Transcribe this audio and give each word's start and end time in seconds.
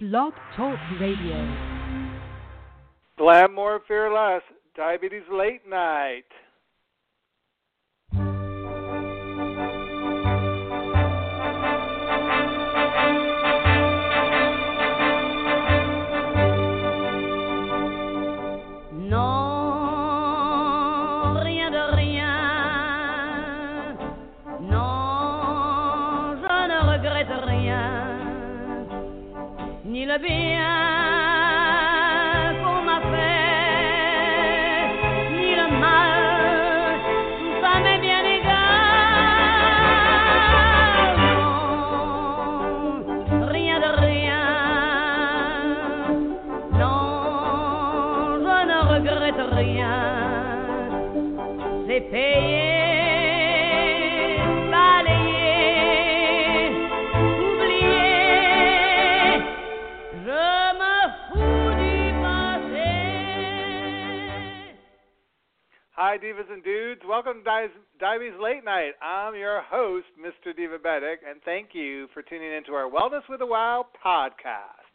Blog 0.00 0.32
Talk 0.56 0.78
Radio. 1.00 1.56
Glam 3.16 3.52
more 3.52 3.80
fearless. 3.88 4.44
Diabetes 4.76 5.24
late 5.28 5.68
night. 5.68 6.22
Ni 30.08 30.14
le 30.14 30.57
Hi, 66.08 66.16
divas 66.16 66.50
and 66.50 66.64
dudes. 66.64 67.02
Welcome 67.06 67.40
to 67.40 67.44
Di- 67.44 67.66
Diabetes 68.00 68.40
Late 68.40 68.64
Night. 68.64 68.92
I'm 69.02 69.34
your 69.34 69.60
host, 69.60 70.06
Mr. 70.16 70.56
Divabetic, 70.56 71.16
and 71.28 71.38
thank 71.44 71.74
you 71.74 72.08
for 72.14 72.22
tuning 72.22 72.50
into 72.50 72.72
our 72.72 72.88
Wellness 72.88 73.28
with 73.28 73.42
a 73.42 73.46
Wow 73.46 73.84
podcast. 74.02 74.88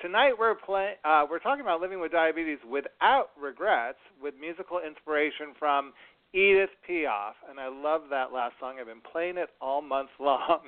Tonight 0.00 0.34
we're 0.38 0.54
play- 0.54 0.98
uh, 1.04 1.26
we're 1.28 1.40
talking 1.40 1.62
about 1.62 1.80
living 1.80 1.98
with 1.98 2.12
diabetes 2.12 2.60
without 2.64 3.30
regrets, 3.36 3.98
with 4.22 4.34
musical 4.40 4.78
inspiration 4.78 5.52
from 5.58 5.92
Edith 6.32 6.70
Piaf, 6.88 7.34
and 7.50 7.58
I 7.58 7.66
love 7.66 8.02
that 8.10 8.32
last 8.32 8.54
song. 8.60 8.76
I've 8.78 8.86
been 8.86 9.00
playing 9.00 9.38
it 9.38 9.50
all 9.60 9.82
month 9.82 10.10
long. 10.20 10.60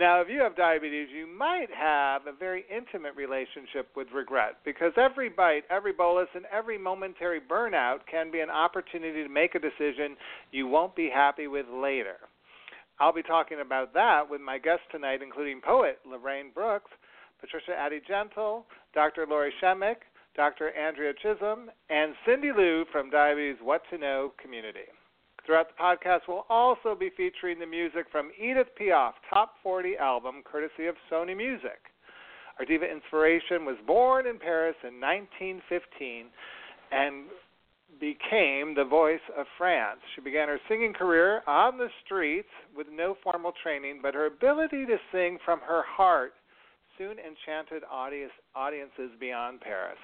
Now, 0.00 0.22
if 0.22 0.28
you 0.30 0.40
have 0.40 0.56
diabetes, 0.56 1.08
you 1.14 1.26
might 1.26 1.66
have 1.78 2.26
a 2.26 2.32
very 2.32 2.64
intimate 2.74 3.14
relationship 3.16 3.88
with 3.94 4.08
regret 4.14 4.56
because 4.64 4.92
every 4.96 5.28
bite, 5.28 5.64
every 5.68 5.92
bolus, 5.92 6.28
and 6.34 6.46
every 6.50 6.78
momentary 6.78 7.38
burnout 7.38 7.98
can 8.10 8.30
be 8.30 8.40
an 8.40 8.48
opportunity 8.48 9.22
to 9.22 9.28
make 9.28 9.54
a 9.54 9.58
decision 9.58 10.16
you 10.52 10.66
won't 10.66 10.96
be 10.96 11.10
happy 11.14 11.48
with 11.48 11.66
later. 11.68 12.16
I'll 12.98 13.12
be 13.12 13.22
talking 13.22 13.60
about 13.60 13.92
that 13.92 14.22
with 14.28 14.40
my 14.40 14.56
guests 14.56 14.86
tonight, 14.90 15.20
including 15.22 15.60
poet 15.60 15.98
Lorraine 16.10 16.50
Brooks, 16.54 16.90
Patricia 17.38 17.78
Addie-Gentle, 17.78 18.64
Dr. 18.94 19.26
Lori 19.28 19.52
Shemek, 19.62 19.96
Dr. 20.34 20.70
Andrea 20.74 21.12
Chisholm, 21.20 21.70
and 21.90 22.14
Cindy 22.24 22.52
Lou 22.56 22.86
from 22.90 23.10
Diabetes 23.10 23.60
What 23.62 23.82
to 23.90 23.98
Know 23.98 24.32
community. 24.40 24.88
Throughout 25.50 25.66
the 25.66 25.82
podcast, 25.82 26.20
we'll 26.28 26.46
also 26.48 26.94
be 26.94 27.10
featuring 27.16 27.58
the 27.58 27.66
music 27.66 28.06
from 28.12 28.30
Edith 28.40 28.68
Piaf 28.80 29.14
Top 29.28 29.54
40 29.64 29.96
album, 29.96 30.44
courtesy 30.44 30.86
of 30.86 30.94
Sony 31.10 31.36
Music. 31.36 31.90
Our 32.60 32.64
diva 32.64 32.88
inspiration 32.88 33.64
was 33.64 33.74
born 33.84 34.28
in 34.28 34.38
Paris 34.38 34.76
in 34.84 35.00
1915 35.00 36.26
and 36.92 37.24
became 37.98 38.76
the 38.76 38.86
voice 38.88 39.18
of 39.36 39.44
France. 39.58 39.98
She 40.14 40.20
began 40.20 40.46
her 40.46 40.60
singing 40.68 40.92
career 40.92 41.42
on 41.48 41.78
the 41.78 41.88
streets 42.04 42.54
with 42.76 42.86
no 42.88 43.16
formal 43.20 43.50
training, 43.60 43.98
but 44.00 44.14
her 44.14 44.26
ability 44.26 44.86
to 44.86 44.98
sing 45.10 45.36
from 45.44 45.58
her 45.66 45.82
heart 45.82 46.34
soon 46.96 47.16
enchanted 47.18 47.82
audience, 47.90 48.30
audiences 48.54 49.10
beyond 49.18 49.62
Paris. 49.62 49.98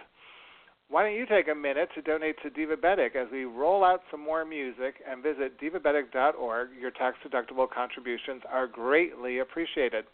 Why 0.88 1.02
don't 1.02 1.19
you 1.19 1.26
take 1.26 1.48
a 1.48 1.54
minute 1.54 1.88
to 1.97 2.02
donate 2.02 2.36
to 2.42 2.50
Divabetic 2.50 3.16
as 3.16 3.26
we 3.32 3.44
roll 3.44 3.84
out 3.84 4.02
some 4.10 4.20
more 4.20 4.44
music 4.44 4.94
and 5.08 5.20
visit 5.22 5.60
divabetic.org? 5.60 6.69
Your 6.80 6.92
tax 6.92 7.16
deductible 7.26 7.69
contributions 7.69 8.42
are 8.48 8.69
greatly 8.69 9.41
appreciated. 9.41 10.04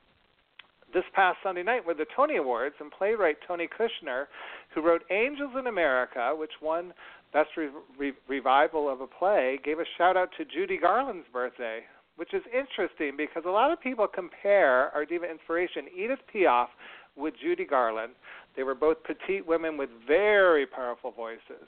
This 0.94 1.04
past 1.14 1.38
Sunday 1.42 1.62
night 1.62 1.86
were 1.86 1.94
the 1.94 2.06
Tony 2.16 2.36
Awards, 2.36 2.74
and 2.80 2.90
playwright 2.90 3.36
Tony 3.46 3.68
Kushner, 3.68 4.26
who 4.74 4.82
wrote 4.82 5.02
Angels 5.10 5.52
in 5.58 5.66
America, 5.66 6.34
which 6.36 6.52
won 6.60 6.92
Best 7.32 7.50
re- 7.56 7.70
re- 7.98 8.12
Revival 8.28 8.90
of 8.90 9.00
a 9.00 9.06
Play, 9.06 9.58
gave 9.64 9.78
a 9.78 9.84
shout 9.96 10.16
out 10.16 10.30
to 10.36 10.44
Judy 10.44 10.76
Garland's 10.76 11.26
birthday, 11.32 11.80
which 12.16 12.34
is 12.34 12.42
interesting 12.52 13.16
because 13.16 13.44
a 13.46 13.50
lot 13.50 13.70
of 13.72 13.80
people 13.80 14.06
compare 14.06 14.94
our 14.94 15.06
diva 15.06 15.30
inspiration, 15.30 15.86
Edith 15.96 16.20
Piaf, 16.34 16.68
with 17.16 17.34
Judy 17.42 17.64
Garland. 17.64 18.12
They 18.56 18.62
were 18.62 18.74
both 18.74 18.98
petite 19.04 19.46
women 19.46 19.76
with 19.76 19.90
very 20.06 20.66
powerful 20.66 21.10
voices. 21.10 21.66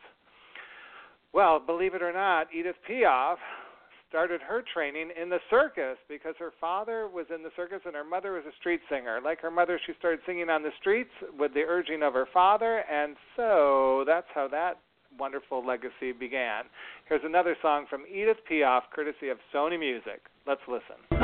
Well, 1.33 1.61
believe 1.65 1.95
it 1.95 2.03
or 2.03 2.13
not, 2.13 2.49
Edith 2.55 2.77
Piaf 2.89 3.37
started 4.09 4.41
her 4.41 4.63
training 4.73 5.11
in 5.21 5.29
the 5.29 5.41
circus 5.51 5.97
because 6.09 6.35
her 6.39 6.53
father 6.61 7.09
was 7.09 7.27
in 7.35 7.43
the 7.43 7.51
circus 7.57 7.81
and 7.85 7.97
her 7.97 8.05
mother 8.05 8.35
was 8.35 8.45
a 8.47 8.55
street 8.61 8.81
singer. 8.89 9.21
Like 9.23 9.41
her 9.41 9.51
mother, 9.51 9.81
she 9.85 9.93
started 9.99 10.21
singing 10.25 10.49
on 10.49 10.63
the 10.63 10.71
streets 10.79 11.11
with 11.37 11.53
the 11.53 11.63
urging 11.63 12.05
of 12.05 12.13
her 12.15 12.29
father, 12.33 12.85
and 12.91 13.17
so 13.35 14.05
that's 14.07 14.29
how 14.33 14.47
that 14.49 14.75
wonderful 15.19 15.67
legacy 15.67 16.13
began. 16.19 16.65
Here's 17.09 17.23
another 17.25 17.57
song 17.61 17.87
from 17.91 18.05
Edith 18.09 18.39
Piaf, 18.49 18.83
courtesy 18.95 19.31
of 19.31 19.39
Sony 19.53 19.79
Music. 19.79 20.21
Let's 20.47 20.63
listen. 20.69 21.24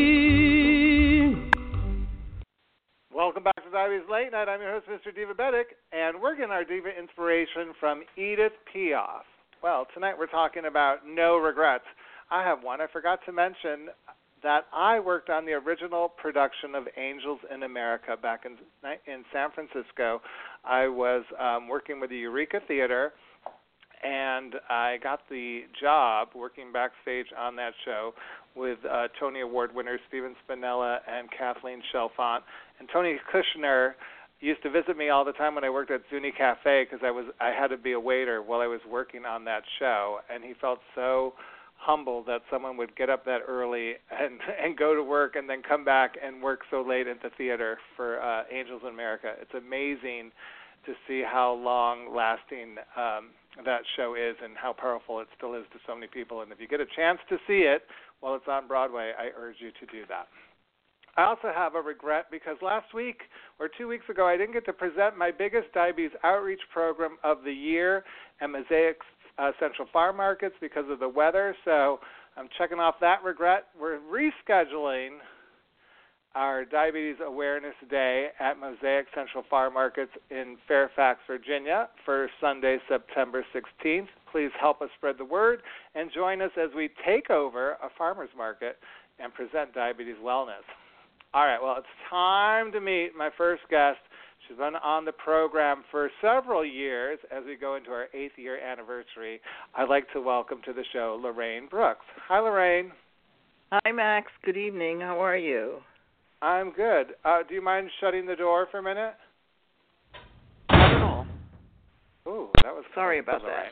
Welcome 3.13 3.43
back 3.43 3.61
to 3.65 3.69
Diabetes 3.69 4.07
Late 4.09 4.31
Night. 4.31 4.47
I'm 4.47 4.61
your 4.61 4.71
host, 4.71 4.87
Mr. 4.87 5.11
Divabetic, 5.13 5.75
and 5.91 6.21
we're 6.21 6.33
getting 6.33 6.51
our 6.51 6.63
diva 6.63 6.87
inspiration 6.97 7.73
from 7.77 8.03
Edith 8.15 8.53
Piaf. 8.73 9.23
Well, 9.61 9.85
tonight 9.93 10.15
we're 10.17 10.27
talking 10.27 10.63
about 10.65 10.99
no 11.05 11.35
regrets. 11.35 11.83
I 12.31 12.41
have 12.41 12.63
one. 12.63 12.79
I 12.79 12.87
forgot 12.87 13.19
to 13.25 13.33
mention 13.33 13.89
that 14.43 14.61
I 14.73 15.01
worked 15.01 15.29
on 15.29 15.45
the 15.45 15.51
original 15.51 16.07
production 16.07 16.73
of 16.73 16.85
Angels 16.95 17.39
in 17.53 17.63
America 17.63 18.15
back 18.15 18.45
in 18.45 18.53
in 19.05 19.25
San 19.33 19.49
Francisco. 19.51 20.21
I 20.63 20.87
was 20.87 21.25
um, 21.37 21.67
working 21.67 21.99
with 21.99 22.11
the 22.11 22.17
Eureka 22.17 22.61
Theater, 22.65 23.11
and 24.03 24.55
I 24.69 24.99
got 25.03 25.19
the 25.29 25.63
job 25.81 26.29
working 26.33 26.71
backstage 26.71 27.27
on 27.37 27.57
that 27.57 27.73
show 27.83 28.13
with 28.55 28.79
uh, 28.89 29.07
Tony 29.19 29.41
Award 29.41 29.73
winners 29.73 29.99
Stephen 30.07 30.35
Spinella 30.47 30.99
and 31.07 31.29
Kathleen 31.31 31.81
Chalfant. 31.93 32.41
And 32.79 32.89
Tony 32.91 33.17
Kushner 33.33 33.93
used 34.39 34.61
to 34.63 34.69
visit 34.69 34.97
me 34.97 35.09
all 35.09 35.23
the 35.23 35.33
time 35.33 35.55
when 35.55 35.63
I 35.63 35.69
worked 35.69 35.91
at 35.91 36.01
Zuni 36.09 36.31
Cafe 36.31 36.85
because 36.85 37.05
I 37.05 37.11
was 37.11 37.25
I 37.39 37.49
had 37.49 37.67
to 37.67 37.77
be 37.77 37.93
a 37.93 37.99
waiter 37.99 38.41
while 38.41 38.59
I 38.59 38.67
was 38.67 38.81
working 38.89 39.25
on 39.25 39.45
that 39.45 39.63
show, 39.79 40.19
and 40.33 40.43
he 40.43 40.53
felt 40.59 40.79
so 40.95 41.33
humbled 41.75 42.27
that 42.27 42.41
someone 42.51 42.77
would 42.77 42.95
get 42.95 43.09
up 43.09 43.25
that 43.25 43.39
early 43.47 43.93
and 44.11 44.39
and 44.63 44.77
go 44.77 44.95
to 44.95 45.03
work 45.03 45.35
and 45.35 45.49
then 45.49 45.61
come 45.67 45.85
back 45.85 46.15
and 46.23 46.41
work 46.41 46.61
so 46.69 46.81
late 46.81 47.07
at 47.07 47.21
the 47.21 47.29
theater 47.37 47.77
for 47.95 48.21
uh, 48.21 48.43
Angels 48.51 48.81
in 48.83 48.89
America. 48.89 49.33
It's 49.39 49.53
amazing 49.53 50.31
to 50.85 50.93
see 51.07 51.23
how 51.25 51.53
long 51.53 52.13
lasting 52.15 52.77
um, 52.97 53.29
that 53.65 53.81
show 53.95 54.15
is 54.15 54.35
and 54.43 54.57
how 54.57 54.73
powerful 54.73 55.19
it 55.19 55.27
still 55.37 55.53
is 55.53 55.63
to 55.73 55.79
so 55.85 55.93
many 55.93 56.07
people. 56.07 56.41
And 56.41 56.51
if 56.51 56.59
you 56.59 56.67
get 56.67 56.79
a 56.79 56.87
chance 56.95 57.19
to 57.29 57.37
see 57.47 57.69
it 57.69 57.83
while 58.21 58.35
it's 58.35 58.47
on 58.47 58.67
Broadway, 58.67 59.11
I 59.17 59.29
urge 59.37 59.57
you 59.59 59.71
to 59.71 59.85
do 59.91 60.03
that. 60.07 60.27
I 61.17 61.23
also 61.23 61.51
have 61.53 61.75
a 61.75 61.81
regret 61.81 62.27
because 62.31 62.55
last 62.61 62.93
week 62.93 63.21
or 63.59 63.69
two 63.77 63.87
weeks 63.87 64.05
ago 64.09 64.25
I 64.25 64.37
didn't 64.37 64.53
get 64.53 64.65
to 64.65 64.73
present 64.73 65.17
my 65.17 65.29
biggest 65.29 65.73
diabetes 65.73 66.11
outreach 66.23 66.61
program 66.71 67.17
of 67.23 67.43
the 67.43 67.51
year 67.51 68.05
at 68.39 68.49
Mosaic 68.49 68.97
uh, 69.37 69.51
Central 69.59 69.87
Farm 69.91 70.17
Markets 70.17 70.55
because 70.61 70.85
of 70.89 70.99
the 70.99 71.09
weather. 71.09 71.55
So 71.65 71.99
I'm 72.37 72.47
checking 72.57 72.79
off 72.79 72.95
that 73.01 73.23
regret. 73.23 73.65
We're 73.79 73.99
rescheduling 73.99 75.17
our 76.35 76.63
Diabetes 76.63 77.17
Awareness 77.25 77.73
Day 77.89 78.27
at 78.39 78.59
Mosaic 78.59 79.07
Central 79.13 79.43
Farm 79.49 79.73
Markets 79.73 80.11
in 80.29 80.57
Fairfax, 80.67 81.19
Virginia 81.27 81.89
for 82.05 82.29
Sunday, 82.39 82.77
September 82.87 83.45
16th. 83.53 84.07
Please 84.31 84.51
help 84.59 84.81
us 84.81 84.89
spread 84.97 85.17
the 85.17 85.25
word 85.25 85.61
and 85.93 86.09
join 86.13 86.41
us 86.41 86.51
as 86.61 86.69
we 86.75 86.89
take 87.05 87.29
over 87.29 87.71
a 87.73 87.89
farmer's 87.97 88.29
market 88.37 88.77
and 89.19 89.33
present 89.33 89.73
diabetes 89.73 90.15
wellness. 90.23 90.63
All 91.33 91.45
right, 91.45 91.59
well, 91.61 91.75
it's 91.77 91.87
time 92.09 92.71
to 92.71 92.79
meet 92.79 93.11
my 93.17 93.29
first 93.37 93.63
guest. 93.69 93.99
She's 94.47 94.57
been 94.57 94.75
on 94.75 95.05
the 95.05 95.11
program 95.11 95.83
for 95.91 96.09
several 96.21 96.65
years 96.65 97.19
as 97.31 97.43
we 97.45 97.55
go 97.55 97.75
into 97.75 97.91
our 97.91 98.07
eighth 98.13 98.37
year 98.37 98.57
anniversary. 98.59 99.39
I'd 99.75 99.89
like 99.89 100.11
to 100.13 100.21
welcome 100.21 100.61
to 100.65 100.73
the 100.73 100.83
show 100.91 101.19
Lorraine 101.21 101.67
Brooks. 101.69 102.05
Hi, 102.27 102.39
Lorraine. 102.39 102.91
Hi, 103.71 103.91
Max. 103.91 104.31
Good 104.43 104.57
evening. 104.57 104.99
How 105.01 105.19
are 105.23 105.37
you? 105.37 105.77
I'm 106.41 106.71
good. 106.71 107.13
Uh, 107.23 107.39
do 107.47 107.53
you 107.53 107.61
mind 107.61 107.89
shutting 107.99 108.25
the 108.25 108.35
door 108.35 108.67
for 108.71 108.79
a 108.79 108.83
minute? 108.83 109.13
Not 110.69 110.95
at 110.95 111.01
all. 111.01 111.27
Ooh, 112.27 112.49
that 112.63 112.73
was 112.73 112.83
sorry 112.95 113.19
about 113.19 113.41
that. 113.43 113.67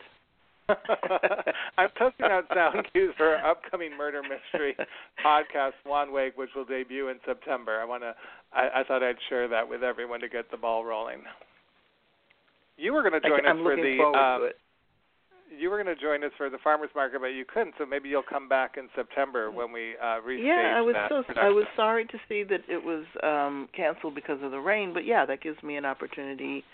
I'm 1.78 1.88
testing 1.98 2.26
out 2.26 2.44
sound 2.54 2.86
cues 2.92 3.12
for 3.16 3.34
our 3.34 3.50
upcoming 3.50 3.96
murder 3.96 4.22
mystery 4.22 4.76
podcast, 5.24 5.72
Swan 5.82 6.12
Wake, 6.12 6.38
which 6.38 6.50
will 6.54 6.64
debut 6.64 7.08
in 7.08 7.18
September. 7.26 7.80
I 7.80 7.84
want 7.84 8.04
to. 8.04 8.14
I, 8.52 8.80
I 8.80 8.84
thought 8.84 9.02
I'd 9.02 9.16
share 9.28 9.48
that 9.48 9.68
with 9.68 9.82
everyone 9.82 10.20
to 10.20 10.28
get 10.28 10.50
the 10.50 10.56
ball 10.56 10.84
rolling. 10.84 11.22
You 12.76 12.92
were 12.92 13.02
going 13.02 13.20
to 13.20 13.28
join 13.28 13.46
I, 13.46 13.50
us 13.50 13.56
for 13.62 13.74
the. 13.74 13.98
Um, 14.00 14.40
to 14.40 14.46
it 14.46 14.56
you 15.56 15.70
were 15.70 15.82
going 15.82 15.94
to 15.94 16.00
join 16.00 16.22
us 16.24 16.32
for 16.36 16.50
the 16.50 16.58
farmers 16.58 16.90
market, 16.94 17.20
but 17.20 17.28
you 17.28 17.44
couldn't. 17.44 17.74
So 17.78 17.86
maybe 17.86 18.08
you'll 18.08 18.22
come 18.22 18.48
back 18.48 18.76
in 18.76 18.88
September 18.94 19.50
when 19.50 19.72
we 19.72 19.94
uh, 20.00 20.20
restage 20.26 20.44
Yeah, 20.46 20.74
I 20.76 20.80
was 20.80 20.94
so 21.08 21.22
production. 21.22 21.44
I 21.44 21.50
was 21.50 21.64
sorry 21.76 22.04
to 22.06 22.18
see 22.28 22.42
that 22.44 22.60
it 22.68 22.82
was 22.82 23.04
um 23.22 23.68
canceled 23.76 24.14
because 24.14 24.42
of 24.42 24.50
the 24.50 24.60
rain, 24.60 24.92
but 24.94 25.04
yeah, 25.04 25.26
that 25.26 25.42
gives 25.42 25.62
me 25.62 25.76
an 25.76 25.84
opportunity 25.84 26.64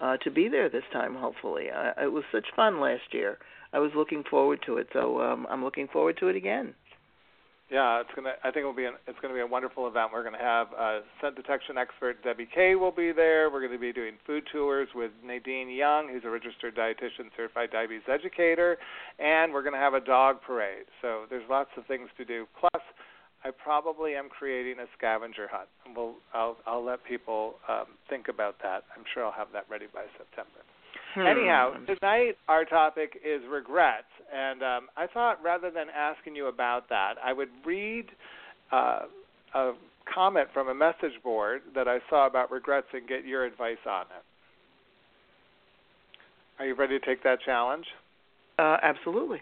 uh 0.00 0.16
to 0.18 0.30
be 0.30 0.48
there 0.48 0.68
this 0.68 0.84
time. 0.92 1.14
Hopefully, 1.14 1.66
uh, 1.70 2.02
it 2.02 2.12
was 2.12 2.24
such 2.32 2.46
fun 2.56 2.80
last 2.80 3.12
year. 3.12 3.38
I 3.72 3.78
was 3.78 3.90
looking 3.96 4.22
forward 4.28 4.60
to 4.66 4.76
it, 4.78 4.88
so 4.92 5.20
um 5.20 5.46
I'm 5.50 5.64
looking 5.64 5.88
forward 5.88 6.16
to 6.20 6.28
it 6.28 6.36
again. 6.36 6.74
Yeah, 7.74 8.00
it's 8.00 8.10
gonna. 8.14 8.34
I 8.44 8.52
think 8.52 8.62
it 8.62 8.66
will 8.66 8.72
be. 8.72 8.84
An, 8.84 8.94
it's 9.08 9.18
gonna 9.20 9.34
be 9.34 9.40
a 9.40 9.46
wonderful 9.46 9.88
event. 9.88 10.10
We're 10.12 10.22
gonna 10.22 10.38
have 10.38 10.68
uh, 10.78 11.00
scent 11.20 11.34
detection 11.34 11.76
expert 11.76 12.22
Debbie 12.22 12.46
Kay 12.46 12.76
will 12.76 12.92
be 12.92 13.10
there. 13.10 13.50
We're 13.50 13.66
gonna 13.66 13.80
be 13.80 13.92
doing 13.92 14.14
food 14.24 14.44
tours 14.52 14.86
with 14.94 15.10
Nadine 15.24 15.68
Young, 15.68 16.08
who's 16.08 16.22
a 16.24 16.30
registered 16.30 16.76
dietitian, 16.76 17.34
certified 17.36 17.72
diabetes 17.72 18.06
educator, 18.06 18.78
and 19.18 19.52
we're 19.52 19.64
gonna 19.64 19.82
have 19.82 19.94
a 19.94 20.00
dog 20.00 20.36
parade. 20.46 20.86
So 21.02 21.24
there's 21.28 21.42
lots 21.50 21.70
of 21.76 21.84
things 21.86 22.10
to 22.16 22.24
do. 22.24 22.46
Plus, 22.60 22.82
I 23.42 23.50
probably 23.50 24.14
am 24.14 24.28
creating 24.28 24.78
a 24.78 24.86
scavenger 24.96 25.48
hunt, 25.50 25.68
we'll. 25.96 26.14
I'll. 26.32 26.56
I'll 26.68 26.84
let 26.84 27.02
people 27.02 27.56
um, 27.68 27.98
think 28.08 28.28
about 28.28 28.54
that. 28.62 28.84
I'm 28.96 29.02
sure 29.12 29.24
I'll 29.24 29.32
have 29.32 29.48
that 29.52 29.66
ready 29.68 29.86
by 29.92 30.04
September. 30.16 30.62
Hmm. 31.14 31.26
Anyhow, 31.26 31.74
tonight 31.86 32.36
our 32.48 32.64
topic 32.64 33.20
is 33.24 33.40
regrets, 33.48 34.10
and 34.34 34.62
um, 34.62 34.88
I 34.96 35.06
thought 35.06 35.40
rather 35.44 35.70
than 35.70 35.86
asking 35.94 36.34
you 36.34 36.48
about 36.48 36.88
that, 36.88 37.14
I 37.24 37.32
would 37.32 37.50
read 37.64 38.06
uh, 38.72 39.02
a 39.54 39.72
comment 40.12 40.48
from 40.52 40.68
a 40.68 40.74
message 40.74 41.22
board 41.22 41.62
that 41.76 41.86
I 41.86 41.98
saw 42.10 42.26
about 42.26 42.50
regrets 42.50 42.88
and 42.92 43.06
get 43.06 43.24
your 43.24 43.44
advice 43.44 43.78
on 43.88 44.02
it. 44.02 44.24
Are 46.58 46.66
you 46.66 46.74
ready 46.74 46.98
to 46.98 47.06
take 47.06 47.22
that 47.22 47.38
challenge? 47.44 47.86
Uh, 48.58 48.76
absolutely. 48.82 49.40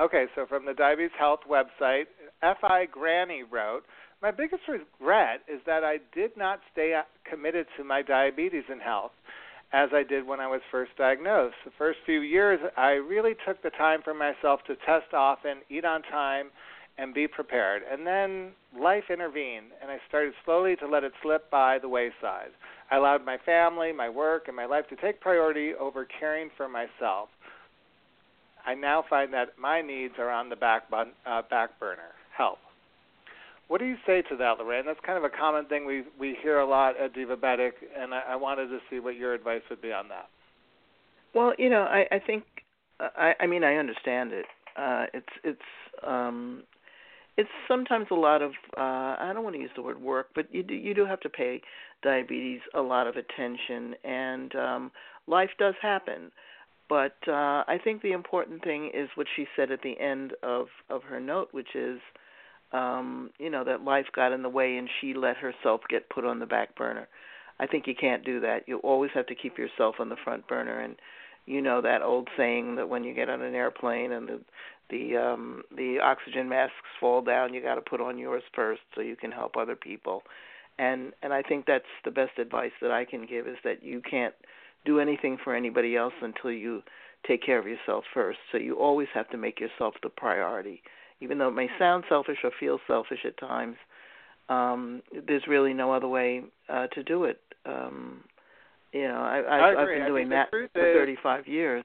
Okay, 0.00 0.26
so 0.36 0.46
from 0.46 0.64
the 0.64 0.74
Diabetes 0.74 1.10
Health 1.18 1.40
website, 1.48 2.04
F.I. 2.42 2.86
Granny 2.86 3.42
wrote, 3.42 3.82
My 4.22 4.30
biggest 4.30 4.62
regret 4.68 5.40
is 5.52 5.60
that 5.66 5.82
I 5.82 5.98
did 6.14 6.36
not 6.36 6.60
stay 6.72 7.00
committed 7.28 7.66
to 7.78 7.84
my 7.84 8.02
diabetes 8.02 8.64
and 8.70 8.80
health 8.80 9.12
as 9.74 9.90
I 9.92 10.04
did 10.04 10.24
when 10.24 10.38
I 10.38 10.46
was 10.46 10.60
first 10.70 10.92
diagnosed. 10.96 11.56
The 11.64 11.72
first 11.76 11.98
few 12.06 12.20
years, 12.20 12.60
I 12.76 12.90
really 12.90 13.34
took 13.44 13.60
the 13.60 13.70
time 13.70 14.02
for 14.04 14.14
myself 14.14 14.60
to 14.68 14.76
test 14.76 15.12
often, 15.12 15.58
eat 15.68 15.84
on 15.84 16.02
time, 16.02 16.50
and 16.96 17.12
be 17.12 17.26
prepared. 17.26 17.82
And 17.90 18.06
then 18.06 18.52
life 18.80 19.10
intervened, 19.10 19.72
and 19.82 19.90
I 19.90 19.98
started 20.08 20.32
slowly 20.44 20.76
to 20.76 20.86
let 20.86 21.02
it 21.02 21.12
slip 21.22 21.50
by 21.50 21.80
the 21.80 21.88
wayside. 21.88 22.50
I 22.88 22.98
allowed 22.98 23.24
my 23.24 23.36
family, 23.44 23.92
my 23.92 24.08
work, 24.08 24.44
and 24.46 24.54
my 24.54 24.66
life 24.66 24.84
to 24.90 24.96
take 24.96 25.20
priority 25.20 25.72
over 25.74 26.06
caring 26.20 26.50
for 26.56 26.68
myself. 26.68 27.28
I 28.64 28.74
now 28.74 29.04
find 29.10 29.32
that 29.34 29.58
my 29.58 29.82
needs 29.82 30.14
are 30.18 30.30
on 30.30 30.50
the 30.50 30.56
back, 30.56 30.88
bun- 30.88 31.12
uh, 31.26 31.42
back 31.50 31.80
burner. 31.80 32.14
Help. 32.36 32.58
What 33.74 33.80
do 33.80 33.88
you 33.88 33.96
say 34.06 34.22
to 34.28 34.36
that, 34.36 34.60
Lorraine? 34.60 34.86
That's 34.86 35.00
kind 35.04 35.18
of 35.18 35.24
a 35.24 35.36
common 35.36 35.66
thing 35.66 35.84
we 35.84 36.04
we 36.16 36.36
hear 36.40 36.60
a 36.60 36.64
lot 36.64 36.94
at 36.96 37.12
Divabetic, 37.12 37.72
and 37.98 38.14
I, 38.14 38.20
I 38.28 38.36
wanted 38.36 38.68
to 38.68 38.78
see 38.88 39.00
what 39.00 39.16
your 39.16 39.34
advice 39.34 39.62
would 39.68 39.82
be 39.82 39.90
on 39.90 40.08
that. 40.10 40.28
Well, 41.34 41.54
you 41.58 41.68
know, 41.70 41.80
I 41.80 42.06
I 42.12 42.20
think 42.24 42.44
I 43.00 43.32
I 43.40 43.48
mean 43.48 43.64
I 43.64 43.74
understand 43.74 44.32
it. 44.32 44.46
Uh 44.76 45.06
it's 45.12 45.34
it's 45.42 46.06
um 46.06 46.62
it's 47.36 47.50
sometimes 47.66 48.06
a 48.12 48.14
lot 48.14 48.42
of 48.42 48.52
uh 48.78 49.16
I 49.18 49.32
don't 49.34 49.42
want 49.42 49.56
to 49.56 49.60
use 49.60 49.72
the 49.74 49.82
word 49.82 50.00
work, 50.00 50.28
but 50.36 50.54
you 50.54 50.62
do 50.62 50.74
you 50.74 50.94
do 50.94 51.04
have 51.04 51.18
to 51.22 51.28
pay 51.28 51.60
diabetes 52.04 52.60
a 52.76 52.80
lot 52.80 53.08
of 53.08 53.16
attention 53.16 53.96
and 54.04 54.54
um 54.54 54.92
life 55.26 55.50
does 55.58 55.74
happen. 55.82 56.30
But 56.88 57.16
uh 57.26 57.64
I 57.66 57.80
think 57.82 58.02
the 58.02 58.12
important 58.12 58.62
thing 58.62 58.92
is 58.94 59.08
what 59.16 59.26
she 59.34 59.48
said 59.56 59.72
at 59.72 59.82
the 59.82 59.98
end 59.98 60.34
of 60.44 60.68
of 60.88 61.02
her 61.02 61.18
note, 61.18 61.48
which 61.50 61.74
is 61.74 61.98
um, 62.74 63.30
you 63.38 63.48
know, 63.48 63.62
that 63.64 63.84
life 63.84 64.06
got 64.14 64.32
in 64.32 64.42
the 64.42 64.48
way 64.48 64.76
and 64.76 64.90
she 65.00 65.14
let 65.14 65.36
herself 65.36 65.82
get 65.88 66.10
put 66.10 66.24
on 66.24 66.40
the 66.40 66.46
back 66.46 66.74
burner. 66.76 67.08
I 67.60 67.66
think 67.66 67.86
you 67.86 67.94
can't 67.94 68.24
do 68.24 68.40
that. 68.40 68.66
You 68.66 68.78
always 68.78 69.12
have 69.14 69.26
to 69.28 69.34
keep 69.34 69.56
yourself 69.56 69.96
on 70.00 70.08
the 70.08 70.16
front 70.24 70.46
burner 70.48 70.80
and 70.80 70.96
you 71.46 71.60
know 71.60 71.80
that 71.82 72.02
old 72.02 72.28
saying 72.36 72.76
that 72.76 72.88
when 72.88 73.04
you 73.04 73.14
get 73.14 73.28
on 73.30 73.42
an 73.42 73.54
airplane 73.54 74.12
and 74.12 74.28
the 74.28 74.40
the 74.90 75.16
um 75.16 75.62
the 75.76 75.98
oxygen 76.02 76.48
masks 76.48 76.74
fall 76.98 77.22
down, 77.22 77.54
you 77.54 77.62
got 77.62 77.76
to 77.76 77.80
put 77.80 78.00
on 78.00 78.18
yours 78.18 78.42
first 78.54 78.80
so 78.94 79.02
you 79.02 79.14
can 79.14 79.30
help 79.30 79.56
other 79.56 79.76
people. 79.76 80.22
And 80.78 81.12
and 81.22 81.32
I 81.32 81.42
think 81.42 81.66
that's 81.66 81.84
the 82.04 82.10
best 82.10 82.38
advice 82.38 82.72
that 82.82 82.90
I 82.90 83.04
can 83.04 83.26
give 83.26 83.46
is 83.46 83.58
that 83.62 83.82
you 83.82 84.00
can't 84.00 84.34
do 84.84 84.98
anything 84.98 85.38
for 85.42 85.54
anybody 85.54 85.96
else 85.96 86.14
until 86.22 86.50
you 86.50 86.82
take 87.26 87.44
care 87.44 87.58
of 87.58 87.66
yourself 87.66 88.04
first. 88.12 88.38
So 88.50 88.58
you 88.58 88.76
always 88.76 89.08
have 89.14 89.28
to 89.30 89.36
make 89.36 89.60
yourself 89.60 89.94
the 90.02 90.08
priority 90.08 90.82
even 91.24 91.38
though 91.38 91.48
it 91.48 91.54
may 91.54 91.68
sound 91.78 92.04
selfish 92.08 92.38
or 92.44 92.50
feel 92.60 92.78
selfish 92.86 93.20
at 93.24 93.36
times, 93.38 93.76
um, 94.48 95.02
there's 95.26 95.42
really 95.48 95.72
no 95.72 95.92
other 95.92 96.06
way 96.06 96.42
uh, 96.68 96.86
to 96.88 97.02
do 97.02 97.24
it. 97.24 97.40
Um, 97.64 98.20
you 98.92 99.08
know, 99.08 99.16
I, 99.16 99.40
I, 99.40 99.58
I 99.58 99.82
I've 99.82 99.88
been 99.88 100.06
doing 100.06 100.28
that 100.28 100.50
for 100.50 100.64
is, 100.64 100.70
35 100.74 101.48
years. 101.48 101.82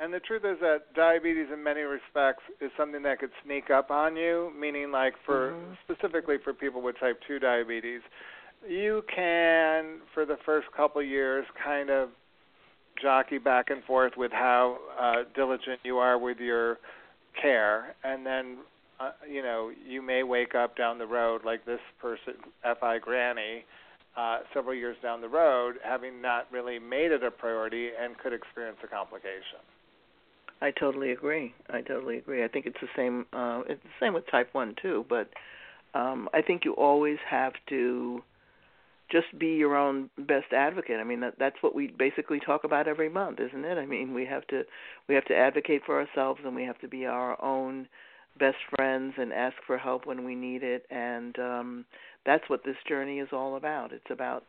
And 0.00 0.12
the 0.12 0.20
truth 0.20 0.42
is 0.44 0.58
that 0.60 0.94
diabetes, 0.94 1.46
in 1.52 1.62
many 1.62 1.82
respects, 1.82 2.42
is 2.60 2.70
something 2.76 3.02
that 3.02 3.20
could 3.20 3.30
sneak 3.44 3.70
up 3.70 3.90
on 3.90 4.16
you. 4.16 4.50
Meaning, 4.58 4.90
like 4.90 5.14
for 5.24 5.52
mm-hmm. 5.52 5.74
specifically 5.84 6.36
for 6.42 6.52
people 6.52 6.82
with 6.82 6.98
type 6.98 7.20
two 7.28 7.38
diabetes, 7.38 8.00
you 8.68 9.02
can, 9.14 10.00
for 10.12 10.26
the 10.26 10.36
first 10.44 10.66
couple 10.76 11.02
years, 11.02 11.46
kind 11.62 11.90
of 11.90 12.08
jockey 13.00 13.38
back 13.38 13.70
and 13.70 13.84
forth 13.84 14.12
with 14.16 14.32
how 14.32 14.78
uh, 15.00 15.22
diligent 15.34 15.80
you 15.84 15.98
are 15.98 16.18
with 16.18 16.38
your 16.38 16.78
care, 17.40 17.94
and 18.04 18.24
then 18.24 18.58
uh, 18.98 19.12
you 19.28 19.42
know 19.42 19.70
you 19.86 20.02
may 20.02 20.22
wake 20.22 20.54
up 20.54 20.76
down 20.76 20.98
the 20.98 21.06
road 21.06 21.42
like 21.44 21.64
this 21.64 21.80
person, 22.00 22.34
Fi 22.80 22.98
Granny, 22.98 23.64
uh, 24.16 24.38
several 24.52 24.74
years 24.74 24.96
down 25.02 25.20
the 25.20 25.28
road, 25.28 25.76
having 25.84 26.20
not 26.20 26.46
really 26.50 26.78
made 26.78 27.12
it 27.12 27.22
a 27.22 27.30
priority 27.30 27.90
and 28.00 28.16
could 28.18 28.32
experience 28.32 28.78
a 28.84 28.86
complication. 28.86 29.60
I 30.62 30.70
totally 30.72 31.12
agree. 31.12 31.54
I 31.70 31.80
totally 31.80 32.18
agree. 32.18 32.44
I 32.44 32.48
think 32.48 32.66
it's 32.66 32.80
the 32.80 32.88
same. 32.96 33.26
Uh, 33.32 33.62
it's 33.68 33.82
the 33.82 34.04
same 34.04 34.12
with 34.12 34.30
type 34.30 34.50
one 34.52 34.74
too. 34.80 35.06
But 35.08 35.30
um, 35.94 36.28
I 36.34 36.42
think 36.42 36.64
you 36.64 36.74
always 36.74 37.18
have 37.28 37.54
to 37.68 38.22
just 39.10 39.26
be 39.38 39.54
your 39.54 39.76
own 39.76 40.10
best 40.18 40.52
advocate. 40.52 41.00
I 41.00 41.04
mean 41.04 41.20
that 41.20 41.34
that's 41.38 41.56
what 41.62 41.74
we 41.74 41.88
basically 41.88 42.40
talk 42.40 42.64
about 42.64 42.88
every 42.88 43.08
month, 43.08 43.40
isn't 43.40 43.64
it? 43.64 43.78
I 43.78 43.86
mean, 43.86 44.14
we 44.14 44.26
have 44.26 44.46
to 44.48 44.62
we 45.08 45.14
have 45.14 45.24
to 45.26 45.36
advocate 45.36 45.82
for 45.84 46.00
ourselves 46.00 46.40
and 46.44 46.54
we 46.54 46.64
have 46.64 46.78
to 46.80 46.88
be 46.88 47.06
our 47.06 47.42
own 47.42 47.88
best 48.38 48.58
friends 48.76 49.14
and 49.18 49.32
ask 49.32 49.56
for 49.66 49.76
help 49.76 50.06
when 50.06 50.24
we 50.24 50.34
need 50.34 50.62
it 50.62 50.86
and 50.90 51.38
um 51.38 51.84
that's 52.24 52.48
what 52.48 52.64
this 52.64 52.76
journey 52.88 53.18
is 53.18 53.28
all 53.32 53.56
about. 53.56 53.92
It's 53.92 54.10
about 54.10 54.44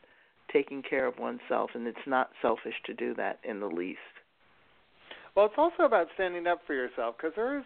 taking 0.51 0.83
care 0.83 1.07
of 1.07 1.17
oneself 1.17 1.71
and 1.73 1.87
it's 1.87 2.07
not 2.07 2.31
selfish 2.41 2.75
to 2.85 2.93
do 2.93 3.13
that 3.15 3.39
in 3.43 3.59
the 3.59 3.67
least. 3.67 3.99
Well, 5.35 5.45
it's 5.45 5.55
also 5.57 5.83
about 5.83 6.07
standing 6.15 6.45
up 6.45 6.59
for 6.67 6.73
yourself 6.73 7.15
because 7.15 7.31
there 7.37 7.57
is 7.57 7.63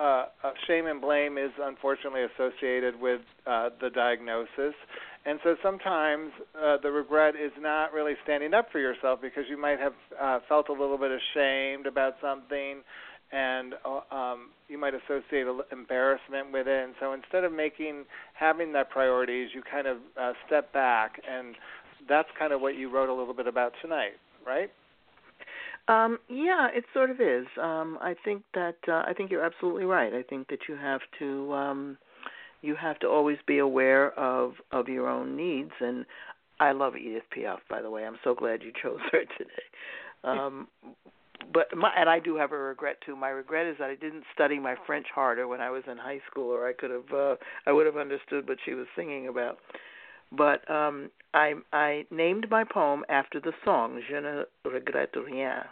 uh, 0.00 0.02
uh, 0.02 0.24
shame 0.66 0.86
and 0.86 1.00
blame 1.00 1.38
is 1.38 1.50
unfortunately 1.62 2.22
associated 2.22 3.00
with 3.00 3.20
uh, 3.46 3.70
the 3.80 3.88
diagnosis, 3.90 4.74
and 5.24 5.38
so 5.44 5.54
sometimes 5.62 6.32
uh, 6.60 6.76
the 6.82 6.90
regret 6.90 7.34
is 7.36 7.52
not 7.60 7.92
really 7.92 8.14
standing 8.24 8.52
up 8.52 8.66
for 8.72 8.80
yourself 8.80 9.20
because 9.22 9.44
you 9.48 9.56
might 9.56 9.78
have 9.78 9.92
uh, 10.20 10.40
felt 10.48 10.68
a 10.68 10.72
little 10.72 10.98
bit 10.98 11.12
ashamed 11.12 11.86
about 11.86 12.14
something, 12.20 12.82
and 13.30 13.74
uh, 13.84 14.14
um, 14.14 14.50
you 14.68 14.76
might 14.76 14.94
associate 14.94 15.46
embarrassment 15.70 16.52
with 16.52 16.66
it. 16.66 16.84
And 16.84 16.94
so 16.98 17.12
instead 17.12 17.44
of 17.44 17.52
making 17.52 18.06
having 18.34 18.72
that 18.72 18.90
priorities, 18.90 19.50
you 19.54 19.62
kind 19.62 19.86
of 19.86 19.98
uh, 20.20 20.32
step 20.46 20.72
back, 20.72 21.20
and 21.30 21.54
that's 22.08 22.28
kind 22.36 22.52
of 22.52 22.60
what 22.60 22.76
you 22.76 22.90
wrote 22.90 23.08
a 23.08 23.14
little 23.14 23.34
bit 23.34 23.46
about 23.46 23.72
tonight, 23.80 24.18
right? 24.44 24.70
Um, 25.86 26.18
yeah, 26.28 26.68
it 26.72 26.84
sort 26.94 27.10
of 27.10 27.20
is. 27.20 27.46
Um, 27.60 27.98
I 28.00 28.14
think 28.24 28.42
that 28.54 28.76
uh, 28.88 29.02
I 29.06 29.12
think 29.14 29.30
you're 29.30 29.44
absolutely 29.44 29.84
right. 29.84 30.14
I 30.14 30.22
think 30.22 30.48
that 30.48 30.60
you 30.68 30.76
have 30.76 31.00
to 31.18 31.52
um, 31.52 31.98
you 32.62 32.74
have 32.74 32.98
to 33.00 33.08
always 33.08 33.36
be 33.46 33.58
aware 33.58 34.18
of 34.18 34.54
of 34.72 34.88
your 34.88 35.08
own 35.08 35.36
needs. 35.36 35.72
And 35.80 36.06
I 36.58 36.72
love 36.72 36.94
Edith 36.96 37.24
Piaf, 37.36 37.58
by 37.68 37.82
the 37.82 37.90
way. 37.90 38.06
I'm 38.06 38.18
so 38.24 38.34
glad 38.34 38.62
you 38.62 38.72
chose 38.82 39.00
her 39.12 39.20
today. 39.38 39.50
Um, 40.24 40.68
but 41.52 41.66
my 41.76 41.90
and 41.94 42.08
I 42.08 42.18
do 42.18 42.36
have 42.36 42.52
a 42.52 42.56
regret 42.58 42.96
too. 43.04 43.14
My 43.14 43.28
regret 43.28 43.66
is 43.66 43.76
that 43.78 43.90
I 43.90 43.94
didn't 43.94 44.24
study 44.32 44.58
my 44.58 44.76
French 44.86 45.06
harder 45.14 45.46
when 45.46 45.60
I 45.60 45.70
was 45.70 45.82
in 45.90 45.98
high 45.98 46.20
school, 46.30 46.50
or 46.50 46.66
I 46.66 46.72
could 46.72 46.90
have 46.90 47.12
uh, 47.14 47.34
I 47.66 47.72
would 47.72 47.84
have 47.84 47.98
understood 47.98 48.48
what 48.48 48.58
she 48.64 48.72
was 48.72 48.86
singing 48.96 49.28
about. 49.28 49.58
But 50.36 50.68
um, 50.70 51.10
I 51.32 51.54
I 51.72 52.06
named 52.10 52.50
my 52.50 52.64
poem 52.64 53.04
after 53.08 53.40
the 53.40 53.52
song 53.64 54.00
Je 54.08 54.20
ne 54.20 54.44
regrette 54.64 55.16
rien. 55.16 55.64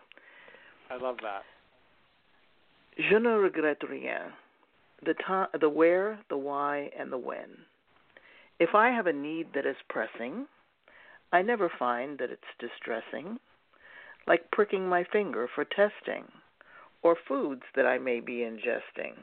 I 0.91 0.97
love 0.97 1.17
that. 1.23 1.43
Je 2.99 3.19
ne 3.19 3.31
regrette 3.31 3.89
rien. 3.89 4.33
The 5.05 5.15
time, 5.27 5.49
the 5.59 5.69
where, 5.69 6.21
the 6.29 6.37
why, 6.37 6.91
and 6.99 7.11
the 7.11 7.19
when. 7.19 7.67
If 8.61 8.75
I 8.75 8.91
have 8.91 9.07
a 9.07 9.13
need 9.13 9.49
that 9.55 9.67
is 9.67 9.77
pressing, 9.89 10.47
I 11.33 11.43
never 11.43 11.69
find 11.79 12.19
that 12.19 12.31
it's 12.31 12.43
distressing, 12.61 13.39
like 14.27 14.51
pricking 14.53 14.89
my 14.89 15.05
finger 15.11 15.49
for 15.53 15.65
testing, 15.65 16.25
or 17.03 17.17
foods 17.27 17.63
that 17.75 17.87
I 17.87 17.99
may 17.99 18.21
be 18.21 18.45
ingesting. 18.45 19.15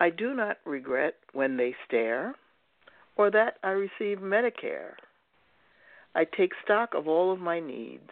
I 0.00 0.10
do 0.10 0.34
not 0.34 0.56
regret 0.64 1.14
when 1.32 1.56
they 1.56 1.76
stare 1.86 2.34
or 3.16 3.30
that 3.30 3.58
I 3.62 3.70
receive 3.70 4.18
Medicare. 4.18 4.92
I 6.14 6.24
take 6.24 6.52
stock 6.64 6.94
of 6.94 7.08
all 7.08 7.32
of 7.32 7.40
my 7.40 7.60
needs 7.60 8.10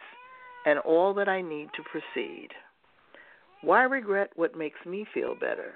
and 0.66 0.78
all 0.80 1.14
that 1.14 1.28
I 1.28 1.40
need 1.40 1.68
to 1.76 1.82
proceed. 1.82 2.48
Why 3.62 3.82
regret 3.82 4.30
what 4.34 4.56
makes 4.56 4.84
me 4.86 5.06
feel 5.12 5.34
better? 5.34 5.74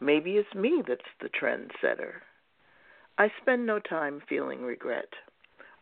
Maybe 0.00 0.32
it's 0.32 0.54
me 0.54 0.82
that's 0.86 1.00
the 1.20 1.28
trendsetter. 1.28 2.14
I 3.18 3.28
spend 3.40 3.66
no 3.66 3.78
time 3.78 4.22
feeling 4.28 4.62
regret, 4.62 5.08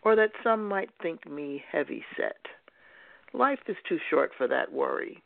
or 0.03 0.17
that 0.17 0.33
some 0.43 0.69
might 0.69 0.91
think 1.01 1.31
me 1.31 1.63
heavy 1.71 2.05
set. 2.17 2.37
Life 3.33 3.61
is 3.69 3.77
too 3.89 3.99
short 4.11 4.33
for 4.37 4.49
that 4.49 4.73
worry, 4.73 5.23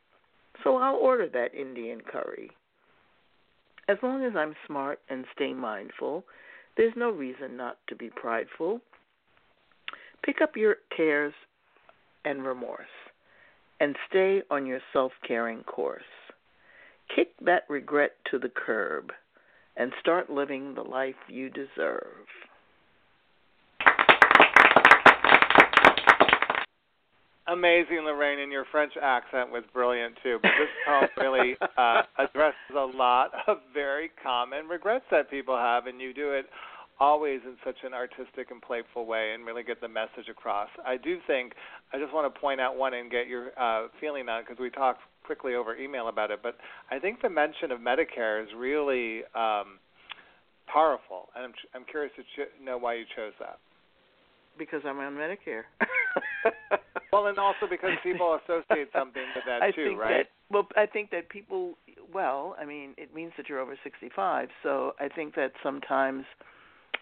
so 0.62 0.76
I'll 0.76 0.96
order 0.96 1.28
that 1.28 1.54
Indian 1.54 2.00
curry. 2.00 2.50
As 3.88 3.98
long 4.02 4.24
as 4.24 4.36
I'm 4.36 4.54
smart 4.66 5.00
and 5.08 5.24
stay 5.34 5.52
mindful, 5.52 6.24
there's 6.76 6.94
no 6.96 7.10
reason 7.10 7.56
not 7.56 7.78
to 7.88 7.96
be 7.96 8.10
prideful. 8.10 8.80
Pick 10.24 10.40
up 10.42 10.56
your 10.56 10.76
cares 10.96 11.34
and 12.24 12.44
remorse 12.44 12.86
and 13.80 13.96
stay 14.08 14.42
on 14.50 14.66
your 14.66 14.80
self 14.92 15.12
caring 15.26 15.62
course. 15.64 16.02
Kick 17.14 17.28
that 17.44 17.64
regret 17.68 18.12
to 18.30 18.38
the 18.38 18.48
curb 18.48 19.12
and 19.76 19.92
start 20.00 20.30
living 20.30 20.74
the 20.74 20.82
life 20.82 21.14
you 21.28 21.50
deserve. 21.50 22.26
Amazing, 27.54 28.00
Lorraine, 28.04 28.40
and 28.40 28.50
your 28.50 28.64
French 28.72 28.94
accent 29.00 29.52
was 29.52 29.62
brilliant 29.72 30.16
too. 30.24 30.40
But 30.42 30.50
this 30.58 30.68
poem 30.84 31.08
really 31.16 31.56
uh, 31.78 32.02
addresses 32.18 32.74
a 32.76 32.84
lot 32.96 33.30
of 33.46 33.58
very 33.72 34.10
common 34.20 34.66
regrets 34.66 35.04
that 35.12 35.30
people 35.30 35.56
have, 35.56 35.86
and 35.86 36.00
you 36.00 36.12
do 36.12 36.32
it 36.32 36.46
always 36.98 37.40
in 37.44 37.54
such 37.64 37.76
an 37.84 37.94
artistic 37.94 38.50
and 38.50 38.60
playful 38.60 39.06
way 39.06 39.34
and 39.34 39.46
really 39.46 39.62
get 39.62 39.80
the 39.80 39.86
message 39.86 40.28
across. 40.28 40.68
I 40.84 40.96
do 40.96 41.18
think 41.28 41.52
I 41.92 41.98
just 41.98 42.12
want 42.12 42.32
to 42.32 42.40
point 42.40 42.60
out 42.60 42.76
one 42.76 42.92
and 42.92 43.08
get 43.08 43.28
your 43.28 43.50
uh, 43.56 43.86
feeling 44.00 44.28
on 44.28 44.40
it 44.40 44.46
because 44.48 44.60
we 44.60 44.70
talked 44.70 45.02
quickly 45.24 45.54
over 45.54 45.76
email 45.76 46.08
about 46.08 46.32
it, 46.32 46.40
but 46.42 46.56
I 46.90 46.98
think 46.98 47.22
the 47.22 47.30
mention 47.30 47.70
of 47.70 47.78
Medicare 47.78 48.42
is 48.42 48.48
really 48.56 49.22
um, 49.36 49.78
powerful, 50.66 51.28
and 51.36 51.44
I'm 51.44 51.52
I'm 51.72 51.84
curious 51.88 52.12
to 52.16 52.22
ch- 52.22 52.50
know 52.60 52.78
why 52.78 52.94
you 52.94 53.04
chose 53.14 53.32
that. 53.38 53.58
Because 54.58 54.80
I'm 54.84 54.98
on 54.98 55.14
Medicare. 55.14 55.62
well, 57.14 57.26
and 57.26 57.38
also 57.38 57.66
because 57.70 57.92
people 58.02 58.38
associate 58.44 58.88
something 58.92 59.22
with 59.34 59.44
that 59.46 59.62
I 59.62 59.70
too, 59.70 59.88
think 59.88 60.00
right? 60.00 60.26
That, 60.26 60.54
well, 60.54 60.68
I 60.76 60.86
think 60.86 61.10
that 61.10 61.28
people. 61.28 61.74
Well, 62.12 62.54
I 62.60 62.64
mean, 62.64 62.94
it 62.96 63.14
means 63.14 63.32
that 63.36 63.48
you're 63.48 63.58
over 63.58 63.76
65, 63.82 64.48
so 64.62 64.92
I 65.00 65.08
think 65.08 65.34
that 65.34 65.52
sometimes 65.62 66.24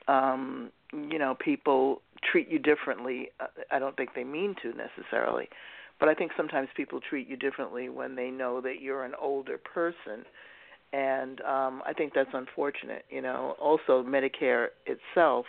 um, 0.09 0.71
you 0.93 1.19
know, 1.19 1.37
people 1.39 2.03
treat 2.31 2.49
you 2.49 2.59
differently. 2.59 3.29
Uh, 3.41 3.47
I 3.71 3.79
don't 3.79 3.97
think 3.97 4.11
they 4.15 4.25
mean 4.25 4.55
to 4.63 4.73
necessarily, 4.73 5.49
but 6.01 6.09
I 6.09 6.15
think 6.15 6.33
sometimes 6.37 6.69
people 6.77 7.01
treat 7.01 7.29
you 7.29 7.37
differently 7.37 7.89
when 7.89 8.15
they 8.17 8.31
know 8.31 8.61
that 8.61 8.81
you're 8.81 9.05
an 9.05 9.15
older 9.21 9.59
person, 9.59 10.25
and 10.93 11.41
um, 11.43 11.83
I 11.87 11.93
think 11.97 12.13
that's 12.15 12.31
unfortunate. 12.33 13.05
You 13.11 13.23
know, 13.23 13.57
also 13.61 14.03
Medicare 14.03 14.69
itself 14.87 15.47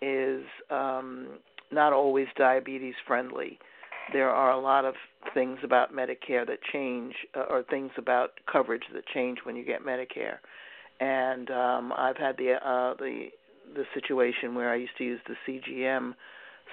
is 0.00 0.42
um, 0.70 1.28
not 1.70 1.92
always 1.92 2.26
diabetes 2.36 2.94
friendly. 3.06 3.58
There 4.12 4.30
are 4.30 4.52
a 4.52 4.60
lot 4.60 4.84
of 4.84 4.94
things 5.34 5.58
about 5.62 5.92
Medicare 5.92 6.46
that 6.46 6.58
change, 6.72 7.14
uh, 7.34 7.44
or 7.50 7.62
things 7.62 7.90
about 7.96 8.30
coverage 8.50 8.82
that 8.94 9.06
change 9.14 9.38
when 9.44 9.56
you 9.56 9.64
get 9.64 9.84
Medicare. 9.84 10.38
And 11.00 11.50
um, 11.50 11.92
I've 11.96 12.16
had 12.16 12.36
the 12.36 12.54
uh, 12.54 12.94
the 12.98 13.28
the 13.74 13.84
situation 13.94 14.54
where 14.54 14.70
I 14.70 14.76
used 14.76 14.96
to 14.98 15.04
use 15.04 15.20
the 15.26 15.34
CGM 15.46 16.14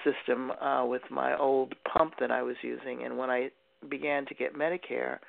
system 0.03 0.51
uh, 0.51 0.85
with 0.85 1.03
my 1.09 1.37
old 1.37 1.73
pump 1.91 2.13
that 2.19 2.31
I 2.31 2.41
was 2.41 2.55
using, 2.61 3.03
and 3.03 3.17
when 3.17 3.29
I 3.29 3.49
began 3.89 4.25
to 4.25 4.33
get 4.33 4.55
Medicare, 4.55 5.19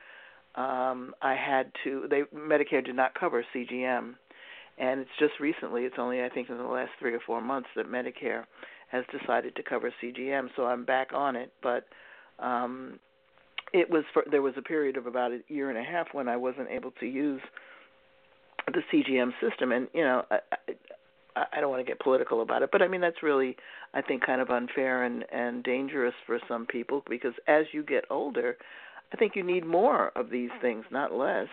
um, 0.57 1.14
I 1.23 1.35
had 1.35 1.71
to. 1.85 2.07
They 2.11 2.23
Medicare 2.37 2.85
did 2.85 2.97
not 2.97 3.14
cover 3.14 3.45
CGM, 3.55 4.14
and 4.79 5.00
it's 5.00 5.11
just 5.19 5.35
recently. 5.40 5.85
It's 5.85 5.97
only 5.99 6.23
I 6.23 6.29
think 6.29 6.50
in 6.50 6.59
the 6.59 6.64
last 6.64 6.90
three 6.99 7.14
or 7.14 7.21
four 7.26 7.40
months 7.40 7.69
that 7.76 7.87
Medicare 7.87 8.45
has 8.90 9.04
decided 9.18 9.56
to 9.56 9.62
cover 9.62 9.92
CGM. 10.02 10.49
So 10.56 10.64
I'm 10.66 10.85
back 10.85 11.09
on 11.14 11.37
it, 11.37 11.52
but. 11.62 11.87
Um, 12.38 12.99
it 13.73 13.88
was 13.88 14.02
for, 14.12 14.25
there 14.28 14.42
was 14.42 14.54
a 14.56 14.62
period 14.62 14.97
of 14.97 15.06
about 15.06 15.30
a 15.30 15.38
year 15.47 15.68
and 15.68 15.78
a 15.78 15.82
half 15.82 16.09
when 16.12 16.28
I 16.28 16.37
wasn't 16.37 16.70
able 16.70 16.90
to 16.99 17.06
use 17.06 17.40
the 18.66 18.80
CGM 18.92 19.30
system, 19.40 19.70
and 19.70 19.87
you 19.94 20.02
know, 20.02 20.25
I, 20.30 21.44
I 21.52 21.61
don't 21.61 21.70
want 21.70 21.85
to 21.85 21.90
get 21.90 22.00
political 22.00 22.42
about 22.42 22.62
it, 22.62 22.70
but 22.73 22.82
I 22.82 22.88
mean 22.88 23.00
that's 23.00 23.23
really 23.23 23.56
I 23.94 24.02
think 24.02 24.25
kind 24.25 24.40
of 24.40 24.50
unfair 24.50 25.04
and 25.04 25.25
and 25.32 25.62
dangerous 25.62 26.14
for 26.26 26.38
some 26.49 26.66
people 26.66 27.02
because 27.09 27.35
as 27.47 27.66
you 27.73 27.82
get 27.82 28.04
older, 28.11 28.56
I 29.12 29.16
think 29.16 29.37
you 29.37 29.42
need 29.42 29.64
more 29.64 30.11
of 30.16 30.30
these 30.30 30.50
things, 30.61 30.85
not 30.90 31.12
less. 31.12 31.49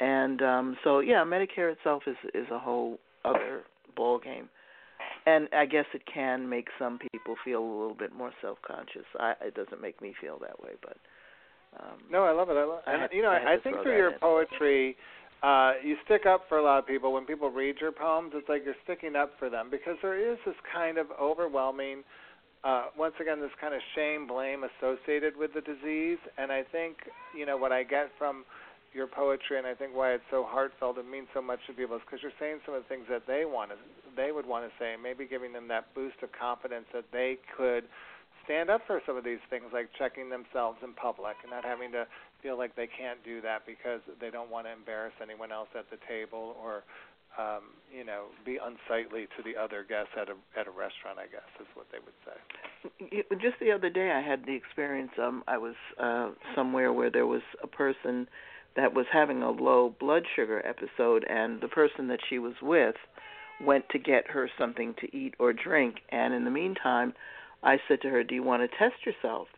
And 0.00 0.42
um 0.42 0.76
so 0.84 1.00
yeah, 1.00 1.24
Medicare 1.26 1.72
itself 1.72 2.04
is 2.06 2.16
is 2.34 2.46
a 2.50 2.58
whole 2.58 2.98
other 3.24 3.62
ball 3.96 4.18
game. 4.18 4.48
And 5.24 5.48
I 5.52 5.66
guess 5.66 5.84
it 5.94 6.02
can 6.12 6.48
make 6.48 6.66
some 6.78 6.98
people 6.98 7.36
feel 7.44 7.60
a 7.60 7.78
little 7.80 7.94
bit 7.94 8.12
more 8.12 8.32
self-conscious. 8.40 9.06
I 9.20 9.34
it 9.42 9.54
doesn't 9.54 9.80
make 9.80 10.00
me 10.02 10.14
feel 10.20 10.38
that 10.40 10.60
way, 10.62 10.72
but 10.82 10.96
um 11.78 11.98
No, 12.10 12.24
I 12.24 12.32
love 12.32 12.50
it. 12.50 12.56
I 12.56 12.64
love 12.64 12.80
I 12.86 12.92
had, 12.92 13.10
you 13.12 13.22
know, 13.22 13.30
I, 13.30 13.54
I 13.54 13.56
think 13.62 13.82
through 13.82 13.96
your 13.96 14.12
in. 14.12 14.18
poetry 14.18 14.96
uh, 15.42 15.72
you 15.82 15.96
stick 16.04 16.24
up 16.24 16.42
for 16.48 16.58
a 16.58 16.62
lot 16.62 16.78
of 16.78 16.86
people. 16.86 17.12
When 17.12 17.26
people 17.26 17.50
read 17.50 17.76
your 17.80 17.90
poems, 17.90 18.32
it's 18.34 18.48
like 18.48 18.62
you're 18.64 18.76
sticking 18.84 19.16
up 19.16 19.32
for 19.38 19.50
them 19.50 19.68
because 19.70 19.96
there 20.00 20.16
is 20.16 20.38
this 20.46 20.54
kind 20.72 20.98
of 20.98 21.08
overwhelming, 21.20 22.04
uh, 22.62 22.86
once 22.96 23.14
again, 23.20 23.40
this 23.40 23.50
kind 23.60 23.74
of 23.74 23.80
shame, 23.96 24.28
blame 24.28 24.62
associated 24.62 25.36
with 25.36 25.50
the 25.52 25.60
disease. 25.60 26.18
And 26.38 26.52
I 26.52 26.62
think, 26.70 26.96
you 27.36 27.44
know, 27.44 27.56
what 27.56 27.72
I 27.72 27.82
get 27.82 28.10
from 28.18 28.44
your 28.94 29.06
poetry, 29.06 29.58
and 29.58 29.66
I 29.66 29.74
think 29.74 29.94
why 29.94 30.12
it's 30.12 30.24
so 30.30 30.44
heartfelt 30.46 30.98
and 30.98 31.10
means 31.10 31.28
so 31.34 31.42
much 31.42 31.60
to 31.66 31.72
people, 31.72 31.96
is 31.96 32.02
because 32.04 32.22
you're 32.22 32.36
saying 32.38 32.60
some 32.64 32.74
of 32.74 32.82
the 32.82 32.88
things 32.88 33.06
that 33.08 33.26
they 33.26 33.44
want 33.44 33.70
to, 33.70 33.76
they 34.16 34.32
would 34.32 34.46
want 34.46 34.64
to 34.64 34.72
say, 34.78 34.94
maybe 35.00 35.26
giving 35.26 35.52
them 35.52 35.68
that 35.68 35.94
boost 35.94 36.16
of 36.22 36.30
confidence 36.32 36.86
that 36.92 37.04
they 37.12 37.38
could 37.56 37.84
stand 38.44 38.70
up 38.70 38.82
for 38.86 39.00
some 39.06 39.16
of 39.16 39.24
these 39.24 39.42
things 39.50 39.66
like 39.72 39.88
checking 39.98 40.28
themselves 40.28 40.78
in 40.82 40.92
public 40.94 41.36
and 41.42 41.50
not 41.50 41.64
having 41.64 41.92
to 41.92 42.06
feel 42.42 42.58
like 42.58 42.74
they 42.74 42.88
can't 42.88 43.22
do 43.24 43.40
that 43.40 43.62
because 43.66 44.00
they 44.20 44.30
don't 44.30 44.50
want 44.50 44.66
to 44.66 44.72
embarrass 44.72 45.14
anyone 45.22 45.52
else 45.52 45.68
at 45.78 45.88
the 45.90 45.98
table 46.08 46.56
or 46.60 46.82
um, 47.38 47.72
you 47.90 48.04
know, 48.04 48.26
be 48.44 48.58
unsightly 48.60 49.26
to 49.36 49.42
the 49.42 49.58
other 49.58 49.84
guests 49.88 50.12
at 50.20 50.28
a 50.28 50.36
at 50.58 50.66
a 50.66 50.70
restaurant. 50.70 51.18
I 51.18 51.26
guess 51.32 51.48
is 51.60 51.66
what 51.74 51.86
they 51.90 51.98
would 52.04 52.12
say. 52.26 53.24
Just 53.40 53.58
the 53.60 53.72
other 53.72 53.88
day, 53.88 54.10
I 54.10 54.20
had 54.20 54.44
the 54.44 54.54
experience. 54.54 55.12
Um, 55.18 55.42
I 55.48 55.56
was 55.56 55.74
uh, 55.98 56.30
somewhere 56.54 56.92
where 56.92 57.10
there 57.10 57.26
was 57.26 57.42
a 57.62 57.66
person 57.66 58.28
that 58.76 58.94
was 58.94 59.06
having 59.12 59.42
a 59.42 59.50
low 59.50 59.94
blood 60.00 60.24
sugar 60.34 60.64
episode, 60.66 61.24
and 61.28 61.60
the 61.60 61.68
person 61.68 62.08
that 62.08 62.20
she 62.28 62.38
was 62.38 62.54
with 62.62 62.96
went 63.64 63.88
to 63.90 63.98
get 63.98 64.30
her 64.30 64.50
something 64.58 64.94
to 65.00 65.16
eat 65.16 65.34
or 65.38 65.52
drink. 65.52 65.96
And 66.10 66.34
in 66.34 66.44
the 66.44 66.50
meantime, 66.50 67.14
I 67.62 67.78
said 67.86 68.00
to 68.02 68.10
her, 68.10 68.24
"Do 68.24 68.34
you 68.34 68.42
want 68.42 68.62
to 68.62 68.76
test 68.76 69.06
yourself?" 69.06 69.48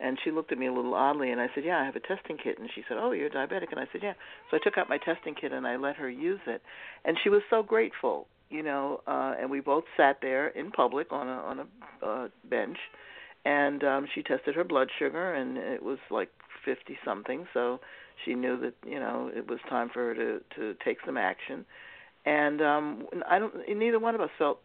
And 0.00 0.18
she 0.22 0.30
looked 0.32 0.52
at 0.52 0.58
me 0.58 0.66
a 0.66 0.72
little 0.72 0.94
oddly, 0.94 1.30
and 1.30 1.40
I 1.40 1.48
said, 1.54 1.64
"Yeah, 1.64 1.80
I 1.80 1.84
have 1.84 1.96
a 1.96 2.00
testing 2.00 2.36
kit." 2.36 2.58
And 2.58 2.68
she 2.74 2.84
said, 2.88 2.98
"Oh, 2.98 3.12
you're 3.12 3.30
diabetic?" 3.30 3.70
And 3.70 3.80
I 3.80 3.86
said, 3.92 4.02
"Yeah." 4.02 4.14
So 4.50 4.56
I 4.56 4.60
took 4.62 4.76
out 4.76 4.88
my 4.88 4.98
testing 4.98 5.34
kit 5.34 5.52
and 5.52 5.66
I 5.66 5.76
let 5.76 5.96
her 5.96 6.10
use 6.10 6.40
it, 6.46 6.62
and 7.04 7.16
she 7.22 7.28
was 7.30 7.42
so 7.48 7.62
grateful, 7.62 8.26
you 8.50 8.62
know. 8.62 9.00
Uh, 9.06 9.34
and 9.40 9.50
we 9.50 9.60
both 9.60 9.84
sat 9.96 10.18
there 10.20 10.48
in 10.48 10.70
public 10.72 11.12
on 11.12 11.28
a 11.28 11.32
on 11.32 11.60
a 11.60 12.06
uh, 12.06 12.28
bench, 12.50 12.78
and 13.44 13.84
um, 13.84 14.06
she 14.14 14.22
tested 14.22 14.54
her 14.56 14.64
blood 14.64 14.88
sugar, 14.98 15.32
and 15.32 15.56
it 15.56 15.82
was 15.82 15.98
like 16.10 16.30
fifty 16.64 16.98
something. 17.04 17.46
So 17.54 17.80
she 18.24 18.34
knew 18.34 18.58
that 18.60 18.74
you 18.86 18.98
know 18.98 19.30
it 19.34 19.48
was 19.48 19.58
time 19.68 19.88
for 19.92 20.00
her 20.00 20.14
to 20.14 20.40
to 20.56 20.74
take 20.84 20.98
some 21.04 21.16
action 21.16 21.64
and 22.26 22.60
um 22.62 23.06
I 23.28 23.38
don't 23.38 23.54
neither 23.68 23.98
one 23.98 24.14
of 24.14 24.20
us 24.20 24.30
felt 24.38 24.60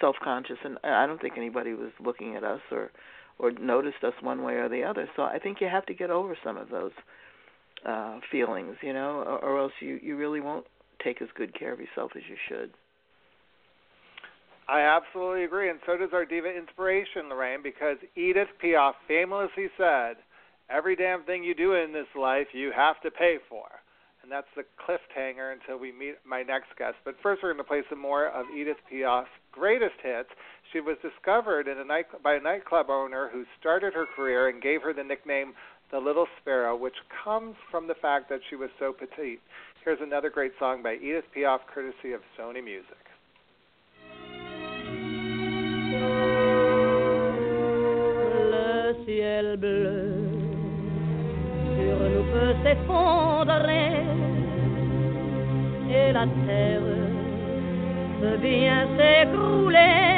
self-conscious 0.00 0.58
and 0.64 0.78
I 0.84 1.06
don't 1.06 1.20
think 1.20 1.34
anybody 1.36 1.74
was 1.74 1.92
looking 2.02 2.36
at 2.36 2.44
us 2.44 2.60
or 2.70 2.90
or 3.38 3.50
noticed 3.52 4.04
us 4.04 4.12
one 4.20 4.42
way 4.42 4.54
or 4.54 4.68
the 4.68 4.84
other. 4.84 5.08
So 5.16 5.22
I 5.22 5.38
think 5.38 5.62
you 5.62 5.68
have 5.68 5.86
to 5.86 5.94
get 5.94 6.10
over 6.10 6.36
some 6.44 6.56
of 6.56 6.68
those 6.68 6.92
uh 7.86 8.20
feelings, 8.30 8.76
you 8.82 8.92
know, 8.92 9.24
or, 9.26 9.38
or 9.38 9.60
else 9.60 9.72
you 9.80 9.98
you 10.02 10.16
really 10.16 10.40
won't 10.40 10.66
take 11.02 11.22
as 11.22 11.28
good 11.34 11.58
care 11.58 11.72
of 11.72 11.80
yourself 11.80 12.12
as 12.16 12.22
you 12.28 12.36
should. 12.48 12.72
I 14.68 14.82
absolutely 14.82 15.44
agree, 15.44 15.68
and 15.68 15.80
so 15.84 15.96
does 15.96 16.10
our 16.12 16.24
diva 16.24 16.46
inspiration, 16.46 17.28
Lorraine, 17.28 17.60
because 17.60 17.96
Edith 18.14 18.48
Piaf 18.62 18.92
famously 19.08 19.66
said, 19.76 20.14
"Every 20.70 20.96
damn 20.96 21.24
thing 21.24 21.42
you 21.44 21.54
do 21.54 21.74
in 21.74 21.92
this 21.92 22.08
life, 22.14 22.48
you 22.54 22.72
have 22.72 23.00
to 23.02 23.10
pay 23.10 23.38
for." 23.48 23.80
and 24.22 24.30
that's 24.30 24.46
the 24.54 24.64
cliffhanger 24.78 25.52
until 25.52 25.78
we 25.78 25.92
meet 25.92 26.16
my 26.24 26.42
next 26.42 26.68
guest. 26.78 26.96
But 27.04 27.14
first, 27.22 27.42
we're 27.42 27.52
going 27.52 27.64
to 27.64 27.68
play 27.68 27.82
some 27.88 27.98
more 27.98 28.28
of 28.28 28.46
Edith 28.56 28.76
Piaf's 28.90 29.28
greatest 29.52 29.96
hits. 30.02 30.28
She 30.72 30.80
was 30.80 30.96
discovered 31.02 31.68
in 31.68 31.78
a 31.78 31.84
night 31.84 32.06
by 32.22 32.34
a 32.34 32.40
nightclub 32.40 32.90
owner 32.90 33.28
who 33.32 33.44
started 33.58 33.94
her 33.94 34.06
career 34.06 34.48
and 34.48 34.62
gave 34.62 34.82
her 34.82 34.92
the 34.92 35.04
nickname 35.04 35.54
the 35.90 35.98
Little 35.98 36.26
Sparrow, 36.40 36.76
which 36.76 36.94
comes 37.24 37.56
from 37.70 37.88
the 37.88 37.94
fact 37.94 38.28
that 38.28 38.40
she 38.48 38.56
was 38.56 38.70
so 38.78 38.92
petite. 38.92 39.40
Here's 39.84 39.98
another 40.00 40.30
great 40.30 40.52
song 40.58 40.82
by 40.82 40.94
Edith 40.94 41.24
Piaf, 41.34 41.60
courtesy 41.74 42.12
of 42.12 42.20
Sony 42.38 42.62
Music. 42.62 42.96
Le 48.52 49.04
ciel 49.04 49.56
bleu 49.56 50.19
s'effondrer 52.62 54.04
et 55.90 56.12
la 56.12 56.26
terre 56.46 56.82
peut 58.20 58.36
bien 58.38 58.86
s'écrouler. 58.96 60.10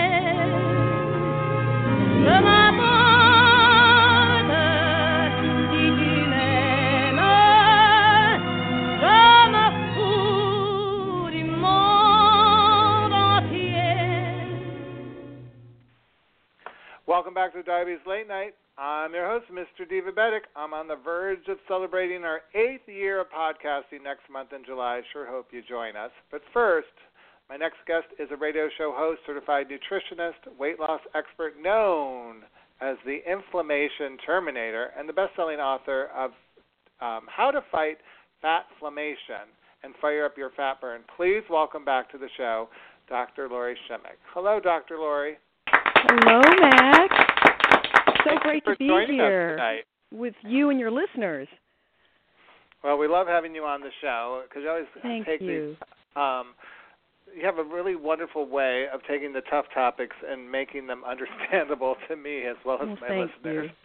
Welcome 17.06 17.34
back 17.34 17.52
to 17.52 17.62
Diabetes 17.62 18.00
Late 18.06 18.26
Night. 18.26 18.54
I'm 18.78 19.12
your 19.12 19.26
host, 19.26 19.46
Mr. 19.52 19.86
Divabetic. 19.86 20.48
I'm 20.56 20.72
on 20.72 20.88
the 20.88 20.96
verge 20.96 21.46
of 21.48 21.58
celebrating 21.68 22.24
our 22.24 22.40
eighth 22.54 22.88
year 22.88 23.20
of 23.20 23.26
podcasting 23.28 24.02
next 24.02 24.30
month 24.32 24.54
in 24.54 24.64
July. 24.64 24.96
I 24.96 25.02
Sure 25.12 25.26
hope 25.26 25.48
you 25.52 25.62
join 25.68 25.94
us. 25.94 26.10
But 26.30 26.40
first, 26.54 26.88
my 27.50 27.56
next 27.56 27.76
guest 27.86 28.06
is 28.18 28.28
a 28.32 28.36
radio 28.36 28.68
show 28.78 28.94
host, 28.96 29.20
certified 29.26 29.66
nutritionist, 29.68 30.58
weight 30.58 30.80
loss 30.80 31.02
expert 31.14 31.54
known 31.60 32.44
as 32.80 32.96
the 33.04 33.18
Inflammation 33.30 34.16
Terminator, 34.24 34.90
and 34.98 35.06
the 35.06 35.12
best 35.12 35.36
selling 35.36 35.58
author 35.58 36.08
of 36.16 36.30
um, 37.02 37.26
How 37.28 37.50
to 37.50 37.60
Fight 37.70 37.98
Fat 38.40 38.64
Inflammation 38.72 39.52
and 39.84 39.92
Fire 40.00 40.24
Up 40.24 40.38
Your 40.38 40.50
Fat 40.56 40.80
Burn. 40.80 41.02
Please 41.14 41.42
welcome 41.50 41.84
back 41.84 42.10
to 42.12 42.18
the 42.18 42.28
show, 42.38 42.70
Dr. 43.06 43.50
Lori 43.50 43.76
Shemek. 43.90 44.16
Hello, 44.32 44.58
Dr. 44.60 44.96
Lori. 44.96 45.36
Hello, 45.68 46.40
Max. 46.58 47.31
So 48.24 48.36
great 48.42 48.64
to 48.64 48.76
be 48.76 48.88
here 49.08 49.82
with 50.12 50.34
you 50.42 50.70
and 50.70 50.78
your 50.78 50.90
listeners. 50.90 51.48
Well, 52.84 52.98
we 52.98 53.06
love 53.08 53.26
having 53.28 53.54
you 53.54 53.62
on 53.64 53.80
the 53.80 53.90
show 54.00 54.42
because 54.48 54.62
you 54.62 54.68
always 54.68 54.86
Thank 55.02 55.26
take 55.26 55.40
you. 55.40 55.68
these. 55.68 55.76
Um, 56.16 56.54
you 57.34 57.46
have 57.46 57.58
a 57.58 57.64
really 57.64 57.96
wonderful 57.96 58.46
way 58.46 58.86
of 58.92 59.00
taking 59.08 59.32
the 59.32 59.40
tough 59.48 59.66
topics 59.72 60.16
and 60.28 60.50
making 60.50 60.86
them 60.86 61.02
understandable 61.08 61.96
to 62.08 62.16
me 62.16 62.42
as 62.46 62.56
well 62.64 62.78
as 62.82 62.88
Well, 62.88 62.96
my 63.00 63.08
thank 63.08 63.30
listeners. 63.36 63.70
you. 63.70 63.76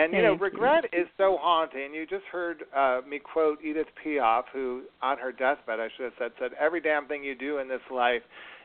And 0.00 0.12
you 0.12 0.22
know, 0.22 0.30
Thank 0.30 0.40
you. 0.40 0.44
regret 0.44 0.84
is 0.92 1.06
so 1.16 1.38
haunting. 1.40 1.94
You 1.94 2.04
just 2.04 2.24
heard 2.30 2.64
uh, 2.76 3.00
me 3.08 3.20
quote 3.20 3.60
Edith 3.64 3.86
Piaf, 4.04 4.42
who 4.52 4.82
on 5.00 5.18
her 5.18 5.30
deathbed, 5.30 5.78
I 5.78 5.88
should 5.96 6.04
have 6.04 6.12
said, 6.18 6.32
said 6.40 6.50
every 6.58 6.80
damn 6.80 7.06
thing 7.06 7.22
you 7.22 7.36
do 7.36 7.58
in 7.58 7.68
this 7.68 7.80
life, 7.92 8.22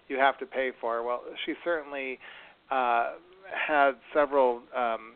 you 0.07 0.17
have 0.17 0.39
to 0.39 0.47
pay 0.47 0.71
for. 0.81 1.03
Well, 1.03 1.21
she 1.45 1.53
certainly 1.63 2.17
uh, 2.71 3.11
had 3.53 3.91
several 4.13 4.61
um, 4.75 5.13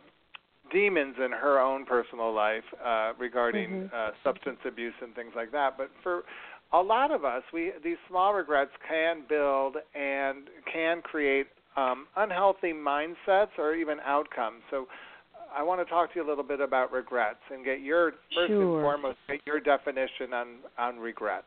demons 0.71 1.15
in 1.23 1.31
her 1.31 1.59
own 1.59 1.85
personal 1.85 2.33
life 2.33 2.63
uh, 2.83 3.13
regarding 3.17 3.69
Mhm. 3.69 3.93
uh, 3.93 4.11
substance 4.23 4.59
abuse 4.65 4.93
and 5.01 5.13
things 5.15 5.35
like 5.35 5.51
that. 5.51 5.77
But 5.77 5.91
for 6.01 6.23
a 6.71 6.81
lot 6.81 7.11
of 7.11 7.23
us, 7.25 7.43
we 7.51 7.71
these 7.83 7.97
small 8.07 8.33
regrets 8.33 8.71
can 8.87 9.21
build 9.27 9.77
and 9.93 10.49
can 10.65 11.01
create 11.01 11.47
um, 11.75 12.07
unhealthy 12.15 12.73
mindsets 12.73 13.57
or 13.57 13.73
even 13.75 13.99
outcomes. 14.01 14.63
So 14.69 14.87
I 15.55 15.61
want 15.63 15.81
to 15.81 15.85
talk 15.85 16.13
to 16.13 16.19
you 16.19 16.25
a 16.25 16.29
little 16.29 16.43
bit 16.43 16.61
about 16.61 16.91
regrets 16.91 17.39
and 17.51 17.63
get 17.63 17.81
your 17.81 18.13
first 18.33 18.53
and 18.53 18.81
foremost 18.81 19.17
get 19.27 19.41
your 19.45 19.59
definition 19.59 20.33
on 20.33 20.47
on 20.77 20.99
regret. 20.99 21.45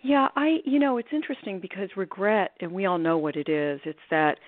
Yeah, 0.00 0.28
I 0.36 0.58
you 0.64 0.78
know, 0.78 0.98
it's 0.98 1.08
interesting 1.12 1.58
because 1.58 1.88
regret 1.96 2.52
and 2.60 2.70
we 2.70 2.86
all 2.86 2.98
know 2.98 3.18
what 3.18 3.34
it 3.36 3.48
is. 3.48 3.80
It's 3.84 3.98
that 4.10 4.38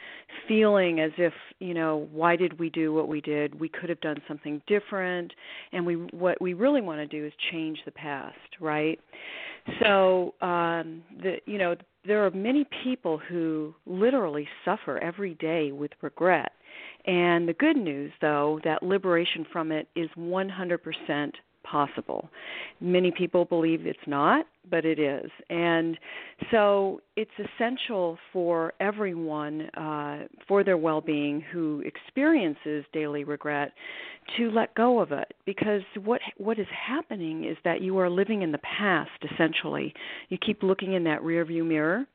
feeling 0.47 1.01
as 1.01 1.11
if, 1.19 1.33
you 1.59 1.75
know, 1.75 2.09
why 2.13 2.37
did 2.37 2.59
we 2.61 2.71
do 2.71 2.93
what 2.93 3.09
we 3.09 3.21
did? 3.21 3.59
We 3.59 3.69
could 3.69 3.89
have 3.89 4.01
done 4.01 4.23
something 4.29 4.63
different 4.69 5.33
and 5.73 5.85
we 5.85 5.95
what 5.95 6.41
we 6.41 6.55
really 6.55 6.81
want 6.81 7.01
to 7.01 7.07
do 7.07 7.27
is 7.27 7.33
change 7.51 7.81
the 7.85 7.91
past, 7.91 8.37
right? 8.61 9.01
So, 9.83 10.35
um 10.41 11.03
the 11.23 11.39
you 11.47 11.59
know, 11.59 11.75
there 12.07 12.25
are 12.25 12.31
many 12.31 12.65
people 12.85 13.19
who 13.19 13.75
literally 13.87 14.49
suffer 14.65 14.99
every 15.03 15.35
day 15.35 15.73
with 15.73 15.91
regret. 16.01 16.53
And 17.07 17.49
the 17.49 17.55
good 17.55 17.77
news 17.77 18.13
though, 18.21 18.61
that 18.65 18.85
liberation 18.85 19.45
from 19.53 19.73
it 19.73 19.89
is 19.97 20.09
100% 20.17 21.33
possible. 21.71 22.29
Many 22.81 23.11
people 23.11 23.45
believe 23.45 23.87
it's 23.87 23.99
not, 24.07 24.47
but 24.71 24.85
it 24.85 24.99
is. 24.99 25.31
And 25.49 25.97
so 26.51 27.01
it's 27.17 27.31
essential 27.39 28.19
for 28.33 28.73
everyone, 28.81 29.63
uh, 29.71 30.27
for 30.49 30.65
their 30.65 30.77
well 30.77 31.01
being 31.01 31.43
who 31.53 31.83
experiences 31.85 32.85
daily 32.93 33.25
regret, 33.25 33.73
to 34.37 34.51
let 34.51 34.75
go 34.75 35.01
of 35.01 35.13
it. 35.13 35.33
Because 35.47 35.83
what 36.03 36.21
what 36.37 36.59
is 36.59 36.67
happening 36.87 37.45
is 37.45 37.57
that 37.65 37.81
you 37.81 37.99
are 37.99 38.11
living 38.11 38.43
in 38.43 38.53
the 38.53 38.59
past 38.59 39.11
essentially. 39.33 39.93
You 40.29 40.39
keep 40.39 40.63
looking 40.63 40.95
in 40.95 41.05
that 41.05 41.23
rearview 41.23 41.67
mirror 41.67 42.07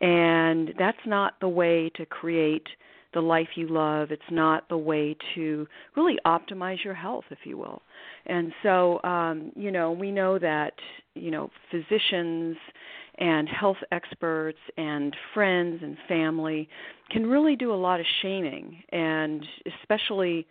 and 0.00 0.72
that's 0.78 0.98
not 1.06 1.34
the 1.40 1.48
way 1.48 1.90
to 1.96 2.06
create 2.06 2.66
the 3.16 3.22
life 3.22 3.48
you 3.54 3.66
love. 3.66 4.10
It's 4.10 4.22
not 4.30 4.68
the 4.68 4.76
way 4.76 5.16
to 5.34 5.66
really 5.96 6.18
optimize 6.26 6.84
your 6.84 6.92
health, 6.92 7.24
if 7.30 7.38
you 7.44 7.56
will. 7.56 7.80
And 8.26 8.52
so, 8.62 9.02
um, 9.04 9.52
you 9.56 9.72
know, 9.72 9.90
we 9.90 10.10
know 10.10 10.38
that, 10.38 10.74
you 11.14 11.30
know, 11.30 11.50
physicians 11.70 12.58
and 13.16 13.48
health 13.48 13.78
experts 13.90 14.58
and 14.76 15.16
friends 15.32 15.80
and 15.82 15.96
family 16.06 16.68
can 17.10 17.26
really 17.26 17.56
do 17.56 17.72
a 17.72 17.74
lot 17.74 18.00
of 18.00 18.06
shaming, 18.20 18.82
and 18.92 19.42
especially 19.80 20.46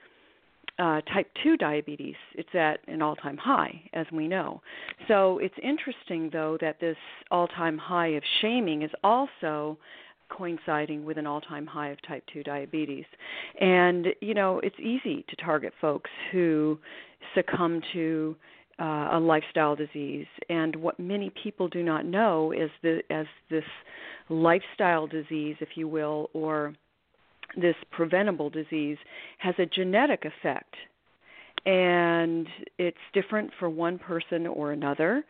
uh, 0.80 1.02
type 1.14 1.30
2 1.44 1.58
diabetes, 1.58 2.16
it's 2.34 2.50
at 2.56 2.80
an 2.88 3.04
all 3.04 3.16
time 3.16 3.38
high, 3.38 3.80
as 3.94 4.08
we 4.12 4.28
know. 4.28 4.60
So 5.08 5.38
it's 5.38 5.54
interesting, 5.62 6.32
though, 6.34 6.58
that 6.62 6.80
this 6.80 6.98
all 7.30 7.48
time 7.48 7.78
high 7.78 8.08
of 8.08 8.24
shaming 8.42 8.82
is 8.82 8.92
also 9.04 9.78
coinciding 10.30 11.06
with 11.06 11.18
an 11.18 11.28
all 11.28 11.42
time 11.42 11.66
high 11.66 11.90
of 11.90 12.02
type 12.08 12.24
2 12.34 12.44
diabetes. 12.44 13.06
And, 13.60 14.08
you 14.22 14.34
know, 14.34 14.60
it's 14.60 14.80
easy 14.80 15.26
to 15.30 15.36
target 15.38 15.74
folks 15.80 16.10
who 16.32 16.80
succumb 17.34 17.82
to 17.94 18.36
uh, 18.80 19.10
a 19.14 19.20
lifestyle 19.20 19.76
disease. 19.76 20.28
And 20.50 20.76
what 20.76 21.00
many 21.00 21.32
people 21.42 21.68
do 21.68 21.84
not 21.84 22.06
know 22.06 22.52
is 22.52 22.70
that 22.84 23.04
as 23.10 23.26
this 23.50 23.64
lifestyle 24.30 25.08
disease, 25.08 25.56
if 25.60 25.70
you 25.76 25.88
will, 25.88 26.30
or 26.34 26.74
this 27.56 27.76
preventable 27.92 28.50
disease, 28.50 28.98
has 29.38 29.56
a 29.60 29.66
genetic 29.66 30.26
effect 30.26 30.76
and 31.66 32.48
it's 32.78 32.98
different 33.14 33.52
for 33.60 33.70
one 33.70 33.98
person 33.98 34.46
or 34.46 34.72
another. 34.72 35.24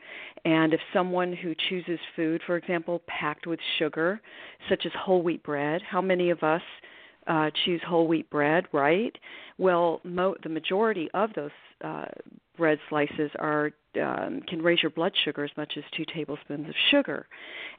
And 0.44 0.74
if 0.74 0.82
someone 0.94 1.34
who 1.34 1.56
chooses 1.70 2.00
food, 2.16 2.42
for 2.46 2.58
example, 2.58 3.02
packed 3.08 3.48
with 3.48 3.60
sugar, 3.80 4.22
such 4.70 4.86
as 4.86 4.92
whole 4.98 5.22
wheat 5.22 5.44
bread, 5.44 5.82
how 5.82 6.02
many 6.02 6.30
of 6.30 6.44
us 6.44 6.62
uh, 7.28 7.50
choose 7.64 7.82
whole 7.88 8.08
wheat 8.08 8.30
bread, 8.30 8.66
right? 8.72 9.16
Well, 9.58 10.02
mo- 10.04 10.36
the 10.44 10.50
majority 10.50 11.10
of 11.14 11.32
those 11.36 11.52
uh, 11.84 12.06
bread 12.58 12.80
slices 12.90 13.32
are 13.40 13.72
um, 14.02 14.42
can 14.48 14.62
raise 14.62 14.84
your 14.84 14.90
blood 14.92 15.14
sugar 15.24 15.44
as 15.46 15.52
much 15.56 15.74
as 15.78 15.84
two 15.96 16.06
tablespoons 16.14 16.68
of 16.68 16.76
sugar, 16.92 17.28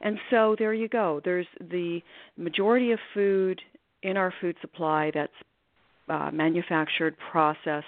and 0.01 0.17
so 0.31 0.55
there 0.57 0.73
you 0.73 0.87
go. 0.87 1.21
There's 1.23 1.47
the 1.69 2.01
majority 2.37 2.91
of 2.91 2.99
food 3.13 3.61
in 4.03 4.17
our 4.17 4.33
food 4.41 4.55
supply 4.61 5.11
that's 5.13 5.31
uh, 6.09 6.31
manufactured, 6.31 7.15
process 7.31 7.83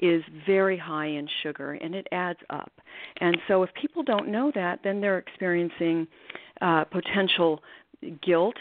is 0.00 0.22
very 0.46 0.76
high 0.76 1.06
in 1.06 1.28
sugar, 1.42 1.72
and 1.72 1.94
it 1.94 2.06
adds 2.12 2.38
up. 2.50 2.72
And 3.20 3.36
so, 3.48 3.62
if 3.62 3.70
people 3.74 4.02
don't 4.02 4.28
know 4.28 4.52
that, 4.54 4.80
then 4.84 5.00
they're 5.00 5.18
experiencing 5.18 6.06
uh, 6.60 6.84
potential 6.84 7.62
guilt 8.24 8.56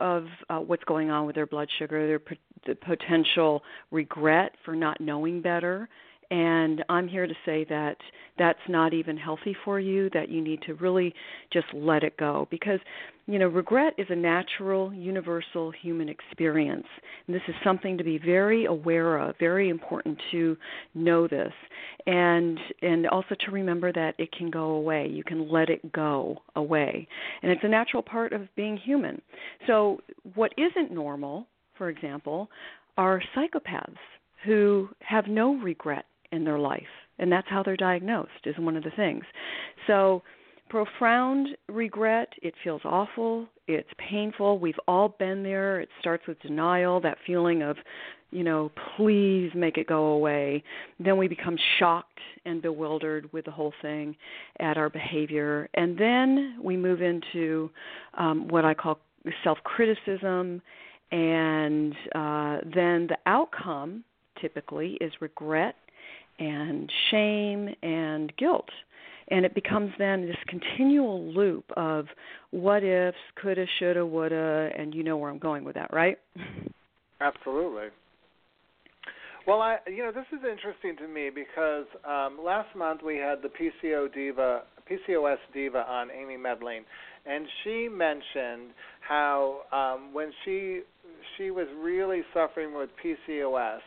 of 0.00 0.26
uh, 0.48 0.58
what's 0.58 0.84
going 0.84 1.10
on 1.10 1.26
with 1.26 1.34
their 1.34 1.46
blood 1.46 1.68
sugar, 1.78 2.06
their 2.06 2.18
p- 2.18 2.38
the 2.66 2.74
potential 2.74 3.62
regret 3.90 4.52
for 4.64 4.74
not 4.74 5.00
knowing 5.00 5.42
better. 5.42 5.88
And 6.30 6.84
I'm 6.88 7.08
here 7.08 7.26
to 7.26 7.34
say 7.44 7.64
that 7.68 7.96
that's 8.38 8.58
not 8.68 8.92
even 8.92 9.16
healthy 9.16 9.56
for 9.64 9.78
you, 9.78 10.10
that 10.10 10.28
you 10.28 10.40
need 10.42 10.60
to 10.62 10.74
really 10.74 11.14
just 11.52 11.66
let 11.72 12.02
it 12.02 12.16
go. 12.16 12.48
Because, 12.50 12.80
you 13.26 13.38
know, 13.38 13.46
regret 13.46 13.94
is 13.96 14.06
a 14.10 14.16
natural, 14.16 14.92
universal 14.92 15.70
human 15.70 16.08
experience. 16.08 16.86
And 17.26 17.34
this 17.34 17.42
is 17.46 17.54
something 17.62 17.96
to 17.98 18.04
be 18.04 18.18
very 18.18 18.64
aware 18.64 19.18
of, 19.18 19.36
very 19.38 19.68
important 19.68 20.20
to 20.32 20.56
know 20.94 21.28
this. 21.28 21.52
And 22.06 22.58
and 22.82 23.06
also 23.06 23.34
to 23.46 23.50
remember 23.50 23.92
that 23.92 24.14
it 24.18 24.32
can 24.32 24.50
go 24.50 24.70
away. 24.70 25.08
You 25.08 25.24
can 25.24 25.50
let 25.50 25.70
it 25.70 25.92
go 25.92 26.38
away. 26.56 27.06
And 27.42 27.52
it's 27.52 27.64
a 27.64 27.68
natural 27.68 28.02
part 28.02 28.32
of 28.32 28.42
being 28.56 28.76
human. 28.76 29.22
So 29.66 30.00
what 30.34 30.52
isn't 30.58 30.92
normal 30.92 31.46
for 31.76 31.88
example, 31.88 32.48
are 32.96 33.22
psychopaths 33.36 33.96
who 34.44 34.88
have 35.00 35.26
no 35.26 35.54
regret 35.56 36.04
in 36.34 36.44
their 36.44 36.58
life. 36.58 36.82
And 37.18 37.30
that's 37.30 37.46
how 37.48 37.62
they're 37.62 37.76
diagnosed, 37.76 38.30
is 38.44 38.56
one 38.58 38.76
of 38.76 38.82
the 38.82 38.90
things. 38.90 39.24
So, 39.86 40.22
profound 40.68 41.48
regret, 41.68 42.28
it 42.42 42.54
feels 42.64 42.80
awful, 42.84 43.46
it's 43.68 43.88
painful. 44.10 44.58
We've 44.58 44.78
all 44.88 45.14
been 45.18 45.42
there. 45.42 45.80
It 45.80 45.88
starts 46.00 46.26
with 46.26 46.40
denial, 46.40 47.00
that 47.02 47.18
feeling 47.26 47.62
of, 47.62 47.76
you 48.30 48.42
know, 48.42 48.72
please 48.96 49.50
make 49.54 49.78
it 49.78 49.86
go 49.86 50.06
away. 50.06 50.64
Then 50.98 51.16
we 51.16 51.28
become 51.28 51.56
shocked 51.78 52.18
and 52.44 52.60
bewildered 52.60 53.32
with 53.32 53.44
the 53.44 53.52
whole 53.52 53.72
thing 53.80 54.16
at 54.58 54.76
our 54.76 54.90
behavior. 54.90 55.68
And 55.74 55.96
then 55.96 56.58
we 56.62 56.76
move 56.76 57.00
into 57.00 57.70
um, 58.18 58.48
what 58.48 58.64
I 58.64 58.74
call 58.74 58.98
self 59.44 59.58
criticism 59.62 60.60
and 61.14 61.94
uh, 62.14 62.58
then 62.74 63.06
the 63.06 63.16
outcome 63.26 64.02
typically 64.40 64.98
is 65.00 65.12
regret 65.20 65.76
and 66.38 66.90
shame 67.10 67.74
and 67.82 68.34
guilt. 68.36 68.68
And 69.28 69.46
it 69.46 69.54
becomes 69.54 69.92
then 69.98 70.26
this 70.26 70.36
continual 70.48 71.32
loop 71.32 71.64
of 71.76 72.06
what 72.50 72.84
ifs, 72.84 73.16
coulda, 73.40 73.66
shoulda, 73.78 74.04
woulda, 74.04 74.70
and 74.76 74.94
you 74.94 75.02
know 75.02 75.16
where 75.16 75.30
I'm 75.30 75.38
going 75.38 75.64
with 75.64 75.74
that, 75.76 75.92
right? 75.92 76.18
Absolutely. 77.20 77.88
Well, 79.46 79.60
I 79.60 79.76
you 79.86 80.02
know 80.02 80.10
this 80.10 80.24
is 80.32 80.44
interesting 80.50 80.96
to 80.96 81.08
me 81.08 81.30
because 81.34 81.84
um, 82.08 82.38
last 82.42 82.74
month 82.74 83.02
we 83.02 83.16
had 83.16 83.42
the 83.42 83.48
PCO 83.48 84.12
diva, 84.12 84.62
PCOS 84.90 85.36
diva 85.52 85.84
on 85.86 86.08
Amy 86.10 86.36
Medling, 86.36 86.80
and 87.26 87.46
she 87.62 87.88
mentioned 87.90 88.72
how 89.06 89.60
um, 89.70 90.14
when 90.14 90.32
she 90.44 90.80
she 91.36 91.50
was 91.50 91.66
really 91.78 92.22
suffering 92.32 92.74
with 92.74 92.88
PCOS 93.04 93.80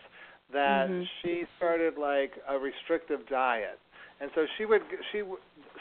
that 0.53 0.89
mm-hmm. 0.89 1.03
she 1.21 1.43
started 1.57 1.97
like 1.97 2.31
a 2.49 2.57
restrictive 2.57 3.27
diet. 3.29 3.79
And 4.19 4.31
so 4.33 4.45
she 4.57 4.65
would 4.65 4.81
she 5.11 5.21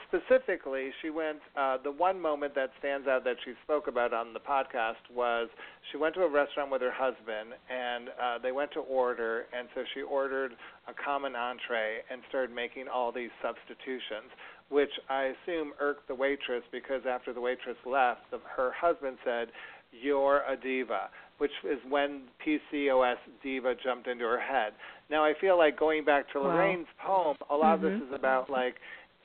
specifically 0.08 0.90
she 1.02 1.10
went 1.10 1.38
uh 1.56 1.78
the 1.82 1.90
one 1.90 2.20
moment 2.20 2.54
that 2.54 2.70
stands 2.78 3.08
out 3.08 3.24
that 3.24 3.36
she 3.44 3.52
spoke 3.64 3.88
about 3.88 4.12
on 4.12 4.32
the 4.32 4.40
podcast 4.40 5.00
was 5.12 5.48
she 5.90 5.96
went 5.96 6.14
to 6.14 6.22
a 6.22 6.30
restaurant 6.30 6.70
with 6.70 6.82
her 6.82 6.92
husband 6.92 7.56
and 7.70 8.10
uh 8.10 8.38
they 8.38 8.52
went 8.52 8.70
to 8.72 8.80
order 8.80 9.46
and 9.56 9.68
so 9.74 9.82
she 9.94 10.02
ordered 10.02 10.52
a 10.86 10.92
common 10.94 11.34
entree 11.34 11.98
and 12.10 12.20
started 12.28 12.54
making 12.54 12.86
all 12.92 13.10
these 13.10 13.30
substitutions 13.42 14.30
which 14.68 14.92
I 15.08 15.32
assume 15.34 15.72
irked 15.80 16.08
the 16.08 16.14
waitress 16.14 16.62
because 16.70 17.02
after 17.08 17.32
the 17.32 17.40
waitress 17.40 17.78
left 17.86 18.30
the, 18.30 18.38
her 18.54 18.72
husband 18.72 19.16
said 19.24 19.48
you're 19.92 20.42
a 20.48 20.56
diva 20.56 21.10
which 21.38 21.50
is 21.64 21.78
when 21.88 22.22
PCOS 22.44 23.16
diva 23.42 23.74
jumped 23.82 24.06
into 24.06 24.24
her 24.24 24.40
head. 24.40 24.72
Now 25.10 25.24
I 25.24 25.34
feel 25.40 25.58
like 25.58 25.78
going 25.78 26.04
back 26.04 26.30
to 26.32 26.40
Lorraine's 26.40 26.86
poem, 27.04 27.36
a 27.50 27.54
lot 27.54 27.78
mm-hmm. 27.78 27.86
of 27.86 28.00
this 28.00 28.08
is 28.08 28.14
about 28.14 28.50
like 28.50 28.76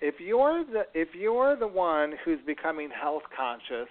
if 0.01 0.15
you're 0.19 0.65
the 0.65 0.83
if 0.93 1.09
you're 1.13 1.55
the 1.55 1.67
one 1.67 2.13
who's 2.25 2.39
becoming 2.45 2.89
health 2.89 3.23
conscious 3.35 3.87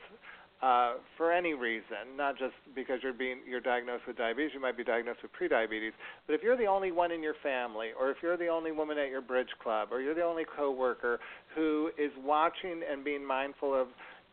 uh, 0.63 0.97
for 1.17 1.33
any 1.33 1.55
reason, 1.55 2.17
not 2.17 2.39
just 2.39 2.53
because 2.75 2.99
you're 3.03 3.15
being 3.15 3.39
you're 3.49 3.61
diagnosed 3.61 4.03
with 4.07 4.19
diabetes, 4.19 4.51
you 4.53 4.61
might 4.61 4.77
be 4.77 4.85
diagnosed 4.85 5.21
with 5.23 5.31
prediabetes. 5.33 5.93
But 6.27 6.35
if 6.35 6.43
you're 6.43 6.57
the 6.57 6.67
only 6.67 6.93
one 6.93 7.13
in 7.13 7.23
your 7.23 7.37
family, 7.43 7.91
or 7.99 8.11
if 8.11 8.19
you're 8.23 8.37
the 8.37 8.49
only 8.49 8.73
woman 8.73 8.99
at 8.99 9.09
your 9.09 9.23
bridge 9.23 9.49
club, 9.63 9.89
or 9.91 10.03
you're 10.03 10.15
the 10.15 10.25
only 10.25 10.45
coworker 10.57 11.19
who 11.55 11.91
is 11.97 12.11
watching 12.23 12.83
and 12.91 13.03
being 13.03 13.25
mindful 13.27 13.73
of 13.75 13.89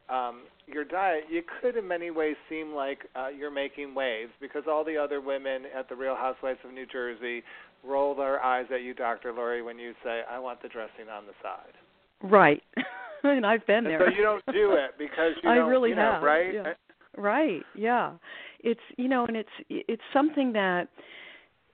um, 0.10 0.42
your 0.68 0.84
diet, 0.84 1.24
you 1.30 1.42
could 1.62 1.78
in 1.78 1.88
many 1.88 2.12
ways 2.12 2.36
seem 2.50 2.74
like 2.74 3.00
uh, 3.16 3.30
you're 3.30 3.52
making 3.52 3.96
waves 3.96 4.32
because 4.42 4.64
all 4.70 4.84
the 4.84 4.98
other 4.98 5.22
women 5.22 5.64
at 5.78 5.88
the 5.90 5.96
Real 5.96 6.16
Housewives 6.16 6.60
of 6.66 6.74
New 6.74 6.86
Jersey 6.86 7.44
roll 7.84 8.16
their 8.16 8.44
eyes 8.44 8.66
at 8.74 8.82
you, 8.82 8.94
Dr. 8.94 9.34
Lori, 9.34 9.62
when 9.62 9.80
you 9.80 9.94
say, 10.04 10.22
"I 10.30 10.40
want 10.40 10.62
the 10.62 10.68
dressing 10.68 11.10
on 11.12 11.26
the 11.26 11.34
side." 11.42 11.74
Right, 12.22 12.62
and 13.24 13.46
I've 13.46 13.66
been 13.66 13.86
there. 13.86 14.04
And 14.04 14.14
so 14.14 14.18
you 14.18 14.24
don't 14.24 14.44
do 14.48 14.74
it 14.74 14.92
because 14.98 15.34
you 15.42 15.50
I 15.50 15.56
don't, 15.56 15.70
really 15.70 15.92
you 15.92 15.96
know, 15.96 16.14
have, 16.14 16.24
right? 16.24 16.54
Yeah. 16.54 16.74
Right. 17.16 17.64
Yeah. 17.76 18.14
It's 18.60 18.82
you 18.98 19.08
know, 19.08 19.26
and 19.26 19.38
it's 19.38 19.50
it's 19.70 20.04
something 20.14 20.54
that 20.54 20.90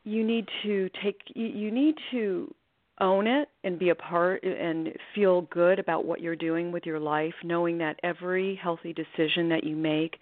you 0.04 0.24
need 0.24 0.48
to 0.64 0.90
take. 1.04 1.20
You, 1.34 1.48
you 1.48 1.72
need 1.72 1.96
to 2.12 2.54
own 3.02 3.28
it 3.28 3.50
and 3.64 3.80
be 3.80 3.90
a 3.90 3.96
part 3.96 4.44
and 4.44 4.90
feel 5.16 5.42
good 5.52 5.80
about 5.80 6.06
what 6.06 6.22
you're 6.22 6.36
doing 6.36 6.72
with 6.72 6.86
your 6.86 7.00
life, 7.00 7.34
knowing 7.44 7.78
that 7.80 8.00
every 8.04 8.60
healthy 8.62 8.94
decision 8.94 9.50
that 9.50 9.64
you 9.64 9.76
make 9.76 10.18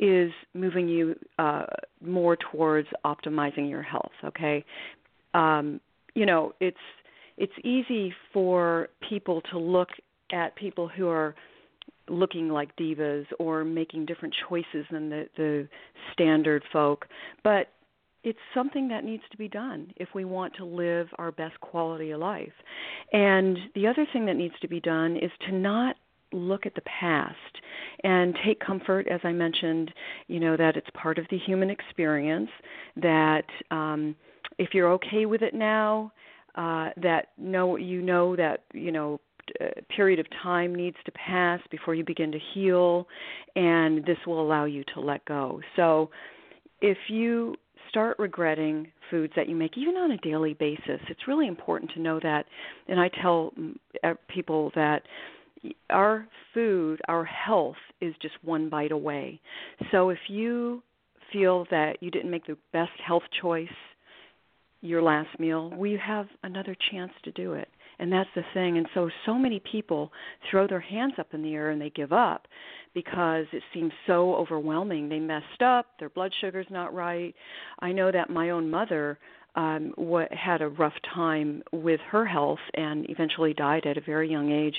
is 0.00 0.32
moving 0.54 0.88
you 0.88 1.14
uh, 1.38 1.64
more 2.04 2.36
towards 2.36 2.88
optimizing 3.04 3.70
your 3.70 3.82
health. 3.82 4.12
Okay, 4.24 4.64
um, 5.34 5.80
you 6.14 6.26
know 6.26 6.52
it's 6.60 6.76
it's 7.36 7.52
easy 7.62 8.12
for 8.32 8.88
people 9.08 9.40
to 9.52 9.58
look 9.58 9.90
at 10.32 10.56
people 10.56 10.88
who 10.88 11.08
are 11.08 11.34
looking 12.08 12.48
like 12.48 12.74
divas 12.76 13.26
or 13.38 13.64
making 13.64 14.06
different 14.06 14.34
choices 14.48 14.86
than 14.90 15.08
the 15.08 15.28
the 15.36 15.68
standard 16.12 16.62
folk 16.72 17.06
but 17.44 17.68
it's 18.26 18.38
something 18.52 18.88
that 18.88 19.04
needs 19.04 19.22
to 19.30 19.36
be 19.36 19.46
done 19.46 19.92
if 19.94 20.08
we 20.12 20.24
want 20.24 20.52
to 20.56 20.64
live 20.64 21.06
our 21.16 21.30
best 21.30 21.58
quality 21.60 22.10
of 22.10 22.18
life. 22.18 22.52
And 23.12 23.56
the 23.76 23.86
other 23.86 24.04
thing 24.12 24.26
that 24.26 24.34
needs 24.34 24.54
to 24.62 24.68
be 24.68 24.80
done 24.80 25.16
is 25.16 25.30
to 25.46 25.52
not 25.52 25.94
look 26.32 26.66
at 26.66 26.74
the 26.74 26.80
past 26.82 27.36
and 28.02 28.36
take 28.44 28.58
comfort 28.58 29.06
as 29.06 29.20
i 29.22 29.30
mentioned 29.30 29.92
you 30.26 30.40
know 30.40 30.56
that 30.56 30.76
it's 30.76 30.88
part 30.92 31.18
of 31.18 31.24
the 31.30 31.38
human 31.38 31.70
experience 31.70 32.50
that 32.96 33.44
um 33.70 34.14
if 34.58 34.74
you're 34.74 34.90
okay 34.90 35.24
with 35.24 35.40
it 35.40 35.54
now 35.54 36.12
uh 36.56 36.90
that 36.96 37.28
no 37.38 37.76
you 37.76 38.02
know 38.02 38.34
that 38.34 38.64
you 38.74 38.90
know 38.90 39.20
a 39.60 39.80
period 39.82 40.18
of 40.18 40.26
time 40.42 40.74
needs 40.74 40.96
to 41.04 41.12
pass 41.12 41.60
before 41.70 41.94
you 41.94 42.04
begin 42.04 42.32
to 42.32 42.40
heal 42.52 43.06
and 43.54 44.04
this 44.04 44.18
will 44.26 44.42
allow 44.42 44.64
you 44.64 44.82
to 44.92 45.00
let 45.00 45.24
go 45.26 45.60
so 45.76 46.10
if 46.80 46.98
you 47.08 47.54
start 47.96 48.18
regretting 48.18 48.86
foods 49.10 49.32
that 49.36 49.48
you 49.48 49.56
make, 49.56 49.78
even 49.78 49.94
on 49.96 50.10
a 50.10 50.18
daily 50.18 50.52
basis. 50.52 51.00
It's 51.08 51.26
really 51.26 51.46
important 51.46 51.90
to 51.92 52.00
know 52.00 52.20
that. 52.22 52.44
And 52.88 53.00
I 53.00 53.08
tell 53.22 53.54
mm, 53.58 53.74
people 54.28 54.70
that 54.74 55.00
our 55.88 56.28
food, 56.52 57.00
our 57.08 57.24
health, 57.24 57.76
is 58.02 58.14
just 58.20 58.34
one 58.42 58.68
bite 58.68 58.92
away. 58.92 59.40
So 59.92 60.10
if 60.10 60.18
you 60.28 60.82
feel 61.32 61.64
that 61.70 61.94
you 62.00 62.10
didn't 62.10 62.30
make 62.30 62.44
the 62.46 62.58
best 62.70 62.92
health 63.04 63.22
choice 63.40 63.68
your 64.82 65.00
last 65.00 65.40
meal, 65.40 65.70
we 65.74 65.98
have 66.06 66.26
another 66.42 66.76
chance 66.90 67.12
to 67.24 67.32
do 67.32 67.54
it. 67.54 67.68
And 67.98 68.12
that's 68.12 68.30
the 68.34 68.44
thing. 68.54 68.78
And 68.78 68.86
so, 68.94 69.08
so 69.24 69.34
many 69.34 69.60
people 69.60 70.12
throw 70.50 70.66
their 70.66 70.80
hands 70.80 71.14
up 71.18 71.32
in 71.32 71.42
the 71.42 71.54
air 71.54 71.70
and 71.70 71.80
they 71.80 71.90
give 71.90 72.12
up 72.12 72.46
because 72.94 73.46
it 73.52 73.62
seems 73.72 73.92
so 74.06 74.34
overwhelming. 74.34 75.08
They 75.08 75.20
messed 75.20 75.62
up, 75.64 75.86
their 75.98 76.10
blood 76.10 76.32
sugar's 76.40 76.66
not 76.70 76.94
right. 76.94 77.34
I 77.80 77.92
know 77.92 78.10
that 78.12 78.30
my 78.30 78.50
own 78.50 78.70
mother 78.70 79.18
um 79.54 79.94
what 79.96 80.30
had 80.32 80.60
a 80.60 80.68
rough 80.68 80.92
time 81.14 81.62
with 81.72 82.00
her 82.10 82.26
health 82.26 82.58
and 82.74 83.08
eventually 83.08 83.54
died 83.54 83.86
at 83.86 83.96
a 83.96 84.02
very 84.02 84.30
young 84.30 84.52
age, 84.52 84.76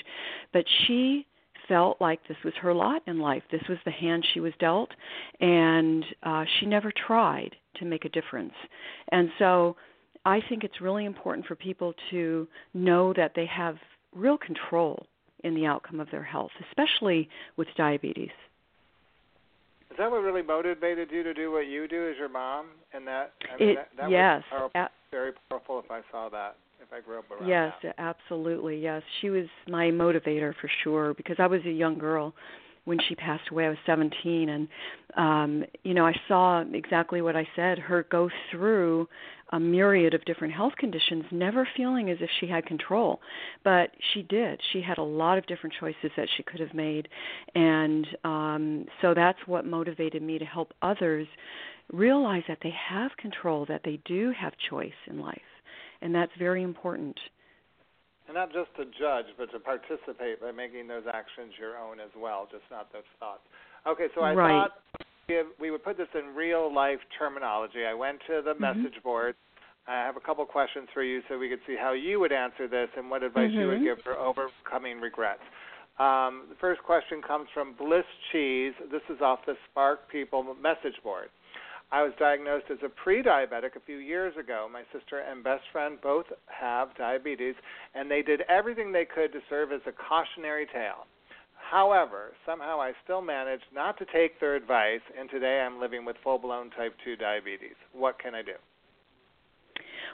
but 0.52 0.64
she 0.86 1.26
felt 1.68 2.00
like 2.00 2.26
this 2.26 2.36
was 2.44 2.54
her 2.60 2.72
lot 2.72 3.02
in 3.06 3.18
life. 3.18 3.42
This 3.52 3.62
was 3.68 3.78
the 3.84 3.90
hand 3.90 4.26
she 4.32 4.40
was 4.40 4.52
dealt, 4.58 4.90
and 5.40 6.04
uh, 6.22 6.44
she 6.58 6.66
never 6.66 6.90
tried 7.06 7.54
to 7.76 7.84
make 7.84 8.04
a 8.04 8.08
difference. 8.08 8.54
And 9.12 9.28
so 9.38 9.76
I 10.28 10.42
think 10.46 10.62
it's 10.62 10.82
really 10.82 11.06
important 11.06 11.46
for 11.46 11.54
people 11.54 11.94
to 12.10 12.46
know 12.74 13.14
that 13.14 13.32
they 13.34 13.46
have 13.46 13.76
real 14.14 14.36
control 14.36 15.06
in 15.42 15.54
the 15.54 15.64
outcome 15.64 16.00
of 16.00 16.10
their 16.10 16.22
health, 16.22 16.50
especially 16.68 17.30
with 17.56 17.66
diabetes. 17.78 18.28
Is 19.90 19.96
that 19.96 20.10
what 20.10 20.18
really 20.18 20.42
motivated 20.42 21.10
you 21.10 21.22
to 21.22 21.32
do 21.32 21.50
what 21.50 21.66
you 21.66 21.88
do 21.88 22.10
as 22.10 22.18
your 22.18 22.28
mom? 22.28 22.66
And 22.92 23.06
that, 23.06 23.32
I 23.50 23.58
mean, 23.58 23.68
it, 23.70 23.74
that, 23.76 23.88
that 23.96 24.10
yes, 24.10 24.42
was 24.52 24.70
powerful, 24.74 24.94
very 25.10 25.32
powerful 25.48 25.78
if 25.82 25.90
I 25.90 26.02
saw 26.12 26.28
that. 26.28 26.56
If 26.82 26.92
I 26.92 27.00
grew 27.00 27.20
up 27.20 27.30
around 27.30 27.48
yes, 27.48 27.72
that. 27.82 27.94
absolutely. 27.98 28.78
Yes, 28.80 29.02
she 29.20 29.30
was 29.30 29.46
my 29.66 29.86
motivator 29.86 30.54
for 30.60 30.70
sure 30.84 31.14
because 31.14 31.36
I 31.38 31.46
was 31.46 31.60
a 31.64 31.70
young 31.70 31.98
girl 31.98 32.34
when 32.84 32.98
she 33.08 33.14
passed 33.14 33.50
away. 33.50 33.66
I 33.66 33.70
was 33.70 33.78
17, 33.86 34.48
and 34.48 34.68
um, 35.16 35.64
you 35.82 35.94
know, 35.94 36.06
I 36.06 36.14
saw 36.26 36.62
exactly 36.72 37.22
what 37.22 37.36
I 37.36 37.46
said. 37.56 37.78
Her 37.78 38.06
go 38.10 38.30
through 38.50 39.08
a 39.52 39.60
myriad 39.60 40.14
of 40.14 40.24
different 40.24 40.52
health 40.52 40.74
conditions, 40.78 41.24
never 41.30 41.66
feeling 41.76 42.10
as 42.10 42.18
if 42.20 42.28
she 42.38 42.46
had 42.46 42.66
control, 42.66 43.20
but 43.64 43.90
she 44.12 44.22
did. 44.22 44.60
She 44.72 44.82
had 44.82 44.98
a 44.98 45.02
lot 45.02 45.38
of 45.38 45.46
different 45.46 45.74
choices 45.80 46.10
that 46.16 46.28
she 46.36 46.42
could 46.42 46.60
have 46.60 46.74
made, 46.74 47.08
and 47.54 48.06
um, 48.24 48.86
so 49.00 49.14
that's 49.14 49.38
what 49.46 49.64
motivated 49.64 50.22
me 50.22 50.38
to 50.38 50.44
help 50.44 50.72
others 50.82 51.26
realize 51.92 52.42
that 52.48 52.58
they 52.62 52.74
have 52.90 53.10
control, 53.16 53.64
that 53.66 53.80
they 53.84 53.98
do 54.04 54.32
have 54.38 54.52
choice 54.68 54.92
in 55.06 55.18
life, 55.18 55.40
and 56.02 56.14
that's 56.14 56.32
very 56.38 56.62
important. 56.62 57.18
And 58.28 58.36
not 58.36 58.52
just 58.52 58.68
to 58.76 58.84
judge, 58.84 59.26
but 59.38 59.50
to 59.52 59.58
participate 59.58 60.40
by 60.40 60.52
making 60.52 60.86
those 60.86 61.04
actions 61.08 61.56
your 61.58 61.78
own 61.78 61.98
as 61.98 62.12
well, 62.12 62.46
just 62.52 62.64
not 62.70 62.92
those 62.92 63.08
thoughts. 63.18 63.40
Okay, 63.86 64.08
so 64.14 64.20
I 64.20 64.34
right. 64.34 64.68
thought 64.68 65.48
we 65.58 65.70
would 65.70 65.82
put 65.82 65.96
this 65.96 66.08
in 66.14 66.34
real 66.34 66.72
life 66.72 67.00
terminology. 67.18 67.84
I 67.88 67.94
went 67.94 68.20
to 68.28 68.42
the 68.44 68.52
mm-hmm. 68.52 68.84
message 68.84 69.02
board. 69.02 69.34
I 69.86 70.04
have 70.04 70.18
a 70.18 70.20
couple 70.20 70.44
questions 70.44 70.88
for 70.92 71.02
you 71.02 71.22
so 71.28 71.38
we 71.38 71.48
could 71.48 71.60
see 71.66 71.76
how 71.80 71.94
you 71.94 72.20
would 72.20 72.32
answer 72.32 72.68
this 72.68 72.88
and 72.96 73.10
what 73.10 73.22
advice 73.22 73.48
mm-hmm. 73.48 73.60
you 73.60 73.68
would 73.68 73.82
give 73.82 73.98
for 74.04 74.16
overcoming 74.16 75.00
regrets. 75.00 75.40
Um, 75.98 76.44
the 76.50 76.56
first 76.60 76.82
question 76.82 77.22
comes 77.22 77.48
from 77.54 77.74
Bliss 77.74 78.04
Cheese. 78.30 78.74
This 78.92 79.02
is 79.08 79.20
off 79.22 79.40
the 79.46 79.54
Spark 79.70 80.10
People 80.12 80.54
message 80.62 80.94
board. 81.02 81.28
I 81.90 82.02
was 82.02 82.12
diagnosed 82.18 82.66
as 82.70 82.78
a 82.84 82.88
pre 82.88 83.22
diabetic 83.22 83.76
a 83.76 83.80
few 83.86 83.96
years 83.96 84.34
ago. 84.36 84.68
My 84.70 84.82
sister 84.92 85.20
and 85.20 85.42
best 85.42 85.62
friend 85.72 85.98
both 86.02 86.26
have 86.46 86.94
diabetes, 86.96 87.54
and 87.94 88.10
they 88.10 88.20
did 88.20 88.42
everything 88.42 88.92
they 88.92 89.06
could 89.06 89.32
to 89.32 89.40
serve 89.48 89.72
as 89.72 89.80
a 89.86 89.92
cautionary 89.92 90.66
tale. 90.66 91.06
However, 91.54 92.32
somehow 92.46 92.80
I 92.80 92.92
still 93.04 93.22
managed 93.22 93.64
not 93.74 93.98
to 93.98 94.06
take 94.06 94.38
their 94.38 94.54
advice, 94.54 95.00
and 95.18 95.30
today 95.30 95.60
I'm 95.60 95.80
living 95.80 96.04
with 96.04 96.16
full 96.22 96.38
blown 96.38 96.70
type 96.70 96.94
2 97.04 97.16
diabetes. 97.16 97.76
What 97.92 98.18
can 98.18 98.34
I 98.34 98.42
do? 98.42 98.54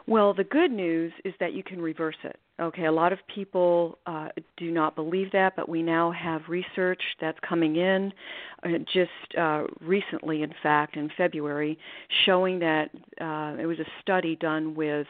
Well, 0.07 0.35
the 0.35 0.45
good 0.45 0.71
news 0.71 1.13
is 1.25 1.33
that 1.41 1.55
you 1.55 1.63
can 1.63 1.81
reverse 1.81 2.17
it. 2.25 2.39
Okay, 2.61 2.85
a 2.85 2.93
lot 2.93 3.13
of 3.13 3.19
people 3.35 3.99
uh, 4.07 4.29
do 4.57 4.71
not 4.71 4.95
believe 4.95 5.33
that, 5.33 5.57
but 5.57 5.69
we 5.69 5.83
now 5.83 6.13
have 6.13 6.43
research 6.49 7.03
that's 7.21 7.39
coming 7.49 7.77
in 7.77 8.13
just 8.93 9.11
uh, 9.39 9.65
recently, 9.81 10.43
in 10.43 10.53
fact, 10.63 10.97
in 10.97 11.11
February, 11.17 11.79
showing 12.25 12.59
that 12.61 12.91
uh, 13.21 13.61
it 13.61 13.67
was 13.67 13.79
a 13.79 13.87
study 14.03 14.37
done 14.37 14.75
with 14.75 15.07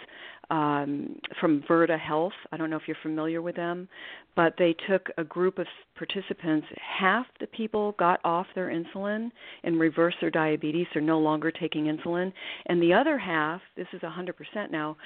um, 0.51 1.19
from 1.41 1.63
Virta 1.69 1.99
Health. 1.99 2.33
I 2.53 2.57
don't 2.57 2.71
know 2.71 2.77
if 2.77 2.83
you're 2.87 2.97
familiar 3.03 3.41
with 3.41 3.57
them, 3.57 3.89
but 4.37 4.55
they 4.59 4.75
took 4.89 5.09
a 5.17 5.25
group 5.25 5.59
of 5.59 5.67
participants. 5.97 6.67
Half 6.99 7.27
the 7.41 7.47
people 7.47 7.93
got 7.99 8.21
off 8.25 8.47
their 8.55 8.69
insulin 8.69 9.31
and 9.63 9.81
reversed 9.81 10.19
their 10.21 10.31
diabetes. 10.31 10.87
They're 10.93 11.03
no 11.03 11.19
longer 11.19 11.51
taking 11.51 11.85
insulin, 11.85 12.33
and 12.67 12.83
the 12.83 12.93
other 12.93 13.19
half, 13.19 13.61
this 13.77 13.87
is 13.93 14.01
100% 14.03 14.71
now, 14.71 14.97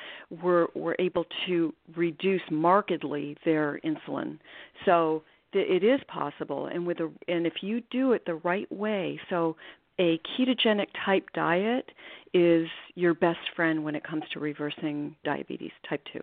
were 0.43 0.69
were 0.75 0.97
able 0.99 1.25
to 1.47 1.73
reduce 1.97 2.43
markedly 2.51 3.37
their 3.45 3.81
insulin. 3.85 4.39
So 4.85 5.23
it 5.53 5.85
is 5.85 6.01
possible, 6.09 6.67
and 6.67 6.87
with 6.87 7.01
a 7.01 7.11
and 7.27 7.47
if 7.47 7.55
you 7.63 7.83
do 7.91 8.13
it 8.13 8.25
the 8.27 8.37
right 8.37 8.71
way, 8.71 9.21
so 9.31 9.57
a 9.99 10.21
ketogenic 10.39 10.87
type 11.05 11.27
diet 11.35 11.91
is 12.33 12.69
your 12.95 13.15
best 13.15 13.41
friend 13.57 13.83
when 13.83 13.95
it 13.95 14.05
comes 14.05 14.23
to 14.33 14.41
reversing 14.41 15.17
diabetes 15.25 15.73
type 15.89 16.03
2. 16.13 16.21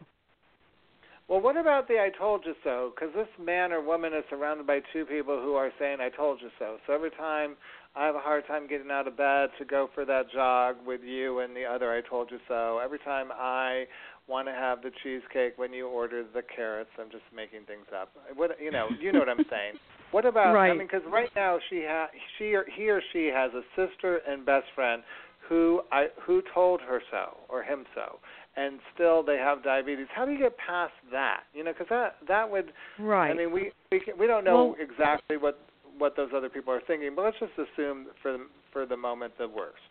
Well, 1.28 1.42
what 1.42 1.58
about 1.58 1.88
the 1.88 1.96
I 1.96 2.12
told 2.16 2.46
you 2.46 2.54
so? 2.64 2.94
Because 2.94 3.14
this 3.16 3.28
man 3.44 3.72
or 3.72 3.82
woman 3.82 4.14
is 4.14 4.24
surrounded 4.30 4.68
by 4.68 4.82
two 4.94 5.06
people 5.06 5.42
who 5.42 5.56
are 5.56 5.72
saying 5.80 5.98
I 6.00 6.10
told 6.10 6.40
you 6.40 6.50
so. 6.60 6.78
So 6.86 6.94
every 6.94 7.10
time 7.10 7.56
I 7.96 8.06
have 8.06 8.14
a 8.14 8.20
hard 8.20 8.46
time 8.46 8.68
getting 8.68 8.92
out 8.92 9.08
of 9.08 9.18
bed 9.18 9.50
to 9.58 9.66
go 9.66 9.90
for 9.96 10.06
that 10.06 10.32
jog 10.32 10.76
with 10.86 11.02
you 11.04 11.40
and 11.40 11.56
the 11.56 11.66
other 11.66 11.92
I 11.92 12.08
told 12.08 12.30
you 12.30 12.38
so. 12.48 12.80
Every 12.84 13.00
time 13.00 13.30
I 13.34 13.86
want 14.28 14.48
to 14.48 14.54
have 14.54 14.82
the 14.82 14.92
cheesecake 15.04 15.58
when 15.58 15.72
you 15.74 15.88
order 15.88 16.24
the 16.34 16.42
carrots, 16.42 16.90
I'm 17.00 17.12
just 17.12 17.24
making 17.36 17.66
things 17.68 17.86
up. 17.96 18.12
What 18.36 18.52
you 18.62 18.72
know, 18.72 18.88
you 19.00 19.12
know 19.12 19.20
what 19.20 19.30
I'm 19.30 19.46
saying. 19.50 19.76
What 20.12 20.26
about? 20.26 20.54
Right. 20.54 20.70
I 20.70 20.74
mean, 20.74 20.88
because 20.88 21.02
right 21.12 21.32
now 21.36 21.58
she 21.70 21.84
ha 21.86 22.08
she 22.38 22.54
or 22.54 22.64
he 22.74 22.90
or 22.90 23.02
she 23.12 23.26
has 23.26 23.52
a 23.54 23.64
sister 23.76 24.22
and 24.26 24.46
best 24.46 24.68
friend 24.74 25.02
who 25.50 25.82
I 25.92 26.08
who 26.26 26.42
told 26.54 26.80
her 26.82 27.02
so 27.12 27.38
or 27.50 27.64
him 27.64 27.86
so, 27.94 28.20
and 28.56 28.80
still 28.94 29.24
they 29.24 29.38
have 29.38 29.64
diabetes. 29.64 30.08
How 30.16 30.24
do 30.26 30.32
you 30.32 30.40
get 30.40 30.56
past 30.58 30.94
that? 31.12 31.42
You 31.54 31.66
know, 31.66 31.74
because 31.74 31.88
that 31.90 32.16
that 32.28 32.50
would. 32.50 32.72
Right. 33.00 33.32
I 33.32 33.34
mean, 33.34 33.52
we 33.52 33.72
we 33.92 34.00
can, 34.00 34.18
we 34.18 34.28
don't 34.28 34.46
know 34.46 34.68
well, 34.68 34.76
exactly 34.80 35.38
what 35.38 35.60
what 35.98 36.16
those 36.16 36.30
other 36.36 36.50
people 36.50 36.74
are 36.74 36.82
thinking, 36.88 37.14
but 37.16 37.24
let's 37.24 37.38
just 37.40 37.54
assume 37.54 38.08
for 38.22 38.34
the, 38.34 38.46
for 38.72 38.86
the 38.86 38.98
moment 38.98 39.34
the 39.38 39.48
worst. 39.48 39.82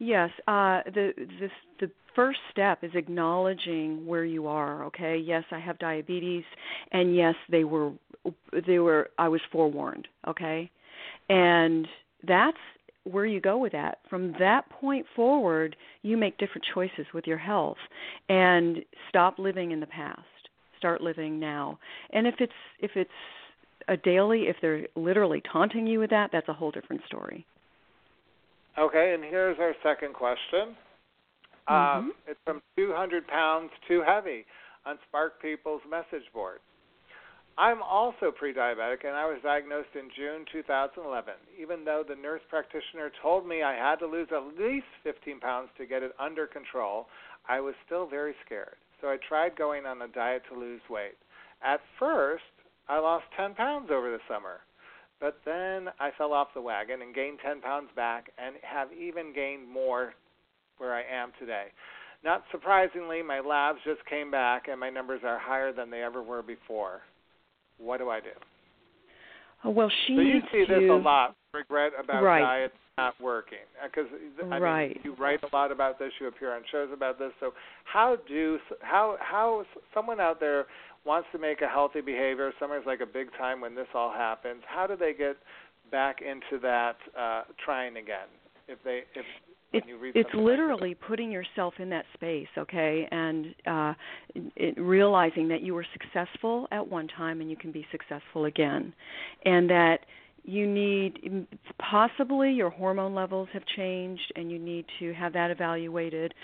Yes, 0.00 0.30
uh, 0.48 0.80
the 0.86 1.12
this, 1.38 1.50
the 1.78 1.90
first 2.16 2.40
step 2.50 2.82
is 2.82 2.90
acknowledging 2.94 4.06
where 4.06 4.24
you 4.24 4.46
are. 4.46 4.84
Okay, 4.86 5.18
yes, 5.18 5.44
I 5.52 5.58
have 5.60 5.78
diabetes, 5.78 6.42
and 6.90 7.14
yes, 7.14 7.34
they 7.50 7.64
were 7.64 7.92
they 8.66 8.78
were 8.78 9.10
I 9.18 9.28
was 9.28 9.42
forewarned. 9.52 10.08
Okay, 10.26 10.70
and 11.28 11.86
that's 12.26 12.56
where 13.04 13.26
you 13.26 13.42
go 13.42 13.58
with 13.58 13.72
that. 13.72 13.98
From 14.08 14.32
that 14.38 14.70
point 14.70 15.06
forward, 15.14 15.76
you 16.02 16.16
make 16.16 16.38
different 16.38 16.66
choices 16.74 17.06
with 17.12 17.26
your 17.26 17.38
health, 17.38 17.78
and 18.30 18.78
stop 19.10 19.38
living 19.38 19.70
in 19.70 19.80
the 19.80 19.86
past. 19.86 20.22
Start 20.78 21.02
living 21.02 21.38
now. 21.38 21.78
And 22.14 22.26
if 22.26 22.36
it's 22.40 22.52
if 22.80 22.92
it's 22.96 23.10
a 23.88 23.98
daily, 23.98 24.44
if 24.48 24.56
they're 24.62 24.86
literally 24.96 25.42
taunting 25.52 25.86
you 25.86 25.98
with 26.00 26.10
that, 26.10 26.30
that's 26.32 26.48
a 26.48 26.54
whole 26.54 26.70
different 26.70 27.02
story. 27.06 27.46
Okay, 28.78 29.14
and 29.14 29.24
here's 29.24 29.58
our 29.58 29.74
second 29.82 30.14
question. 30.14 30.76
Um, 31.68 31.76
mm-hmm. 31.76 32.08
It's 32.28 32.40
from 32.44 32.62
200 32.76 33.26
pounds 33.26 33.70
too 33.86 34.02
heavy 34.06 34.44
on 34.86 34.98
Spark 35.08 35.40
People's 35.42 35.82
message 35.90 36.26
board. 36.32 36.60
I'm 37.58 37.82
also 37.82 38.30
pre 38.30 38.54
diabetic 38.54 39.04
and 39.04 39.14
I 39.14 39.26
was 39.26 39.38
diagnosed 39.42 39.94
in 39.94 40.08
June 40.16 40.46
2011. 40.50 41.34
Even 41.60 41.84
though 41.84 42.02
the 42.06 42.14
nurse 42.14 42.40
practitioner 42.48 43.12
told 43.22 43.46
me 43.46 43.62
I 43.62 43.74
had 43.74 43.96
to 43.96 44.06
lose 44.06 44.28
at 44.32 44.58
least 44.58 44.86
15 45.04 45.40
pounds 45.40 45.68
to 45.76 45.84
get 45.84 46.02
it 46.02 46.12
under 46.18 46.46
control, 46.46 47.06
I 47.48 47.60
was 47.60 47.74
still 47.84 48.06
very 48.06 48.34
scared. 48.46 48.76
So 49.00 49.08
I 49.08 49.18
tried 49.28 49.56
going 49.56 49.84
on 49.84 50.00
a 50.00 50.08
diet 50.08 50.42
to 50.50 50.58
lose 50.58 50.80
weight. 50.88 51.18
At 51.62 51.80
first, 51.98 52.44
I 52.88 52.98
lost 52.98 53.24
10 53.36 53.54
pounds 53.54 53.90
over 53.92 54.10
the 54.10 54.24
summer. 54.26 54.60
But 55.20 55.38
then 55.44 55.88
I 56.00 56.10
fell 56.16 56.32
off 56.32 56.48
the 56.54 56.62
wagon 56.62 57.02
and 57.02 57.14
gained 57.14 57.38
10 57.44 57.60
pounds 57.60 57.88
back 57.94 58.30
and 58.38 58.56
have 58.62 58.88
even 58.92 59.34
gained 59.34 59.68
more 59.68 60.14
where 60.78 60.94
I 60.94 61.02
am 61.02 61.32
today. 61.38 61.66
Not 62.24 62.42
surprisingly, 62.50 63.22
my 63.22 63.40
labs 63.40 63.78
just 63.84 64.04
came 64.06 64.30
back 64.30 64.68
and 64.68 64.80
my 64.80 64.90
numbers 64.90 65.20
are 65.24 65.38
higher 65.38 65.72
than 65.72 65.90
they 65.90 66.02
ever 66.02 66.22
were 66.22 66.42
before. 66.42 67.00
What 67.78 67.98
do 67.98 68.08
I 68.10 68.20
do? 68.20 68.28
Oh, 69.64 69.70
well, 69.70 69.90
she 70.06 70.16
so 70.16 70.20
you 70.20 70.34
needs 70.34 70.46
see 70.52 70.66
to... 70.66 70.80
this 70.80 70.90
a 70.90 70.94
lot. 70.94 71.36
Regret 71.52 71.92
about 71.98 72.22
right. 72.22 72.40
diets 72.40 72.74
not 72.96 73.14
working 73.20 73.58
uh, 73.82 73.88
because 73.88 74.10
I 74.52 74.58
right. 74.58 74.88
mean 74.90 75.00
you 75.02 75.14
write 75.16 75.40
a 75.42 75.56
lot 75.56 75.72
about 75.72 75.98
this. 75.98 76.12
You 76.20 76.28
appear 76.28 76.54
on 76.54 76.62
shows 76.70 76.90
about 76.92 77.18
this. 77.18 77.32
So 77.40 77.52
how 77.84 78.16
do 78.28 78.58
how 78.82 79.16
how 79.20 79.64
someone 79.94 80.20
out 80.20 80.38
there 80.38 80.66
wants 81.04 81.28
to 81.32 81.38
make 81.38 81.62
a 81.62 81.68
healthy 81.68 82.00
behavior. 82.00 82.52
Summer's 82.58 82.84
like 82.86 83.00
a 83.00 83.06
big 83.06 83.28
time 83.38 83.60
when 83.60 83.74
this 83.74 83.88
all 83.94 84.12
happens. 84.12 84.62
How 84.66 84.86
do 84.86 84.96
they 84.96 85.12
get 85.12 85.36
back 85.90 86.20
into 86.20 86.60
that 86.62 86.96
uh, 87.18 87.42
trying 87.64 87.96
again? 87.96 88.28
If 88.68 88.78
they 88.84 89.02
if 89.14 89.24
it, 89.72 89.84
it's 90.16 90.28
like 90.34 90.42
literally 90.42 90.94
putting 90.94 91.30
yourself 91.30 91.74
in 91.78 91.90
that 91.90 92.04
space, 92.14 92.48
okay, 92.58 93.06
and 93.12 93.54
uh, 93.66 93.94
it, 94.56 94.76
realizing 94.80 95.46
that 95.48 95.60
you 95.60 95.74
were 95.74 95.86
successful 95.92 96.66
at 96.72 96.86
one 96.86 97.06
time 97.06 97.40
and 97.40 97.48
you 97.48 97.56
can 97.56 97.70
be 97.70 97.86
successful 97.92 98.46
again, 98.46 98.92
and 99.44 99.70
that 99.70 100.00
you 100.44 100.66
need 100.66 101.46
possibly 101.78 102.52
your 102.52 102.70
hormone 102.70 103.14
levels 103.14 103.48
have 103.52 103.62
changed 103.76 104.32
and 104.36 104.50
you 104.50 104.58
need 104.58 104.84
to 104.98 105.12
have 105.14 105.32
that 105.32 105.50
evaluated 105.50 106.34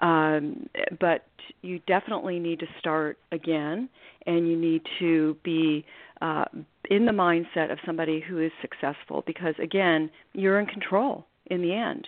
um, 0.00 0.68
but 1.00 1.26
you 1.62 1.78
definitely 1.86 2.38
need 2.38 2.58
to 2.58 2.66
start 2.78 3.18
again 3.32 3.88
and 4.26 4.48
you 4.48 4.56
need 4.56 4.82
to 4.98 5.36
be 5.44 5.84
uh, 6.20 6.44
in 6.90 7.06
the 7.06 7.12
mindset 7.12 7.70
of 7.70 7.78
somebody 7.86 8.20
who 8.20 8.40
is 8.40 8.52
successful 8.60 9.22
because 9.26 9.54
again 9.62 10.10
you're 10.32 10.58
in 10.58 10.66
control 10.66 11.26
in 11.46 11.60
the 11.60 11.74
end. 11.74 12.06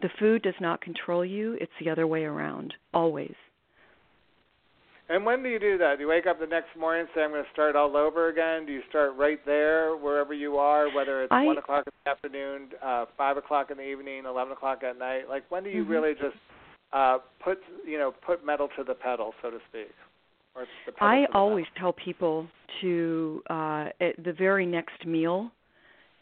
The 0.00 0.10
food 0.18 0.42
does 0.42 0.54
not 0.60 0.80
control 0.80 1.24
you. 1.24 1.56
It's 1.60 1.72
the 1.80 1.90
other 1.90 2.06
way 2.06 2.24
around 2.24 2.74
always 2.94 3.34
and 5.08 5.24
when 5.24 5.42
do 5.42 5.48
you 5.48 5.58
do 5.58 5.78
that? 5.78 5.96
Do 5.96 6.02
you 6.02 6.08
wake 6.08 6.26
up 6.26 6.38
the 6.38 6.46
next 6.46 6.76
morning 6.78 7.00
and 7.00 7.08
say, 7.14 7.22
I'm 7.22 7.30
going 7.30 7.42
to 7.42 7.50
start 7.50 7.76
all 7.76 7.96
over 7.96 8.28
again? 8.28 8.66
Do 8.66 8.72
you 8.72 8.82
start 8.88 9.16
right 9.16 9.38
there, 9.46 9.96
wherever 9.96 10.34
you 10.34 10.56
are, 10.56 10.94
whether 10.94 11.22
it's 11.22 11.32
I, 11.32 11.44
1 11.44 11.58
o'clock 11.58 11.84
in 11.86 11.92
the 12.04 12.10
afternoon, 12.10 12.68
uh, 12.84 13.06
5 13.16 13.36
o'clock 13.38 13.70
in 13.70 13.78
the 13.78 13.84
evening, 13.84 14.24
11 14.26 14.52
o'clock 14.52 14.82
at 14.82 14.98
night? 14.98 15.28
Like, 15.28 15.44
when 15.50 15.64
do 15.64 15.70
you 15.70 15.82
mm-hmm. 15.82 15.92
really 15.92 16.12
just 16.12 16.36
uh, 16.92 17.18
put, 17.42 17.58
you 17.86 17.98
know, 17.98 18.12
put 18.26 18.44
metal 18.44 18.68
to 18.76 18.84
the 18.84 18.94
pedal, 18.94 19.32
so 19.42 19.50
to 19.50 19.58
speak? 19.70 19.94
Or 20.54 20.66
the 20.84 20.92
pedal 20.92 21.08
I 21.08 21.20
to 21.20 21.26
the 21.32 21.38
always 21.38 21.66
tell 21.78 21.94
people 21.94 22.46
to, 22.82 23.42
uh, 23.48 23.86
at 24.00 24.22
the 24.22 24.34
very 24.36 24.66
next 24.66 25.06
meal, 25.06 25.50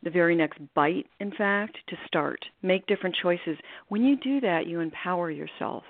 the 0.06 0.10
very 0.12 0.36
next 0.36 0.60
bite, 0.76 1.06
in 1.18 1.32
fact, 1.32 1.76
to 1.88 1.96
start. 2.06 2.38
Make 2.62 2.86
different 2.86 3.16
choices. 3.20 3.58
When 3.88 4.04
you 4.04 4.16
do 4.16 4.40
that, 4.40 4.68
you 4.68 4.78
empower 4.78 5.32
yourself. 5.32 5.82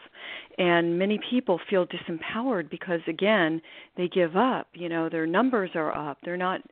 And 0.57 0.99
many 0.99 1.21
people 1.31 1.61
feel 1.69 1.87
disempowered 1.87 2.71
because 2.71 3.01
again, 3.09 3.61
they 3.99 4.09
give 4.09 4.35
up, 4.35 4.69
you 4.73 4.89
know, 4.89 5.11
their 5.11 5.27
numbers 5.27 5.69
are 5.75 5.95
up. 5.95 6.17
They're 6.25 6.39
not 6.39 6.63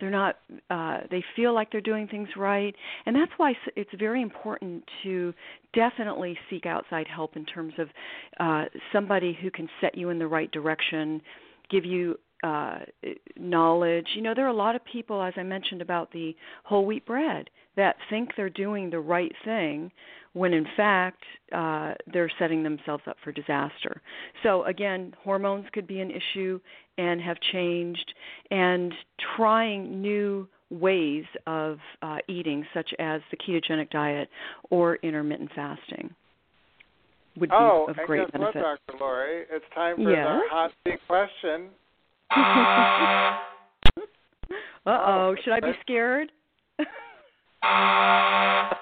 they're 0.00 0.10
not 0.10 0.36
uh 0.70 1.00
they 1.10 1.22
feel 1.36 1.52
like 1.52 1.70
they're 1.70 1.82
doing 1.82 2.08
things 2.08 2.28
right. 2.38 2.74
And 3.04 3.14
that's 3.14 3.32
why 3.36 3.52
it's 3.76 3.90
very 3.98 4.22
important 4.22 4.82
to 5.02 5.34
definitely 5.74 6.38
seek 6.48 6.64
outside 6.64 7.06
help 7.06 7.36
in 7.36 7.44
terms 7.44 7.74
of 7.76 7.88
uh 8.40 8.64
somebody 8.94 9.36
who 9.42 9.50
can 9.50 9.68
set 9.82 9.94
you 9.94 10.08
in 10.08 10.18
the 10.18 10.26
right 10.26 10.50
direction, 10.52 11.20
give 11.70 11.84
you 11.84 12.18
uh, 12.42 12.78
knowledge. 13.36 14.06
You 14.14 14.22
know, 14.22 14.34
there 14.34 14.44
are 14.44 14.50
a 14.50 14.54
lot 14.54 14.76
of 14.76 14.84
people, 14.84 15.22
as 15.22 15.34
I 15.36 15.42
mentioned 15.42 15.82
about 15.82 16.12
the 16.12 16.34
whole 16.64 16.84
wheat 16.84 17.06
bread, 17.06 17.48
that 17.76 17.96
think 18.10 18.30
they're 18.36 18.50
doing 18.50 18.90
the 18.90 19.00
right 19.00 19.32
thing 19.44 19.90
when 20.34 20.52
in 20.52 20.66
fact 20.76 21.22
uh, 21.54 21.94
they're 22.12 22.30
setting 22.38 22.62
themselves 22.62 23.04
up 23.06 23.16
for 23.22 23.32
disaster. 23.32 24.02
So, 24.42 24.64
again, 24.64 25.14
hormones 25.22 25.66
could 25.72 25.86
be 25.86 26.00
an 26.00 26.10
issue 26.10 26.60
and 26.98 27.20
have 27.20 27.36
changed, 27.52 28.12
and 28.50 28.92
trying 29.36 30.00
new 30.00 30.46
ways 30.70 31.24
of 31.46 31.78
uh, 32.02 32.18
eating, 32.28 32.64
such 32.74 32.90
as 32.98 33.20
the 33.30 33.36
ketogenic 33.36 33.90
diet 33.90 34.28
or 34.70 34.96
intermittent 34.96 35.50
fasting. 35.54 36.14
Would 37.36 37.50
be 37.50 37.56
oh, 37.58 37.86
of 37.88 37.98
and 37.98 38.06
great 38.06 38.20
guess 38.22 38.30
benefit. 38.30 38.62
what, 38.62 38.78
Dr. 38.86 38.98
Lori? 39.00 39.42
It's 39.50 39.64
time 39.74 39.96
for 39.96 40.10
Yes? 40.10 40.24
the 40.24 40.40
hot 40.50 40.70
seat 40.86 41.00
question. 41.08 41.70
Uh 42.36 43.38
oh, 44.86 45.36
should 45.42 45.52
I 45.52 45.60
be 45.60 45.72
scared? 45.82 46.32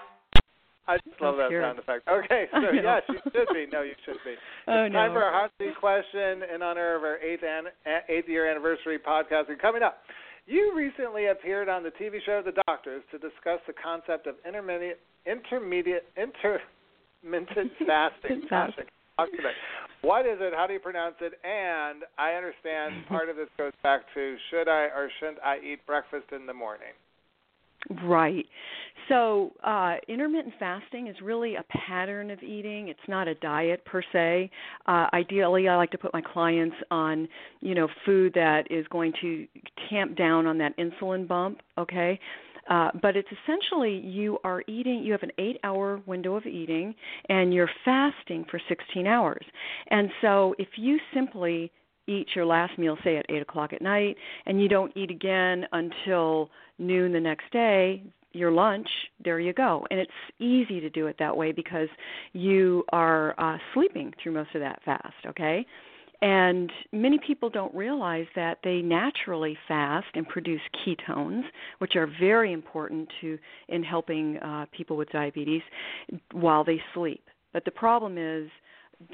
I 0.89 0.97
just 0.99 1.21
love 1.21 1.35
I'm 1.35 1.39
that 1.39 1.49
scared. 1.49 1.65
sound 1.65 1.79
effect. 1.79 2.09
Okay, 2.09 2.47
so 2.53 2.73
yes, 2.73 3.03
you 3.09 3.19
should 3.33 3.49
be. 3.55 3.67
No, 3.73 3.83
you 3.83 3.95
should 4.05 4.19
be. 4.25 4.35
Oh 4.67 4.85
it's 4.85 4.95
time 4.95 5.13
for 5.13 5.23
our 5.23 5.33
hot 5.33 5.51
seat 5.59 5.75
question 5.79 6.43
in 6.53 6.63
honor 6.63 6.97
of 6.97 7.03
our 7.03 7.19
eighth 7.19 7.43
an- 7.45 7.73
eighth 8.09 8.29
year 8.29 8.51
anniversary 8.51 8.99
podcast. 8.99 9.49
And 9.49 9.61
coming 9.61 9.83
up, 9.83 9.99
you 10.47 10.73
recently 10.75 11.27
appeared 11.27 11.69
on 11.69 11.83
the 11.83 11.91
TV 11.91 12.19
show 12.27 12.43
The 12.45 12.53
Doctors 12.67 13.03
to 13.13 13.19
discuss 13.19 13.61
the 13.67 13.73
concept 13.73 14.27
of 14.27 14.35
intermediate, 14.47 15.01
intermediate, 15.27 16.05
intermittent 16.17 17.73
fasting. 17.87 18.43
Gosh, 18.51 18.73
I 19.23 19.27
talk 19.27 19.37
today. 19.37 19.53
What 20.03 20.27
is 20.27 20.39
it? 20.41 20.53
How 20.55 20.67
do 20.67 20.73
you 20.73 20.81
pronounce 20.81 21.15
it? 21.21 21.35
And 21.45 22.03
I 22.19 22.33
understand 22.33 23.07
part 23.09 23.29
of 23.29 23.37
this 23.37 23.49
goes 23.57 23.73
back 23.83 24.03
to 24.15 24.37
should 24.51 24.69
I 24.69 24.85
or 24.85 25.09
shouldn't 25.21 25.39
I 25.45 25.59
eat 25.59 25.85
breakfast 25.87 26.27
in 26.35 26.47
the 26.47 26.55
morning? 26.55 26.93
Right. 28.05 28.47
So, 29.09 29.51
uh, 29.65 29.97
intermittent 30.07 30.55
fasting 30.59 31.09
is 31.09 31.17
really 31.21 31.57
a 31.57 31.65
pattern 31.89 32.31
of 32.31 32.41
eating. 32.41 32.89
It's 32.89 33.01
not 33.09 33.27
a 33.27 33.35
diet 33.37 33.85
per 33.85 34.03
se. 34.13 34.51
Uh, 34.87 35.07
ideally, 35.13 35.69
I 35.69 35.77
like 35.77 35.91
to 35.91 35.99
put 35.99 36.13
my 36.13 36.21
clients 36.21 36.77
on, 36.93 37.29
you 37.61 37.75
know, 37.75 37.89
food 38.07 38.33
that 38.35 38.71
is 38.71 38.87
going 38.89 39.13
to 39.21 39.49
tamp 39.91 40.17
down 40.17 40.47
on 40.47 40.59
that 40.59 40.77
insulin 40.79 41.27
bump. 41.27 41.59
Okay. 41.77 42.21
Uh, 42.69 42.91
but 43.01 43.17
it's 43.17 43.29
essentially 43.45 43.97
you 43.99 44.39
are 44.45 44.63
eating, 44.67 45.03
you 45.03 45.13
have 45.13 45.23
an 45.23 45.33
eight 45.39 45.59
hour 45.65 46.01
window 46.07 46.37
of 46.37 46.47
eating, 46.47 46.95
and 47.29 47.53
you're 47.53 47.71
fasting 47.85 48.45
for 48.51 48.61
16 48.69 49.07
hours. 49.07 49.45
And 49.91 50.11
so 50.21 50.55
if 50.59 50.69
you 50.77 50.99
simply 51.13 51.73
eat 52.07 52.29
your 52.35 52.45
last 52.45 52.79
meal, 52.79 52.97
say 53.05 53.17
at 53.17 53.27
8 53.29 53.43
o'clock 53.43 53.73
at 53.73 53.83
night, 53.83 54.17
and 54.47 54.61
you 54.61 54.69
don't 54.69 54.97
eat 54.97 55.11
again 55.11 55.67
until 55.73 56.51
noon 56.79 57.13
the 57.13 57.21
next 57.21 57.51
day, 57.53 58.03
your 58.33 58.51
lunch, 58.51 58.89
there 59.25 59.39
you 59.39 59.53
go. 59.53 59.87
And 59.91 60.01
it's 60.01 60.11
easy 60.39 60.81
to 60.81 60.91
do 60.91 61.07
it 61.07 61.17
that 61.19 61.37
way 61.37 61.53
because 61.53 61.89
you 62.33 62.85
are 62.93 63.35
uh, 63.39 63.59
sleeping 63.75 64.13
through 64.23 64.33
most 64.33 64.55
of 64.55 64.61
that 64.61 64.81
fast, 64.85 65.15
okay? 65.27 65.67
And 66.23 66.71
many 66.93 67.19
people 67.27 67.51
don't 67.51 67.75
realize 67.75 68.27
that 68.37 68.59
they 68.63 68.81
naturally 68.81 69.59
fast 69.67 70.07
and 70.15 70.27
produce 70.27 70.61
ketones, 70.87 71.43
which 71.79 71.97
are 71.97 72.09
very 72.21 72.53
important 72.53 73.09
to 73.21 73.37
in 73.69 73.83
helping 73.83 74.39
uh, 74.39 74.67
people 74.71 74.97
with 74.97 75.11
diabetes 75.11 75.63
while 76.31 76.63
they 76.63 76.81
sleep. 76.95 77.25
But 77.53 77.65
the 77.65 77.73
problem 77.73 78.19
is 78.19 78.49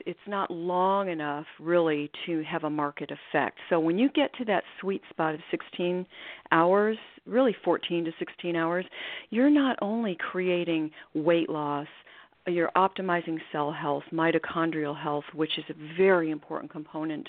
it's 0.05 0.19
not 0.27 0.51
long 0.51 1.09
enough 1.09 1.47
really 1.59 2.11
to 2.27 2.43
have 2.43 2.65
a 2.65 2.71
market 2.71 3.11
effect. 3.11 3.59
So 3.71 3.81
when 3.81 3.99
you 3.99 4.11
get 4.11 4.31
to 4.35 4.45
that 4.45 4.65
sweet 4.79 5.01
spot 5.09 5.35
of 5.35 5.41
16 5.51 6.05
hours, 6.53 6.99
really 7.25 7.57
14 7.65 8.05
to 8.05 8.13
16 8.19 8.55
hours, 8.55 8.85
you're 9.31 9.49
not 9.49 9.79
only 9.81 10.15
creating 10.31 10.91
weight 11.15 11.49
loss, 11.49 11.89
you're 12.49 12.71
optimizing 12.77 13.39
cell 13.53 13.73
health, 13.73 14.05
mitochondrial 14.13 14.99
health, 15.01 15.25
which 15.35 15.59
is 15.59 15.65
a 15.69 15.97
very 15.97 16.31
important 16.31 16.71
component 16.71 17.29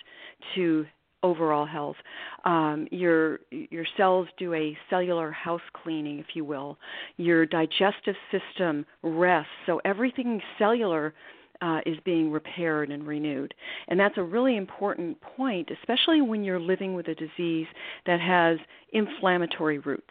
to 0.55 0.85
overall 1.21 1.65
health. 1.65 1.97
Um, 2.45 2.87
your 2.91 3.39
your 3.51 3.85
cells 3.97 4.27
do 4.37 4.53
a 4.53 4.77
cellular 4.89 5.31
house 5.31 5.61
cleaning, 5.73 6.19
if 6.19 6.27
you 6.33 6.45
will. 6.45 6.77
Your 7.17 7.45
digestive 7.45 8.15
system 8.31 8.85
rests, 9.03 9.51
so 9.65 9.81
everything 9.83 10.41
cellular 10.57 11.13
uh, 11.61 11.79
is 11.85 11.97
being 12.05 12.31
repaired 12.31 12.89
and 12.89 13.05
renewed. 13.05 13.53
And 13.89 13.99
that's 13.99 14.17
a 14.17 14.23
really 14.23 14.55
important 14.55 15.19
point, 15.21 15.69
especially 15.71 16.21
when 16.21 16.43
you're 16.43 16.59
living 16.59 16.93
with 16.93 17.07
a 17.09 17.15
disease 17.15 17.67
that 18.05 18.21
has 18.21 18.57
inflammatory 18.93 19.79
roots. 19.79 20.05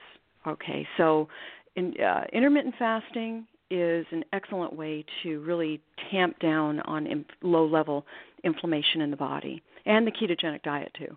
Okay, 0.47 0.87
so 0.97 1.29
in, 1.77 1.95
uh, 2.01 2.25
intermittent 2.33 2.75
fasting 2.79 3.47
is 3.71 4.07
an 4.11 4.25
excellent 4.33 4.73
way 4.75 5.05
to 5.23 5.41
really 5.41 5.81
tamp 6.11 6.39
down 6.39 6.81
on 6.81 7.07
in, 7.07 7.25
low 7.43 7.67
level 7.67 8.05
inflammation 8.45 9.01
in 9.01 9.11
the 9.11 9.17
body, 9.17 9.63
and 9.87 10.07
the 10.07 10.13
ketogenic 10.13 10.63
diet 10.63 10.91
too. 10.99 11.17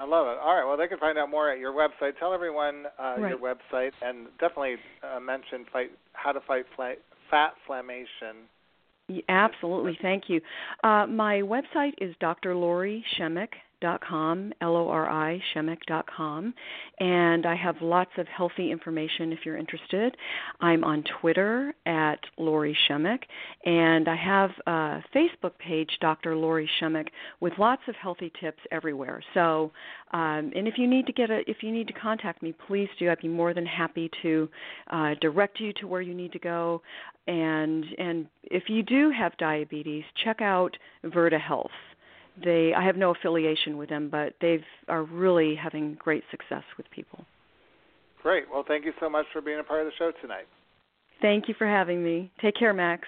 I 0.00 0.04
love 0.04 0.26
it. 0.26 0.38
All 0.42 0.56
right. 0.56 0.64
Well, 0.66 0.76
they 0.76 0.88
can 0.88 0.98
find 0.98 1.16
out 1.18 1.30
more 1.30 1.50
at 1.50 1.58
your 1.58 1.72
website. 1.72 2.18
Tell 2.18 2.32
everyone 2.32 2.86
uh, 2.98 3.16
Right. 3.18 3.28
your 3.30 3.38
website, 3.38 3.92
and 4.02 4.26
definitely 4.40 4.76
uh, 5.02 5.20
mention 5.20 5.64
fight 5.72 5.90
how 6.14 6.32
to 6.32 6.40
fight 6.40 6.64
fla- 6.74 6.94
fat 7.30 7.52
inflammation. 7.62 8.48
Absolutely, 9.28 9.98
thank 10.00 10.24
you. 10.28 10.40
Uh, 10.82 11.06
my 11.06 11.42
website 11.42 11.92
is 12.00 12.14
drlori.shemek.com, 12.22 13.02
L-O-R-I, 13.20 13.71
shemek.com, 15.54 16.54
and 17.00 17.46
I 17.46 17.54
have 17.54 17.76
lots 17.80 18.10
of 18.18 18.26
healthy 18.28 18.70
information 18.70 19.32
if 19.32 19.40
you're 19.44 19.56
interested. 19.56 20.16
I'm 20.60 20.84
on 20.84 21.04
Twitter 21.20 21.74
at 21.86 22.20
Lori 22.38 22.76
Shemek, 22.88 23.20
and 23.64 24.08
I 24.08 24.16
have 24.16 24.50
a 24.66 25.02
Facebook 25.14 25.58
page, 25.58 25.90
Dr. 26.00 26.36
Lori 26.36 26.68
Shemek, 26.80 27.08
with 27.40 27.52
lots 27.58 27.82
of 27.88 27.94
healthy 27.96 28.32
tips 28.40 28.60
everywhere. 28.70 29.22
So, 29.34 29.72
um, 30.12 30.52
and 30.54 30.68
if 30.68 30.74
you 30.78 30.86
need 30.86 31.06
to 31.06 31.12
get 31.12 31.30
a, 31.30 31.40
if 31.48 31.62
you 31.62 31.72
need 31.72 31.88
to 31.88 31.94
contact 31.94 32.42
me, 32.42 32.54
please 32.66 32.88
do. 32.98 33.10
I'd 33.10 33.20
be 33.20 33.28
more 33.28 33.54
than 33.54 33.66
happy 33.66 34.10
to 34.22 34.48
uh, 34.90 35.14
direct 35.20 35.60
you 35.60 35.72
to 35.74 35.86
where 35.86 36.02
you 36.02 36.14
need 36.14 36.32
to 36.32 36.38
go 36.38 36.82
and 37.26 37.84
and 37.98 38.26
if 38.44 38.64
you 38.68 38.82
do 38.82 39.10
have 39.10 39.36
diabetes, 39.36 40.04
check 40.24 40.40
out 40.40 40.76
Virta 41.04 41.40
Health. 41.40 41.70
They 42.42 42.72
I 42.74 42.84
have 42.84 42.96
no 42.96 43.10
affiliation 43.10 43.76
with 43.76 43.88
them, 43.88 44.08
but 44.08 44.34
they 44.40 44.64
are 44.88 45.02
really 45.02 45.54
having 45.54 45.94
great 45.94 46.24
success 46.30 46.64
with 46.76 46.90
people. 46.90 47.24
Great. 48.22 48.44
Well, 48.50 48.64
thank 48.66 48.84
you 48.84 48.92
so 49.00 49.10
much 49.10 49.26
for 49.32 49.40
being 49.40 49.58
a 49.58 49.64
part 49.64 49.80
of 49.80 49.86
the 49.86 49.92
show 49.98 50.12
tonight. 50.20 50.46
Thank 51.20 51.48
you 51.48 51.54
for 51.58 51.66
having 51.66 52.02
me. 52.02 52.30
Take 52.40 52.56
care, 52.56 52.72
Max. 52.72 53.06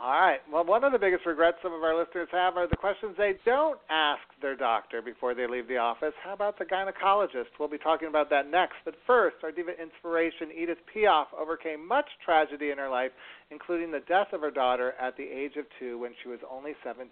All 0.00 0.18
right. 0.18 0.40
Well, 0.50 0.64
one 0.64 0.82
of 0.82 0.92
the 0.92 0.98
biggest 0.98 1.26
regrets 1.26 1.58
some 1.62 1.74
of 1.74 1.82
our 1.82 1.94
listeners 1.94 2.28
have 2.32 2.56
are 2.56 2.66
the 2.66 2.76
questions 2.76 3.14
they 3.18 3.34
don't 3.44 3.78
ask 3.90 4.22
their 4.40 4.56
doctor 4.56 5.02
before 5.02 5.34
they 5.34 5.46
leave 5.46 5.68
the 5.68 5.76
office. 5.76 6.14
How 6.24 6.32
about 6.32 6.58
the 6.58 6.64
gynecologist? 6.64 7.52
We'll 7.58 7.68
be 7.68 7.76
talking 7.76 8.08
about 8.08 8.30
that 8.30 8.50
next. 8.50 8.76
But 8.86 8.94
first, 9.06 9.36
our 9.42 9.52
diva 9.52 9.72
inspiration, 9.80 10.48
Edith 10.56 10.78
Piaf, 10.94 11.26
overcame 11.38 11.86
much 11.86 12.06
tragedy 12.24 12.70
in 12.70 12.78
her 12.78 12.88
life, 12.88 13.12
including 13.50 13.90
the 13.90 14.00
death 14.08 14.28
of 14.32 14.40
her 14.40 14.50
daughter 14.50 14.94
at 14.98 15.18
the 15.18 15.24
age 15.24 15.56
of 15.58 15.66
two 15.78 15.98
when 15.98 16.12
she 16.22 16.30
was 16.30 16.40
only 16.50 16.72
17 16.82 17.10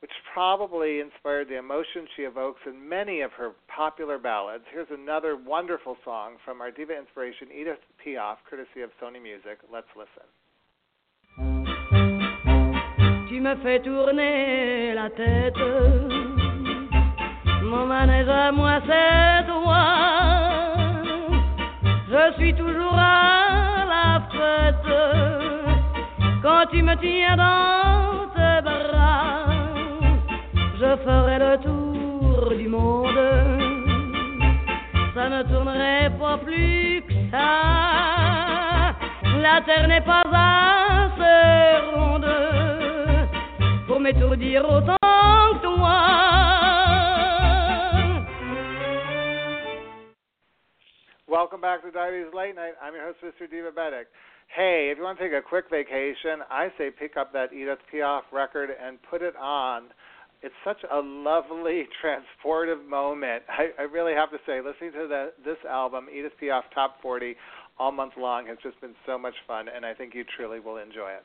which 0.00 0.10
probably 0.32 1.00
inspired 1.00 1.48
the 1.48 1.58
emotion 1.58 2.06
she 2.16 2.22
evokes 2.22 2.60
in 2.66 2.88
many 2.88 3.20
of 3.20 3.32
her 3.32 3.52
popular 3.68 4.18
ballads. 4.18 4.64
Here's 4.72 4.88
another 4.90 5.36
wonderful 5.36 5.96
song 6.04 6.36
from 6.44 6.60
our 6.60 6.70
diva 6.70 6.96
inspiration, 6.98 7.48
Edith 7.52 7.78
Piaf, 8.04 8.36
courtesy 8.48 8.80
of 8.82 8.90
Sony 9.00 9.20
Music. 9.22 9.58
Let's 9.70 9.88
listen. 9.94 10.24
Tu 13.28 13.40
me 13.40 13.54
fais 13.62 13.80
tourner 13.80 14.94
la 14.94 15.10
tête. 15.10 15.56
Mon 17.62 17.86
manège 17.86 18.28
à 18.28 18.50
moi, 18.52 18.80
c'est 18.86 19.46
toi. 19.46 20.80
Je 22.08 22.32
suis 22.38 22.54
toujours 22.54 22.94
à 22.94 23.84
la 23.86 24.20
fête 24.32 24.90
quand 26.42 26.66
tu 26.72 26.82
me 26.82 26.96
tiens 26.96 27.36
dans 27.36 28.28
tes 28.34 28.62
bras. 28.62 29.49
Je 30.80 30.96
ferai 31.04 31.38
le 31.38 31.58
tour 31.58 32.54
du 32.56 32.66
monde. 32.66 33.20
Ça 35.12 35.28
ne 35.28 35.42
tournerait 35.42 36.10
pas 36.18 36.38
plus 36.38 37.02
que 37.06 37.12
ça. 37.30 38.96
La 39.42 39.60
terre 39.60 39.88
n'est 39.88 40.00
pas 40.00 40.22
assez 40.24 41.84
ronde 41.92 42.26
pour 43.86 44.00
m'étourdir 44.00 44.64
autant 44.64 44.96
que 45.02 45.66
toi. 45.66 46.00
Welcome 51.28 51.60
back 51.60 51.82
to 51.82 51.90
Diaries 51.90 52.32
Late 52.32 52.54
Night. 52.54 52.72
I'm 52.80 52.94
your 52.94 53.04
host, 53.04 53.18
Mr. 53.22 53.50
Diva 53.50 53.70
Betic. 53.70 54.06
Hey, 54.48 54.88
if 54.90 54.96
you 54.96 55.04
want 55.04 55.18
to 55.18 55.24
take 55.24 55.34
a 55.34 55.42
quick 55.42 55.66
vacation, 55.70 56.40
I 56.50 56.72
say 56.78 56.90
pick 56.90 57.18
up 57.18 57.34
that 57.34 57.52
Edith 57.52 57.80
Piaf 57.92 58.22
record 58.32 58.70
and 58.70 58.98
put 59.10 59.20
it 59.20 59.36
on. 59.36 59.90
It's 60.42 60.54
such 60.64 60.78
a 60.90 61.00
lovely, 61.00 61.84
transportive 62.04 62.86
moment. 62.88 63.42
I, 63.48 63.68
I 63.78 63.82
really 63.82 64.14
have 64.14 64.30
to 64.30 64.38
say, 64.46 64.60
listening 64.60 64.92
to 64.92 65.06
the, 65.08 65.32
this 65.44 65.58
album, 65.68 66.06
Edith 66.12 66.32
Piaf 66.42 66.62
Top 66.74 66.96
40, 67.02 67.36
all 67.80 67.90
month 67.90 68.12
long 68.18 68.46
has 68.46 68.58
just 68.62 68.78
been 68.82 68.94
so 69.06 69.18
much 69.18 69.32
fun, 69.48 69.64
and 69.74 69.86
I 69.86 69.94
think 69.94 70.14
you 70.14 70.22
truly 70.36 70.60
will 70.60 70.76
enjoy 70.76 71.16
it. 71.16 71.24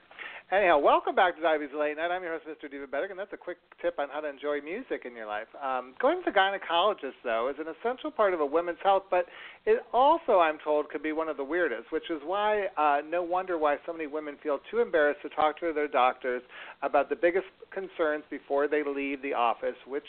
Anyhow, 0.55 0.79
welcome 0.79 1.13
back 1.13 1.35
to 1.35 1.41
Dives 1.41 1.63
Late 1.77 1.97
Night. 1.97 2.11
I'm 2.11 2.23
your 2.23 2.39
host, 2.39 2.47
Mr. 2.47 2.71
Divabetic, 2.71 3.09
and 3.09 3.19
that's 3.19 3.33
a 3.33 3.37
quick 3.37 3.57
tip 3.81 3.99
on 3.99 4.07
how 4.09 4.21
to 4.21 4.29
enjoy 4.29 4.61
music 4.61 5.03
in 5.03 5.13
your 5.17 5.27
life. 5.27 5.51
Um, 5.61 5.95
going 5.99 6.23
to 6.23 6.31
the 6.31 6.37
gynecologist, 6.37 7.19
though, 7.25 7.51
is 7.51 7.57
an 7.59 7.65
essential 7.67 8.09
part 8.09 8.33
of 8.33 8.39
a 8.39 8.45
woman's 8.45 8.77
health, 8.81 9.03
but 9.11 9.25
it 9.65 9.83
also, 9.91 10.39
I'm 10.39 10.57
told, 10.63 10.87
could 10.87 11.03
be 11.03 11.11
one 11.11 11.27
of 11.27 11.35
the 11.35 11.43
weirdest, 11.43 11.91
which 11.91 12.09
is 12.09 12.21
why 12.23 12.67
uh, 12.77 13.01
no 13.05 13.21
wonder 13.21 13.57
why 13.57 13.75
so 13.85 13.91
many 13.91 14.07
women 14.07 14.37
feel 14.41 14.59
too 14.71 14.79
embarrassed 14.79 15.23
to 15.23 15.29
talk 15.29 15.59
to 15.59 15.73
their 15.73 15.89
doctors 15.89 16.41
about 16.83 17.09
the 17.09 17.17
biggest 17.17 17.47
concerns 17.69 18.23
before 18.29 18.69
they 18.69 18.81
leave 18.81 19.21
the 19.21 19.33
office, 19.33 19.75
which 19.85 20.07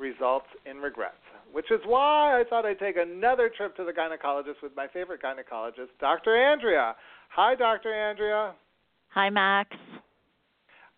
results 0.00 0.48
in 0.66 0.78
regrets 0.78 1.14
which 1.54 1.70
is 1.70 1.78
why 1.86 2.40
I 2.40 2.42
thought 2.50 2.66
I'd 2.66 2.80
take 2.80 2.96
another 2.96 3.48
trip 3.48 3.76
to 3.76 3.84
the 3.84 3.92
gynecologist 3.92 4.60
with 4.60 4.72
my 4.76 4.88
favorite 4.88 5.22
gynecologist, 5.22 5.94
Dr. 6.00 6.36
Andrea. 6.36 6.96
Hi, 7.30 7.54
Dr. 7.54 7.94
Andrea. 7.94 8.54
Hi, 9.10 9.30
Max. 9.30 9.70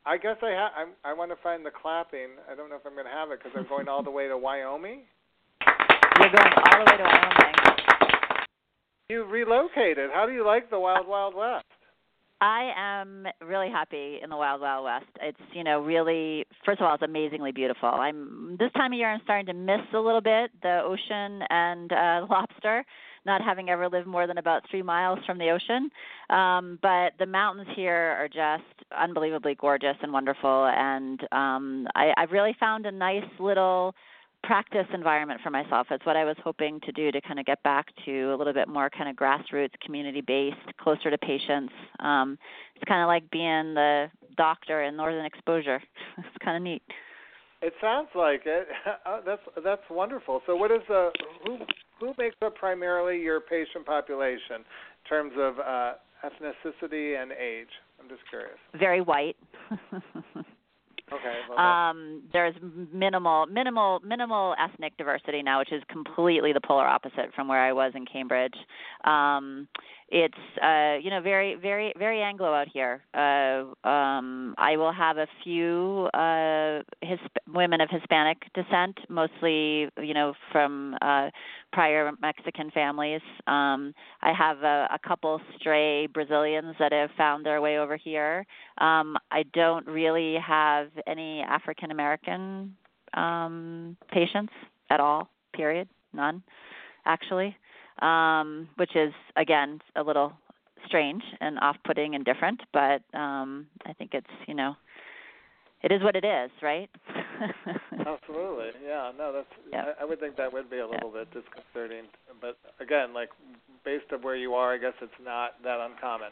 I 0.07 0.17
guess 0.17 0.37
I 0.41 0.53
ha- 0.57 0.73
I'm, 0.75 0.89
I 1.05 1.13
want 1.13 1.31
to 1.31 1.37
find 1.43 1.67
the 1.67 1.71
clapping. 1.71 2.41
I 2.51 2.55
don't 2.55 2.71
know 2.71 2.77
if 2.77 2.87
I'm 2.87 2.95
going 2.95 3.05
to 3.05 3.13
have 3.13 3.31
it 3.33 3.41
because 3.43 3.53
I'm 3.55 3.69
going 3.69 3.87
all 3.87 4.03
the 4.03 4.11
way 4.11 4.29
to 4.29 4.39
Wyoming. 4.39 5.03
You're 6.19 6.31
going 6.31 6.53
all 6.57 6.85
the 6.85 6.91
way 6.91 6.97
to 6.97 7.05
Wyoming. 7.05 7.55
You 9.11 9.25
relocated. 9.25 10.09
How 10.15 10.25
do 10.25 10.33
you 10.33 10.45
like 10.45 10.71
the 10.71 10.81
Wild 10.81 11.07
Wild 11.07 11.35
West? 11.35 11.67
I 12.41 12.71
am 12.77 13.27
really 13.41 13.71
happy 13.71 14.19
in 14.23 14.29
the 14.29 14.37
Wild 14.37 14.61
Wild 14.61 14.85
West. 14.85 15.07
It's 15.23 15.41
you 15.55 15.65
know 15.65 15.81
really 15.81 16.45
first 16.65 16.81
of 16.81 16.87
all 16.87 16.95
it's 16.95 17.03
amazingly 17.03 17.53
beautiful. 17.53 17.89
I'm 17.89 18.57
this 18.59 18.71
time 18.73 18.93
of 18.93 18.99
year 18.99 19.11
I'm 19.11 19.21
starting 19.25 19.47
to 19.47 19.55
miss 19.55 19.81
a 19.95 19.99
little 19.99 20.21
bit 20.21 20.51
the 20.63 20.83
ocean 20.85 21.43
and 21.49 21.91
uh 21.93 22.27
lobster, 22.31 22.85
not 23.25 23.41
having 23.43 23.71
ever 23.71 23.89
lived 23.89 24.07
more 24.07 24.27
than 24.27 24.37
about 24.37 24.63
three 24.71 24.83
miles 24.83 25.19
from 25.25 25.39
the 25.39 25.49
ocean. 25.49 25.91
Um, 26.29 26.79
but 26.83 27.13
the 27.19 27.27
mountains 27.27 27.69
here 27.75 27.95
are 27.95 28.29
just 28.29 28.85
unbelievably 28.97 29.57
gorgeous 29.59 29.97
and 30.03 30.13
wonderful, 30.13 30.67
and 30.67 31.21
um, 31.33 31.89
I, 31.95 32.13
I've 32.19 32.33
really 32.33 32.55
found 32.61 32.85
a 32.85 32.93
nice 32.93 33.25
little 33.39 33.95
practice 34.47 34.87
environment 34.95 35.41
for 35.43 35.51
myself. 35.51 35.89
It's 35.91 36.07
what 36.07 36.17
I 36.17 36.25
was 36.25 36.37
hoping 36.43 36.81
to 36.83 36.93
do 36.93 37.11
to 37.11 37.21
kind 37.21 37.41
of 37.41 37.47
get 37.47 37.61
back 37.65 37.87
to 38.05 38.33
a 38.33 38.37
little 38.37 38.53
bit 38.53 38.69
more 38.69 38.89
kind 38.89 39.11
of 39.11 39.17
grassroots, 39.17 39.73
community 39.85 40.21
based, 40.21 40.57
closer 40.81 41.11
to 41.11 41.19
patients. 41.19 41.73
Um, 41.99 42.39
it's 42.77 42.85
kind 42.85 43.03
of 43.03 43.09
like 43.09 43.29
being 43.31 43.75
the 43.75 44.07
doctor 44.37 44.85
in 44.85 44.97
Northern 44.97 45.25
Exposure. 45.25 45.83
it's 46.19 46.45
kind 46.45 46.57
of 46.57 46.63
neat. 46.63 46.83
It 47.61 47.73
sounds 47.81 48.09
like 48.15 48.43
it. 48.47 48.69
Oh, 49.07 49.21
that's 49.25 49.43
that's 49.65 49.83
wonderful. 49.91 50.43
So, 50.47 50.57
what 50.57 50.71
is 50.71 50.81
the 50.89 51.11
who 51.45 51.59
who 52.01 52.13
makes 52.19 52.37
up 52.45 52.55
primarily 52.55 53.21
your 53.21 53.41
patient 53.41 53.87
population 53.87 54.57
in 54.59 55.09
terms 55.09 55.33
of 55.37 55.59
uh, 55.59 55.93
ethnicity 56.25 57.21
and 57.21 57.33
age? 57.33 57.69
I'm 58.01 58.09
just 58.09 58.23
curious. 58.29 58.59
Very 58.79 59.01
white. 59.01 59.37
Okay. 61.13 61.35
Um, 61.57 62.23
there's 62.33 62.55
minimal, 62.93 63.47
minimal, 63.47 64.01
minimal 64.05 64.57
ethnic 64.59 64.97
diversity 64.97 65.41
now, 65.41 65.61
which 65.61 65.73
is 65.73 65.83
completely 65.89 66.53
the 66.53 66.61
polar 66.61 66.87
opposite 66.87 67.33
from 67.35 67.47
where 67.47 67.61
I 67.61 67.73
was 67.73 67.93
in 67.95 68.07
Cambridge. 68.07 68.55
Um, 69.05 69.69
it's 70.09 70.35
uh, 70.63 70.97
you 71.03 71.11
know 71.11 71.21
very, 71.21 71.57
very, 71.57 71.93
very 71.99 72.23
Anglo 72.23 72.53
out 72.53 72.69
here. 72.73 73.03
Uh, 73.15 73.89
um, 73.89 74.55
I 74.59 74.77
will 74.77 74.93
have 74.93 75.17
a 75.17 75.27
few 75.43 76.09
uh, 76.15 76.83
his, 77.03 77.19
women 77.53 77.81
of 77.81 77.89
Hispanic 77.91 78.39
descent, 78.55 78.99
mostly 79.09 79.89
you 80.01 80.15
know 80.15 80.35
from 80.53 80.97
uh, 81.03 81.31
prior 81.77 82.11
Mexican 82.23 82.71
families. 82.71 83.21
Um, 83.47 83.93
I 84.23 84.33
have 84.33 84.63
a, 84.63 84.89
a 84.95 84.99
couple 85.07 85.39
stray 85.59 86.07
Brazilians 86.07 86.75
that 86.79 86.91
have 86.91 87.11
found 87.19 87.45
their 87.45 87.61
way 87.61 87.79
over 87.79 87.99
here. 87.99 88.47
Um, 88.79 89.15
I 89.31 89.43
don't 89.53 89.87
really 89.87 90.37
have 90.37 90.89
any 91.07 91.43
African 91.43 91.91
American 91.91 92.75
um, 93.13 93.99
patients 94.11 94.55
at 94.89 95.01
all. 95.01 95.29
Period. 95.53 95.87
None, 96.15 96.43
actually, 97.05 97.55
um, 98.01 98.69
which 98.77 98.97
is 98.97 99.13
again 99.37 99.79
a 99.97 100.03
little 100.03 100.33
strange 100.87 101.23
and 101.43 101.59
off-putting 101.59 102.15
and 102.15 102.25
different. 102.25 102.63
But 102.73 103.03
um, 103.13 103.67
I 103.85 103.93
think 103.93 104.13
it's 104.15 104.27
you 104.49 104.55
know 104.55 104.77
it 105.87 105.93
is 105.95 106.03
what 106.03 106.17
it 106.17 106.25
is, 106.25 106.51
right? 106.63 106.91
Absolutely. 107.93 108.71
Yeah. 108.85 109.13
No, 109.17 109.33
that's. 109.33 109.47
Yeah. 109.73 109.93
I, 109.99 110.03
I 110.03 110.05
would 110.05 110.19
think 110.19 110.37
that 110.37 110.53
would 110.53 110.69
be 110.69 110.79
a 110.79 110.87
little 110.87 111.11
bit 111.11 111.29
disconcerting, 111.33 112.05
but 112.41 112.59
again, 112.81 113.15
like 113.15 113.29
based 113.85 114.07
on 114.13 114.21
where 114.23 114.35
you 114.37 114.55
are, 114.55 114.75
I 114.75 114.79
guess 114.79 114.95
it's 115.01 115.13
not 115.25 115.53
that 115.63 115.79
uncommon. 115.79 116.31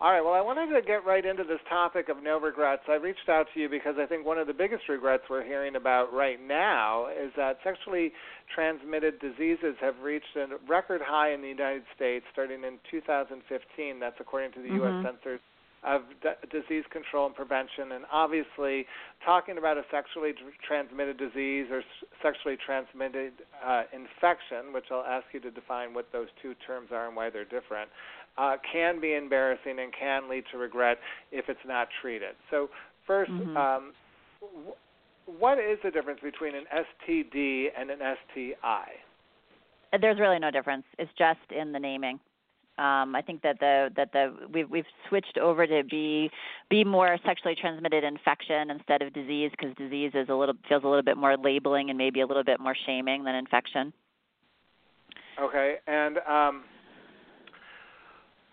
All 0.00 0.10
right. 0.10 0.20
Well, 0.20 0.34
I 0.34 0.40
wanted 0.40 0.74
to 0.74 0.82
get 0.84 1.04
right 1.06 1.24
into 1.24 1.44
this 1.44 1.60
topic 1.68 2.08
of 2.08 2.20
no 2.24 2.40
regrets. 2.40 2.82
I 2.88 2.94
reached 2.94 3.28
out 3.28 3.46
to 3.54 3.60
you 3.60 3.68
because 3.68 3.94
I 4.02 4.06
think 4.06 4.26
one 4.26 4.36
of 4.36 4.48
the 4.48 4.52
biggest 4.52 4.88
regrets 4.88 5.22
we're 5.30 5.44
hearing 5.44 5.76
about 5.76 6.12
right 6.12 6.38
now 6.44 7.06
is 7.06 7.30
that 7.36 7.58
sexually 7.62 8.10
transmitted 8.52 9.20
diseases 9.20 9.76
have 9.80 9.94
reached 10.02 10.34
a 10.34 10.46
record 10.68 11.02
high 11.04 11.32
in 11.32 11.40
the 11.40 11.46
United 11.48 11.84
States 11.94 12.24
starting 12.32 12.64
in 12.64 12.78
2015. 12.90 14.00
That's 14.00 14.16
according 14.18 14.50
to 14.52 14.60
the 14.60 14.70
Mhm. 14.70 14.82
U.S. 14.82 15.04
Centers 15.06 15.40
of 15.84 16.02
D- 16.22 16.28
Disease 16.50 16.84
Control 16.90 17.26
and 17.26 17.34
Prevention. 17.34 17.92
And 17.92 18.04
obviously, 18.12 18.86
talking 19.24 19.58
about 19.58 19.78
a 19.78 19.82
sexually 19.90 20.32
tr- 20.32 20.54
transmitted 20.66 21.18
disease 21.18 21.66
or 21.70 21.80
s- 21.80 21.84
sexually 22.22 22.56
transmitted 22.64 23.32
uh, 23.64 23.84
infection, 23.92 24.72
which 24.72 24.86
I'll 24.90 25.04
ask 25.04 25.26
you 25.32 25.40
to 25.40 25.50
define 25.50 25.94
what 25.94 26.06
those 26.12 26.28
two 26.40 26.54
terms 26.66 26.88
are 26.92 27.06
and 27.08 27.16
why 27.16 27.30
they're 27.30 27.44
different, 27.44 27.90
uh, 28.38 28.56
can 28.72 29.00
be 29.00 29.14
embarrassing 29.14 29.78
and 29.78 29.92
can 29.92 30.28
lead 30.28 30.44
to 30.52 30.58
regret 30.58 30.98
if 31.32 31.48
it's 31.48 31.64
not 31.66 31.88
treated. 32.00 32.34
So, 32.50 32.70
1st 33.08 33.30
Mhm. 33.32 33.56
um, 33.56 33.92
w- 34.40 34.74
what 35.26 35.58
is 35.58 35.78
the 35.82 35.90
difference 35.90 36.20
between 36.20 36.54
an 36.54 36.66
STD 36.70 37.70
and 37.76 37.90
an 37.90 38.00
STI? 38.00 39.00
There's 40.00 40.18
really 40.18 40.38
no 40.38 40.50
difference. 40.50 40.84
It's 40.98 41.12
just 41.18 41.52
in 41.52 41.72
the 41.72 41.78
naming. 41.78 42.18
Um, 42.78 43.14
I 43.14 43.20
think 43.20 43.42
that 43.42 43.60
the 43.60 43.90
that 43.96 44.12
the 44.12 44.34
we've 44.52 44.68
we've 44.68 44.86
switched 45.08 45.36
over 45.36 45.66
to 45.66 45.82
be 45.84 46.30
be 46.70 46.84
more 46.84 47.18
sexually 47.24 47.54
transmitted 47.54 48.02
infection 48.02 48.70
instead 48.70 49.02
of 49.02 49.12
disease 49.12 49.50
because 49.50 49.76
disease 49.76 50.12
is 50.14 50.28
a 50.30 50.34
little 50.34 50.54
feels 50.68 50.82
a 50.82 50.86
little 50.86 51.02
bit 51.02 51.18
more 51.18 51.36
labeling 51.36 51.90
and 51.90 51.98
maybe 51.98 52.22
a 52.22 52.26
little 52.26 52.44
bit 52.44 52.60
more 52.60 52.74
shaming 52.86 53.24
than 53.24 53.34
infection. 53.34 53.92
Okay, 55.40 55.76
and 55.86 56.18
um, 56.28 56.64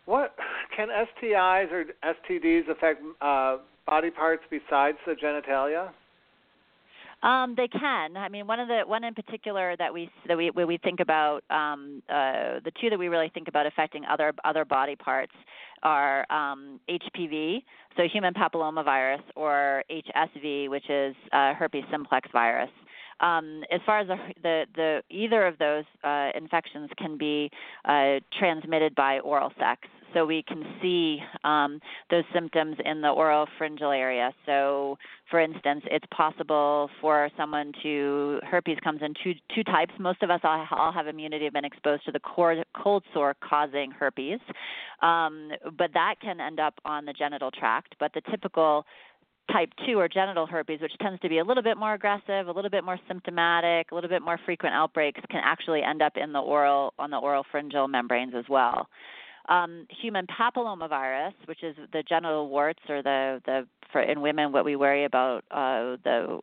what 0.05 0.35
can 0.75 0.89
STIs 0.89 1.71
or 1.71 1.85
STDs 2.03 2.69
affect 2.69 3.01
uh, 3.21 3.57
body 3.85 4.09
parts 4.09 4.43
besides 4.49 4.97
the 5.05 5.13
genitalia? 5.13 5.91
Um, 7.21 7.53
they 7.57 7.67
can. 7.67 8.15
I 8.15 8.29
mean, 8.29 8.47
one 8.47 8.59
of 8.61 8.69
the 8.69 8.83
one 8.85 9.03
in 9.03 9.13
particular 9.13 9.75
that 9.77 9.93
we 9.93 10.09
that 10.27 10.37
we 10.37 10.51
we 10.51 10.77
think 10.77 11.01
about 11.01 11.43
um, 11.49 12.01
uh, 12.09 12.59
the 12.63 12.71
two 12.79 12.89
that 12.89 12.97
we 12.97 13.09
really 13.09 13.29
think 13.33 13.49
about 13.49 13.65
affecting 13.65 14.05
other 14.05 14.33
other 14.45 14.63
body 14.63 14.95
parts 14.95 15.33
are 15.83 16.25
um, 16.31 16.79
HPV, 16.89 17.63
so 17.97 18.03
human 18.11 18.33
papillomavirus, 18.33 19.21
or 19.35 19.83
HSV, 19.89 20.69
which 20.69 20.89
is 20.89 21.15
uh, 21.31 21.53
herpes 21.53 21.83
simplex 21.91 22.29
virus. 22.31 22.69
Um, 23.21 23.63
as 23.71 23.81
far 23.85 23.99
as 23.99 24.07
the, 24.07 24.17
the, 24.41 24.65
the 24.75 25.01
either 25.09 25.45
of 25.45 25.57
those 25.57 25.83
uh, 26.03 26.29
infections 26.35 26.89
can 26.97 27.17
be 27.17 27.49
uh, 27.85 28.19
transmitted 28.37 28.95
by 28.95 29.19
oral 29.19 29.51
sex, 29.59 29.81
so 30.13 30.25
we 30.25 30.43
can 30.43 30.63
see 30.81 31.19
um, 31.43 31.79
those 32.09 32.23
symptoms 32.33 32.77
in 32.83 33.01
the 33.01 33.09
oral 33.09 33.47
pharyngeal 33.57 33.91
area. 33.91 34.31
So, 34.45 34.97
for 35.29 35.39
instance, 35.39 35.83
it's 35.91 36.05
possible 36.15 36.89
for 37.01 37.29
someone 37.37 37.71
to 37.83 38.39
herpes 38.43 38.77
comes 38.83 39.01
in 39.01 39.13
two 39.23 39.33
two 39.55 39.63
types. 39.63 39.93
Most 39.99 40.23
of 40.23 40.29
us 40.29 40.41
all, 40.43 40.67
all 40.71 40.91
have 40.91 41.07
immunity, 41.07 41.45
have 41.45 41.53
been 41.53 41.65
exposed 41.65 42.05
to 42.05 42.11
the 42.11 42.19
cold 42.19 43.03
sore 43.13 43.35
causing 43.43 43.91
herpes, 43.91 44.39
um, 45.01 45.51
but 45.77 45.91
that 45.93 46.15
can 46.21 46.39
end 46.39 46.59
up 46.59 46.75
on 46.85 47.05
the 47.05 47.13
genital 47.13 47.51
tract. 47.51 47.95
But 47.99 48.13
the 48.13 48.21
typical 48.29 48.85
type 49.51 49.69
2 49.87 49.99
or 49.99 50.07
genital 50.07 50.45
herpes, 50.45 50.81
which 50.81 50.91
tends 51.01 51.19
to 51.21 51.29
be 51.29 51.39
a 51.39 51.43
little 51.43 51.63
bit 51.63 51.77
more 51.77 51.93
aggressive, 51.93 52.47
a 52.47 52.51
little 52.51 52.69
bit 52.69 52.83
more 52.83 52.99
symptomatic, 53.07 53.91
a 53.91 53.95
little 53.95 54.09
bit 54.09 54.21
more 54.21 54.39
frequent 54.45 54.73
outbreaks, 54.75 55.19
can 55.29 55.41
actually 55.43 55.81
end 55.81 56.01
up 56.01 56.13
in 56.15 56.33
the 56.33 56.39
oral 56.39 56.93
on 56.99 57.09
the 57.09 57.17
oral 57.17 57.43
pharyngeal 57.51 57.87
membranes 57.87 58.33
as 58.35 58.45
well. 58.49 58.87
Um, 59.49 59.87
human 59.89 60.27
papillomavirus, 60.27 61.33
which 61.45 61.63
is 61.63 61.75
the 61.91 62.03
genital 62.07 62.49
warts 62.49 62.81
or 62.87 63.01
the 63.01 63.41
the 63.45 63.67
for 63.91 64.01
in 64.01 64.21
women 64.21 64.51
what 64.51 64.65
we 64.65 64.75
worry 64.75 65.05
about 65.05 65.43
uh, 65.51 65.97
the 66.03 66.39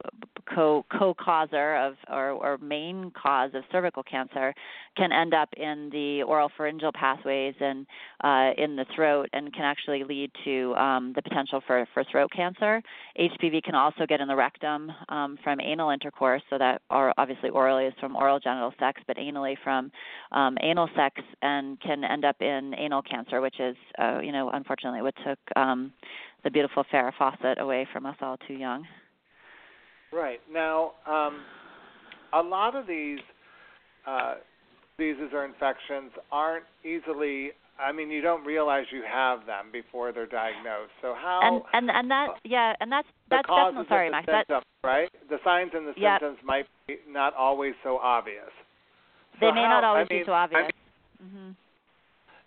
co 0.55 0.85
co-causer 0.97 1.77
of 1.77 1.95
or, 2.09 2.31
or 2.31 2.59
main 2.59 3.13
cause 3.21 3.51
of 3.55 3.63
cervical 3.73 4.03
cancer 4.03 4.55
can 4.97 5.13
end 5.13 5.35
up 5.35 5.49
in 5.57 5.91
the 5.93 6.23
oral 6.23 6.51
pharyngeal 6.57 6.93
pathways 6.93 7.55
and 7.61 7.87
uh, 8.25 8.51
in 8.57 8.77
the 8.77 8.87
throat 8.95 9.29
and 9.33 9.53
can 9.53 9.65
actually 9.65 10.05
lead 10.05 10.31
to 10.45 10.75
um, 10.77 11.13
the 11.15 11.23
potential 11.23 11.61
for, 11.67 11.87
for 11.93 12.05
throat 12.11 12.31
cancer. 12.35 12.83
HPV 13.19 13.63
can 13.63 13.75
also 13.75 14.07
get 14.07 14.21
in 14.21 14.29
the 14.29 14.37
rectum 14.37 14.91
um, 15.09 15.39
from 15.43 15.61
anal 15.61 15.91
intercourse, 15.91 16.43
so 16.49 16.59
that 16.59 16.83
or 16.91 17.13
obviously 17.19 17.51
orally 17.51 17.85
is 17.85 17.95
from 18.01 18.17
oral 18.17 18.39
genital 18.39 18.73
sex, 18.79 19.01
but 19.07 19.17
anally 19.17 19.57
from 19.63 19.91
um, 20.33 20.57
anal 20.63 20.89
sex 20.97 21.21
and 21.43 21.81
can 21.81 22.05
end 22.05 22.25
up 22.25 22.41
in 22.41 22.75
anal 22.79 23.03
cancer, 23.03 23.41
which 23.41 23.61
is 23.61 23.77
uh, 23.99 24.21
you 24.21 24.33
know 24.33 24.51
unfortunately 24.53 25.03
what 25.03 25.15
took 25.25 25.39
um, 25.57 25.93
the 26.45 26.51
beautiful 26.51 26.85
Farrah 26.93 27.13
Fawcett 27.19 27.59
away 27.59 27.87
from 27.93 28.07
us 28.07 28.17
all 28.21 28.37
too 28.47 28.55
young. 28.55 28.87
Right 30.13 30.41
now, 30.53 30.93
um, 31.07 31.41
a 32.33 32.41
lot 32.41 32.77
of 32.77 32.87
these 32.87 33.19
uh, 34.07 34.35
diseases 34.99 35.31
or 35.33 35.45
infections 35.45 36.13
aren't 36.31 36.65
easily. 36.85 37.51
I 37.79 37.93
mean, 37.93 38.11
you 38.11 38.23
don't 38.23 38.45
realize 38.45 38.85
you 38.91 39.03
have 39.11 39.45
them 39.47 39.67
before 39.73 40.13
they're 40.13 40.27
diagnosed. 40.27 40.93
So 41.03 41.15
how? 41.15 41.41
And 41.43 41.63
and 41.73 41.91
and 41.91 42.11
that 42.11 42.29
yeah, 42.45 42.73
and 42.81 42.91
that's 42.91 43.09
that's 43.29 43.47
definitely 43.49 43.87
sorry, 43.89 44.11
Max. 44.11 44.27
Symptoms, 44.27 44.65
that, 44.83 44.87
right? 44.87 45.11
The 45.29 45.39
signs 45.45 45.73
and 45.75 45.87
the 45.87 45.93
yep. 45.97 46.21
symptoms 46.21 46.39
might 46.45 46.67
be 46.87 46.97
not 47.09 47.35
always 47.35 47.75
so 47.83 47.99
obvious. 47.99 48.51
So 49.41 49.47
they 49.47 49.53
may 49.53 49.63
how, 49.63 49.81
not 49.81 49.85
always 49.85 50.07
I 50.09 50.15
mean, 50.15 50.23
be 50.23 50.27
so 50.27 50.33
obvious. 50.33 50.63
I 50.63 51.23
mean, 51.23 51.31
mm-hmm. 51.31 51.51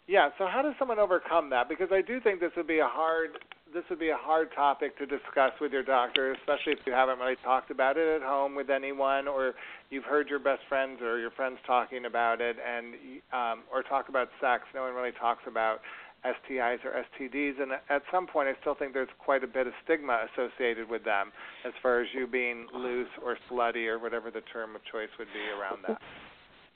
Yeah. 0.07 0.29
So 0.39 0.47
how 0.47 0.63
does 0.63 0.73
someone 0.79 0.97
overcome 0.97 1.51
that? 1.51 1.69
Because 1.69 1.89
I 1.91 2.01
do 2.01 2.19
think 2.19 2.39
this 2.39 2.51
would 2.57 2.67
be 2.67 2.79
a 2.79 2.87
hard 2.87 3.37
this 3.73 3.83
would 3.89 3.99
be 3.99 4.09
a 4.09 4.17
hard 4.17 4.49
topic 4.55 4.97
to 4.97 5.05
discuss 5.05 5.51
with 5.61 5.71
your 5.71 5.83
doctor, 5.83 6.33
especially 6.33 6.73
if 6.73 6.79
you 6.85 6.93
haven't 6.93 7.19
really 7.19 7.37
talked 7.43 7.71
about 7.71 7.97
it 7.97 8.21
at 8.21 8.21
home 8.21 8.55
with 8.55 8.69
anyone, 8.69 9.27
or 9.27 9.53
you've 9.89 10.03
heard 10.03 10.27
your 10.29 10.39
best 10.39 10.61
friends 10.67 11.01
or 11.01 11.19
your 11.19 11.31
friends 11.31 11.57
talking 11.65 12.05
about 12.05 12.41
it, 12.41 12.57
and 12.57 12.95
um, 13.31 13.63
or 13.71 13.83
talk 13.83 14.09
about 14.09 14.29
sex. 14.41 14.63
No 14.73 14.81
one 14.81 14.93
really 14.93 15.13
talks 15.19 15.43
about 15.47 15.81
STIs 16.25 16.79
or 16.83 17.03
STDs, 17.13 17.61
and 17.61 17.71
at 17.89 18.01
some 18.11 18.27
point, 18.27 18.49
I 18.49 18.59
still 18.61 18.75
think 18.75 18.93
there's 18.93 19.09
quite 19.19 19.43
a 19.43 19.47
bit 19.47 19.67
of 19.67 19.73
stigma 19.83 20.25
associated 20.33 20.89
with 20.89 21.03
them, 21.03 21.31
as 21.65 21.73
far 21.81 22.01
as 22.01 22.07
you 22.13 22.27
being 22.27 22.67
loose 22.73 23.09
or 23.23 23.37
slutty 23.49 23.87
or 23.87 23.99
whatever 23.99 24.31
the 24.31 24.41
term 24.51 24.75
of 24.75 24.81
choice 24.91 25.09
would 25.17 25.29
be 25.33 25.59
around 25.59 25.83
that. 25.87 26.01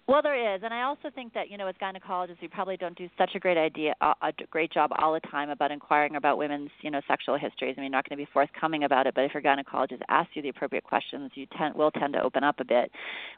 Well, 0.06 0.22
there 0.22 0.56
is, 0.56 0.62
and 0.66 0.74
I 0.74 0.84
also 0.84 1.10
think 1.16 1.34
that 1.34 1.50
you 1.50 1.58
know, 1.58 1.68
as 1.68 1.76
gynecologists, 1.82 2.42
we 2.42 2.50
probably 2.50 2.76
don't 2.76 2.98
do 2.98 3.08
such 3.18 3.32
a 3.36 3.40
great 3.40 3.58
idea, 3.58 3.96
a, 4.02 4.34
great 4.52 4.70
job 4.74 4.92
all 5.00 5.14
the 5.14 5.22
time 5.22 5.50
about 5.50 5.72
inquiring 5.72 6.18
about 6.18 6.38
women's, 6.38 6.72
you 6.82 6.92
know, 6.92 7.00
sexual 7.08 7.38
histories. 7.38 7.76
I 7.78 7.82
mean, 7.82 7.92
you're 7.92 7.98
not 7.98 8.10
going 8.10 8.18
to 8.18 8.26
be 8.26 8.30
forthcoming 8.34 8.84
about 8.84 9.08
it, 9.08 9.16
but 9.16 9.24
if 9.24 9.34
your 9.34 9.42
gynecologist 9.42 10.02
asks 10.10 10.36
you 10.36 10.42
the 10.42 10.50
appropriate 10.50 10.84
questions, 10.84 11.32
you 11.36 11.46
tend 11.58 11.76
will 11.76 11.90
tend 11.90 12.14
to 12.14 12.22
open 12.22 12.44
up 12.44 12.60
a 12.60 12.66
bit. 12.66 12.92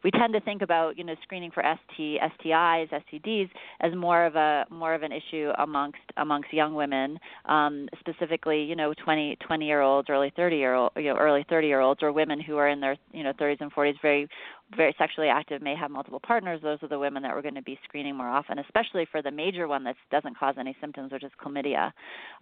We 0.03 0.09
tend 0.09 0.34
to 0.34 0.39
think 0.39 0.63
about, 0.63 0.97
you 0.97 1.03
know, 1.03 1.13
screening 1.22 1.51
for 1.51 1.61
ST, 1.61 2.20
STIs, 2.20 2.89
STDs 2.89 3.49
as 3.82 3.93
more 3.93 4.26
of 4.26 4.36
a 4.36 4.66
more 4.72 4.95
of 4.95 5.03
an 5.03 5.11
issue 5.11 5.51
amongst 5.59 5.99
amongst 6.18 6.51
young 6.51 6.74
women, 6.74 7.20
um, 7.45 7.88
specifically, 7.99 8.63
you 8.63 8.76
know, 8.76 8.91
20 9.03 9.38
20 9.45 9.66
year 9.68 9.82
olds, 9.82 10.09
early 10.09 10.34
30 10.36 10.55
year 10.55 10.74
old, 10.74 10.93
you 10.95 11.13
know, 11.13 11.18
early 11.18 11.45
30 11.47 11.68
year 11.68 11.82
olds, 11.82 12.01
or 12.01 12.11
women 12.11 12.41
who 12.41 12.57
are 12.57 12.70
in 12.70 12.80
their, 12.80 12.97
you 13.13 13.24
know, 13.24 13.34
30s 13.34 13.61
and 13.61 13.72
40s, 13.72 13.93
very 14.01 14.28
very 14.76 14.95
sexually 14.97 15.30
active 15.30 15.61
may 15.61 15.76
have 15.76 15.91
multiple 15.91 16.20
partners. 16.20 16.59
Those 16.63 16.80
are 16.82 16.88
the 16.88 16.99
women 16.99 17.24
that 17.24 17.34
we're 17.36 17.41
going 17.41 17.55
to 17.55 17.61
be 17.61 17.80
screening 17.84 18.16
more 18.16 18.30
often 18.30 18.59
especially 18.59 19.05
for 19.11 19.22
the 19.22 19.32
major 19.32 19.68
one 19.68 19.84
that 19.84 19.95
doesn't 20.11 20.38
cause 20.38 20.55
any 20.59 20.76
symptoms 20.82 21.11
which 21.11 21.24
is 21.24 21.32
chlamydia. 21.43 21.91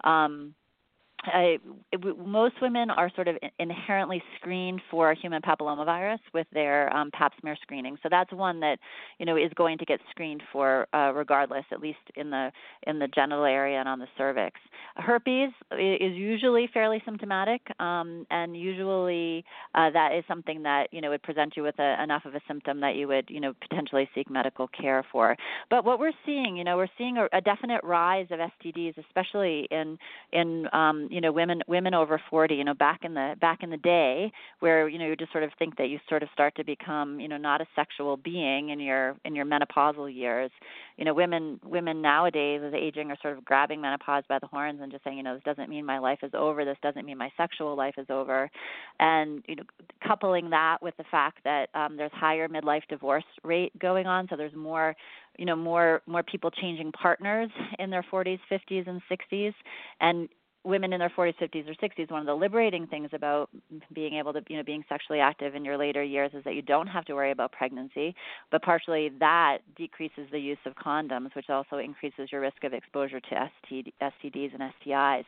Um, 0.04 0.54
I, 1.26 1.58
most 2.24 2.54
women 2.60 2.90
are 2.90 3.10
sort 3.14 3.28
of 3.28 3.36
inherently 3.58 4.22
screened 4.36 4.80
for 4.90 5.14
human 5.14 5.42
papillomavirus 5.42 6.18
with 6.32 6.46
their 6.52 6.94
um, 6.94 7.10
Pap 7.12 7.32
smear 7.40 7.56
screening. 7.62 7.96
So 8.02 8.08
that's 8.10 8.32
one 8.32 8.60
that 8.60 8.78
you 9.18 9.26
know 9.26 9.36
is 9.36 9.52
going 9.54 9.78
to 9.78 9.84
get 9.84 10.00
screened 10.10 10.42
for 10.52 10.86
uh, 10.94 11.12
regardless, 11.14 11.64
at 11.72 11.80
least 11.80 11.98
in 12.16 12.30
the 12.30 12.50
in 12.86 12.98
the 12.98 13.08
genital 13.08 13.44
area 13.44 13.78
and 13.78 13.88
on 13.88 13.98
the 13.98 14.08
cervix. 14.16 14.60
Herpes 14.96 15.50
is 15.72 16.14
usually 16.14 16.68
fairly 16.72 17.02
symptomatic, 17.04 17.62
um, 17.80 18.26
and 18.30 18.56
usually 18.56 19.44
uh, 19.74 19.90
that 19.90 20.14
is 20.16 20.24
something 20.28 20.62
that 20.62 20.88
you 20.92 21.00
know 21.00 21.10
would 21.10 21.22
present 21.22 21.54
you 21.56 21.62
with 21.62 21.78
a, 21.78 22.02
enough 22.02 22.24
of 22.24 22.34
a 22.34 22.40
symptom 22.46 22.80
that 22.80 22.96
you 22.96 23.08
would 23.08 23.28
you 23.28 23.40
know 23.40 23.52
potentially 23.68 24.08
seek 24.14 24.30
medical 24.30 24.68
care 24.68 25.04
for. 25.10 25.36
But 25.70 25.84
what 25.84 25.98
we're 25.98 26.12
seeing, 26.24 26.56
you 26.56 26.64
know, 26.64 26.76
we're 26.76 26.88
seeing 26.98 27.18
a, 27.18 27.26
a 27.32 27.40
definite 27.40 27.82
rise 27.82 28.26
of 28.30 28.38
STDs, 28.38 28.98
especially 28.98 29.66
in 29.70 29.98
in 30.32 30.68
um, 30.72 31.08
you 31.14 31.20
know 31.20 31.30
women 31.30 31.62
women 31.68 31.94
over 31.94 32.20
40 32.28 32.56
you 32.56 32.64
know 32.64 32.74
back 32.74 33.04
in 33.04 33.14
the 33.14 33.36
back 33.40 33.62
in 33.62 33.70
the 33.70 33.76
day 33.76 34.32
where 34.58 34.88
you 34.88 34.98
know 34.98 35.06
you 35.06 35.14
just 35.14 35.30
sort 35.30 35.44
of 35.44 35.50
think 35.60 35.76
that 35.76 35.88
you 35.88 36.00
sort 36.08 36.24
of 36.24 36.28
start 36.32 36.56
to 36.56 36.64
become 36.64 37.20
you 37.20 37.28
know 37.28 37.36
not 37.36 37.60
a 37.60 37.66
sexual 37.76 38.16
being 38.16 38.70
in 38.70 38.80
your 38.80 39.14
in 39.24 39.36
your 39.36 39.46
menopausal 39.46 40.12
years. 40.12 40.50
You 40.96 41.04
know 41.04 41.14
women 41.14 41.60
women 41.64 42.02
nowadays 42.02 42.62
as 42.66 42.74
aging 42.74 43.12
are 43.12 43.16
sort 43.22 43.38
of 43.38 43.44
grabbing 43.44 43.80
menopause 43.80 44.24
by 44.28 44.40
the 44.40 44.48
horns 44.48 44.80
and 44.82 44.90
just 44.90 45.04
saying 45.04 45.16
you 45.16 45.22
know 45.22 45.34
this 45.34 45.44
doesn't 45.44 45.70
mean 45.70 45.86
my 45.86 46.00
life 46.00 46.18
is 46.24 46.32
over 46.34 46.64
this 46.64 46.78
doesn't 46.82 47.06
mean 47.06 47.16
my 47.16 47.30
sexual 47.36 47.76
life 47.76 47.94
is 47.96 48.06
over. 48.10 48.50
And 48.98 49.44
you 49.46 49.54
know 49.54 49.62
coupling 50.04 50.50
that 50.50 50.78
with 50.82 50.96
the 50.96 51.04
fact 51.12 51.38
that 51.44 51.68
um 51.74 51.96
there's 51.96 52.12
higher 52.12 52.48
midlife 52.48 52.82
divorce 52.88 53.24
rate 53.44 53.78
going 53.78 54.08
on 54.08 54.26
so 54.28 54.36
there's 54.36 54.54
more 54.56 54.96
you 55.38 55.44
know 55.44 55.56
more 55.56 56.02
more 56.08 56.24
people 56.24 56.50
changing 56.50 56.90
partners 56.90 57.50
in 57.78 57.90
their 57.90 58.04
40s 58.12 58.40
50s 58.50 58.88
and 58.88 59.00
60s 59.10 59.54
and 60.00 60.28
women 60.64 60.92
in 60.92 60.98
their 60.98 61.10
40s, 61.10 61.34
50s, 61.36 61.68
or 61.68 61.74
60s, 61.74 62.10
one 62.10 62.20
of 62.20 62.26
the 62.26 62.34
liberating 62.34 62.86
things 62.86 63.10
about 63.12 63.50
being 63.92 64.14
able 64.14 64.32
to, 64.32 64.42
you 64.48 64.56
know, 64.56 64.62
being 64.62 64.82
sexually 64.88 65.20
active 65.20 65.54
in 65.54 65.64
your 65.64 65.76
later 65.76 66.02
years 66.02 66.30
is 66.32 66.42
that 66.44 66.54
you 66.54 66.62
don't 66.62 66.86
have 66.86 67.04
to 67.04 67.14
worry 67.14 67.30
about 67.30 67.52
pregnancy, 67.52 68.14
but 68.50 68.62
partially 68.62 69.10
that 69.20 69.58
decreases 69.76 70.26
the 70.32 70.38
use 70.38 70.58
of 70.64 70.74
condoms, 70.74 71.34
which 71.36 71.50
also 71.50 71.76
increases 71.78 72.32
your 72.32 72.40
risk 72.40 72.64
of 72.64 72.72
exposure 72.72 73.20
to 73.20 73.48
STD, 73.72 73.92
STDs 74.02 74.54
and 74.54 74.72
STIs. 74.82 75.24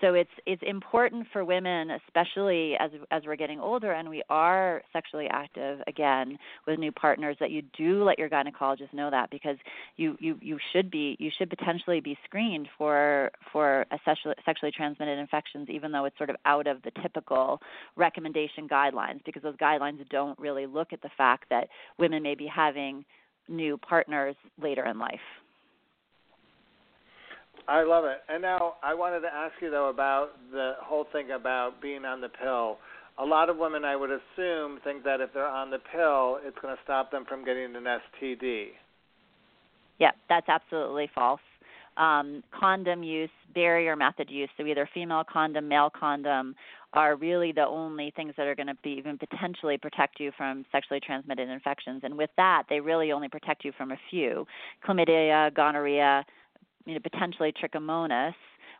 So 0.00 0.14
it's 0.14 0.30
it's 0.46 0.62
important 0.66 1.26
for 1.32 1.44
women, 1.44 1.90
especially 1.90 2.74
as 2.80 2.90
as 3.10 3.22
we're 3.24 3.36
getting 3.36 3.60
older 3.60 3.92
and 3.92 4.08
we 4.08 4.22
are 4.28 4.82
sexually 4.92 5.28
active 5.30 5.80
again 5.86 6.36
with 6.66 6.78
new 6.78 6.92
partners, 6.92 7.36
that 7.38 7.50
you 7.52 7.62
do 7.76 8.02
let 8.02 8.18
your 8.18 8.28
gynecologist 8.28 8.92
know 8.92 9.10
that 9.10 9.30
because 9.30 9.56
you 9.96 10.16
you 10.20 10.36
you 10.42 10.58
should 10.72 10.90
be 10.90 11.16
you 11.20 11.30
should 11.36 11.48
potentially 11.48 12.00
be 12.00 12.18
screened 12.24 12.68
for 12.76 13.30
for 13.52 13.86
a 13.92 13.98
sexually 14.04 14.34
sexually 14.44 14.72
transmitted 14.80 15.18
infections, 15.18 15.68
even 15.68 15.92
though 15.92 16.06
it's 16.06 16.16
sort 16.16 16.30
of 16.30 16.36
out 16.46 16.66
of 16.66 16.80
the 16.82 16.90
typical 17.02 17.60
recommendation 17.96 18.66
guidelines, 18.66 19.20
because 19.26 19.42
those 19.42 19.56
guidelines 19.56 19.98
don't 20.08 20.38
really 20.38 20.64
look 20.66 20.92
at 20.92 21.02
the 21.02 21.10
fact 21.18 21.44
that 21.50 21.68
women 21.98 22.22
may 22.22 22.34
be 22.34 22.46
having 22.46 23.04
new 23.48 23.76
partners 23.76 24.34
later 24.62 24.86
in 24.86 24.98
life. 24.98 25.20
I 27.68 27.82
love 27.82 28.04
it. 28.04 28.18
And 28.28 28.40
now 28.40 28.74
I 28.82 28.94
wanted 28.94 29.20
to 29.20 29.28
ask 29.32 29.52
you 29.60 29.70
though 29.70 29.90
about 29.90 30.30
the 30.50 30.72
whole 30.82 31.06
thing 31.12 31.32
about 31.32 31.82
being 31.82 32.04
on 32.06 32.22
the 32.22 32.30
pill. 32.30 32.78
A 33.18 33.24
lot 33.24 33.50
of 33.50 33.58
women, 33.58 33.84
I 33.84 33.96
would 33.96 34.10
assume, 34.10 34.80
think 34.82 35.04
that 35.04 35.20
if 35.20 35.34
they're 35.34 35.46
on 35.46 35.70
the 35.70 35.78
pill, 35.92 36.38
it's 36.42 36.56
going 36.62 36.74
to 36.74 36.82
stop 36.84 37.10
them 37.10 37.26
from 37.28 37.44
getting 37.44 37.76
an 37.76 37.84
STD. 37.84 38.68
Yeah, 39.98 40.12
that's 40.30 40.48
absolutely 40.48 41.10
false. 41.14 41.40
Um, 41.96 42.42
condom 42.58 43.02
use, 43.02 43.30
barrier 43.54 43.96
method 43.96 44.30
use, 44.30 44.48
so 44.56 44.64
either 44.66 44.88
female 44.92 45.24
condom, 45.30 45.68
male 45.68 45.90
condom, 45.90 46.54
are 46.92 47.14
really 47.16 47.52
the 47.52 47.66
only 47.66 48.12
things 48.16 48.34
that 48.36 48.46
are 48.46 48.54
going 48.54 48.66
to 48.66 48.76
be 48.82 48.90
even 48.90 49.16
potentially 49.16 49.78
protect 49.78 50.18
you 50.18 50.32
from 50.36 50.64
sexually 50.72 51.00
transmitted 51.00 51.48
infections. 51.48 52.00
And 52.02 52.16
with 52.16 52.30
that, 52.36 52.64
they 52.68 52.80
really 52.80 53.12
only 53.12 53.28
protect 53.28 53.64
you 53.64 53.72
from 53.76 53.92
a 53.92 53.96
few. 54.10 54.46
Chlamydia, 54.84 55.54
gonorrhea, 55.54 56.24
you 56.86 56.94
know, 56.94 57.00
potentially 57.00 57.52
trichomonas, 57.52 58.34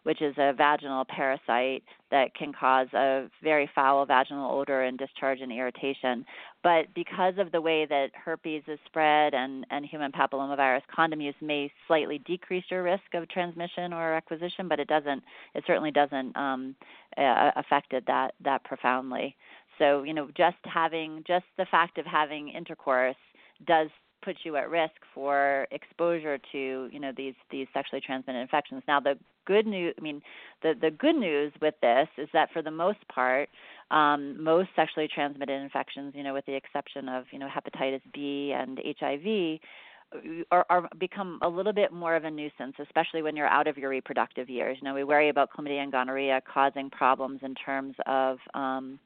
which 0.05 0.22
is 0.22 0.34
a 0.38 0.53
vaginal 0.53 1.05
parasite 1.05 1.82
that 2.11 2.34
can 2.34 2.53
cause 2.53 2.88
a 2.94 3.28
very 3.42 3.70
foul 3.74 4.05
vaginal 4.07 4.51
odor 4.51 4.82
and 4.82 4.98
discharge 4.98 5.40
and 5.40 5.53
irritation. 5.53 6.24
But 6.62 6.92
because 6.94 7.34
of 7.38 7.53
the 7.53 7.61
way 7.61 7.86
that 7.86 8.11
herpes 8.14 8.62
is 8.66 8.78
spread 8.86 9.34
and, 9.34 9.66
and 9.70 9.84
human 9.84 10.12
papillomavirus, 10.12 10.82
condom 10.94 11.20
use 11.20 11.34
may 11.40 11.70
slightly 11.86 12.18
decrease 12.18 12.64
your 12.70 12.82
risk 12.82 13.14
of 13.14 13.28
transmission 13.28 13.92
or 13.92 14.14
acquisition, 14.14 14.68
but 14.68 14.80
it 14.80 14.88
doesn't. 14.88 15.22
It 15.55 15.64
certainly 15.66 15.90
doesn't 15.90 16.36
um, 16.36 16.74
uh, 17.16 17.51
affect 17.57 17.92
it 17.92 18.05
that 18.07 18.34
that 18.44 18.64
profoundly. 18.64 19.36
So 19.78 20.03
you 20.03 20.14
know, 20.14 20.28
just 20.36 20.59
having 20.64 21.24
just 21.26 21.46
the 21.57 21.66
fact 21.70 21.98
of 21.98 22.07
having 22.07 22.48
intercourse 22.51 23.16
does 23.66 23.88
puts 24.22 24.40
you 24.42 24.57
at 24.57 24.68
risk 24.68 24.94
for 25.14 25.66
exposure 25.70 26.38
to 26.53 26.88
you 26.92 27.01
know 27.01 27.12
these 27.16 27.34
these 27.51 27.66
sexually 27.72 28.01
transmitted 28.01 28.40
infections. 28.40 28.82
Now 28.86 29.01
the 29.01 29.18
good 29.51 29.66
news, 29.66 29.94
I 29.98 30.01
mean, 30.01 30.22
the 30.62 30.74
the 30.80 30.92
good 30.92 31.16
news 31.16 31.53
with 31.61 31.74
this 31.82 32.09
is 32.18 32.28
that 32.32 32.51
for 32.53 32.62
the 32.62 32.70
most 32.70 33.01
part, 33.12 33.48
um, 33.90 34.42
most 34.42 34.68
sexually 34.76 35.09
transmitted 35.12 35.61
infections, 35.61 36.14
you 36.16 36.22
know, 36.22 36.34
with 36.34 36.46
the 36.46 36.55
exception 36.55 37.09
of 37.09 37.24
you 37.32 37.38
know 37.40 37.48
hepatitis 37.48 38.03
B 38.14 38.55
and 38.57 38.78
HIV. 39.01 39.59
Are, 40.51 40.66
are 40.68 40.88
become 40.98 41.38
a 41.40 41.48
little 41.48 41.72
bit 41.72 41.92
more 41.92 42.16
of 42.16 42.24
a 42.24 42.30
nuisance, 42.32 42.74
especially 42.80 43.22
when 43.22 43.36
you're 43.36 43.46
out 43.46 43.68
of 43.68 43.78
your 43.78 43.90
reproductive 43.90 44.51
years. 44.51 44.76
You 44.80 44.88
know, 44.88 44.94
we 44.94 45.05
worry 45.05 45.28
about 45.28 45.51
chlamydia 45.53 45.84
and 45.84 45.92
gonorrhea 45.92 46.42
causing 46.53 46.90
problems 46.90 47.38
in 47.44 47.55
terms 47.55 47.94
of 48.07 48.38
um, 48.55 48.98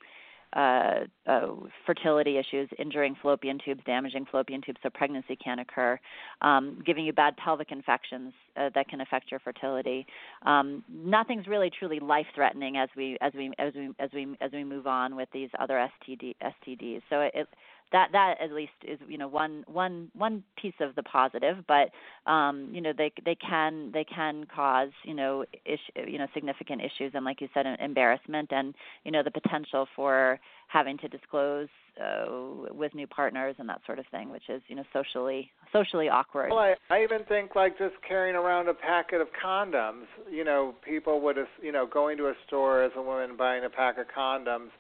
uh, 0.55 1.01
uh, 1.27 1.49
fertility 1.85 2.39
issues, 2.39 2.69
injuring 2.79 3.17
fallopian 3.21 3.59
tubes, 3.65 3.81
damaging 3.87 4.25
fallopian 4.31 4.63
tubes, 4.63 4.79
so 4.83 4.91
pregnancy 4.91 5.37
can 5.37 5.59
occur, 5.59 5.99
um, 6.43 6.83
giving 6.87 7.05
you 7.05 7.13
bad 7.13 7.37
pelvic 7.37 7.73
infections 7.73 8.33
uh, 8.57 8.71
that 8.75 8.89
can 8.89 9.01
affect 9.01 9.31
your 9.31 9.41
fertility. 9.41 10.07
Um, 10.47 10.85
nothing's 10.89 11.47
really 11.47 11.71
truly 11.77 11.99
life-threatening 12.01 12.77
as 12.77 12.89
we 12.97 13.19
as 13.21 13.33
we 13.35 13.53
as 13.59 13.73
we 13.75 13.91
as 13.99 14.11
we 14.15 14.37
as 14.41 14.53
we 14.53 14.65
move 14.65 14.87
on 14.87 15.17
with 15.17 15.29
these 15.33 15.51
other 15.59 15.89
STD 16.09 16.35
STDs. 16.43 17.03
So 17.11 17.21
it, 17.21 17.49
that 17.95 18.09
that 18.11 18.35
at 18.43 18.53
least 18.53 18.73
is 18.83 18.99
you 19.09 19.17
know 19.17 19.29
one 19.29 19.65
one 19.69 20.11
one 20.15 20.43
piece 20.61 20.75
of 20.81 20.97
the 20.97 21.03
positive 21.05 21.59
but 21.69 21.91
um 22.31 22.69
you 22.73 22.81
know 22.81 22.93
they 22.97 23.13
they 23.25 23.37
can 23.37 23.93
they 23.93 24.03
can 24.05 24.45
cause 24.55 24.91
you 25.05 25.15
know 25.15 25.45
issue, 25.65 26.11
you 26.11 26.19
know 26.19 26.27
significant 26.35 26.83
issues 26.83 27.13
and 27.15 27.25
like 27.25 27.41
you 27.41 27.49
said 27.55 27.67
embarrassment 27.81 28.51
and 28.53 28.75
you 29.05 29.13
know 29.13 29.23
the 29.23 29.31
potential 29.31 29.87
for 29.95 30.41
having 30.67 30.99
to 30.99 31.07
disclose 31.07 31.69
uh, 32.03 32.25
with 32.73 32.93
new 32.97 33.07
partners 33.07 33.55
and 33.61 33.69
that 33.69 33.81
sort 33.87 34.01
of 34.01 34.07
thing 34.11 34.29
which 34.29 34.49
is 34.49 34.61
you 34.67 34.75
know 34.75 34.83
socially 34.93 35.49
socially 35.73 36.09
awkward. 36.09 36.51
Well 36.51 36.59
I, 36.59 36.75
I 36.91 37.05
even 37.05 37.25
think 37.29 37.55
like 37.55 37.79
just 37.79 37.95
carrying 38.07 38.35
around 38.35 38.69
a 38.69 38.75
packet 38.75 39.21
of 39.21 39.29
condoms 39.45 40.07
you 40.29 40.43
know 40.43 40.75
people 40.85 41.21
would 41.21 41.37
you 41.63 41.71
know 41.71 41.87
going 41.87 42.17
to 42.17 42.25
a 42.25 42.35
store 42.49 42.83
as 42.83 42.91
a 42.97 43.03
woman 43.03 43.37
buying 43.37 43.65
a 43.65 43.71
pack 43.71 43.99
of 43.99 44.07
condoms 44.09 44.71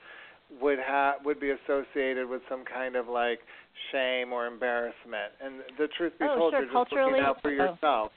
would 0.60 0.78
have 0.78 1.16
would 1.24 1.40
be 1.40 1.50
associated 1.50 2.28
with 2.28 2.42
some 2.48 2.64
kind 2.64 2.96
of 2.96 3.08
like 3.08 3.40
shame 3.92 4.32
or 4.32 4.46
embarrassment. 4.46 5.32
And 5.42 5.60
the 5.78 5.88
truth 5.96 6.12
be 6.18 6.26
oh, 6.28 6.36
told, 6.36 6.52
sure. 6.52 6.64
you're 6.64 6.72
just 6.72 6.92
looking 6.92 7.20
out 7.20 7.40
for 7.42 7.50
oh. 7.50 7.54
yourself. 7.54 7.78
Oh. 7.82 8.08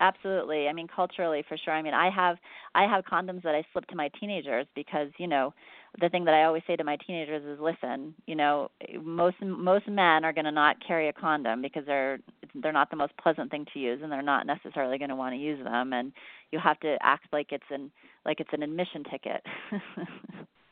Absolutely. 0.00 0.66
I 0.66 0.72
mean, 0.72 0.88
culturally, 0.88 1.44
for 1.48 1.56
sure. 1.56 1.72
I 1.72 1.80
mean, 1.80 1.94
I 1.94 2.10
have 2.10 2.36
I 2.74 2.82
have 2.82 3.04
condoms 3.04 3.42
that 3.42 3.54
I 3.54 3.64
slip 3.72 3.86
to 3.86 3.96
my 3.96 4.10
teenagers 4.20 4.66
because 4.74 5.08
you 5.18 5.28
know 5.28 5.54
the 6.00 6.08
thing 6.08 6.24
that 6.24 6.34
I 6.34 6.44
always 6.44 6.64
say 6.66 6.74
to 6.74 6.82
my 6.82 6.96
teenagers 7.06 7.44
is, 7.44 7.60
listen, 7.60 8.14
you 8.26 8.34
know, 8.34 8.70
most 9.00 9.36
most 9.40 9.88
men 9.88 10.24
are 10.24 10.32
going 10.32 10.46
to 10.46 10.52
not 10.52 10.76
carry 10.84 11.08
a 11.08 11.12
condom 11.12 11.62
because 11.62 11.84
they're 11.86 12.18
they're 12.56 12.72
not 12.72 12.90
the 12.90 12.96
most 12.96 13.16
pleasant 13.16 13.52
thing 13.52 13.66
to 13.72 13.78
use, 13.78 14.00
and 14.02 14.10
they're 14.10 14.20
not 14.20 14.46
necessarily 14.46 14.98
going 14.98 15.10
to 15.10 15.16
want 15.16 15.32
to 15.32 15.38
use 15.38 15.62
them, 15.62 15.92
and 15.92 16.12
you 16.50 16.58
have 16.58 16.80
to 16.80 16.96
act 17.00 17.26
like 17.32 17.52
it's 17.52 17.64
an 17.70 17.92
like 18.26 18.40
it's 18.40 18.50
an 18.52 18.64
admission 18.64 19.04
ticket. 19.04 19.42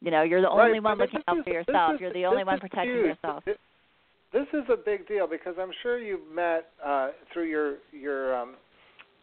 You 0.00 0.10
know, 0.10 0.22
you're 0.22 0.40
the 0.40 0.50
only 0.50 0.72
right. 0.72 0.82
one 0.82 0.98
looking 0.98 1.20
out 1.26 1.38
is, 1.38 1.44
for 1.44 1.50
yourself. 1.50 1.94
Is, 1.94 2.00
you're 2.00 2.12
the 2.12 2.26
only 2.26 2.44
one 2.44 2.58
protecting 2.60 2.94
huge. 2.94 3.06
yourself. 3.06 3.44
this 3.44 4.46
is 4.52 4.64
a 4.72 4.76
big 4.76 5.08
deal 5.08 5.26
because 5.26 5.54
I'm 5.60 5.72
sure 5.82 5.98
you've 5.98 6.30
met 6.32 6.70
uh, 6.84 7.08
through 7.32 7.48
your 7.48 7.76
your 7.92 8.36
um, 8.36 8.54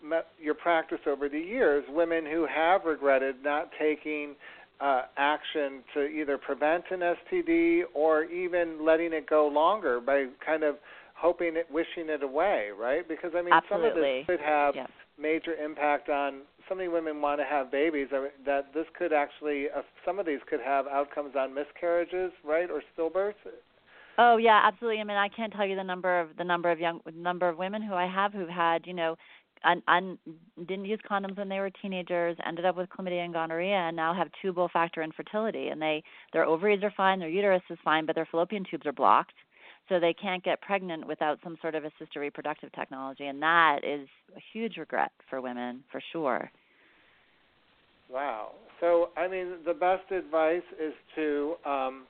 met 0.04 0.28
your 0.40 0.54
practice 0.54 1.00
over 1.08 1.30
the 1.30 1.40
years 1.40 1.84
women 1.90 2.26
who 2.26 2.46
have 2.54 2.82
regretted 2.86 3.36
not 3.44 3.70
taking 3.80 4.36
uh, 4.82 5.04
action 5.18 5.84
to 5.94 6.06
either 6.08 6.38
prevent 6.38 6.84
an 6.92 7.00
STD 7.00 7.84
or 7.94 8.26
even 8.26 8.86
letting 8.86 9.14
it 9.14 9.30
go 9.30 9.48
longer 9.48 10.02
by 10.02 10.26
kind 10.46 10.64
of 10.64 10.76
hoping 11.16 11.56
it, 11.56 11.66
wishing 11.72 12.10
it 12.10 12.24
away, 12.24 12.70
right? 12.78 13.08
Because 13.08 13.32
I 13.36 13.42
mean, 13.42 13.54
Absolutely. 13.54 13.90
some 13.90 14.00
of 14.00 14.04
this 14.04 14.26
could 14.28 14.46
have 14.46 14.76
yes. 14.76 14.90
major 15.18 15.54
impact 15.54 16.10
on 16.10 16.42
so 16.68 16.76
many 16.76 16.88
women 16.88 17.22
want 17.22 17.40
to 17.40 17.46
have 17.46 17.72
babies 17.72 18.08
that 18.46 18.74
this 18.74 18.86
could 18.98 19.14
actually 19.14 19.68
uh, 19.76 19.82
some 20.06 20.20
of 20.20 20.26
these 20.26 20.40
could 20.50 20.62
have 20.62 20.88
outcomes 20.88 21.36
on 21.36 21.54
miscarriages, 21.54 22.32
right, 22.44 22.70
or 22.70 22.82
stillbirths. 22.98 23.34
Oh 24.18 24.38
yeah, 24.38 24.62
absolutely. 24.64 25.02
I 25.02 25.04
mean, 25.04 25.18
I 25.18 25.30
can't 25.30 25.52
tell 25.54 25.66
you 25.66 25.76
the 25.76 25.84
number 25.84 26.20
of 26.20 26.30
the 26.38 26.44
number 26.44 26.72
of 26.72 26.80
young 26.80 27.02
number 27.14 27.50
of 27.50 27.58
women 27.58 27.82
who 27.82 27.94
I 27.94 28.08
have 28.08 28.34
who've 28.34 28.50
had, 28.50 28.86
you 28.86 28.94
know, 28.94 29.16
un, 29.64 29.82
un, 29.88 30.18
didn't 30.68 30.86
use 30.86 31.00
condoms 31.10 31.38
when 31.38 31.50
they 31.50 31.60
were 31.60 31.72
teenagers, 31.82 32.38
ended 32.46 32.66
up 32.66 32.78
with 32.78 32.90
chlamydia 32.90 33.26
and 33.26 33.34
gonorrhea, 33.34 33.76
and 33.76 33.96
now 33.96 34.14
have 34.14 34.30
tubal 34.42 34.70
factor 34.72 35.02
infertility. 35.02 35.68
And 35.68 35.82
they 35.82 36.04
their 36.34 36.46
ovaries 36.46 36.84
are 36.84 36.94
fine, 36.96 37.20
their 37.20 37.30
uterus 37.30 37.64
is 37.70 37.78
fine, 37.84 38.06
but 38.06 38.16
their 38.16 38.28
fallopian 38.30 38.64
tubes 38.70 38.86
are 38.86 38.94
blocked, 38.94 39.34
so 39.90 40.00
they 40.00 40.14
can't 40.14 40.44
get 40.44 40.62
pregnant 40.62 41.08
without 41.08 41.40
some 41.44 41.58
sort 41.62 41.76
of 41.76 41.84
assisted 41.86 42.20
reproductive 42.20 42.72
technology. 42.74 43.26
And 43.26 43.42
that 43.42 43.80
is 43.84 44.08
a 44.36 44.42
huge 44.54 44.78
regret 44.78 45.12
for 45.30 45.42
women, 45.42 45.84
for 45.92 46.02
sure. 46.12 46.52
Wow. 48.10 48.52
So, 48.80 49.10
I 49.18 49.28
mean, 49.28 49.58
the 49.66 49.74
best 49.74 50.12
advice 50.12 50.64
is 50.80 50.94
to 51.16 51.56
um, 51.66 52.04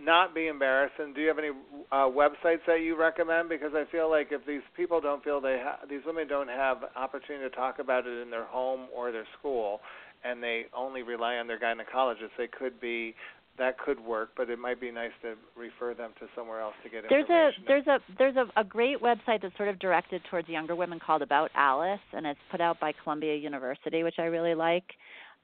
not 0.00 0.34
be 0.34 0.48
embarrassed. 0.48 0.94
And 0.98 1.14
do 1.14 1.20
you 1.20 1.28
have 1.28 1.38
any 1.38 1.50
uh, 1.92 2.08
websites 2.08 2.64
that 2.66 2.80
you 2.82 2.98
recommend? 2.98 3.48
Because 3.48 3.72
I 3.74 3.84
feel 3.90 4.10
like 4.10 4.28
if 4.30 4.46
these 4.46 4.62
people 4.76 5.00
don't 5.00 5.22
feel 5.22 5.40
they 5.40 5.58
ha- 5.62 5.80
these 5.88 6.00
women 6.06 6.28
don't 6.28 6.48
have 6.48 6.78
opportunity 6.96 7.48
to 7.48 7.54
talk 7.54 7.78
about 7.78 8.06
it 8.06 8.22
in 8.22 8.30
their 8.30 8.44
home 8.44 8.86
or 8.94 9.12
their 9.12 9.26
school, 9.38 9.80
and 10.24 10.42
they 10.42 10.64
only 10.76 11.02
rely 11.02 11.36
on 11.36 11.46
their 11.46 11.58
gynecologist, 11.58 12.30
they 12.36 12.46
could 12.46 12.80
be 12.80 13.14
that 13.60 13.78
could 13.78 14.00
work, 14.00 14.30
but 14.36 14.48
it 14.48 14.58
might 14.58 14.80
be 14.80 14.90
nice 14.90 15.12
to 15.20 15.34
refer 15.54 15.92
them 15.94 16.12
to 16.18 16.26
somewhere 16.34 16.60
else 16.60 16.74
to 16.82 16.88
get 16.88 17.04
there's 17.10 17.28
information. 17.28 17.62
a 17.62 17.68
there's 17.68 17.86
a 17.86 17.98
there's 18.18 18.36
a, 18.36 18.60
a 18.60 18.64
great 18.64 19.00
website 19.00 19.42
that's 19.42 19.56
sort 19.56 19.68
of 19.68 19.78
directed 19.78 20.22
towards 20.30 20.48
younger 20.48 20.74
women 20.74 20.98
called 20.98 21.20
About 21.22 21.50
Alice, 21.54 22.00
and 22.12 22.26
it's 22.26 22.40
put 22.50 22.60
out 22.60 22.80
by 22.80 22.92
Columbia 23.04 23.36
University, 23.36 24.02
which 24.02 24.16
I 24.18 24.22
really 24.22 24.54
like. 24.54 24.84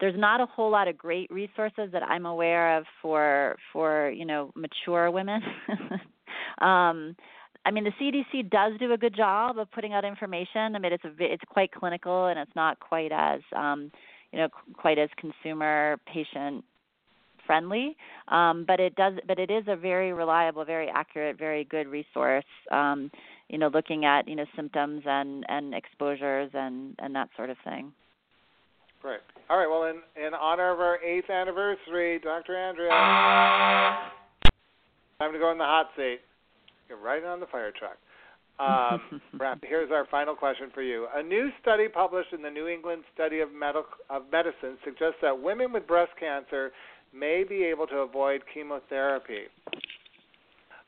There's 0.01 0.19
not 0.19 0.41
a 0.41 0.47
whole 0.47 0.71
lot 0.71 0.89
of 0.89 0.97
great 0.97 1.31
resources 1.31 1.91
that 1.93 2.03
I'm 2.03 2.25
aware 2.25 2.79
of 2.79 2.85
for 3.03 3.57
for 3.73 4.11
you 4.11 4.25
know 4.25 4.51
mature 4.57 5.11
women. 5.11 5.43
um, 6.63 7.15
I 7.67 7.71
mean, 7.73 7.85
the 7.85 7.93
CDC 8.01 8.49
does 8.49 8.73
do 8.79 8.93
a 8.93 8.99
good 8.99 9.15
job 9.15 9.59
of 9.59 9.71
putting 9.73 9.93
out 9.93 10.05
information. 10.07 10.75
I 10.75 10.79
mean, 10.79 10.93
it's 10.93 11.05
a, 11.05 11.13
it's 11.19 11.43
quite 11.49 11.71
clinical 11.71 12.27
and 12.27 12.39
it's 12.39 12.55
not 12.57 12.81
quite 12.81 13.13
as 13.13 13.41
um, 13.55 13.91
you 14.33 14.39
know 14.39 14.49
quite 14.75 14.99
as 14.99 15.11
consumer 15.19 15.99
patient 16.11 16.65
friendly 17.47 17.97
um, 18.29 18.65
but 18.67 18.81
it 18.81 18.95
does 18.97 19.15
but 19.27 19.39
it 19.39 19.51
is 19.51 19.65
a 19.69 19.77
very 19.77 20.13
reliable 20.13 20.65
very 20.65 20.89
accurate 20.89 21.39
very 21.39 21.65
good 21.65 21.87
resource 21.87 22.45
um, 22.71 23.11
you 23.49 23.59
know 23.59 23.69
looking 23.69 24.05
at 24.05 24.29
you 24.29 24.37
know 24.37 24.47
symptoms 24.55 25.03
and 25.07 25.45
and 25.49 25.75
exposures 25.75 26.51
and 26.55 26.95
and 26.99 27.15
that 27.15 27.29
sort 27.37 27.51
of 27.51 27.57
thing. 27.65 27.93
Great. 29.03 29.21
All 29.49 29.59
right 29.59 29.69
well 29.69 29.85
in 29.85 30.01
in 30.21 30.35
honor 30.35 30.73
of 30.73 30.81
our 30.81 31.03
eighth 31.03 31.31
anniversary 31.31 32.19
dr 32.19 32.55
andrea. 32.57 32.91
Time 35.19 35.33
to 35.33 35.39
go 35.39 35.51
in 35.53 35.59
the 35.59 35.65
hot 35.65 35.89
seat. 35.97 36.21
Get 36.89 36.99
right 37.01 37.25
on 37.25 37.41
the 37.41 37.47
fire 37.47 37.73
truck. 37.73 37.97
Um, 38.59 39.21
here's 39.63 39.91
our 39.91 40.07
final 40.11 40.35
question 40.35 40.71
for 40.75 40.83
you. 40.83 41.07
A 41.15 41.23
new 41.23 41.51
study 41.61 41.89
published 41.89 42.33
in 42.33 42.43
the 42.43 42.51
New 42.51 42.69
England 42.69 43.03
Study 43.15 43.41
of, 43.41 43.53
Medical, 43.53 43.85
of 44.09 44.23
Medicine 44.33 44.79
suggests 44.85 45.17
that 45.23 45.39
women 45.39 45.73
with 45.73 45.87
breast 45.87 46.13
cancer 46.19 46.71
may 47.15 47.45
be 47.45 47.65
able 47.65 47.87
to 47.89 47.97
avoid 47.99 48.43
chemotherapy. 48.53 49.45
Uh, 49.67 49.79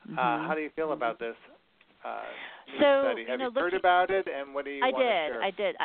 mm-hmm. 0.07 0.19
Uh, 0.19 0.47
how 0.47 0.53
do 0.55 0.61
you 0.61 0.69
feel 0.75 0.93
about 0.93 1.19
this 1.19 1.35
uh, 2.05 2.21
so, 2.79 3.01
study? 3.03 3.25
Have 3.27 3.39
you, 3.39 3.45
know, 3.45 3.51
you 3.53 3.61
heard 3.61 3.73
about 3.73 4.09
it, 4.09 4.27
and 4.27 4.53
what 4.53 4.65
do 4.65 4.71
you 4.71 4.83
I 4.83 4.91
want 4.91 5.03
did, 5.03 5.05
to 5.05 5.33
share? 5.33 5.43
I 5.43 5.51
did. 5.51 5.75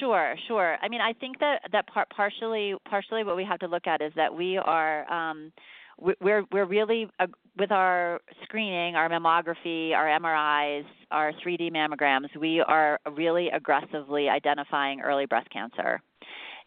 Sure, 0.00 0.34
sure. 0.48 0.78
I 0.80 0.88
mean, 0.88 1.00
I 1.00 1.12
think 1.12 1.38
that 1.40 1.60
that 1.72 1.86
part 1.86 2.08
partially 2.10 2.74
partially 2.88 3.22
what 3.22 3.36
we 3.36 3.44
have 3.44 3.58
to 3.60 3.66
look 3.66 3.86
at 3.86 4.00
is 4.00 4.12
that 4.16 4.34
we 4.34 4.56
are 4.56 5.10
um, 5.12 5.52
we're 5.98 6.44
we're 6.50 6.64
really 6.64 7.06
uh, 7.20 7.26
with 7.56 7.70
our 7.70 8.20
screening, 8.42 8.96
our 8.96 9.08
mammography, 9.08 9.92
our 9.92 10.06
MRIs, 10.06 10.84
our 11.10 11.32
3D 11.32 11.70
mammograms, 11.72 12.34
we 12.38 12.60
are 12.60 12.98
really 13.12 13.48
aggressively 13.50 14.28
identifying 14.28 15.00
early 15.00 15.26
breast 15.26 15.48
cancer. 15.50 16.00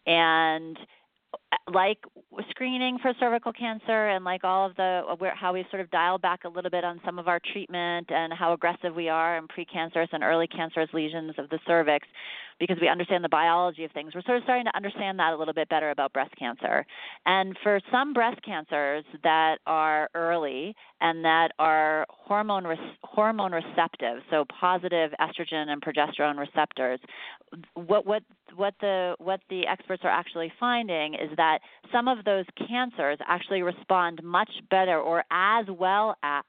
And 0.06 0.78
like 1.72 1.98
screening 2.50 2.98
for 3.00 3.12
cervical 3.18 3.52
cancer 3.52 4.08
and 4.08 4.24
like 4.24 4.44
all 4.44 4.66
of 4.66 4.76
the 4.76 5.02
how 5.34 5.52
we 5.52 5.64
sort 5.70 5.80
of 5.80 5.90
dialed 5.90 6.22
back 6.22 6.44
a 6.44 6.48
little 6.48 6.70
bit 6.70 6.84
on 6.84 7.00
some 7.04 7.18
of 7.18 7.28
our 7.28 7.40
treatment 7.52 8.10
and 8.10 8.32
how 8.32 8.52
aggressive 8.52 8.94
we 8.94 9.08
are 9.08 9.36
in 9.36 9.46
precancerous 9.48 10.08
and 10.12 10.22
early 10.22 10.46
cancerous 10.46 10.88
lesions 10.92 11.34
of 11.38 11.48
the 11.50 11.58
cervix 11.66 12.06
because 12.58 12.76
we 12.80 12.88
understand 12.88 13.22
the 13.22 13.28
biology 13.28 13.84
of 13.84 13.92
things. 13.92 14.14
We're 14.14 14.22
sort 14.22 14.38
of 14.38 14.42
starting 14.42 14.64
to 14.64 14.76
understand 14.76 15.18
that 15.18 15.32
a 15.32 15.36
little 15.36 15.54
bit 15.54 15.68
better 15.68 15.90
about 15.90 16.12
breast 16.12 16.34
cancer. 16.36 16.84
And 17.24 17.56
for 17.62 17.80
some 17.92 18.12
breast 18.12 18.40
cancers 18.44 19.04
that 19.22 19.58
are 19.66 20.08
early 20.14 20.74
and 21.00 21.24
that 21.24 21.52
are 21.58 22.04
hormone 22.08 22.64
hormone 23.02 23.52
receptive, 23.52 24.22
so 24.30 24.44
positive 24.60 25.12
estrogen 25.20 25.68
and 25.68 25.80
progesterone 25.80 26.38
receptors, 26.38 26.98
what 27.74 28.06
what 28.06 28.22
what 28.56 28.74
the 28.80 29.14
what 29.18 29.40
the 29.50 29.66
experts 29.66 30.02
are 30.04 30.10
actually 30.10 30.52
finding 30.58 31.14
is 31.14 31.30
that 31.38 31.60
some 31.90 32.06
of 32.06 32.24
those 32.24 32.44
cancers 32.68 33.18
actually 33.26 33.62
respond 33.62 34.22
much 34.22 34.50
better 34.70 35.00
or 35.00 35.24
as 35.30 35.64
well 35.68 36.14
as 36.22 36.44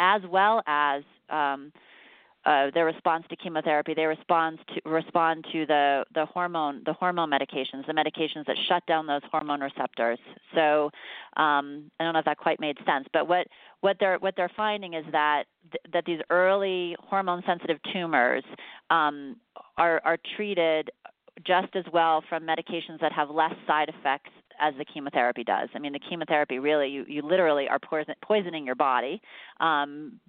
as 0.00 0.22
well 0.30 0.62
as 0.66 1.02
um, 1.28 1.72
uh, 2.46 2.70
their 2.72 2.86
response 2.86 3.24
to 3.28 3.36
chemotherapy. 3.36 3.92
They 3.94 4.06
respond 4.06 4.58
to 4.74 4.88
respond 4.88 5.44
to 5.52 5.66
the 5.66 6.04
the 6.14 6.24
hormone 6.24 6.82
the 6.86 6.94
hormone 6.94 7.30
medications, 7.30 7.86
the 7.86 7.92
medications 7.92 8.46
that 8.46 8.56
shut 8.66 8.84
down 8.86 9.06
those 9.06 9.20
hormone 9.30 9.60
receptors. 9.60 10.18
So 10.54 10.90
um, 11.36 11.90
I 12.00 12.04
don't 12.04 12.14
know 12.14 12.20
if 12.20 12.24
that 12.24 12.38
quite 12.38 12.58
made 12.58 12.78
sense, 12.86 13.06
but 13.12 13.28
what 13.28 13.46
what 13.82 13.98
they're 14.00 14.18
what 14.18 14.34
they're 14.36 14.50
finding 14.56 14.94
is 14.94 15.04
that 15.12 15.44
th- 15.70 15.92
that 15.92 16.04
these 16.06 16.20
early 16.30 16.96
hormone 16.98 17.42
sensitive 17.46 17.78
tumors 17.92 18.44
um, 18.88 19.36
are 19.76 20.00
are 20.04 20.16
treated 20.36 20.90
just 21.46 21.74
as 21.74 21.84
well 21.92 22.22
from 22.28 22.44
medications 22.44 23.00
that 23.00 23.12
have 23.12 23.30
less 23.30 23.54
side 23.66 23.88
effects 23.88 24.30
as 24.60 24.74
the 24.78 24.84
chemotherapy 24.84 25.42
does. 25.42 25.68
I 25.74 25.78
mean, 25.78 25.92
the 25.92 26.00
chemotherapy 26.00 26.58
really, 26.58 26.88
you, 26.88 27.04
you 27.08 27.22
literally 27.22 27.68
are 27.68 27.78
poison, 27.78 28.14
poisoning 28.22 28.66
your 28.66 28.74
body 28.74 29.20
um, 29.58 30.20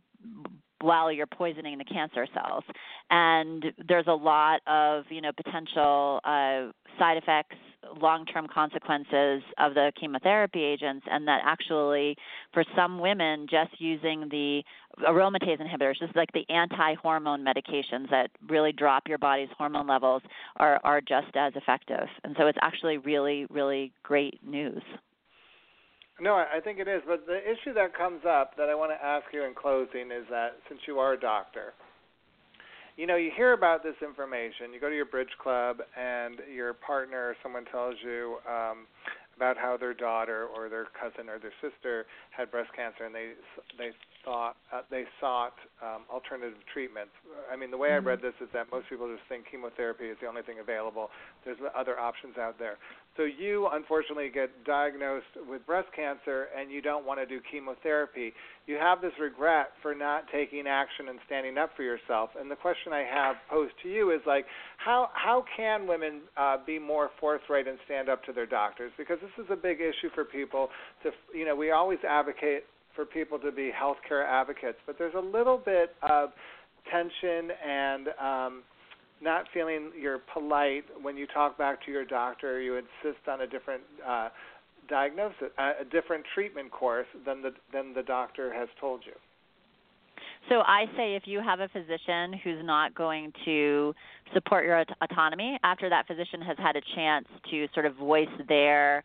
while 0.82 1.12
you're 1.12 1.28
poisoning 1.28 1.78
the 1.78 1.86
cancer 1.86 2.28
cells. 2.34 2.64
And 3.10 3.66
there's 3.88 4.08
a 4.08 4.14
lot 4.14 4.62
of, 4.68 5.06
you 5.10 5.22
know, 5.22 5.32
potential 5.36 6.20
uh, 6.24 6.72
side 6.98 7.18
effects, 7.18 7.56
long-term 8.00 8.48
consequences 8.54 9.42
of 9.58 9.74
the 9.74 9.92
chemotherapy 10.00 10.64
agents, 10.64 11.06
and 11.10 11.28
that 11.28 11.42
actually, 11.44 12.16
for 12.54 12.64
some 12.76 13.00
women, 13.00 13.48
just 13.50 13.72
using 13.80 14.28
the 14.30 14.64
aromatase 15.08 15.60
inhibitors, 15.60 15.98
just 16.00 16.16
like 16.16 16.30
the 16.34 16.46
anti-hormone 16.50 17.44
medications 17.44 18.10
that 18.10 18.30
really 18.48 18.72
drop 18.72 19.08
your 19.08 19.18
body's 19.18 19.50
hormone 19.58 19.88
levels, 19.88 20.22
are 20.58 20.80
are 20.84 21.02
just 21.02 21.36
as 21.36 21.54
effective. 21.56 22.08
And 22.24 22.36
so 22.38 22.48
it's 22.48 22.60
actually 22.62 22.98
really, 22.98 23.46
really 23.50 23.92
great 24.04 24.40
news. 24.46 24.84
No, 26.22 26.36
I 26.36 26.60
think 26.64 26.78
it 26.78 26.88
is. 26.88 27.02
But 27.08 27.26
the 27.26 27.42
issue 27.42 27.74
that 27.74 27.98
comes 27.98 28.22
up 28.30 28.56
that 28.56 28.70
I 28.70 28.76
want 28.76 28.92
to 28.92 29.04
ask 29.04 29.26
you 29.34 29.44
in 29.44 29.56
closing 29.56 30.12
is 30.12 30.24
that 30.30 30.54
since 30.70 30.80
you 30.88 31.00
are 31.00 31.14
a 31.14 31.20
doctor, 31.20 31.74
you 32.96 33.08
know, 33.08 33.16
you 33.16 33.32
hear 33.36 33.54
about 33.54 33.82
this 33.82 33.96
information. 34.04 34.72
You 34.72 34.80
go 34.80 34.88
to 34.88 34.96
your 34.96 35.10
bridge 35.10 35.34
club, 35.42 35.78
and 35.98 36.36
your 36.54 36.74
partner 36.74 37.30
or 37.30 37.36
someone 37.42 37.66
tells 37.66 37.96
you 38.06 38.38
um, 38.48 38.86
about 39.36 39.58
how 39.58 39.78
their 39.78 39.96
daughter 39.96 40.46
or 40.46 40.70
their 40.70 40.86
cousin 40.94 41.28
or 41.28 41.40
their 41.40 41.58
sister 41.58 42.06
had 42.30 42.52
breast 42.52 42.70
cancer, 42.76 43.06
and 43.06 43.16
they 43.16 43.34
they 43.80 43.90
thought 44.24 44.56
uh, 44.74 44.82
they 44.90 45.04
sought 45.20 45.54
um, 45.82 46.04
alternative 46.12 46.58
treatments. 46.74 47.12
I 47.52 47.56
mean, 47.56 47.72
the 47.72 47.78
way 47.78 47.90
mm-hmm. 47.90 48.08
I 48.08 48.12
read 48.12 48.22
this 48.22 48.34
is 48.42 48.48
that 48.54 48.72
most 48.72 48.90
people 48.90 49.08
just 49.08 49.28
think 49.30 49.46
chemotherapy 49.50 50.06
is 50.06 50.18
the 50.22 50.28
only 50.28 50.42
thing 50.42 50.60
available. 50.60 51.10
There's 51.46 51.58
other 51.76 52.00
options 52.00 52.38
out 52.38 52.58
there. 52.60 52.78
So 53.18 53.24
you 53.24 53.68
unfortunately 53.72 54.30
get 54.34 54.50
diagnosed 54.64 55.26
with 55.48 55.66
breast 55.66 55.90
cancer 55.94 56.48
and 56.58 56.72
you 56.72 56.82
don't 56.82 57.06
want 57.06 57.20
to 57.20 57.26
do 57.26 57.42
chemotherapy. 57.52 58.32
You 58.68 58.76
have 58.76 59.02
this 59.02 59.12
regret 59.20 59.72
for 59.82 59.94
not 59.94 60.24
taking 60.32 60.66
action 60.66 61.10
and 61.10 61.20
standing 61.26 61.58
up 61.58 61.72
for 61.76 61.84
yourself. 61.84 62.30
And 62.40 62.50
the 62.50 62.56
question 62.56 62.94
I 62.94 63.04
have 63.04 63.36
posed 63.50 63.74
to 63.84 63.90
you 63.90 64.12
is 64.12 64.22
like, 64.26 64.46
how 64.78 65.10
how 65.14 65.44
can 65.58 65.88
women 65.88 66.22
uh, 66.38 66.58
be 66.66 66.80
more 66.80 67.10
forthright 67.20 67.68
and 67.68 67.78
stand 67.86 68.08
up 68.08 68.24
to 68.26 68.34
their 68.34 68.46
doctors? 68.46 68.92
Because 68.98 69.18
this 69.22 69.44
is 69.44 69.52
a 69.52 69.58
big 69.58 69.82
issue 69.82 70.10
for 70.16 70.24
people. 70.24 70.70
To 71.04 71.12
you 71.38 71.46
know, 71.46 71.56
we 71.56 71.72
always 71.72 72.00
advocate 72.08 72.64
for 72.96 73.06
people 73.06 73.40
to 73.40 73.52
be 73.52 73.72
healthcare 73.72 74.28
advocates, 74.28 74.78
but 74.86 74.98
there's 74.98 75.14
a 75.16 75.20
little 75.20 75.58
bit 75.58 75.96
of 76.02 76.30
tension 76.92 77.52
and 77.66 78.08
um, 78.22 78.64
not 79.22 79.46
feeling 79.54 79.92
you're 80.00 80.20
polite 80.34 80.86
when 81.02 81.16
you 81.16 81.28
talk 81.28 81.58
back 81.58 81.84
to 81.86 81.92
your 81.92 82.06
doctor. 82.06 82.60
You 82.62 82.78
insist 82.78 83.28
on 83.28 83.42
a 83.42 83.48
different 83.48 83.84
uh, 84.08 84.30
diagnosis, 84.90 85.50
a 85.58 85.86
different 85.92 86.26
treatment 86.34 86.72
course 86.72 87.08
than 87.26 87.42
the 87.42 87.52
than 87.72 87.94
the 87.94 88.04
doctor 88.04 88.54
has 88.54 88.68
told 88.80 89.02
you. 89.06 89.14
So 90.50 90.62
I 90.62 90.86
say 90.98 91.16
if 91.16 91.24
you 91.26 91.40
have 91.40 91.60
a 91.60 91.68
physician 91.70 92.34
who's 92.44 92.64
not 92.64 92.96
going 92.96 93.32
to 93.46 93.94
support 94.34 94.66
your 94.66 94.84
autonomy 95.02 95.58
after 95.64 95.90
that 95.90 96.08
physician 96.08 96.42
has 96.42 96.58
had 96.58 96.76
a 96.76 96.82
chance 96.96 97.28
to 97.52 97.68
sort 97.74 97.86
of 97.86 97.96
voice 97.96 98.28
their 98.48 99.04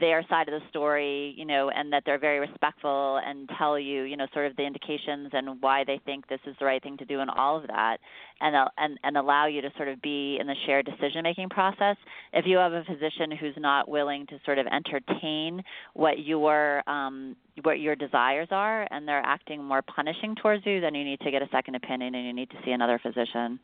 their 0.00 0.24
side 0.28 0.48
of 0.48 0.60
the 0.60 0.68
story, 0.68 1.34
you 1.36 1.44
know, 1.44 1.70
and 1.70 1.92
that 1.92 2.02
they're 2.04 2.18
very 2.18 2.40
respectful 2.40 3.20
and 3.24 3.48
tell 3.56 3.78
you, 3.78 4.02
you 4.02 4.16
know, 4.16 4.26
sort 4.32 4.46
of 4.46 4.56
the 4.56 4.64
indications 4.64 5.30
and 5.32 5.62
why 5.62 5.84
they 5.84 6.00
think 6.04 6.26
this 6.28 6.40
is 6.46 6.56
the 6.58 6.64
right 6.64 6.82
thing 6.82 6.96
to 6.96 7.04
do 7.04 7.20
and 7.20 7.30
all 7.30 7.56
of 7.56 7.66
that, 7.68 7.98
and 8.40 8.56
and 8.78 8.98
and 9.04 9.16
allow 9.16 9.46
you 9.46 9.62
to 9.62 9.70
sort 9.76 9.88
of 9.88 10.02
be 10.02 10.38
in 10.40 10.46
the 10.46 10.56
shared 10.66 10.86
decision 10.86 11.22
making 11.22 11.48
process. 11.48 11.96
If 12.32 12.46
you 12.46 12.56
have 12.56 12.72
a 12.72 12.84
physician 12.84 13.30
who's 13.30 13.54
not 13.56 13.88
willing 13.88 14.26
to 14.26 14.40
sort 14.44 14.58
of 14.58 14.66
entertain 14.66 15.62
what 15.94 16.18
your 16.18 16.82
um, 16.88 17.36
what 17.62 17.80
your 17.80 17.94
desires 17.94 18.48
are 18.50 18.86
and 18.90 19.06
they're 19.06 19.24
acting 19.24 19.62
more 19.62 19.82
punishing 19.82 20.34
towards 20.34 20.66
you, 20.66 20.80
then 20.80 20.94
you 20.94 21.04
need 21.04 21.20
to 21.20 21.30
get 21.30 21.42
a 21.42 21.48
second 21.52 21.76
opinion 21.76 22.14
and 22.14 22.26
you 22.26 22.32
need 22.32 22.50
to 22.50 22.56
see 22.64 22.72
another 22.72 22.98
physician. 23.02 23.60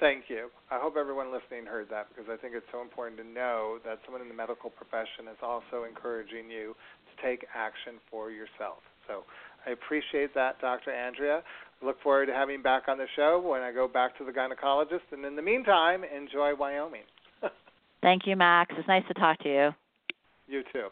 Thank 0.00 0.32
you. 0.32 0.48
I 0.70 0.80
hope 0.80 0.96
everyone 0.96 1.30
listening 1.30 1.66
heard 1.66 1.88
that 1.90 2.08
because 2.08 2.24
I 2.32 2.40
think 2.40 2.54
it's 2.56 2.66
so 2.72 2.80
important 2.80 3.20
to 3.20 3.26
know 3.26 3.78
that 3.84 4.00
someone 4.04 4.22
in 4.22 4.28
the 4.28 4.34
medical 4.34 4.70
profession 4.70 5.28
is 5.28 5.36
also 5.42 5.84
encouraging 5.84 6.48
you 6.48 6.72
to 6.72 7.12
take 7.20 7.44
action 7.54 8.00
for 8.10 8.30
yourself. 8.30 8.80
So 9.06 9.28
I 9.66 9.76
appreciate 9.76 10.32
that, 10.34 10.58
Dr. 10.60 10.90
Andrea. 10.90 11.42
I 11.44 11.84
look 11.84 12.00
forward 12.00 12.26
to 12.26 12.32
having 12.32 12.56
you 12.56 12.62
back 12.62 12.88
on 12.88 12.96
the 12.96 13.06
show 13.14 13.44
when 13.44 13.60
I 13.60 13.72
go 13.72 13.86
back 13.86 14.16
to 14.16 14.24
the 14.24 14.32
gynecologist. 14.32 15.04
And 15.12 15.22
in 15.26 15.36
the 15.36 15.42
meantime, 15.42 16.02
enjoy 16.04 16.56
Wyoming. 16.56 17.04
Thank 18.02 18.26
you, 18.26 18.36
Max. 18.36 18.72
It's 18.78 18.88
nice 18.88 19.04
to 19.08 19.14
talk 19.14 19.38
to 19.40 19.48
you. 19.48 19.70
You 20.48 20.62
too. 20.72 20.88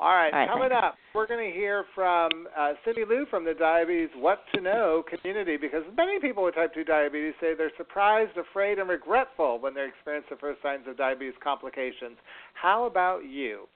All 0.00 0.14
right, 0.14 0.32
All 0.32 0.38
right 0.38 0.48
coming 0.48 0.68
thanks. 0.68 0.84
up, 0.84 0.98
we're 1.12 1.26
going 1.26 1.50
to 1.50 1.56
hear 1.56 1.84
from 1.92 2.46
uh, 2.56 2.74
Cindy 2.84 3.04
Lou 3.08 3.26
from 3.30 3.44
the 3.44 3.54
Diabetes 3.54 4.10
What 4.14 4.38
to 4.54 4.60
Know 4.60 5.02
community 5.08 5.56
because 5.56 5.82
many 5.96 6.20
people 6.20 6.44
with 6.44 6.54
type 6.54 6.72
2 6.72 6.84
diabetes 6.84 7.34
say 7.40 7.54
they're 7.58 7.72
surprised, 7.76 8.36
afraid, 8.36 8.78
and 8.78 8.88
regretful 8.88 9.58
when 9.58 9.74
they 9.74 9.86
experience 9.86 10.26
the 10.30 10.36
first 10.36 10.62
signs 10.62 10.86
of 10.86 10.96
diabetes 10.96 11.34
complications. 11.42 12.16
How 12.54 12.84
about 12.84 13.24
you? 13.28 13.66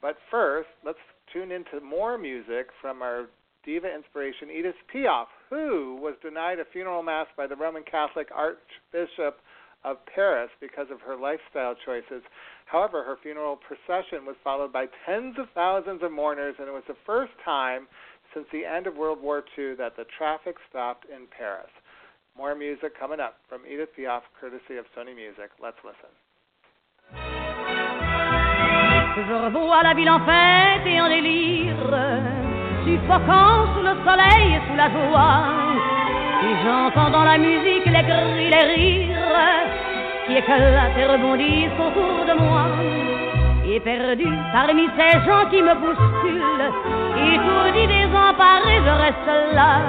But 0.00 0.16
first, 0.30 0.68
let's 0.84 0.98
tune 1.32 1.52
into 1.52 1.84
more 1.84 2.16
music 2.16 2.68
from 2.80 3.02
our 3.02 3.26
diva 3.62 3.92
inspiration, 3.94 4.48
Edith 4.50 4.76
Piaf, 4.94 5.26
who 5.50 5.98
was 6.00 6.14
denied 6.22 6.60
a 6.60 6.64
funeral 6.72 7.02
mass 7.02 7.26
by 7.36 7.46
the 7.46 7.56
Roman 7.56 7.82
Catholic 7.82 8.28
Archbishop 8.34 9.40
of 9.86 10.04
Paris 10.12 10.50
because 10.60 10.90
of 10.90 11.00
her 11.00 11.16
lifestyle 11.16 11.74
choices. 11.86 12.26
However, 12.66 13.04
her 13.04 13.16
funeral 13.22 13.56
procession 13.56 14.26
was 14.26 14.34
followed 14.42 14.72
by 14.72 14.86
tens 15.06 15.36
of 15.38 15.46
thousands 15.54 16.02
of 16.02 16.10
mourners, 16.10 16.56
and 16.58 16.66
it 16.68 16.74
was 16.74 16.82
the 16.88 16.98
first 17.06 17.32
time 17.44 17.86
since 18.34 18.46
the 18.52 18.66
end 18.66 18.88
of 18.88 18.96
World 18.96 19.22
War 19.22 19.44
II 19.56 19.78
that 19.78 19.96
the 19.96 20.04
traffic 20.18 20.56
stopped 20.68 21.06
in 21.06 21.30
Paris. 21.30 21.70
More 22.36 22.54
music 22.54 22.98
coming 22.98 23.20
up 23.20 23.38
from 23.48 23.62
Edith 23.64 23.94
Piaf, 23.96 24.22
courtesy 24.38 24.76
of 24.76 24.84
Sony 24.92 25.14
Music. 25.14 25.48
Let's 25.62 25.78
listen. 25.86 26.10
Je 29.16 29.32
revois 29.32 29.82
la 29.82 29.94
ville 29.94 30.10
en 30.10 30.20
fête 30.26 30.84
et 30.84 31.00
en 31.00 31.08
délire, 31.08 31.76
suffoquant 32.84 33.72
sous 33.72 33.82
le 33.82 33.94
soleil 34.04 34.56
et 34.56 34.60
sous 34.68 34.76
la 34.76 34.90
joie. 34.90 35.56
Et 36.44 36.54
j'entends 36.62 37.10
dans 37.10 37.24
la 37.24 37.38
musique 37.38 37.86
les 37.86 38.02
cris, 38.02 38.50
les 38.50 38.64
rires 38.74 39.05
qui 40.26 40.36
éclatent 40.36 40.96
et 40.98 41.06
rebondissent 41.06 41.78
autour 41.78 42.24
de 42.26 42.34
moi. 42.34 42.66
Et 43.64 43.80
perdu 43.80 44.26
parmi 44.52 44.88
ces 44.96 45.18
gens 45.26 45.48
qui 45.50 45.60
me 45.62 45.74
bousculent, 45.74 46.70
étourdi, 47.34 47.86
désemparé, 47.86 48.76
je 48.84 48.94
reste 49.04 49.54
là. 49.54 49.80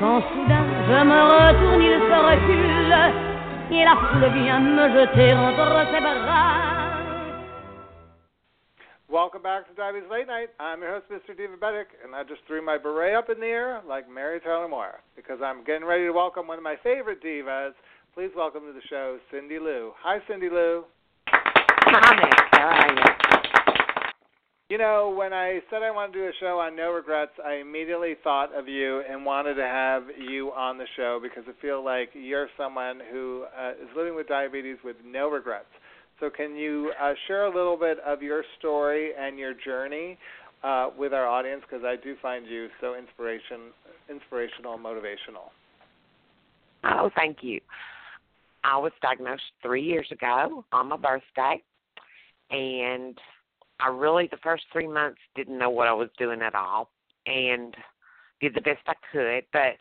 Quand 0.00 0.22
soudain 0.30 0.64
je 0.88 1.04
me 1.04 1.20
retourne, 1.34 1.82
il 1.82 1.98
se 1.98 2.18
recule, 2.30 2.96
et 3.72 3.84
la 3.84 3.96
foule 3.96 4.42
vient 4.42 4.60
me 4.60 4.88
jeter 4.94 5.34
entre 5.34 5.86
ses 5.92 6.00
bras. 6.00 6.78
Welcome 9.10 9.42
back 9.42 9.66
to 9.66 9.74
Diabetes 9.74 10.06
Late 10.10 10.26
Night. 10.26 10.50
I'm 10.60 10.82
your 10.82 10.92
host, 10.92 11.08
Mr. 11.10 11.34
Divabetic, 11.34 11.96
and 12.04 12.14
I 12.14 12.24
just 12.24 12.42
threw 12.46 12.60
my 12.60 12.76
beret 12.76 13.16
up 13.16 13.30
in 13.30 13.40
the 13.40 13.46
air 13.46 13.80
like 13.88 14.04
Mary 14.08 14.38
Tyler 14.38 14.68
Moore 14.68 15.00
because 15.16 15.40
I'm 15.42 15.64
getting 15.64 15.86
ready 15.88 16.04
to 16.04 16.12
welcome 16.12 16.46
one 16.46 16.58
of 16.58 16.62
my 16.62 16.76
favorite 16.84 17.22
divas. 17.22 17.72
Please 18.18 18.34
welcome 18.36 18.62
to 18.62 18.72
the 18.72 18.82
show, 18.90 19.16
Cindy 19.30 19.60
Lou. 19.60 19.92
Hi, 20.02 20.18
Cindy 20.28 20.50
Lou. 20.50 20.82
Hi, 21.28 22.30
How 22.50 22.66
are 22.66 22.92
you? 22.92 24.12
You 24.70 24.78
know, 24.78 25.14
when 25.16 25.32
I 25.32 25.60
said 25.70 25.84
I 25.84 25.92
wanted 25.92 26.14
to 26.14 26.18
do 26.18 26.24
a 26.24 26.32
show 26.40 26.58
on 26.58 26.74
no 26.74 26.90
regrets, 26.90 27.30
I 27.46 27.58
immediately 27.60 28.16
thought 28.24 28.52
of 28.52 28.66
you 28.66 29.04
and 29.08 29.24
wanted 29.24 29.54
to 29.54 29.62
have 29.62 30.02
you 30.18 30.50
on 30.50 30.78
the 30.78 30.86
show 30.96 31.20
because 31.22 31.44
I 31.46 31.52
feel 31.62 31.84
like 31.84 32.08
you're 32.12 32.48
someone 32.58 33.00
who 33.12 33.44
uh, 33.56 33.70
is 33.80 33.88
living 33.96 34.16
with 34.16 34.26
diabetes 34.26 34.78
with 34.82 34.96
no 35.06 35.30
regrets. 35.30 35.70
So, 36.18 36.28
can 36.28 36.56
you 36.56 36.90
uh, 37.00 37.12
share 37.28 37.44
a 37.44 37.54
little 37.54 37.76
bit 37.76 37.98
of 38.04 38.20
your 38.20 38.42
story 38.58 39.12
and 39.16 39.38
your 39.38 39.54
journey 39.64 40.18
uh, 40.64 40.88
with 40.98 41.12
our 41.12 41.28
audience? 41.28 41.62
Because 41.70 41.84
I 41.84 41.94
do 42.02 42.16
find 42.20 42.48
you 42.48 42.66
so 42.80 42.96
inspiration, 42.96 43.70
inspirational 44.10 44.74
and 44.74 44.84
motivational. 44.84 45.54
Oh, 46.82 47.10
thank 47.14 47.38
you. 47.42 47.60
I 48.68 48.76
was 48.76 48.92
diagnosed 49.00 49.42
three 49.62 49.82
years 49.82 50.06
ago 50.10 50.62
on 50.72 50.88
my 50.88 50.98
birthday, 50.98 51.62
and 52.50 53.18
I 53.80 53.88
really 53.88 54.28
the 54.30 54.36
first 54.42 54.64
three 54.70 54.86
months 54.86 55.20
didn't 55.34 55.58
know 55.58 55.70
what 55.70 55.88
I 55.88 55.94
was 55.94 56.10
doing 56.18 56.42
at 56.42 56.54
all, 56.54 56.90
and 57.24 57.74
did 58.42 58.54
the 58.54 58.60
best 58.60 58.80
I 58.86 58.92
could. 59.10 59.44
But 59.54 59.78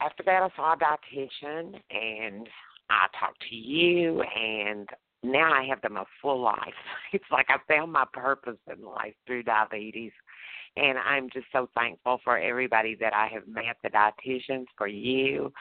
after 0.00 0.24
that, 0.24 0.42
I 0.42 0.48
saw 0.56 0.72
a 0.72 0.76
dietitian, 0.76 1.80
and 1.90 2.48
I 2.90 3.06
talked 3.18 3.44
to 3.48 3.54
you, 3.54 4.22
and 4.22 4.88
now 5.22 5.52
I 5.52 5.64
have 5.68 5.80
the 5.80 5.88
most 5.88 6.10
full 6.20 6.40
life. 6.40 6.58
It's 7.12 7.24
like 7.30 7.46
I 7.48 7.58
found 7.72 7.92
my 7.92 8.06
purpose 8.12 8.58
in 8.66 8.84
life 8.84 9.14
through 9.26 9.44
diabetes. 9.44 10.12
And 10.76 10.98
I'm 10.98 11.30
just 11.32 11.46
so 11.52 11.68
thankful 11.74 12.20
for 12.22 12.38
everybody 12.38 12.96
that 13.00 13.14
I 13.14 13.28
have 13.28 13.48
met 13.48 13.76
the 13.82 13.88
dietitians, 13.88 14.66
for 14.76 14.86
you, 14.86 15.52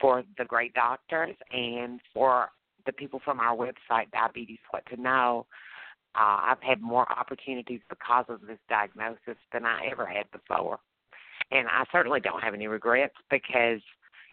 for 0.00 0.22
the 0.38 0.44
great 0.44 0.74
doctors, 0.74 1.36
and 1.52 2.00
for 2.14 2.48
the 2.86 2.92
people 2.92 3.20
from 3.24 3.40
our 3.40 3.56
website, 3.56 4.10
Diabetes 4.12 4.58
What 4.70 4.84
to 4.86 5.00
Know. 5.00 5.46
Uh, 6.14 6.40
I've 6.42 6.62
had 6.62 6.80
more 6.80 7.10
opportunities 7.12 7.80
because 7.88 8.24
of 8.28 8.40
this 8.46 8.58
diagnosis 8.68 9.36
than 9.52 9.64
I 9.64 9.88
ever 9.90 10.06
had 10.06 10.30
before. 10.32 10.78
And 11.52 11.68
I 11.68 11.84
certainly 11.92 12.20
don't 12.20 12.42
have 12.42 12.54
any 12.54 12.66
regrets 12.66 13.14
because 13.30 13.80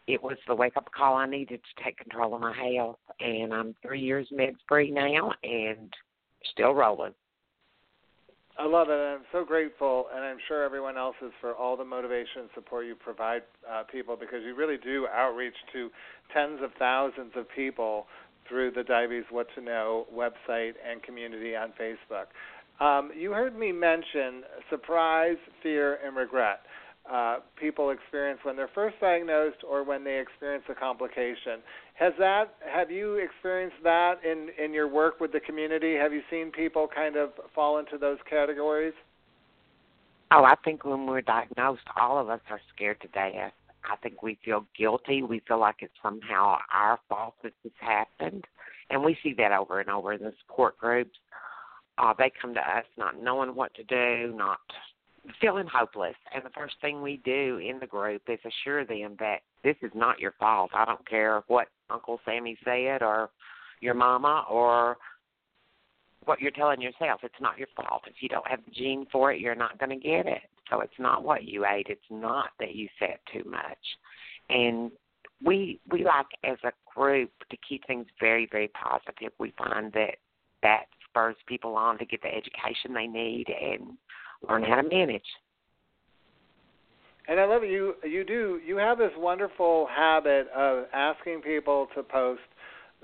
it 0.07 0.23
was 0.23 0.37
the 0.47 0.55
wake 0.55 0.77
up 0.77 0.89
call 0.91 1.15
I 1.15 1.27
needed 1.27 1.59
to 1.59 1.83
take 1.83 1.97
control 1.97 2.33
of 2.33 2.41
my 2.41 2.53
health. 2.53 2.99
And 3.19 3.53
I'm 3.53 3.75
three 3.81 3.99
years 3.99 4.27
med 4.31 4.55
free 4.67 4.89
now 4.89 5.31
and 5.43 5.93
still 6.51 6.73
rolling. 6.73 7.13
I 8.59 8.65
love 8.65 8.89
it. 8.89 8.93
I'm 8.93 9.21
so 9.31 9.45
grateful, 9.45 10.07
and 10.13 10.23
I'm 10.23 10.37
sure 10.47 10.63
everyone 10.63 10.97
else 10.97 11.15
is 11.23 11.31
for 11.39 11.53
all 11.53 11.77
the 11.77 11.85
motivation 11.85 12.41
and 12.41 12.49
support 12.55 12.87
you 12.87 12.95
provide 12.95 13.43
uh, 13.69 13.83
people 13.83 14.17
because 14.19 14.39
you 14.43 14.55
really 14.55 14.77
do 14.77 15.07
outreach 15.13 15.53
to 15.73 15.89
tens 16.33 16.59
of 16.63 16.71
thousands 16.79 17.33
of 17.35 17.45
people 17.55 18.07
through 18.49 18.71
the 18.71 18.83
Diabetes 18.83 19.25
What 19.29 19.47
to 19.55 19.61
Know 19.61 20.07
website 20.11 20.73
and 20.89 21.03
community 21.03 21.55
on 21.55 21.71
Facebook. 21.79 22.27
Um, 22.83 23.11
you 23.15 23.31
heard 23.31 23.57
me 23.57 23.71
mention 23.71 24.43
surprise, 24.71 25.37
fear, 25.61 25.99
and 26.03 26.15
regret 26.15 26.61
uh, 27.11 27.37
people 27.59 27.91
experience 27.91 28.39
when 28.43 28.55
they're 28.55 28.69
first 28.73 28.99
diagnosed 28.99 29.57
or 29.67 29.83
when 29.83 30.03
they 30.03 30.19
experience 30.19 30.63
a 30.69 30.75
complication. 30.75 31.61
Has 31.93 32.13
that 32.19 32.55
have 32.69 32.91
you 32.91 33.15
experienced 33.15 33.77
that 33.83 34.15
in 34.23 34.49
in 34.63 34.73
your 34.73 34.87
work 34.87 35.19
with 35.19 35.31
the 35.31 35.39
community? 35.39 35.95
Have 35.95 36.13
you 36.13 36.21
seen 36.29 36.51
people 36.51 36.87
kind 36.93 37.15
of 37.15 37.31
fall 37.55 37.79
into 37.79 37.97
those 37.97 38.17
categories? 38.29 38.93
Oh, 40.31 40.43
I 40.43 40.55
think 40.65 40.83
when 40.83 41.05
we're 41.07 41.21
diagnosed, 41.21 41.83
all 41.99 42.19
of 42.19 42.29
us 42.29 42.41
are 42.49 42.59
scared 42.75 42.99
to 43.01 43.07
death. 43.07 43.53
I 43.89 43.95
think 44.03 44.21
we 44.21 44.37
feel 44.43 44.65
guilty. 44.77 45.23
We 45.23 45.41
feel 45.47 45.59
like 45.59 45.77
it's 45.79 45.93
somehow 46.03 46.57
our 46.73 46.99
fault 47.07 47.35
that 47.43 47.53
this 47.63 47.71
happened, 47.79 48.43
and 48.89 49.03
we 49.03 49.17
see 49.23 49.33
that 49.37 49.53
over 49.53 49.79
and 49.79 49.89
over 49.89 50.13
in 50.13 50.23
the 50.23 50.33
support 50.45 50.77
groups. 50.77 51.17
Uh, 51.97 52.13
they 52.17 52.31
come 52.41 52.53
to 52.53 52.59
us 52.59 52.85
not 52.97 53.21
knowing 53.21 53.55
what 53.55 53.73
to 53.75 53.83
do, 53.83 54.35
not 54.35 54.59
feeling 55.41 55.67
hopeless. 55.71 56.15
And 56.33 56.43
the 56.43 56.49
first 56.51 56.75
thing 56.81 57.01
we 57.01 57.21
do 57.23 57.57
in 57.57 57.79
the 57.79 57.87
group 57.87 58.23
is 58.27 58.39
assure 58.45 58.85
them 58.85 59.15
that 59.19 59.39
this 59.63 59.75
is 59.81 59.91
not 59.93 60.19
your 60.19 60.33
fault. 60.39 60.71
I 60.73 60.85
don't 60.85 61.07
care 61.07 61.43
what 61.47 61.67
Uncle 61.89 62.19
Sammy 62.25 62.57
said 62.63 63.01
or 63.01 63.29
your 63.81 63.93
mama 63.93 64.45
or 64.49 64.97
what 66.25 66.41
you're 66.41 66.51
telling 66.51 66.81
yourself. 66.81 67.21
It's 67.23 67.33
not 67.41 67.57
your 67.57 67.67
fault. 67.75 68.03
If 68.07 68.15
you 68.21 68.29
don't 68.29 68.47
have 68.47 68.59
the 68.65 68.71
gene 68.71 69.07
for 69.11 69.31
it, 69.31 69.39
you're 69.39 69.55
not 69.55 69.79
going 69.79 69.89
to 69.89 69.95
get 69.95 70.25
it. 70.25 70.41
So 70.69 70.81
it's 70.81 70.99
not 70.99 71.23
what 71.23 71.43
you 71.45 71.65
ate. 71.65 71.87
It's 71.89 72.01
not 72.09 72.49
that 72.59 72.75
you 72.75 72.89
sat 72.99 73.19
too 73.31 73.49
much. 73.49 73.77
And 74.49 74.91
we 75.43 75.79
we 75.89 76.03
like 76.03 76.25
as 76.43 76.57
a 76.63 76.71
group 76.93 77.31
to 77.49 77.57
keep 77.67 77.85
things 77.85 78.07
very 78.19 78.47
very 78.51 78.69
positive. 78.69 79.31
We 79.39 79.53
find 79.57 79.93
that 79.93 80.15
that 80.63 80.85
spurs 81.07 81.35
people 81.47 81.75
on 81.75 81.97
to 81.99 82.05
get 82.05 82.21
the 82.21 82.27
education 82.27 82.93
they 82.93 83.07
need 83.07 83.45
and 83.49 83.97
learn 84.47 84.63
how 84.63 84.81
to 84.81 84.87
manage. 84.89 85.21
And 87.27 87.39
I 87.39 87.45
love 87.45 87.63
it. 87.63 87.69
You 87.69 87.95
you 88.03 88.23
do 88.23 88.61
you 88.65 88.77
have 88.77 88.97
this 88.97 89.11
wonderful 89.17 89.87
habit 89.93 90.47
of 90.55 90.85
asking 90.93 91.41
people 91.41 91.87
to 91.95 92.03
post 92.03 92.41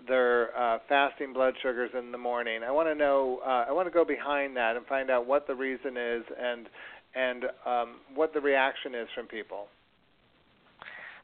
their 0.08 0.58
uh, 0.58 0.80
fasting 0.88 1.34
blood 1.34 1.54
sugars 1.62 1.92
in 1.98 2.12
the 2.12 2.18
morning. 2.18 2.62
I 2.64 2.72
want 2.72 2.88
to 2.88 2.96
know. 2.96 3.40
Uh, 3.46 3.66
I 3.68 3.72
want 3.72 3.88
to 3.88 3.94
go 3.94 4.06
behind 4.06 4.56
that 4.56 4.76
and 4.78 4.86
find 4.86 5.10
out 5.10 5.28
what 5.28 5.46
the 5.46 5.56
reason 5.56 5.98
is 5.98 6.24
and 6.40 6.70
and 7.16 7.44
um, 7.66 7.96
what 8.16 8.34
the 8.34 8.40
reaction 8.40 8.96
is 8.96 9.08
from 9.14 9.28
people 9.28 9.68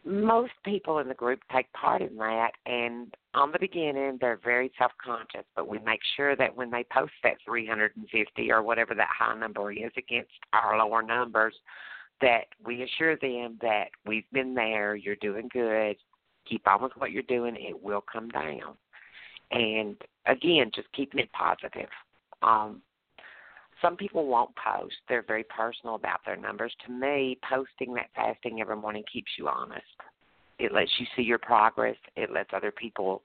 most 0.06 0.54
people 0.64 1.00
in 1.00 1.08
the 1.08 1.14
group 1.14 1.40
take 1.54 1.72
part 1.74 2.02
in 2.02 2.16
that 2.18 2.52
and 2.66 3.14
on 3.36 3.52
the 3.52 3.60
beginning 3.60 4.18
they're 4.20 4.40
very 4.44 4.72
self 4.78 4.92
conscious 5.04 5.46
but 5.56 5.68
we 5.68 5.78
make 5.80 6.00
sure 6.16 6.36
that 6.36 6.56
when 6.56 6.72
they 6.72 6.86
post 6.92 7.12
that 7.22 7.36
350 7.46 8.52
or 8.52 8.64
whatever 8.64 8.96
that 8.96 9.10
high 9.18 9.38
number 9.38 9.72
is 9.72 9.92
against 9.98 10.32
our 10.54 10.78
lower 10.78 11.04
numbers 11.04 11.54
that 12.22 12.46
we 12.66 12.84
assure 12.84 13.18
them 13.18 13.58
that 13.62 13.90
we've 14.06 14.30
been 14.32 14.54
there 14.54 14.96
you're 14.96 15.16
doing 15.18 15.50
good 15.52 15.98
keep 16.50 16.68
on 16.68 16.82
with 16.82 16.92
what 16.98 17.12
you're 17.12 17.24
doing 17.24 17.56
it 17.58 17.82
will 17.82 18.04
come 18.12 18.30
down. 18.30 18.76
And 19.52 19.96
again 20.26 20.72
just 20.74 20.92
keeping 20.94 21.20
it 21.20 21.32
positive. 21.32 21.90
Um 22.42 22.82
some 23.82 23.96
people 23.96 24.26
won't 24.28 24.52
post. 24.56 24.96
They're 25.08 25.24
very 25.24 25.46
personal 25.46 25.96
about 25.96 26.20
their 26.26 26.36
numbers. 26.36 26.74
To 26.86 26.92
me, 26.92 27.38
posting 27.50 27.94
that 27.96 28.10
fasting 28.16 28.62
every 28.62 28.76
morning 28.76 29.04
keeps 29.12 29.32
you 29.38 29.48
honest. 29.48 29.84
It 30.60 30.74
lets 30.74 30.92
you 31.00 31.06
see 31.16 31.22
your 31.22 31.38
progress. 31.38 31.96
It 32.16 32.32
lets 32.32 32.50
other 32.54 32.72
people 32.72 33.22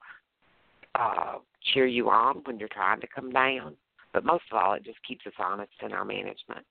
uh, 0.94 1.38
cheer 1.72 1.86
you 1.86 2.10
on 2.10 2.42
when 2.44 2.58
you're 2.58 2.68
trying 2.68 3.00
to 3.00 3.08
come 3.12 3.30
down. 3.30 3.76
But 4.12 4.24
most 4.24 4.44
of 4.52 4.58
all, 4.58 4.74
it 4.74 4.84
just 4.84 4.98
keeps 5.06 5.26
us 5.26 5.32
honest 5.38 5.72
in 5.82 5.92
our 5.92 6.04
management. 6.04 6.64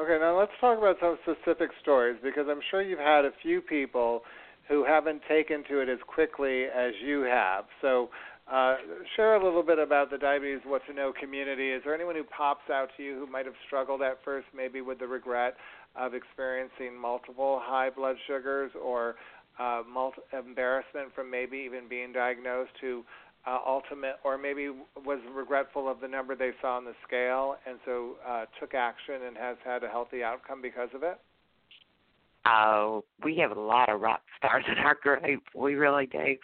Okay, 0.00 0.18
now 0.18 0.38
let's 0.38 0.52
talk 0.60 0.78
about 0.78 0.96
some 1.00 1.18
specific 1.22 1.70
stories 1.82 2.16
because 2.22 2.46
I'm 2.48 2.60
sure 2.70 2.82
you've 2.82 2.98
had 2.98 3.24
a 3.24 3.30
few 3.42 3.60
people 3.60 4.22
who 4.66 4.84
haven't 4.84 5.20
taken 5.28 5.62
to 5.68 5.80
it 5.80 5.88
as 5.88 5.98
quickly 6.06 6.64
as 6.64 6.92
you 7.04 7.22
have. 7.22 7.64
So, 7.82 8.08
uh, 8.50 8.76
share 9.16 9.36
a 9.36 9.44
little 9.44 9.62
bit 9.62 9.78
about 9.78 10.10
the 10.10 10.18
diabetes 10.18 10.60
what 10.64 10.82
to 10.86 10.92
know 10.92 11.12
community. 11.18 11.70
Is 11.70 11.82
there 11.84 11.94
anyone 11.94 12.16
who 12.16 12.24
pops 12.24 12.68
out 12.70 12.88
to 12.96 13.02
you 13.02 13.14
who 13.16 13.26
might 13.26 13.46
have 13.46 13.54
struggled 13.66 14.02
at 14.02 14.18
first, 14.24 14.46
maybe 14.54 14.80
with 14.80 14.98
the 14.98 15.06
regret 15.06 15.54
of 15.96 16.14
experiencing 16.14 16.98
multiple 17.00 17.60
high 17.62 17.90
blood 17.90 18.16
sugars 18.26 18.72
or 18.80 19.14
uh, 19.58 19.82
multi- 19.88 20.22
embarrassment 20.36 21.14
from 21.14 21.30
maybe 21.30 21.58
even 21.58 21.88
being 21.88 22.12
diagnosed, 22.12 22.72
who 22.80 23.04
uh, 23.46 23.58
ultimate 23.66 24.16
or 24.24 24.36
maybe 24.36 24.70
was 25.04 25.18
regretful 25.34 25.88
of 25.88 26.00
the 26.00 26.08
number 26.08 26.34
they 26.34 26.50
saw 26.60 26.76
on 26.76 26.84
the 26.84 26.94
scale 27.06 27.56
and 27.66 27.78
so 27.84 28.16
uh, 28.26 28.44
took 28.58 28.74
action 28.74 29.14
and 29.26 29.36
has 29.36 29.56
had 29.64 29.82
a 29.84 29.88
healthy 29.88 30.22
outcome 30.22 30.60
because 30.60 30.88
of 30.94 31.02
it? 31.02 31.18
Oh, 32.46 33.04
we 33.22 33.36
have 33.36 33.56
a 33.56 33.60
lot 33.60 33.88
of 33.88 34.00
rock 34.00 34.22
stars 34.38 34.64
in 34.66 34.78
our 34.78 34.96
group. 35.02 35.42
We 35.54 35.74
really 35.74 36.06
do. 36.06 36.36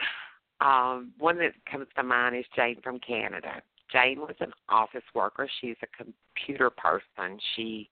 Um, 0.60 1.12
one 1.18 1.38
that 1.38 1.52
comes 1.70 1.86
to 1.96 2.02
mind 2.02 2.36
is 2.36 2.44
Jane 2.54 2.80
from 2.82 2.98
Canada. 3.00 3.62
Jane 3.92 4.20
was 4.20 4.34
an 4.40 4.52
office 4.68 5.04
worker. 5.14 5.48
She's 5.60 5.76
a 5.82 6.04
computer 6.04 6.70
person. 6.70 7.38
She 7.54 7.88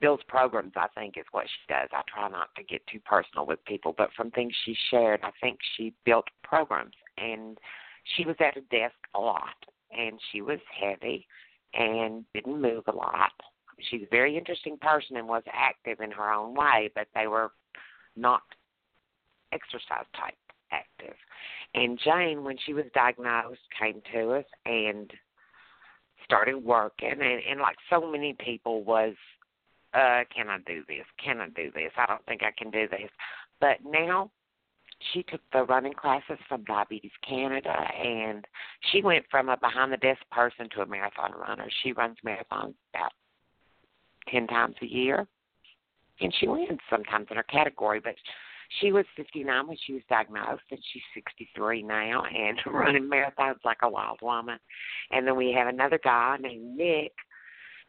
builds 0.00 0.22
programs, 0.28 0.72
I 0.76 0.88
think, 0.94 1.16
is 1.16 1.24
what 1.30 1.46
she 1.46 1.72
does. 1.72 1.88
I 1.92 2.02
try 2.12 2.28
not 2.28 2.48
to 2.56 2.62
get 2.62 2.86
too 2.86 3.00
personal 3.00 3.46
with 3.46 3.64
people, 3.64 3.94
but 3.96 4.10
from 4.16 4.30
things 4.30 4.52
she 4.64 4.76
shared, 4.90 5.20
I 5.22 5.30
think 5.40 5.58
she 5.76 5.94
built 6.04 6.26
programs. 6.42 6.94
And 7.16 7.58
she 8.16 8.24
was 8.24 8.36
at 8.40 8.56
a 8.56 8.60
desk 8.62 8.96
a 9.14 9.20
lot, 9.20 9.54
and 9.96 10.18
she 10.32 10.42
was 10.42 10.58
heavy 10.80 11.26
and 11.74 12.24
didn't 12.34 12.60
move 12.60 12.84
a 12.86 12.94
lot. 12.94 13.32
She's 13.90 14.02
a 14.02 14.10
very 14.10 14.36
interesting 14.36 14.76
person 14.78 15.16
and 15.16 15.26
was 15.26 15.42
active 15.52 16.00
in 16.00 16.10
her 16.10 16.32
own 16.32 16.54
way, 16.54 16.90
but 16.94 17.08
they 17.14 17.26
were 17.26 17.52
not 18.16 18.42
exercise 19.52 20.06
type 20.16 20.34
active. 20.70 21.16
And 21.74 21.98
Jane, 22.02 22.44
when 22.44 22.56
she 22.64 22.72
was 22.72 22.84
diagnosed, 22.94 23.60
came 23.78 24.00
to 24.12 24.34
us 24.34 24.44
and 24.64 25.10
started 26.24 26.56
working 26.56 27.10
and, 27.10 27.22
and 27.22 27.60
like 27.60 27.76
so 27.90 28.10
many 28.10 28.34
people 28.38 28.82
was 28.82 29.14
uh 29.92 30.22
can 30.34 30.48
I 30.48 30.58
do 30.66 30.82
this? 30.88 31.04
Can 31.22 31.40
I 31.40 31.48
do 31.48 31.70
this? 31.74 31.92
I 31.96 32.06
don't 32.06 32.24
think 32.26 32.42
I 32.42 32.50
can 32.56 32.70
do 32.70 32.88
this. 32.88 33.10
But 33.60 33.78
now 33.84 34.30
she 35.12 35.22
took 35.24 35.40
the 35.52 35.64
running 35.64 35.92
classes 35.92 36.38
from 36.48 36.64
Diabetes 36.64 37.12
Canada 37.28 37.74
and 37.74 38.46
she 38.90 39.02
went 39.02 39.24
from 39.30 39.48
a 39.48 39.56
behind 39.56 39.92
the 39.92 39.96
desk 39.98 40.22
person 40.30 40.68
to 40.74 40.82
a 40.82 40.86
marathon 40.86 41.32
runner. 41.32 41.68
She 41.82 41.92
runs 41.92 42.16
marathons 42.24 42.74
about 42.94 43.12
10 44.30 44.46
times 44.46 44.76
a 44.82 44.86
year. 44.86 45.26
And 46.20 46.32
she 46.38 46.46
wins 46.46 46.78
sometimes 46.88 47.26
in 47.30 47.36
her 47.36 47.42
category, 47.42 48.00
but 48.00 48.14
she 48.80 48.92
was 48.92 49.04
59 49.16 49.68
when 49.68 49.76
she 49.86 49.94
was 49.94 50.02
diagnosed, 50.08 50.62
and 50.70 50.80
she's 50.92 51.02
63 51.14 51.82
now 51.82 52.24
and 52.24 52.58
running 52.66 53.08
marathons 53.08 53.58
like 53.64 53.78
a 53.82 53.88
wild 53.88 54.18
woman. 54.22 54.58
And 55.10 55.26
then 55.26 55.36
we 55.36 55.52
have 55.52 55.68
another 55.68 56.00
guy 56.02 56.36
named 56.40 56.76
Nick 56.76 57.12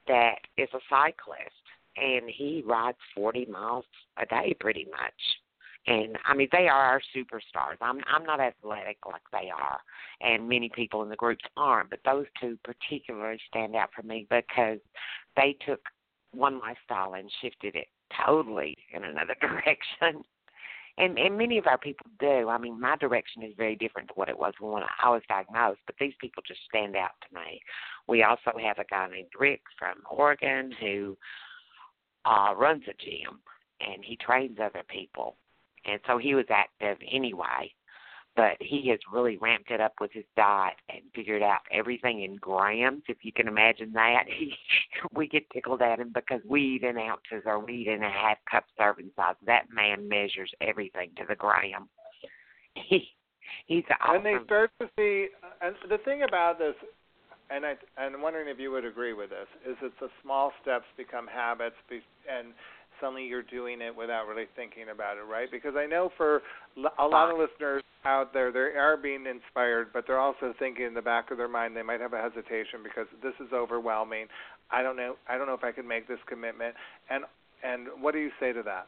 that 0.08 0.36
is 0.58 0.70
a 0.74 0.80
cyclist, 0.90 1.52
and 1.98 2.30
he 2.30 2.64
rides 2.66 2.98
40 3.16 3.46
miles 3.46 3.86
a 4.18 4.26
day 4.26 4.56
pretty 4.60 4.88
much. 4.92 5.14
And 5.88 6.18
I 6.28 6.34
mean, 6.34 6.48
they 6.52 6.68
are 6.68 6.82
our 6.82 7.02
superstars. 7.16 7.78
I'm 7.80 8.02
I'm 8.12 8.24
not 8.24 8.40
athletic 8.40 8.98
like 9.06 9.22
they 9.32 9.52
are, 9.52 9.80
and 10.20 10.50
many 10.50 10.70
people 10.74 11.04
in 11.04 11.10
the 11.10 11.16
groups 11.16 11.46
aren't. 11.56 11.92
But 11.92 12.00
those 12.04 12.26
two 12.42 12.58
particularly 12.64 13.40
stand 13.48 13.76
out 13.76 13.90
for 13.96 14.02
me 14.02 14.26
because 14.28 14.80
they 15.36 15.56
took 15.64 15.82
one 16.32 16.60
lifestyle 16.60 17.14
and 17.14 17.32
shifted 17.40 17.76
it 17.76 17.88
totally 18.26 18.76
in 18.94 19.04
another 19.04 19.36
direction 19.42 20.24
and 20.98 21.18
and 21.18 21.38
many 21.38 21.58
of 21.58 21.68
our 21.68 21.78
people 21.78 22.08
do. 22.20 22.50
I 22.50 22.58
mean, 22.58 22.80
my 22.80 22.96
direction 22.98 23.44
is 23.44 23.54
very 23.58 23.76
different 23.76 24.10
to 24.10 24.14
what 24.16 24.30
it 24.30 24.38
was 24.38 24.54
when 24.60 24.84
I 25.04 25.10
was 25.10 25.22
diagnosed, 25.28 25.82
but 25.86 25.96
these 26.00 26.14
people 26.20 26.44
just 26.48 26.62
stand 26.70 26.96
out 26.96 27.12
to 27.28 27.36
me. 27.36 27.62
We 28.08 28.24
also 28.24 28.52
have 28.62 28.80
a 28.80 28.86
guy 28.86 29.08
named 29.10 29.30
Rick 29.40 29.62
from 29.78 29.96
Oregon 30.10 30.72
who 30.80 31.18
uh 32.26 32.54
runs 32.56 32.84
a 32.88 32.94
gym 33.04 33.40
and 33.82 34.04
he 34.04 34.18
trains 34.18 34.58
other 34.62 34.84
people. 34.88 35.36
And 35.86 36.00
so 36.08 36.18
he 36.18 36.34
was 36.34 36.46
active 36.50 36.98
anyway 37.12 37.72
but 38.36 38.58
he 38.60 38.90
has 38.90 39.00
really 39.12 39.38
ramped 39.38 39.72
it 39.72 39.80
up 39.80 39.94
with 40.00 40.12
his 40.12 40.26
diet 40.36 40.76
and 40.90 41.02
figured 41.14 41.42
out 41.42 41.62
everything 41.72 42.24
in 42.24 42.36
grams. 42.36 43.04
If 43.08 43.18
you 43.24 43.32
can 43.32 43.48
imagine 43.48 43.94
that, 43.94 44.24
he, 44.28 44.54
we 45.14 45.28
get 45.28 45.50
tickled 45.52 45.82
at 45.82 46.00
him 46.00 46.12
because 46.14 46.42
we 46.48 46.62
eat 46.62 46.84
in 46.84 46.98
ounces 46.98 47.44
or 47.46 47.60
we 47.60 47.74
eat 47.74 47.88
in 47.88 48.04
a 48.04 48.12
half 48.12 48.38
cup 48.50 48.66
serving 48.78 49.12
size. 49.16 49.36
That 49.46 49.66
man 49.74 50.08
measures 50.08 50.52
everything 50.62 51.12
to 51.18 51.24
the 51.28 51.36
gram. 51.36 51.90
He 52.90 53.08
he's 53.68 53.86
awesome. 54.02 54.18
And 54.18 54.26
they 54.26 54.44
start 54.44 54.70
to 54.82 54.90
see, 54.98 55.28
and 55.62 55.76
the 55.88 55.98
thing 56.00 56.24
about 56.28 56.60
this, 56.60 56.76
and 57.50 57.66
I 57.66 57.76
and 57.98 58.16
I'm 58.16 58.22
wondering 58.22 58.50
if 58.50 58.60
you 58.60 58.70
would 58.72 58.84
agree 58.84 59.14
with 59.14 59.30
this, 59.30 59.48
is 59.66 59.78
it's 59.82 59.96
the 60.02 60.10
small 60.22 60.52
steps 60.62 60.84
become 60.98 61.26
habits, 61.26 61.76
and 61.90 62.50
suddenly 63.00 63.26
you're 63.26 63.44
doing 63.44 63.82
it 63.82 63.96
without 63.96 64.28
really 64.28 64.48
thinking 64.56 64.86
about 64.94 65.18
it, 65.18 65.22
right? 65.22 65.50
Because 65.52 65.74
I 65.78 65.86
know 65.86 66.10
for 66.18 66.42
a 67.00 67.06
lot 67.06 67.32
of 67.32 67.38
listeners 67.38 67.84
out 68.06 68.34
there, 68.34 68.52
they 68.52 68.60
are 68.78 68.98
being 68.98 69.26
inspired, 69.26 69.88
but 69.94 70.06
they're 70.08 70.20
also 70.20 70.54
thinking 70.60 70.86
in 70.86 70.94
the 70.94 71.02
back 71.02 71.32
of 71.32 71.38
their 71.38 71.48
mind 71.48 71.76
they 71.76 71.84
might 71.84 72.02
have 72.02 72.14
a 72.14 72.22
hesitation 72.22 72.80
because 72.84 73.08
this 73.24 73.34
is 73.40 73.52
overwhelming. 73.54 74.28
I 74.72 74.84
don't 74.84 74.96
know. 74.96 75.16
I 75.28 75.38
don't 75.38 75.48
know 75.48 75.54
if 75.54 75.64
I 75.64 75.72
can 75.72 75.88
make 75.88 76.08
this 76.08 76.20
commitment. 76.28 76.76
And 77.10 77.24
and 77.64 77.88
what 78.00 78.14
do 78.14 78.20
you 78.20 78.32
say 78.40 78.54
to 78.54 78.62
that? 78.64 78.88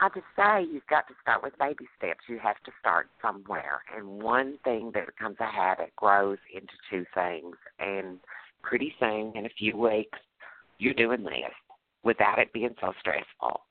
I 0.00 0.08
just 0.08 0.26
say 0.36 0.66
you've 0.72 0.86
got 0.88 1.06
to 1.08 1.14
start 1.22 1.42
with 1.42 1.56
baby 1.58 1.86
steps. 1.96 2.20
You 2.28 2.38
have 2.38 2.60
to 2.64 2.72
start 2.80 3.08
somewhere, 3.22 3.82
and 3.96 4.22
one 4.22 4.58
thing 4.64 4.90
that 4.94 5.06
becomes 5.06 5.36
a 5.40 5.46
habit 5.46 5.94
grows 5.96 6.38
into 6.52 6.72
two 6.90 7.04
things, 7.14 7.56
and 7.78 8.18
pretty 8.62 8.92
soon, 8.98 9.32
in 9.36 9.46
a 9.46 9.50
few 9.56 9.76
weeks, 9.76 10.18
you're 10.78 10.94
doing 10.94 11.22
this 11.22 11.52
without 12.04 12.38
it 12.38 12.52
being 12.52 12.74
so 12.80 12.92
stressful. 13.00 13.62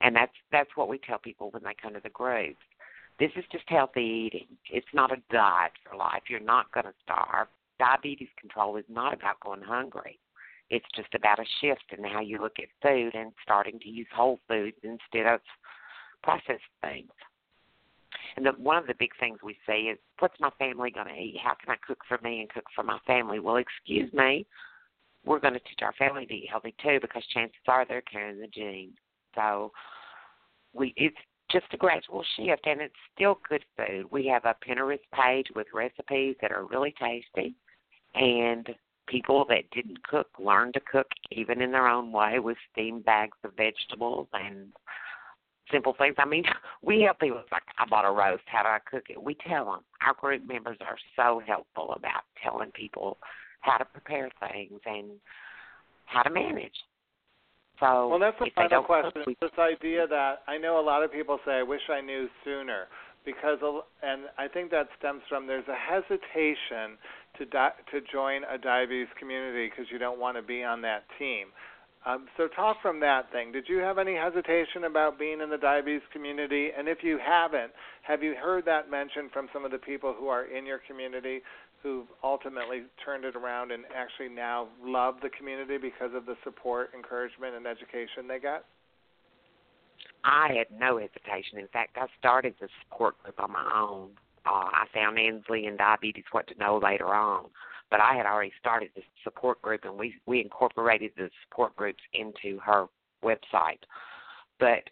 And 0.00 0.16
that's 0.16 0.32
that's 0.50 0.70
what 0.76 0.88
we 0.88 0.98
tell 0.98 1.18
people 1.18 1.50
when 1.50 1.62
they 1.62 1.74
come 1.80 1.92
to 1.94 2.00
the 2.02 2.08
groups. 2.08 2.62
This 3.18 3.30
is 3.36 3.44
just 3.52 3.64
healthy 3.68 4.28
eating. 4.28 4.46
It's 4.70 4.86
not 4.94 5.12
a 5.12 5.20
diet 5.30 5.72
for 5.84 5.96
life. 5.96 6.22
You're 6.28 6.40
not 6.40 6.72
going 6.72 6.86
to 6.86 6.94
starve. 7.02 7.48
Diabetes 7.78 8.28
control 8.40 8.76
is 8.76 8.84
not 8.88 9.12
about 9.12 9.40
going 9.40 9.60
hungry. 9.60 10.18
It's 10.70 10.86
just 10.94 11.14
about 11.14 11.38
a 11.38 11.44
shift 11.60 11.84
in 11.96 12.04
how 12.04 12.20
you 12.20 12.40
look 12.40 12.56
at 12.58 12.68
food 12.80 13.14
and 13.14 13.32
starting 13.42 13.78
to 13.80 13.88
use 13.88 14.06
whole 14.14 14.38
foods 14.48 14.76
instead 14.82 15.26
of 15.26 15.40
processed 16.22 16.62
things. 16.80 17.10
And 18.36 18.46
the, 18.46 18.52
one 18.52 18.76
of 18.76 18.86
the 18.86 18.94
big 18.98 19.10
things 19.18 19.38
we 19.42 19.56
say 19.66 19.82
is, 19.82 19.98
what's 20.20 20.38
my 20.40 20.50
family 20.58 20.90
going 20.90 21.08
to 21.08 21.14
eat? 21.14 21.36
How 21.42 21.54
can 21.54 21.70
I 21.70 21.76
cook 21.86 21.98
for 22.08 22.18
me 22.22 22.40
and 22.40 22.48
cook 22.48 22.66
for 22.74 22.84
my 22.84 22.98
family? 23.06 23.40
Well, 23.40 23.56
excuse 23.56 24.12
me, 24.12 24.46
we're 25.24 25.40
going 25.40 25.54
to 25.54 25.60
teach 25.60 25.80
our 25.82 25.92
family 25.94 26.26
to 26.26 26.34
eat 26.34 26.48
healthy 26.50 26.74
too 26.82 26.98
because 27.00 27.22
chances 27.32 27.60
are 27.68 27.84
they're 27.86 28.02
carrying 28.02 28.40
the 28.40 28.46
gene. 28.48 28.92
So 29.34 29.72
we 30.72 30.92
it's 30.96 31.16
just 31.50 31.66
a 31.72 31.76
gradual 31.76 32.24
shift 32.36 32.66
and 32.66 32.80
it's 32.80 32.94
still 33.14 33.40
good 33.48 33.64
food. 33.76 34.06
We 34.10 34.26
have 34.26 34.44
a 34.44 34.54
Pinterest 34.66 34.98
page 35.14 35.46
with 35.54 35.66
recipes 35.74 36.36
that 36.40 36.52
are 36.52 36.64
really 36.64 36.94
tasty 36.98 37.54
and 38.14 38.68
people 39.08 39.44
that 39.48 39.70
didn't 39.72 40.02
cook 40.04 40.28
learn 40.38 40.72
to 40.72 40.80
cook 40.80 41.08
even 41.32 41.60
in 41.60 41.72
their 41.72 41.88
own 41.88 42.12
way 42.12 42.38
with 42.38 42.56
steamed 42.72 43.04
bags 43.04 43.36
of 43.44 43.52
vegetables 43.56 44.28
and 44.32 44.72
simple 45.72 45.94
things. 45.98 46.14
I 46.18 46.24
mean, 46.24 46.44
we 46.82 47.02
help 47.02 47.18
people. 47.20 47.38
It's 47.38 47.52
like 47.52 47.62
I 47.78 47.86
bought 47.88 48.04
a 48.04 48.10
roast. 48.10 48.44
How 48.46 48.62
do 48.62 48.68
I 48.68 48.78
cook 48.88 49.04
it? 49.10 49.22
We 49.22 49.36
tell 49.48 49.66
them. 49.66 49.80
Our 50.06 50.14
group 50.14 50.46
members 50.46 50.78
are 50.80 50.96
so 51.16 51.42
helpful 51.46 51.92
about 51.96 52.22
telling 52.42 52.70
people 52.72 53.18
how 53.60 53.76
to 53.76 53.84
prepare 53.84 54.30
things 54.40 54.80
and 54.86 55.10
how 56.06 56.22
to 56.22 56.30
manage. 56.30 56.74
So 57.78 58.08
well, 58.08 58.18
that's 58.18 58.38
the 58.38 58.50
final 58.54 58.82
question. 58.82 59.22
We, 59.26 59.36
this 59.40 59.50
idea 59.58 60.06
that 60.06 60.42
I 60.46 60.58
know 60.58 60.78
a 60.80 60.84
lot 60.84 61.02
of 61.02 61.10
people 61.10 61.38
say, 61.46 61.52
"I 61.52 61.62
wish 61.62 61.80
I 61.88 62.02
knew 62.02 62.28
sooner," 62.44 62.88
because 63.24 63.58
and 64.02 64.22
I 64.36 64.48
think 64.48 64.70
that 64.70 64.88
stems 64.98 65.22
from 65.28 65.46
there's 65.46 65.68
a 65.68 65.74
hesitation 65.74 66.98
to 67.38 67.46
di- 67.46 67.72
to 67.90 68.00
join 68.12 68.42
a 68.44 68.58
diabetes 68.58 69.08
community 69.18 69.70
because 69.70 69.86
you 69.90 69.98
don't 69.98 70.20
want 70.20 70.36
to 70.36 70.42
be 70.42 70.62
on 70.62 70.82
that 70.82 71.04
team. 71.18 71.48
Um, 72.06 72.26
so 72.36 72.48
talk 72.48 72.78
from 72.80 72.98
that 73.00 73.30
thing. 73.30 73.52
Did 73.52 73.64
you 73.68 73.78
have 73.78 73.98
any 73.98 74.14
hesitation 74.14 74.84
about 74.84 75.18
being 75.18 75.40
in 75.42 75.50
the 75.50 75.58
diabetes 75.58 76.00
community? 76.12 76.70
And 76.76 76.88
if 76.88 76.98
you 77.02 77.18
haven't, 77.18 77.72
have 78.02 78.22
you 78.22 78.34
heard 78.40 78.64
that 78.64 78.90
mentioned 78.90 79.30
from 79.32 79.48
some 79.52 79.66
of 79.66 79.70
the 79.70 79.78
people 79.78 80.14
who 80.18 80.28
are 80.28 80.44
in 80.46 80.64
your 80.64 80.80
community 80.86 81.40
who've 81.82 82.06
ultimately 82.22 82.82
turned 83.04 83.24
it 83.24 83.36
around 83.36 83.72
and 83.72 83.84
actually 83.94 84.28
now 84.28 84.68
love 84.84 85.16
the 85.22 85.30
community 85.30 85.78
because 85.78 86.14
of 86.14 86.26
the 86.26 86.36
support, 86.44 86.90
encouragement, 86.94 87.54
and 87.54 87.66
education 87.66 88.28
they 88.28 88.38
got? 88.38 88.64
I 90.24 90.52
had 90.56 90.66
no 90.78 90.98
hesitation. 90.98 91.58
In 91.58 91.68
fact, 91.68 91.96
I 91.96 92.06
started 92.18 92.54
the 92.60 92.68
support 92.82 93.22
group 93.22 93.40
on 93.40 93.52
my 93.52 93.70
own. 93.74 94.10
Uh, 94.46 94.68
I 94.72 94.84
found 94.92 95.18
Ansley 95.18 95.66
and 95.66 95.78
diabetes 95.78 96.24
what 96.32 96.46
to 96.48 96.58
know 96.58 96.80
later 96.82 97.14
on, 97.14 97.46
but 97.90 98.00
I 98.00 98.14
had 98.14 98.26
already 98.26 98.52
started 98.58 98.90
the 98.94 99.02
support 99.24 99.60
group, 99.62 99.84
and 99.84 99.98
we 99.98 100.14
we 100.26 100.40
incorporated 100.40 101.12
the 101.16 101.30
support 101.44 101.76
groups 101.76 102.02
into 102.14 102.58
her 102.60 102.86
website. 103.22 103.80
But 104.58 104.88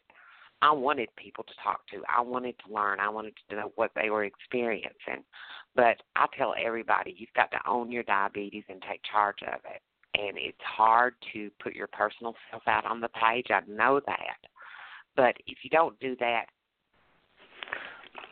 I 0.61 0.73
wanted 0.73 1.09
people 1.17 1.45
to 1.45 1.53
talk 1.63 1.87
to. 1.89 2.03
I 2.15 2.21
wanted 2.21 2.57
to 2.67 2.75
learn. 2.75 2.99
I 3.01 3.09
wanted 3.09 3.35
to 3.49 3.57
know 3.57 3.73
what 3.77 3.93
they 3.95 4.11
were 4.11 4.25
experiencing. 4.25 5.25
But 5.77 6.03
I 6.17 6.27
tell 6.37 6.55
everybody 6.61 7.15
you've 7.17 7.33
got 7.37 7.51
to 7.53 7.61
own 7.69 7.93
your 7.93 8.03
diabetes 8.03 8.65
and 8.69 8.83
take 8.83 9.01
charge 9.11 9.39
of 9.43 9.61
it. 9.73 9.83
And 10.21 10.37
it's 10.37 10.59
hard 10.61 11.15
to 11.33 11.51
put 11.63 11.75
your 11.75 11.87
personal 11.87 12.35
self 12.51 12.63
out 12.67 12.85
on 12.87 13.01
the 13.01 13.09
page. 13.11 13.47
I 13.51 13.61
know 13.69 14.01
that. 14.07 14.39
But 15.15 15.37
if 15.47 15.59
you 15.63 15.71
don't 15.71 15.99
do 16.01 16.17
that, 16.19 16.47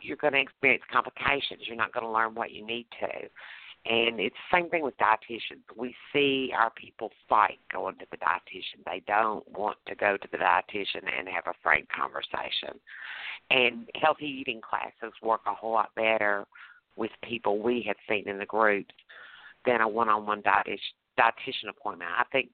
you're 0.01 0.17
going 0.17 0.33
to 0.33 0.39
experience 0.39 0.83
complications. 0.91 1.61
You're 1.65 1.77
not 1.77 1.93
going 1.93 2.05
to 2.05 2.11
learn 2.11 2.35
what 2.35 2.51
you 2.51 2.65
need 2.65 2.87
to. 2.99 3.29
And 3.89 4.19
it's 4.19 4.35
the 4.51 4.57
same 4.57 4.69
thing 4.69 4.83
with 4.83 4.97
dietitians. 4.97 5.63
We 5.77 5.95
see 6.11 6.51
our 6.57 6.71
people 6.71 7.11
fight 7.29 7.59
going 7.71 7.95
to 7.99 8.05
the 8.11 8.17
dietitian. 8.17 8.83
They 8.85 9.01
don't 9.07 9.47
want 9.57 9.77
to 9.87 9.95
go 9.95 10.17
to 10.17 10.27
the 10.29 10.37
dietitian 10.37 11.03
and 11.17 11.27
have 11.29 11.47
a 11.47 11.53
frank 11.63 11.87
conversation. 11.89 12.79
And 13.49 13.87
healthy 13.95 14.25
eating 14.25 14.59
classes 14.59 15.13
work 15.23 15.41
a 15.47 15.53
whole 15.53 15.71
lot 15.71 15.95
better 15.95 16.45
with 16.97 17.11
people 17.23 17.59
we 17.59 17.81
have 17.87 17.95
seen 18.09 18.27
in 18.27 18.39
the 18.39 18.45
groups 18.45 18.93
than 19.65 19.79
a 19.79 19.87
one-on-one 19.87 20.43
dietitian 20.43 21.69
appointment. 21.69 22.11
I 22.17 22.23
think 22.31 22.49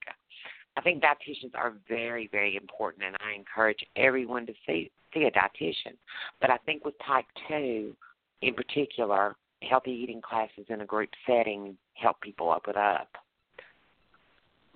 I 0.76 0.80
think 0.80 1.02
dietitians 1.02 1.54
are 1.54 1.74
very, 1.88 2.28
very 2.32 2.56
important, 2.56 3.04
and 3.04 3.16
I 3.20 3.36
encourage 3.36 3.78
everyone 3.96 4.44
to 4.46 4.52
see 4.66 4.90
see 5.12 5.24
a 5.24 5.30
dietitian. 5.30 5.96
But 6.40 6.50
I 6.50 6.58
think 6.58 6.84
with 6.84 6.94
type 7.06 7.26
two, 7.48 7.96
in 8.42 8.54
particular, 8.54 9.36
healthy 9.68 9.92
eating 9.92 10.20
classes 10.20 10.66
in 10.68 10.80
a 10.80 10.86
group 10.86 11.10
setting 11.26 11.76
help 11.94 12.20
people 12.20 12.50
open 12.50 12.76
up. 12.76 13.08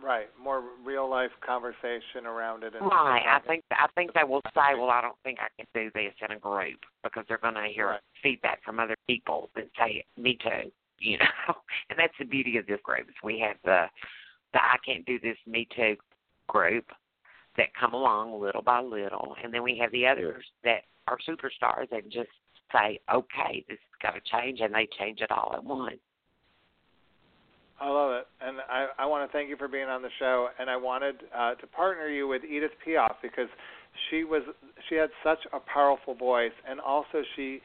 Right, 0.02 0.28
more 0.40 0.62
real 0.84 1.10
life 1.10 1.32
conversation 1.44 2.24
around 2.24 2.62
it. 2.62 2.74
And 2.74 2.86
right, 2.86 3.24
I 3.26 3.40
think 3.46 3.64
I 3.72 3.88
think 3.96 4.12
they 4.14 4.22
will 4.22 4.42
say, 4.54 4.74
"Well, 4.76 4.90
I 4.90 5.00
don't 5.00 5.16
think 5.24 5.40
I 5.40 5.48
can 5.56 5.66
do 5.74 5.90
this 5.92 6.14
in 6.22 6.36
a 6.36 6.38
group," 6.38 6.78
because 7.02 7.24
they're 7.28 7.38
going 7.38 7.54
to 7.54 7.66
hear 7.66 7.88
right. 7.88 8.00
feedback 8.22 8.62
from 8.62 8.78
other 8.78 8.94
people 9.08 9.50
that 9.56 9.68
say, 9.76 10.04
"Me 10.16 10.38
too." 10.40 10.70
you 11.00 11.18
know, 11.18 11.54
and 11.90 11.98
that's 11.98 12.14
the 12.18 12.24
beauty 12.24 12.56
of 12.58 12.66
this 12.66 12.80
group. 12.82 13.08
Is 13.08 13.14
we 13.24 13.40
have 13.40 13.56
the 13.64 13.86
the 14.52 14.62
I 14.62 14.76
can't 14.86 15.04
do 15.04 15.18
this, 15.18 15.36
me 15.46 15.66
too 15.74 15.96
group 16.48 16.86
that 17.56 17.74
come 17.78 17.92
along 17.92 18.40
little 18.40 18.62
by 18.62 18.80
little, 18.80 19.34
and 19.42 19.52
then 19.52 19.62
we 19.62 19.76
have 19.78 19.90
the 19.92 20.06
others 20.06 20.44
that 20.64 20.82
are 21.08 21.18
superstars 21.28 21.90
and 21.90 22.10
just 22.10 22.30
say, 22.72 23.00
okay, 23.12 23.64
this 23.68 23.78
has 23.78 24.02
got 24.02 24.10
to 24.12 24.20
change, 24.30 24.60
and 24.60 24.74
they 24.74 24.88
change 24.98 25.20
it 25.20 25.30
all 25.30 25.52
at 25.54 25.64
once. 25.64 25.98
I 27.80 27.88
love 27.88 28.10
it, 28.12 28.26
and 28.40 28.58
I, 28.68 28.88
I 28.98 29.06
want 29.06 29.28
to 29.28 29.32
thank 29.32 29.48
you 29.48 29.56
for 29.56 29.68
being 29.68 29.88
on 29.88 30.02
the 30.02 30.10
show. 30.18 30.48
And 30.58 30.68
I 30.68 30.76
wanted 30.76 31.16
uh, 31.36 31.54
to 31.54 31.66
partner 31.68 32.08
you 32.08 32.26
with 32.26 32.42
Edith 32.44 32.72
Piaf 32.84 33.14
because 33.22 33.48
she 34.10 34.24
was 34.24 34.42
she 34.88 34.96
had 34.96 35.10
such 35.22 35.38
a 35.52 35.60
powerful 35.60 36.14
voice, 36.14 36.52
and 36.68 36.80
also 36.80 37.22
she 37.36 37.60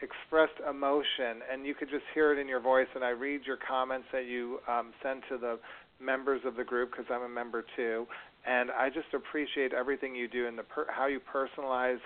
expressed 0.00 0.58
emotion, 0.68 1.44
and 1.52 1.66
you 1.66 1.74
could 1.74 1.90
just 1.90 2.04
hear 2.14 2.32
it 2.32 2.40
in 2.40 2.48
your 2.48 2.60
voice. 2.60 2.86
And 2.94 3.04
I 3.04 3.10
read 3.10 3.42
your 3.44 3.58
comments 3.58 4.06
that 4.12 4.24
you 4.24 4.60
um, 4.66 4.92
send 5.02 5.22
to 5.28 5.36
the 5.36 5.58
members 6.02 6.40
of 6.46 6.56
the 6.56 6.64
group 6.64 6.92
because 6.92 7.06
I'm 7.10 7.22
a 7.22 7.28
member 7.28 7.62
too, 7.76 8.06
and 8.46 8.70
I 8.70 8.88
just 8.88 9.12
appreciate 9.12 9.74
everything 9.74 10.14
you 10.14 10.26
do 10.26 10.46
and 10.46 10.58
the 10.58 10.62
per- 10.62 10.86
how 10.90 11.06
you 11.06 11.20
personalize 11.20 12.00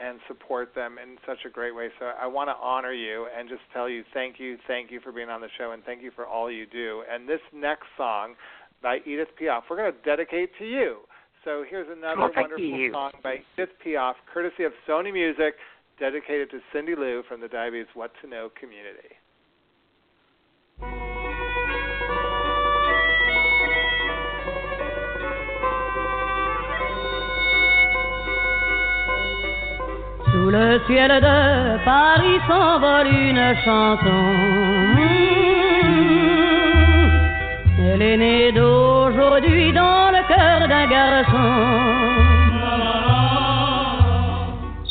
and 0.00 0.18
support 0.26 0.74
them 0.74 0.96
in 1.02 1.16
such 1.26 1.38
a 1.46 1.50
great 1.50 1.74
way. 1.74 1.88
So 1.98 2.06
I 2.20 2.26
want 2.26 2.48
to 2.48 2.54
honor 2.60 2.92
you 2.92 3.26
and 3.36 3.48
just 3.48 3.62
tell 3.72 3.88
you 3.88 4.02
thank 4.12 4.38
you, 4.38 4.58
thank 4.66 4.90
you 4.90 5.00
for 5.00 5.12
being 5.12 5.28
on 5.28 5.40
the 5.40 5.48
show, 5.56 5.72
and 5.72 5.84
thank 5.84 6.02
you 6.02 6.10
for 6.14 6.26
all 6.26 6.50
you 6.50 6.66
do. 6.66 7.02
And 7.10 7.28
this 7.28 7.40
next 7.52 7.86
song 7.96 8.34
by 8.82 8.98
Edith 9.06 9.28
Piaf, 9.40 9.62
we're 9.70 9.76
going 9.76 9.92
to 9.92 9.98
dedicate 10.04 10.50
to 10.58 10.64
you. 10.64 10.98
So 11.44 11.64
here's 11.68 11.88
another 11.90 12.22
oh, 12.22 12.30
wonderful 12.34 12.64
you. 12.64 12.92
song 12.92 13.12
by 13.22 13.36
Edith 13.56 13.74
Piaf, 13.84 14.14
courtesy 14.32 14.64
of 14.64 14.72
Sony 14.88 15.12
Music, 15.12 15.54
dedicated 15.98 16.50
to 16.50 16.60
Cindy 16.72 16.94
Lou 16.96 17.22
from 17.28 17.40
the 17.40 17.48
Diabetes 17.48 17.86
What 17.94 18.12
to 18.22 18.28
Know 18.28 18.50
community. 18.58 19.14
Sous 30.34 30.50
le 30.50 30.80
ciel 30.88 31.12
de 31.20 31.84
Paris 31.84 32.40
s'envole 32.48 33.06
une 33.06 33.54
chanson. 33.64 34.20
Elle 37.78 38.02
est 38.02 38.16
née 38.16 38.50
d'aujourd'hui 38.50 39.72
dans 39.72 40.10
le 40.10 40.22
cœur 40.26 40.66
d'un 40.66 40.86
garçon. 40.96 41.50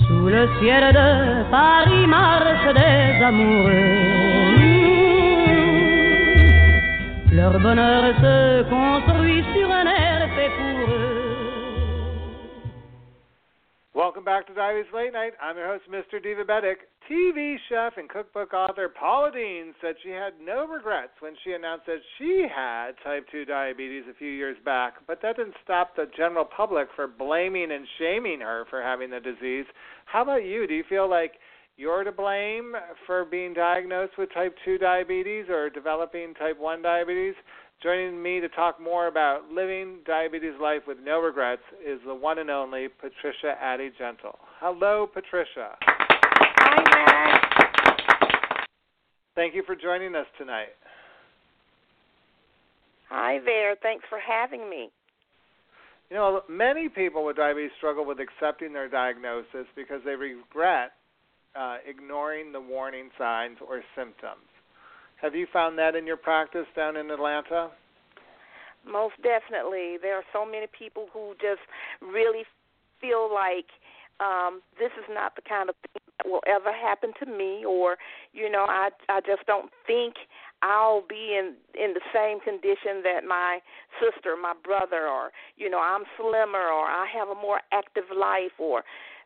Sous 0.06 0.28
le 0.30 0.48
ciel 0.62 0.84
de 0.94 1.44
Paris 1.52 2.08
marchent 2.08 2.74
des 2.82 3.26
amoureux. 3.26 4.24
Leur 7.34 7.60
bonheur 7.60 8.04
se 8.22 8.64
construit 8.70 9.13
Welcome 14.04 14.26
back 14.26 14.48
to 14.48 14.54
Diabetes 14.54 14.92
Late 14.94 15.14
Night. 15.14 15.32
I'm 15.42 15.56
your 15.56 15.68
host, 15.68 15.86
Mr. 15.90 16.20
Divabetic. 16.20 16.76
TV 17.10 17.56
chef 17.70 17.94
and 17.96 18.10
cookbook 18.10 18.54
author 18.54 18.90
Paula 18.90 19.32
Deen 19.32 19.74
said 19.80 19.96
she 20.04 20.10
had 20.10 20.34
no 20.46 20.68
regrets 20.68 21.14
when 21.22 21.36
she 21.42 21.54
announced 21.54 21.86
that 21.86 22.02
she 22.18 22.46
had 22.54 22.96
type 23.02 23.26
2 23.32 23.46
diabetes 23.46 24.04
a 24.12 24.14
few 24.16 24.30
years 24.30 24.58
back, 24.66 24.96
but 25.08 25.22
that 25.22 25.38
didn't 25.38 25.56
stop 25.64 25.96
the 25.96 26.12
general 26.18 26.44
public 26.44 26.90
for 26.98 27.08
blaming 27.08 27.72
and 27.72 27.88
shaming 27.98 28.42
her 28.42 28.66
for 28.70 28.82
having 28.82 29.10
the 29.10 29.22
disease. 29.22 29.66
How 30.06 30.24
about 30.24 30.44
you? 30.44 30.68
Do 30.68 30.74
you 30.74 30.84
feel 30.90 31.10
like 31.10 31.36
you're 31.78 32.04
to 32.04 32.12
blame 32.12 32.74
for 33.08 33.24
being 33.24 33.54
diagnosed 33.54 34.18
with 34.18 34.34
type 34.34 34.54
2 34.66 34.80
diabetes 34.80 35.46
or 35.48 35.70
developing 35.70 36.34
type 36.34 36.60
1 36.60 36.82
diabetes? 36.82 37.36
Joining 37.82 38.22
me 38.22 38.40
to 38.40 38.48
talk 38.50 38.80
more 38.80 39.08
about 39.08 39.52
living 39.52 39.98
diabetes 40.06 40.54
life 40.62 40.84
with 40.88 40.98
no 41.04 41.20
regrets 41.20 41.64
is 41.86 42.00
the 42.06 42.16
one 42.16 42.40
and 42.40 42.50
only 42.50 42.88
Patricia 42.88 43.56
Addie-Gentle. 43.62 44.38
Hello, 44.60 45.08
Patricia. 45.12 45.76
Hi, 45.82 46.84
Matt. 46.96 48.68
Thank 49.36 49.56
you 49.56 49.64
for 49.66 49.76
joining 49.76 50.16
us 50.16 50.28
tonight. 50.38 50.70
Hi 53.10 53.40
there. 53.46 53.76
Thanks 53.82 54.06
for 54.10 54.20
having 54.20 54.70
me. 54.70 54.90
You 56.10 56.18
know, 56.18 56.42
many 56.48 56.90
people 56.90 57.26
with 57.26 57.38
diabetes 57.38 57.72
struggle 57.78 58.06
with 58.06 58.20
accepting 58.20 58.74
their 58.74 58.88
diagnosis 58.88 59.66
because 59.76 60.02
they 60.06 60.16
regret 60.16 60.94
uh, 61.56 61.78
ignoring 61.88 62.52
the 62.52 62.62
warning 62.62 63.10
signs 63.18 63.58
or 63.68 63.82
symptoms. 63.96 64.46
Have 65.24 65.36
you 65.36 65.48
found 65.54 65.80
that 65.80 65.96
in 65.96 66.06
your 66.06 66.18
practice 66.18 66.68
down 66.76 66.98
in 66.98 67.10
Atlanta? 67.10 67.72
Most 68.86 69.16
definitely. 69.24 69.96
There 69.96 70.18
are 70.18 70.28
so 70.34 70.46
many 70.46 70.68
people 70.68 71.08
who 71.14 71.32
just 71.40 71.64
really 72.02 72.44
feel 73.00 73.34
like 73.34 73.72
um 74.20 74.62
this 74.78 74.92
is 75.00 75.08
not 75.10 75.36
the 75.36 75.42
kind 75.42 75.70
of 75.70 75.76
thing 75.82 76.04
that 76.20 76.30
will 76.30 76.44
ever 76.46 76.72
happen 76.72 77.12
to 77.20 77.26
me 77.26 77.66
or 77.66 77.98
you 78.32 78.48
know 78.48 78.66
i 78.70 78.90
i 79.10 79.20
just 79.22 79.44
don't 79.48 79.72
think 79.88 80.14
i'll 80.62 81.02
be 81.10 81.34
in 81.34 81.56
in 81.74 81.96
the 81.96 82.06
same 82.14 82.40
condition 82.40 83.02
that 83.02 83.26
my 83.28 83.58
sister 84.00 84.38
my 84.40 84.54
brother 84.64 85.08
or 85.08 85.32
you 85.58 85.68
know 85.68 85.82
i'm 85.82 86.04
slimmer 86.16 86.70
or 86.70 86.86
i 86.86 87.08
have 87.12 87.28
a 87.28 87.36
more 87.36 87.60
active 87.74 88.06
life 88.16 88.54
or 88.60 88.84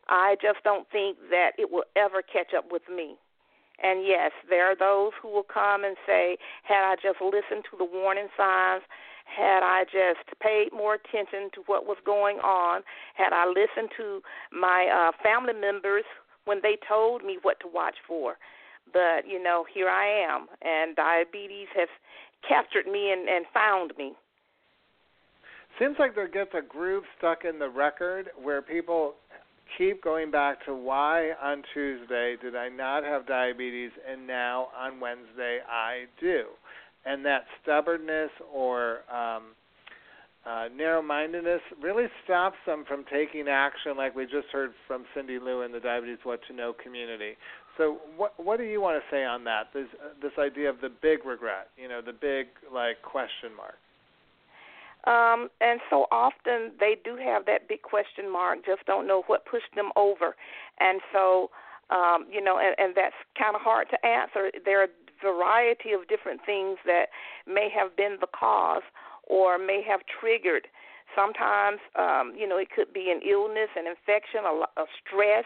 i 0.08 0.36
just 0.40 0.64
don't 0.64 0.88
think 0.90 1.18
that 1.28 1.52
it 1.58 1.70
will 1.70 1.84
ever 1.94 2.22
catch 2.22 2.54
up 2.56 2.72
with 2.72 2.88
me 2.88 3.18
and 3.82 4.06
yes 4.06 4.32
there 4.48 4.66
are 4.66 4.76
those 4.76 5.12
who 5.20 5.28
will 5.28 5.46
come 5.46 5.84
and 5.84 5.96
say 6.06 6.36
had 6.62 6.84
i 6.84 6.94
just 6.96 7.20
listened 7.20 7.64
to 7.70 7.76
the 7.78 7.84
warning 7.84 8.28
signs 8.36 8.82
had 9.28 9.62
I 9.62 9.84
just 9.84 10.24
paid 10.40 10.72
more 10.72 10.94
attention 10.94 11.50
to 11.54 11.62
what 11.66 11.86
was 11.86 11.98
going 12.04 12.38
on, 12.38 12.82
had 13.14 13.32
I 13.32 13.46
listened 13.46 13.90
to 13.96 14.20
my 14.52 14.88
uh, 14.88 15.12
family 15.22 15.52
members 15.52 16.04
when 16.44 16.60
they 16.62 16.78
told 16.88 17.24
me 17.24 17.38
what 17.42 17.60
to 17.60 17.66
watch 17.68 17.96
for. 18.06 18.36
But, 18.92 19.28
you 19.28 19.42
know, 19.42 19.66
here 19.72 19.88
I 19.88 20.06
am, 20.06 20.46
and 20.62 20.96
diabetes 20.96 21.68
has 21.76 21.88
captured 22.48 22.86
me 22.90 23.12
and, 23.12 23.28
and 23.28 23.44
found 23.52 23.92
me. 23.98 24.14
Seems 25.78 25.96
like 25.98 26.14
there 26.14 26.26
gets 26.26 26.50
a 26.54 26.62
groove 26.62 27.04
stuck 27.18 27.44
in 27.44 27.58
the 27.58 27.68
record 27.68 28.30
where 28.42 28.62
people 28.62 29.14
keep 29.76 30.02
going 30.02 30.30
back 30.30 30.64
to 30.66 30.74
why 30.74 31.32
on 31.42 31.62
Tuesday 31.74 32.36
did 32.40 32.56
I 32.56 32.68
not 32.68 33.04
have 33.04 33.26
diabetes 33.26 33.90
and 34.08 34.26
now 34.26 34.68
on 34.78 35.00
Wednesday 35.00 35.58
I 35.68 36.04
do 36.20 36.44
and 37.04 37.24
that 37.24 37.44
stubbornness 37.62 38.30
or 38.52 39.00
um, 39.12 39.54
uh, 40.46 40.68
narrow-mindedness 40.74 41.60
really 41.82 42.06
stops 42.24 42.56
them 42.66 42.84
from 42.86 43.04
taking 43.10 43.48
action, 43.48 43.96
like 43.96 44.14
we 44.14 44.24
just 44.24 44.48
heard 44.52 44.70
from 44.86 45.04
Cindy 45.14 45.38
Lou 45.38 45.62
in 45.62 45.72
the 45.72 45.80
Diabetes 45.80 46.18
What 46.22 46.40
to 46.48 46.54
Know 46.54 46.72
community. 46.72 47.32
So, 47.76 47.98
what 48.16 48.32
what 48.42 48.58
do 48.58 48.64
you 48.64 48.80
want 48.80 49.00
to 49.00 49.14
say 49.14 49.24
on 49.24 49.44
that? 49.44 49.68
This 49.72 49.86
uh, 50.02 50.08
this 50.20 50.32
idea 50.38 50.68
of 50.68 50.80
the 50.80 50.88
big 50.88 51.24
regret, 51.24 51.68
you 51.76 51.88
know, 51.88 52.00
the 52.04 52.12
big 52.12 52.46
like 52.72 53.02
question 53.02 53.54
mark. 53.56 53.76
Um, 55.04 55.48
and 55.60 55.80
so 55.88 56.06
often 56.10 56.72
they 56.80 56.96
do 57.04 57.16
have 57.16 57.46
that 57.46 57.68
big 57.68 57.82
question 57.82 58.30
mark, 58.30 58.66
just 58.66 58.84
don't 58.86 59.06
know 59.06 59.22
what 59.26 59.46
pushed 59.46 59.74
them 59.74 59.90
over, 59.96 60.34
and 60.80 61.00
so 61.12 61.50
um, 61.90 62.26
you 62.30 62.42
know, 62.42 62.58
and, 62.58 62.74
and 62.78 62.94
that's 62.94 63.16
kind 63.38 63.54
of 63.54 63.62
hard 63.62 63.88
to 63.90 64.06
answer. 64.06 64.50
There 64.64 64.82
are 64.82 64.88
a 64.92 65.24
variety 65.24 65.92
of 65.92 66.06
different 66.08 66.40
things 66.44 66.78
that 66.84 67.06
may 67.46 67.68
have 67.74 67.96
been 67.96 68.18
the 68.20 68.28
cause 68.28 68.82
or 69.24 69.58
may 69.58 69.82
have 69.88 70.00
triggered. 70.20 70.68
Sometimes, 71.16 71.80
um, 71.98 72.34
you 72.36 72.46
know, 72.46 72.58
it 72.58 72.68
could 72.74 72.92
be 72.92 73.10
an 73.10 73.20
illness, 73.24 73.72
an 73.76 73.86
infection, 73.86 74.44
a, 74.44 74.80
a 74.80 74.86
stress, 75.00 75.44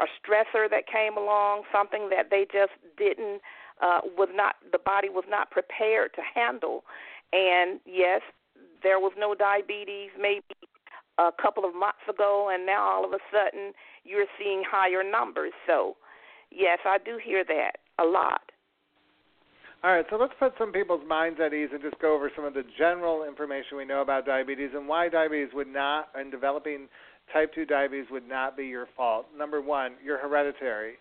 a 0.00 0.06
stressor 0.20 0.68
that 0.68 0.86
came 0.86 1.16
along, 1.16 1.62
something 1.72 2.10
that 2.10 2.28
they 2.30 2.46
just 2.52 2.72
didn't, 2.96 3.40
uh, 3.80 4.00
was 4.16 4.28
not, 4.34 4.56
the 4.72 4.78
body 4.78 5.08
was 5.08 5.24
not 5.28 5.50
prepared 5.50 6.12
to 6.14 6.20
handle. 6.34 6.84
And 7.32 7.80
yes, 7.86 8.20
there 8.82 8.98
was 8.98 9.12
no 9.18 9.34
diabetes 9.34 10.10
maybe 10.18 10.44
a 11.18 11.30
couple 11.40 11.64
of 11.64 11.74
months 11.74 12.04
ago, 12.08 12.50
and 12.52 12.64
now 12.64 12.82
all 12.82 13.04
of 13.04 13.12
a 13.12 13.22
sudden 13.30 13.72
you're 14.04 14.26
seeing 14.38 14.62
higher 14.68 15.02
numbers. 15.02 15.52
So, 15.66 15.96
yes, 16.50 16.78
I 16.84 16.98
do 16.98 17.18
hear 17.22 17.44
that 17.44 17.72
a 17.98 18.04
lot. 18.04 18.42
All 19.82 19.92
right, 19.92 20.04
so 20.10 20.16
let's 20.16 20.34
put 20.38 20.52
some 20.58 20.72
people's 20.72 21.06
minds 21.08 21.40
at 21.44 21.54
ease 21.54 21.70
and 21.72 21.80
just 21.80 21.98
go 22.00 22.14
over 22.14 22.30
some 22.36 22.44
of 22.44 22.52
the 22.52 22.64
general 22.76 23.24
information 23.24 23.78
we 23.78 23.86
know 23.86 24.02
about 24.02 24.26
diabetes 24.26 24.70
and 24.74 24.86
why 24.86 25.08
diabetes 25.08 25.48
would 25.54 25.68
not, 25.68 26.08
and 26.14 26.30
developing 26.30 26.86
type 27.32 27.54
2 27.54 27.64
diabetes 27.64 28.06
would 28.10 28.28
not 28.28 28.58
be 28.58 28.66
your 28.66 28.88
fault. 28.94 29.26
Number 29.36 29.62
one, 29.62 29.92
you're 30.04 30.18
hereditary. 30.18 30.94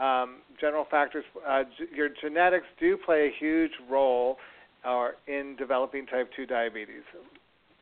Um, 0.00 0.38
general 0.60 0.84
factors, 0.90 1.24
uh, 1.46 1.62
your 1.94 2.08
genetics 2.20 2.66
do 2.80 2.96
play 2.96 3.28
a 3.28 3.32
huge 3.38 3.70
role 3.88 4.38
uh, 4.84 5.08
in 5.26 5.56
developing 5.56 6.06
type 6.06 6.30
2 6.36 6.46
diabetes. 6.46 7.02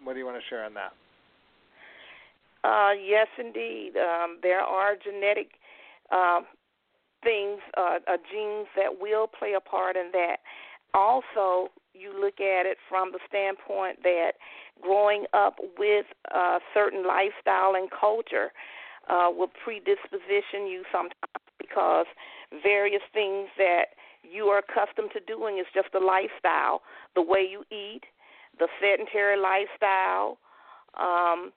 What 0.02 0.14
do 0.14 0.18
you 0.18 0.26
want 0.26 0.38
to 0.38 0.48
share 0.48 0.64
on 0.64 0.74
that? 0.74 0.92
Uh, 2.64 2.92
yes, 2.92 3.26
indeed. 3.38 3.92
Um, 3.96 4.38
there 4.42 4.60
are 4.60 4.94
genetic 4.96 5.52
uh, 6.10 6.40
things, 7.22 7.60
uh, 7.76 7.98
uh, 8.06 8.16
genes 8.30 8.68
that 8.76 9.00
will 9.00 9.26
play 9.26 9.54
a 9.56 9.60
part 9.60 9.96
in 9.96 10.10
that. 10.12 10.36
Also, 10.94 11.70
you 11.94 12.12
look 12.18 12.40
at 12.40 12.66
it 12.66 12.78
from 12.88 13.12
the 13.12 13.18
standpoint 13.28 14.02
that 14.02 14.32
growing 14.80 15.24
up 15.32 15.56
with 15.78 16.06
a 16.32 16.58
certain 16.74 17.06
lifestyle 17.06 17.74
and 17.74 17.90
culture 17.90 18.50
uh, 19.08 19.28
will 19.30 19.50
predisposition 19.64 20.66
you 20.66 20.82
sometimes 20.92 21.14
because 21.58 22.06
various 22.62 23.02
things 23.12 23.48
that 23.56 23.94
you 24.32 24.46
are 24.46 24.58
accustomed 24.58 25.10
to 25.12 25.20
doing 25.20 25.58
is 25.58 25.66
just 25.74 25.88
a 25.94 25.98
lifestyle, 25.98 26.82
the 27.14 27.22
way 27.22 27.46
you 27.48 27.64
eat, 27.70 28.02
the 28.58 28.68
sedentary 28.80 29.36
lifestyle, 29.36 30.38
um, 30.98 31.52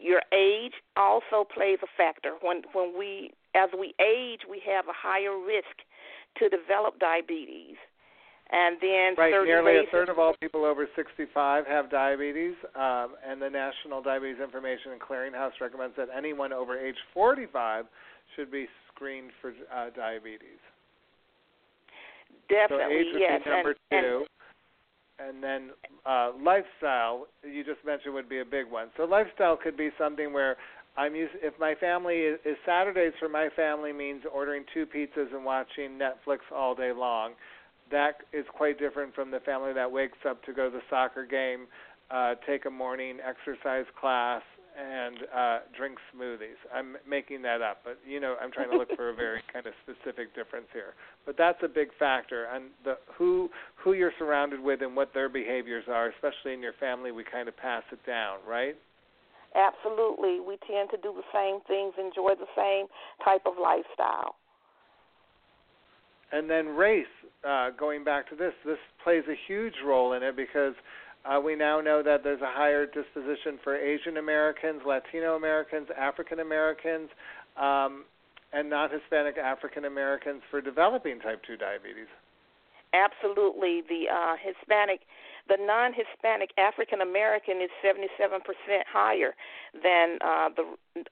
your 0.00 0.20
age 0.32 0.74
also 0.96 1.46
plays 1.46 1.78
a 1.82 1.86
factor. 1.96 2.34
When 2.42 2.62
when 2.72 2.98
we 2.98 3.32
as 3.54 3.70
we 3.78 3.94
age, 4.00 4.40
we 4.48 4.60
have 4.66 4.86
a 4.88 4.94
higher 4.94 5.38
risk 5.38 5.86
to 6.38 6.48
develop 6.48 6.98
diabetes. 6.98 7.76
And 8.50 8.76
then 8.80 9.14
right, 9.18 9.32
nearly 9.44 9.78
a 9.78 9.90
third 9.90 10.08
of 10.08 10.20
all 10.20 10.34
people 10.40 10.64
over 10.64 10.86
65 10.94 11.66
have 11.66 11.90
diabetes, 11.90 12.54
um, 12.76 13.16
and 13.26 13.42
the 13.42 13.50
National 13.50 14.00
Diabetes 14.00 14.40
Information 14.40 14.92
and 14.92 15.00
Clearinghouse 15.00 15.58
recommends 15.60 15.96
that 15.96 16.08
anyone 16.16 16.52
over 16.52 16.78
age 16.78 16.94
45 17.12 17.86
should 18.36 18.52
be 18.52 18.68
screened 18.94 19.32
for 19.40 19.50
uh, 19.74 19.90
diabetes. 19.96 20.62
Definitely, 22.48 22.84
so 22.84 22.90
age 22.90 23.06
would 23.12 23.44
be 23.44 23.50
number 23.50 23.74
and, 23.90 24.02
two. 24.02 24.24
And, 25.18 25.28
and 25.28 25.42
then 25.42 25.70
uh, 26.04 26.32
lifestyle, 26.42 27.26
you 27.42 27.64
just 27.64 27.84
mentioned, 27.84 28.14
would 28.14 28.28
be 28.28 28.40
a 28.40 28.44
big 28.44 28.70
one. 28.70 28.88
So 28.96 29.04
lifestyle 29.04 29.56
could 29.56 29.76
be 29.76 29.90
something 29.98 30.32
where 30.32 30.56
I'm 30.96 31.14
used. 31.14 31.32
If 31.42 31.54
my 31.58 31.74
family 31.74 32.16
is, 32.16 32.38
is 32.44 32.56
Saturdays 32.64 33.12
for 33.18 33.28
my 33.28 33.48
family 33.56 33.92
means 33.92 34.22
ordering 34.32 34.64
two 34.72 34.86
pizzas 34.86 35.34
and 35.34 35.44
watching 35.44 35.98
Netflix 35.98 36.38
all 36.54 36.74
day 36.74 36.92
long. 36.92 37.32
That 37.90 38.16
is 38.32 38.44
quite 38.52 38.78
different 38.78 39.14
from 39.14 39.30
the 39.30 39.40
family 39.40 39.72
that 39.72 39.90
wakes 39.90 40.18
up 40.28 40.42
to 40.44 40.52
go 40.52 40.70
to 40.70 40.76
the 40.76 40.82
soccer 40.90 41.24
game, 41.24 41.66
uh, 42.10 42.34
take 42.46 42.64
a 42.66 42.70
morning 42.70 43.18
exercise 43.24 43.86
class, 44.00 44.42
and 44.76 45.16
uh, 45.34 45.58
drink 45.76 45.96
smoothies. 46.14 46.60
I'm 46.74 46.96
making 47.08 47.42
that 47.42 47.62
up, 47.62 47.78
but 47.84 47.98
you 48.06 48.20
know, 48.20 48.36
I'm 48.40 48.52
trying 48.52 48.70
to 48.70 48.76
look 48.76 48.94
for 48.94 49.08
a 49.10 49.14
very 49.14 49.40
kind 49.52 49.66
of 49.66 49.72
specific 49.82 50.34
difference 50.34 50.66
here. 50.72 50.94
But 51.24 51.36
that's 51.38 51.58
a 51.62 51.68
big 51.68 51.88
factor, 51.98 52.46
and 52.52 52.66
the 52.84 52.96
who 53.16 53.48
who 53.76 53.94
you're 53.94 54.12
surrounded 54.18 54.60
with 54.60 54.82
and 54.82 54.94
what 54.94 55.14
their 55.14 55.28
behaviors 55.28 55.84
are, 55.88 56.08
especially 56.10 56.52
in 56.52 56.60
your 56.60 56.74
family. 56.78 57.10
We 57.10 57.24
kind 57.24 57.48
of 57.48 57.56
pass 57.56 57.82
it 57.90 58.04
down, 58.06 58.38
right? 58.46 58.76
Absolutely, 59.54 60.40
we 60.40 60.58
tend 60.68 60.90
to 60.90 60.98
do 60.98 61.14
the 61.16 61.24
same 61.32 61.60
things, 61.66 61.94
enjoy 61.98 62.34
the 62.34 62.50
same 62.54 62.86
type 63.24 63.42
of 63.46 63.54
lifestyle. 63.60 64.36
And 66.32 66.50
then 66.50 66.66
race, 66.66 67.06
uh, 67.48 67.70
going 67.70 68.04
back 68.04 68.28
to 68.30 68.36
this, 68.36 68.52
this 68.66 68.78
plays 69.02 69.22
a 69.28 69.36
huge 69.46 69.74
role 69.84 70.12
in 70.14 70.22
it 70.22 70.36
because 70.36 70.74
uh, 71.26 71.40
we 71.40 71.56
now 71.56 71.80
know 71.80 72.02
that 72.02 72.22
there's 72.22 72.40
a 72.40 72.50
higher 72.50 72.86
disposition 72.86 73.58
for 73.62 73.76
Asian 73.76 74.16
Americans, 74.16 74.82
Latino 74.86 75.34
Americans, 75.36 75.88
African 75.96 76.40
Americans, 76.40 77.08
um, 77.56 78.04
and 78.52 78.70
not 78.70 78.90
Hispanic 78.92 79.36
African 79.36 79.84
Americans 79.84 80.42
for 80.50 80.60
developing 80.60 81.18
type 81.20 81.42
2 81.46 81.56
diabetes. 81.56 82.06
Absolutely. 82.94 83.82
The 83.88 84.08
uh, 84.08 84.36
Hispanic, 84.40 85.00
the 85.48 85.58
non 85.60 85.92
Hispanic 85.92 86.50
African 86.56 87.00
American 87.00 87.60
is 87.60 87.70
77% 87.84 88.40
higher 88.90 89.34
than 89.82 90.18
uh, 90.24 90.48
the 90.54 91.04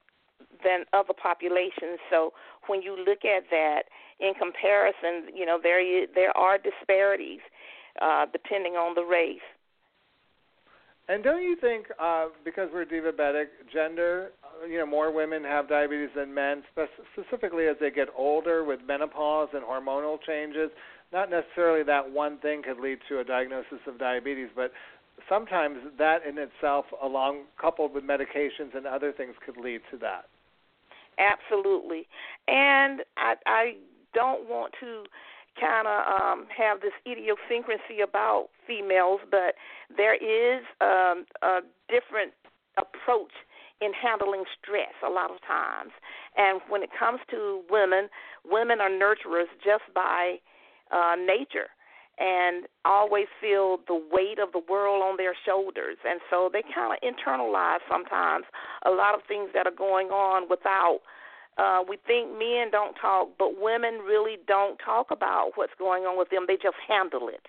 than 0.63 0.85
other 0.93 1.13
populations. 1.13 1.99
So 2.09 2.33
when 2.69 2.81
you 2.81 2.97
look 2.97 3.25
at 3.25 3.51
that 3.51 3.85
in 4.21 4.33
comparison, 4.35 5.35
you 5.35 5.45
know 5.45 5.59
there 5.63 6.07
there 6.15 6.37
are 6.37 6.59
disparities 6.59 7.41
uh, 8.01 8.27
depending 8.33 8.75
on 8.75 8.95
the 8.95 9.05
race. 9.05 9.45
And 11.09 11.23
don't 11.23 11.43
you 11.43 11.57
think, 11.61 11.87
uh, 11.99 12.27
because 12.45 12.71
we're 12.73 12.87
diabetic, 12.87 13.47
gender, 13.73 14.31
uh, 14.43 14.67
you 14.67 14.79
know, 14.79 14.87
more 14.87 15.13
women 15.13 15.45
have 15.45 15.69
diabetes 15.69 16.09
than 16.17 16.33
men, 16.33 16.63
specifically 17.13 17.67
as 17.67 17.77
they 17.79 17.91
get 17.91 18.09
older 18.17 18.65
with 18.65 18.81
menopause 18.87 19.51
and 19.53 19.63
hormonal 19.63 20.19
changes? 20.27 20.71
Not 21.13 21.31
necessarily 21.31 21.83
that 21.85 22.11
one 22.11 22.39
thing 22.39 22.63
could 22.63 22.81
lead 22.81 22.99
to 23.11 23.21
a 23.21 23.25
diagnosis 23.25 23.81
of 23.87 23.99
diabetes, 23.99 24.49
but 24.57 24.73
sometimes 25.29 25.79
that 25.99 26.25
in 26.27 26.39
itself, 26.39 26.87
along 27.03 27.43
coupled 27.61 27.93
with 27.93 28.05
medications 28.05 28.75
and 28.75 28.87
other 28.87 29.13
things, 29.13 29.35
could 29.45 29.59
lead 29.59 29.83
to 29.91 29.99
that. 29.99 30.25
Absolutely, 31.19 32.09
and 32.49 33.03
I, 33.19 33.35
I 33.47 33.77
don't 34.15 34.49
want 34.49 34.73
to 34.81 35.05
kind 35.59 35.87
of 35.87 36.01
um, 36.07 36.47
have 36.57 36.81
this 36.81 36.93
idiosyncrasy 37.07 38.01
about 38.03 38.49
females, 38.67 39.21
but 39.31 39.55
there 39.97 40.15
is 40.15 40.65
um, 40.81 41.27
a 41.43 41.61
different 41.89 42.33
approach 42.77 43.33
in 43.81 43.93
handling 43.93 44.45
stress 44.61 44.95
a 45.07 45.11
lot 45.11 45.31
of 45.31 45.41
times. 45.47 45.93
And 46.37 46.61
when 46.69 46.83
it 46.83 46.91
comes 46.97 47.21
to 47.31 47.63
women, 47.71 48.09
women 48.45 48.81
are 48.81 48.91
nurturers 48.91 49.51
just 49.63 49.85
by 49.95 50.37
uh, 50.91 51.15
nature 51.17 51.69
and 52.19 52.67
always 52.85 53.27
feel 53.41 53.79
the 53.89 54.01
weight 54.11 54.39
of 54.39 54.53
the 54.53 54.63
world 54.71 55.03
on 55.03 55.17
their 55.17 55.35
shoulders. 55.45 55.97
And 56.07 56.21
so 56.31 56.49
they 56.53 56.63
kind 56.63 56.95
of 56.95 56.99
internalize 57.03 57.83
sometimes 57.91 58.45
a 58.87 58.91
lot 58.91 59.15
of 59.15 59.21
things 59.27 59.51
that 59.55 59.67
are 59.67 59.75
going 59.75 60.09
on 60.09 60.49
without 60.49 61.01
uh, 61.57 61.83
we 61.89 61.99
think 62.07 62.31
men 62.33 62.71
don't 62.71 62.95
talk, 62.95 63.29
but 63.39 63.61
women 63.61 64.01
really 64.05 64.37
don't 64.47 64.79
talk 64.85 65.11
about 65.11 65.53
what's 65.55 65.73
going 65.79 66.05
on 66.05 66.19
with 66.19 66.31
them. 66.31 66.45
They 66.49 66.57
just 66.57 66.77
handle 66.89 67.29
it. 67.29 67.47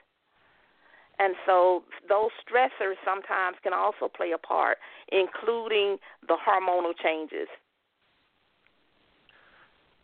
And 1.18 1.36
so 1.45 1.84
those 2.10 2.32
stressors 2.44 2.95
sometimes 3.06 3.57
can 3.64 3.73
also 3.73 4.11
play 4.15 4.32
a 4.34 4.38
part, 4.38 4.77
including 5.11 5.98
the 6.27 6.36
hormonal 6.36 6.94
changes. 7.02 7.48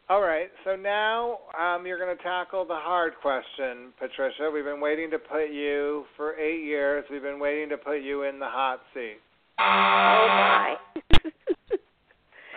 All 0.10 0.22
right, 0.22 0.50
so 0.66 0.76
now 0.76 1.38
um, 1.58 1.86
you're 1.86 1.98
going 1.98 2.16
to 2.16 2.22
tackle 2.22 2.66
the 2.66 2.76
hard 2.76 3.14
question, 3.22 3.94
Patricia. 3.98 4.50
We've 4.54 4.66
been 4.66 4.82
waiting 4.82 5.10
to 5.12 5.20
put 5.20 5.52
you 5.52 6.04
for 6.18 6.36
eight 6.36 6.66
years. 6.66 7.06
We've 7.10 7.22
been 7.22 7.40
waiting 7.40 7.70
to 7.70 7.78
put 7.78 8.02
you 8.02 8.24
in 8.24 8.38
the 8.38 8.48
hot 8.48 8.82
seat. 8.94 9.20
Oh 9.60 9.64
my! 9.64 10.76
I'm 11.14 11.22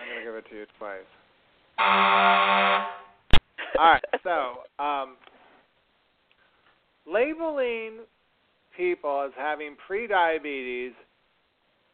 going 0.09 0.19
to 0.19 0.25
give 0.25 0.35
it 0.35 0.49
to 0.49 0.55
you 0.55 0.65
twice. 0.77 1.07
All 3.77 3.91
right, 3.91 4.03
so 4.23 4.83
um, 4.83 5.17
labeling 7.05 7.99
people 8.75 9.23
as 9.25 9.31
having 9.37 9.75
prediabetes, 9.89 10.91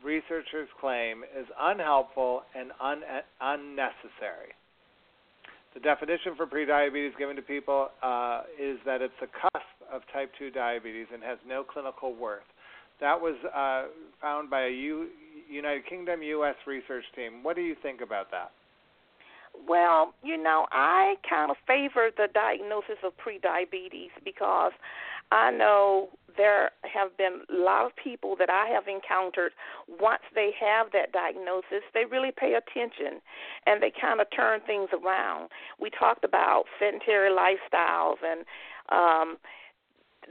researchers 0.04 0.68
claim, 0.80 1.24
is 1.38 1.46
unhelpful 1.60 2.44
and 2.56 2.72
un- 2.82 3.04
unnecessary. 3.40 4.54
The 5.74 5.80
definition 5.80 6.36
for 6.36 6.46
prediabetes 6.46 7.18
given 7.18 7.36
to 7.38 7.42
people 7.42 7.90
uh, 8.04 8.44
is 8.60 8.78
that 8.86 9.02
it's 9.02 9.14
a 9.22 9.28
cusp 9.28 9.66
of 9.92 10.02
type 10.14 10.32
2 10.38 10.52
diabetes 10.52 11.08
and 11.14 11.24
has 11.24 11.38
no 11.48 11.64
clinical 11.64 12.14
worth. 12.14 12.44
That 13.00 13.20
was 13.20 13.36
uh, 13.56 13.88
found 14.22 14.50
by 14.50 14.66
a 14.66 14.70
U- 14.70 15.08
United 15.50 15.88
Kingdom 15.88 16.22
U.S. 16.22 16.56
research 16.68 17.06
team. 17.16 17.42
What 17.42 17.56
do 17.56 17.62
you 17.62 17.76
think 17.82 18.02
about 18.02 18.30
that? 18.32 18.52
Well, 19.68 20.14
you 20.24 20.42
know, 20.42 20.68
I 20.72 21.16
kind 21.30 21.52
of 21.52 21.58
favor 21.68 22.10
the 22.16 22.28
diagnosis 22.34 22.98
of 23.04 23.14
prediabetes 23.18 24.10
because 24.24 24.72
I 25.32 25.52
know 25.52 26.10
there 26.38 26.72
have 26.84 27.16
been 27.18 27.42
a 27.50 27.54
lot 27.54 27.86
of 27.86 27.92
people 27.96 28.36
that 28.40 28.50
I 28.50 28.68
have 28.68 28.88
encountered 28.88 29.52
once 29.88 30.24
they 30.34 30.52
have 30.60 30.88
that 30.94 31.12
diagnosis, 31.12 31.84
they 31.94 32.06
really 32.06 32.32
pay 32.36 32.54
attention 32.56 33.22
and 33.66 33.82
they 33.82 33.92
kind 34.00 34.20
of 34.20 34.28
turn 34.36 34.62
things 34.66 34.90
around. 34.94 35.50
We 35.80 35.90
talked 35.90 36.24
about 36.24 36.66
sedentary 36.80 37.30
lifestyles 37.30 38.18
and 38.24 38.46
um 38.90 39.38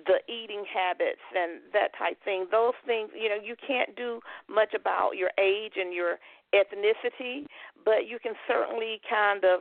the 0.07 0.21
eating 0.33 0.65
habits 0.73 1.21
and 1.37 1.61
that 1.73 1.91
type 1.99 2.17
thing. 2.25 2.47
Those 2.51 2.75
things, 2.87 3.11
you 3.15 3.29
know, 3.29 3.39
you 3.43 3.57
can't 3.57 3.95
do 3.97 4.21
much 4.49 4.73
about 4.73 5.13
your 5.17 5.31
age 5.39 5.73
and 5.77 5.93
your 5.93 6.19
ethnicity, 6.55 7.47
but 7.85 8.07
you 8.07 8.19
can 8.23 8.35
certainly 8.47 9.01
kind 9.09 9.45
of 9.45 9.61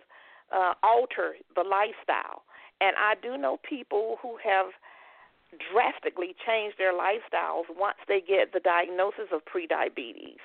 uh, 0.52 0.74
alter 0.84 1.36
the 1.56 1.64
lifestyle. 1.64 2.44
And 2.82 2.95
I 2.98 3.16
do 3.22 3.38
know 3.38 3.57
people 3.68 4.18
who 4.22 4.38
have 4.44 4.68
drastically 5.72 6.36
changed 6.45 6.78
their 6.78 6.94
lifestyles 6.94 7.66
once 7.70 7.98
they 8.07 8.22
get 8.22 8.53
the 8.53 8.60
diagnosis 8.60 9.34
of 9.34 9.41
prediabetes. 9.45 10.40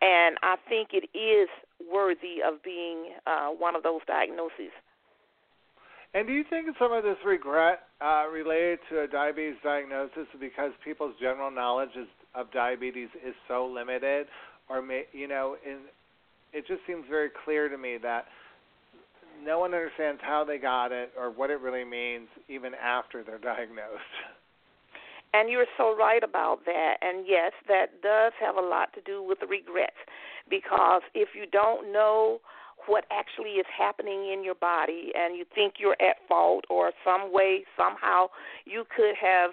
And 0.00 0.38
I 0.42 0.56
think 0.68 0.90
it 0.92 1.08
is 1.16 1.48
worthy 1.92 2.40
of 2.44 2.62
being 2.62 3.14
uh, 3.26 3.48
one 3.48 3.76
of 3.76 3.82
those 3.82 4.00
diagnoses. 4.06 4.72
And 6.14 6.26
do 6.26 6.32
you 6.32 6.44
think 6.48 6.68
some 6.78 6.92
of 6.92 7.04
this 7.04 7.18
regret 7.24 7.80
uh, 8.00 8.24
related 8.32 8.78
to 8.90 9.02
a 9.02 9.06
diabetes 9.06 9.56
diagnosis 9.62 10.26
is 10.32 10.40
because 10.40 10.72
people's 10.82 11.14
general 11.20 11.50
knowledge 11.50 11.90
is, 11.96 12.08
of 12.34 12.50
diabetes 12.52 13.08
is 13.26 13.34
so 13.46 13.66
limited, 13.66 14.26
or 14.68 14.82
may, 14.82 15.04
you 15.12 15.28
know, 15.28 15.56
in, 15.64 15.78
it 16.52 16.66
just 16.66 16.80
seems 16.86 17.04
very 17.08 17.30
clear 17.44 17.68
to 17.68 17.78
me 17.78 17.98
that 18.02 18.26
no 19.44 19.60
one 19.60 19.74
understands 19.74 20.20
how 20.22 20.44
they 20.44 20.58
got 20.58 20.92
it 20.92 21.12
or 21.18 21.30
what 21.30 21.50
it 21.50 21.60
really 21.60 21.84
means 21.84 22.28
even 22.48 22.72
after 22.74 23.22
they're 23.22 23.38
diagnosed. 23.56 24.14
And 25.34 25.50
you're 25.50 25.66
so 25.76 25.94
right 25.96 26.22
about 26.22 26.64
that. 26.64 26.94
And 27.02 27.26
yes, 27.26 27.52
that 27.68 28.02
does 28.02 28.32
have 28.40 28.56
a 28.56 28.66
lot 28.66 28.92
to 28.94 29.00
do 29.02 29.22
with 29.22 29.40
the 29.40 29.46
regrets 29.46 29.96
because 30.48 31.02
if 31.14 31.30
you 31.34 31.44
don't 31.50 31.92
know 31.92 32.40
what 32.86 33.04
actually 33.10 33.60
is 33.60 33.66
happening 33.76 34.30
in 34.32 34.42
your 34.42 34.54
body 34.54 35.12
and 35.14 35.36
you 35.36 35.44
think 35.54 35.74
you're 35.78 35.96
at 36.00 36.16
fault 36.28 36.64
or 36.70 36.92
some 37.04 37.32
way 37.32 37.64
somehow 37.76 38.26
you 38.64 38.84
could 38.94 39.14
have 39.20 39.50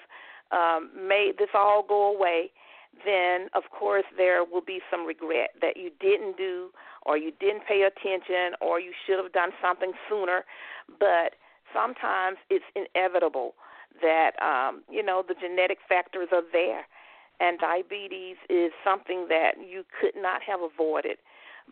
um 0.52 0.90
made 0.96 1.34
this 1.40 1.50
all 1.54 1.84
go 1.86 2.16
away 2.16 2.52
then 3.03 3.47
of 3.53 3.63
course 3.77 4.05
there 4.17 4.43
will 4.43 4.61
be 4.61 4.80
some 4.89 5.05
regret 5.05 5.49
that 5.61 5.77
you 5.77 5.89
didn't 5.99 6.38
do 6.38 6.69
or 7.05 7.17
you 7.17 7.31
didn't 7.39 7.65
pay 7.67 7.84
attention 7.84 8.55
or 8.61 8.80
you 8.80 8.91
should 9.05 9.22
have 9.22 9.34
done 9.34 9.51
something 9.61 9.91
sooner 10.09 10.45
but 10.99 11.35
sometimes 11.73 12.38
it's 12.49 12.65
inevitable 12.76 13.55
that 14.01 14.31
um 14.41 14.84
you 14.89 15.03
know 15.03 15.23
the 15.27 15.35
genetic 15.35 15.80
factors 15.88 16.30
are 16.31 16.43
there 16.53 16.85
and 17.39 17.59
diabetes 17.59 18.38
is 18.49 18.72
something 18.84 19.27
that 19.27 19.55
you 19.59 19.84
could 19.99 20.15
not 20.15 20.41
have 20.41 20.59
avoided 20.61 21.17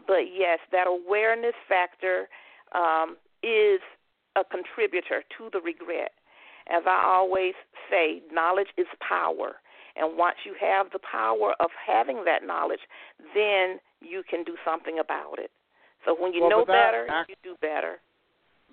but 0.07 0.33
yes, 0.33 0.59
that 0.71 0.87
awareness 0.87 1.53
factor 1.67 2.27
um, 2.73 3.17
is 3.41 3.79
a 4.35 4.43
contributor 4.43 5.23
to 5.37 5.49
the 5.51 5.61
regret. 5.61 6.11
As 6.67 6.83
I 6.87 7.03
always 7.05 7.53
say, 7.89 8.21
knowledge 8.31 8.69
is 8.77 8.87
power. 8.99 9.55
And 9.95 10.18
once 10.18 10.38
you 10.45 10.56
have 10.60 10.88
the 10.91 10.99
power 10.99 11.53
of 11.60 11.70
having 11.86 12.24
that 12.26 12.45
knowledge, 12.45 12.82
then 13.36 13.80
you 14.02 14.24
can 14.30 14.44
do 14.44 14.56
something 14.65 14.99
about 14.99 15.38
it. 15.38 15.52
So 16.06 16.15
when 16.18 16.34
you 16.34 16.41
well, 16.41 16.49
know 16.49 16.65
that, 16.68 16.91
better, 16.91 17.26
you 17.30 17.36
do 17.44 17.56
better. 17.61 18.02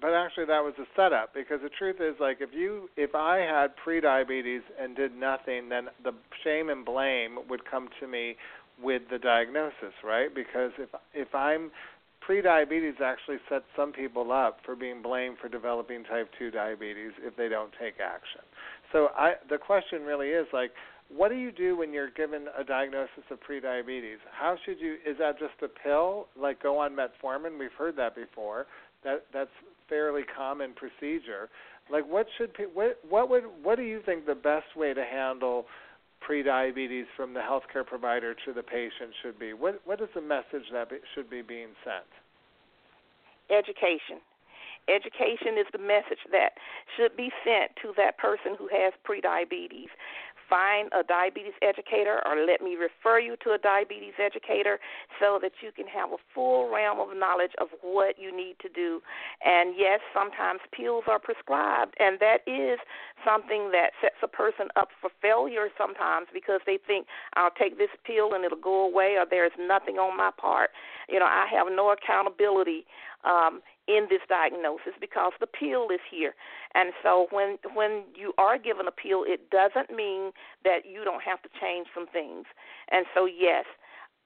But 0.00 0.14
actually, 0.14 0.46
that 0.46 0.64
was 0.64 0.72
a 0.78 0.86
setup 0.96 1.34
because 1.34 1.60
the 1.62 1.68
truth 1.68 1.96
is, 2.00 2.14
like, 2.18 2.38
if 2.40 2.50
you, 2.54 2.88
if 2.96 3.14
I 3.14 3.38
had 3.38 3.76
pre-diabetes 3.76 4.62
and 4.80 4.96
did 4.96 5.14
nothing, 5.14 5.68
then 5.68 5.88
the 6.02 6.12
shame 6.42 6.70
and 6.70 6.84
blame 6.84 7.38
would 7.48 7.68
come 7.70 7.88
to 8.00 8.08
me 8.08 8.36
with 8.82 9.02
the 9.10 9.18
diagnosis, 9.18 9.92
right? 10.02 10.34
Because 10.34 10.72
if 10.78 10.88
if 11.12 11.34
I'm 11.34 11.70
pre-diabetes 12.20 12.94
actually 13.04 13.38
sets 13.48 13.64
some 13.76 13.92
people 13.92 14.32
up 14.32 14.58
for 14.64 14.76
being 14.76 15.02
blamed 15.02 15.36
for 15.40 15.48
developing 15.48 16.04
type 16.04 16.28
2 16.38 16.50
diabetes 16.50 17.12
if 17.22 17.34
they 17.36 17.48
don't 17.48 17.72
take 17.80 17.94
action. 18.00 18.42
So 18.92 19.08
I 19.16 19.34
the 19.48 19.58
question 19.58 20.02
really 20.02 20.28
is 20.28 20.46
like 20.52 20.70
what 21.14 21.28
do 21.28 21.34
you 21.34 21.50
do 21.50 21.76
when 21.76 21.92
you're 21.92 22.10
given 22.10 22.46
a 22.56 22.64
diagnosis 22.64 23.24
of 23.30 23.40
pre-diabetes? 23.40 24.18
How 24.30 24.56
should 24.64 24.80
you 24.80 24.94
is 25.06 25.18
that 25.18 25.38
just 25.38 25.54
a 25.62 25.68
pill 25.68 26.28
like 26.40 26.62
go 26.62 26.78
on 26.78 26.92
metformin? 26.96 27.58
We've 27.58 27.72
heard 27.76 27.96
that 27.96 28.14
before. 28.14 28.66
That 29.04 29.26
that's 29.32 29.50
fairly 29.88 30.22
common 30.22 30.72
procedure. 30.74 31.48
Like 31.90 32.08
what 32.08 32.26
should 32.38 32.56
what 32.74 32.98
what 33.08 33.28
would 33.28 33.44
what 33.62 33.76
do 33.76 33.82
you 33.82 34.00
think 34.04 34.26
the 34.26 34.34
best 34.34 34.76
way 34.76 34.94
to 34.94 35.04
handle 35.04 35.66
prediabetes 36.26 37.06
from 37.16 37.34
the 37.34 37.40
healthcare 37.40 37.84
provider 37.84 38.34
to 38.46 38.52
the 38.52 38.62
patient 38.62 39.10
should 39.22 39.38
be? 39.38 39.52
What 39.52 39.80
what 39.84 40.00
is 40.00 40.08
the 40.14 40.20
message 40.20 40.70
that 40.72 40.90
be, 40.90 40.96
should 41.14 41.28
be 41.28 41.42
being 41.42 41.70
sent? 41.84 42.06
Education. 43.50 44.22
Education 44.88 45.54
is 45.60 45.66
the 45.72 45.78
message 45.78 46.24
that 46.32 46.56
should 46.96 47.16
be 47.16 47.30
sent 47.44 47.76
to 47.82 47.92
that 47.96 48.16
person 48.18 48.56
who 48.58 48.66
has 48.72 48.92
prediabetes 49.06 49.92
find 50.50 50.90
a 50.92 51.06
diabetes 51.06 51.54
educator 51.62 52.20
or 52.26 52.44
let 52.44 52.60
me 52.60 52.74
refer 52.74 53.20
you 53.20 53.36
to 53.44 53.52
a 53.54 53.58
diabetes 53.58 54.18
educator 54.18 54.78
so 55.22 55.38
that 55.40 55.52
you 55.62 55.70
can 55.70 55.86
have 55.86 56.10
a 56.10 56.18
full 56.34 56.68
realm 56.68 56.98
of 56.98 57.16
knowledge 57.16 57.52
of 57.58 57.68
what 57.80 58.18
you 58.18 58.34
need 58.34 58.56
to 58.60 58.68
do. 58.68 59.00
And 59.44 59.74
yes, 59.78 60.00
sometimes 60.12 60.58
pills 60.74 61.04
are 61.06 61.20
prescribed, 61.20 61.94
and 62.00 62.18
that 62.18 62.42
is 62.50 62.78
something 63.24 63.70
that 63.70 63.94
sets 64.02 64.18
a 64.22 64.28
person 64.28 64.66
up 64.74 64.88
for 65.00 65.10
failure 65.22 65.68
sometimes 65.78 66.26
because 66.34 66.60
they 66.66 66.78
think, 66.84 67.06
I'll 67.34 67.54
take 67.54 67.78
this 67.78 67.94
pill 68.04 68.34
and 68.34 68.44
it'll 68.44 68.58
go 68.58 68.84
away, 68.84 69.14
or 69.16 69.24
there's 69.28 69.54
nothing 69.58 69.96
on 69.96 70.16
my 70.16 70.30
part. 70.36 70.70
You 71.08 71.20
know, 71.20 71.30
I 71.30 71.46
have 71.54 71.68
no 71.70 71.94
accountability 71.94 72.84
um, 73.24 73.60
in 73.88 74.06
this 74.08 74.22
diagnosis 74.28 74.94
because 75.00 75.32
the 75.40 75.46
pill 75.46 75.88
is 75.90 76.00
here. 76.10 76.34
And 76.74 76.92
so 77.02 77.26
when 77.30 77.58
when 77.74 78.04
you 78.14 78.32
are 78.38 78.58
given 78.58 78.86
a 78.86 78.94
pill, 78.94 79.24
it 79.26 79.50
doesn't 79.50 79.94
mean 79.94 80.32
that 80.64 80.86
you 80.88 81.04
don't 81.04 81.22
have 81.22 81.42
to 81.42 81.48
change 81.60 81.88
some 81.94 82.06
things. 82.06 82.46
And 82.90 83.06
so 83.14 83.26
yes, 83.26 83.64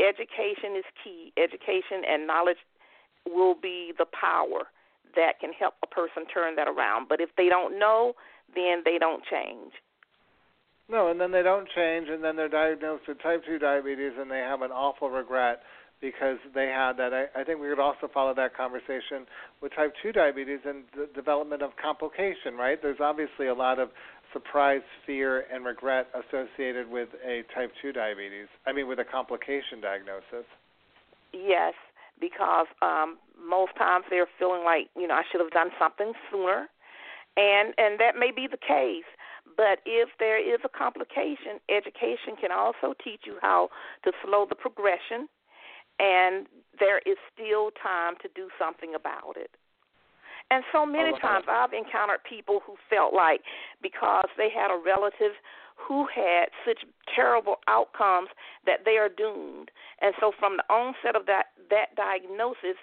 education 0.01 0.77
is 0.77 0.85
key. 1.03 1.33
Education 1.37 2.05
and 2.09 2.27
knowledge 2.27 2.61
will 3.27 3.55
be 3.55 3.93
the 3.97 4.07
power 4.07 4.69
that 5.17 5.41
can 5.41 5.53
help 5.53 5.75
a 5.83 5.87
person 5.87 6.27
turn 6.27 6.57
that 6.57 6.69
around. 6.69 7.09
But 7.09 7.21
if 7.21 7.31
they 7.37 7.49
don't 7.49 7.79
know, 7.79 8.15
then 8.55 8.83
they 8.85 8.99
don't 8.99 9.23
change. 9.25 9.73
No, 10.89 11.09
and 11.09 11.19
then 11.19 11.33
they 11.33 11.43
don't 11.43 11.69
change, 11.75 12.09
and 12.11 12.23
then 12.23 12.37
they're 12.37 12.49
diagnosed 12.49 13.05
with 13.09 13.23
type 13.23 13.43
2 13.47 13.59
diabetes, 13.59 14.13
and 14.19 14.31
they 14.31 14.41
have 14.41 14.61
an 14.61 14.71
awful 14.71 15.09
regret 15.09 15.63
because 16.05 16.37
they 16.55 16.67
had 16.67 16.99
that. 16.99 17.15
I, 17.15 17.41
I 17.41 17.45
think 17.45 17.61
we 17.61 17.69
could 17.69 17.81
also 17.81 18.13
follow 18.13 18.35
that 18.35 18.55
conversation 18.55 19.25
with 19.63 19.75
type 19.75 19.95
2 20.03 20.13
diabetes 20.13 20.61
and 20.67 20.85
the 20.95 21.09
development 21.15 21.63
of 21.63 21.71
complication, 21.81 22.61
right? 22.61 22.77
There's 22.81 23.01
obviously 23.01 23.47
a 23.47 23.55
lot 23.55 23.79
of 23.79 23.89
surprise, 24.35 24.83
fear, 25.07 25.47
and 25.51 25.65
regret 25.65 26.09
associated 26.13 26.91
with 26.91 27.09
a 27.25 27.43
type 27.55 27.73
2 27.81 27.93
diabetes. 27.93 28.49
I 28.67 28.73
mean, 28.73 28.87
with 28.87 28.99
a 28.99 29.05
complication 29.05 29.81
diagnosis. 29.81 30.45
Yes, 31.33 31.73
because 32.21 32.67
um, 32.83 33.17
most 33.41 33.73
times 33.79 34.05
they're 34.11 34.29
feeling 34.39 34.63
like, 34.63 34.91
you 34.95 35.09
know, 35.09 35.15
I 35.15 35.23
should 35.33 35.41
have 35.41 35.53
done 35.53 35.71
something 35.79 36.13
sooner. 36.31 36.69
And 37.37 37.75
and 37.79 37.99
that 37.99 38.15
may 38.15 38.31
be 38.31 38.47
the 38.47 38.61
case, 38.61 39.09
but 39.57 39.83
if 39.85 40.09
there 40.21 40.39
is 40.39 40.61
a 40.63 40.69
complication, 40.69 41.59
education 41.69 42.39
can 42.41 42.53
also 42.53 42.95
teach 43.03 43.23
you 43.27 43.39
how 43.43 43.71
to 44.05 44.13
slow 44.23 44.47
the 44.49 44.55
progression 44.55 45.27
and 45.99 46.47
there 46.79 46.99
is 47.07 47.17
still 47.33 47.71
time 47.83 48.15
to 48.23 48.29
do 48.35 48.49
something 48.59 48.95
about 48.95 49.37
it. 49.37 49.51
And 50.51 50.63
so 50.73 50.85
many 50.85 51.11
oh, 51.15 51.19
times 51.19 51.47
I've 51.49 51.73
encountered 51.73 52.21
people 52.29 52.61
who 52.67 52.77
felt 52.91 53.15
like 53.15 53.41
because 53.81 54.29
they 54.37 54.49
had 54.51 54.71
a 54.71 54.77
relative 54.77 55.33
who 55.75 56.07
had 56.15 56.47
such 56.67 56.85
terrible 57.15 57.57
outcomes 57.69 58.29
that 58.67 58.85
they 58.85 58.97
are 58.97 59.09
doomed. 59.09 59.71
And 60.01 60.15
so 60.21 60.33
from 60.39 60.57
the 60.57 60.73
onset 60.73 61.17
of 61.17 61.27
that 61.27 61.47
that 61.71 61.97
diagnosis, 61.97 62.77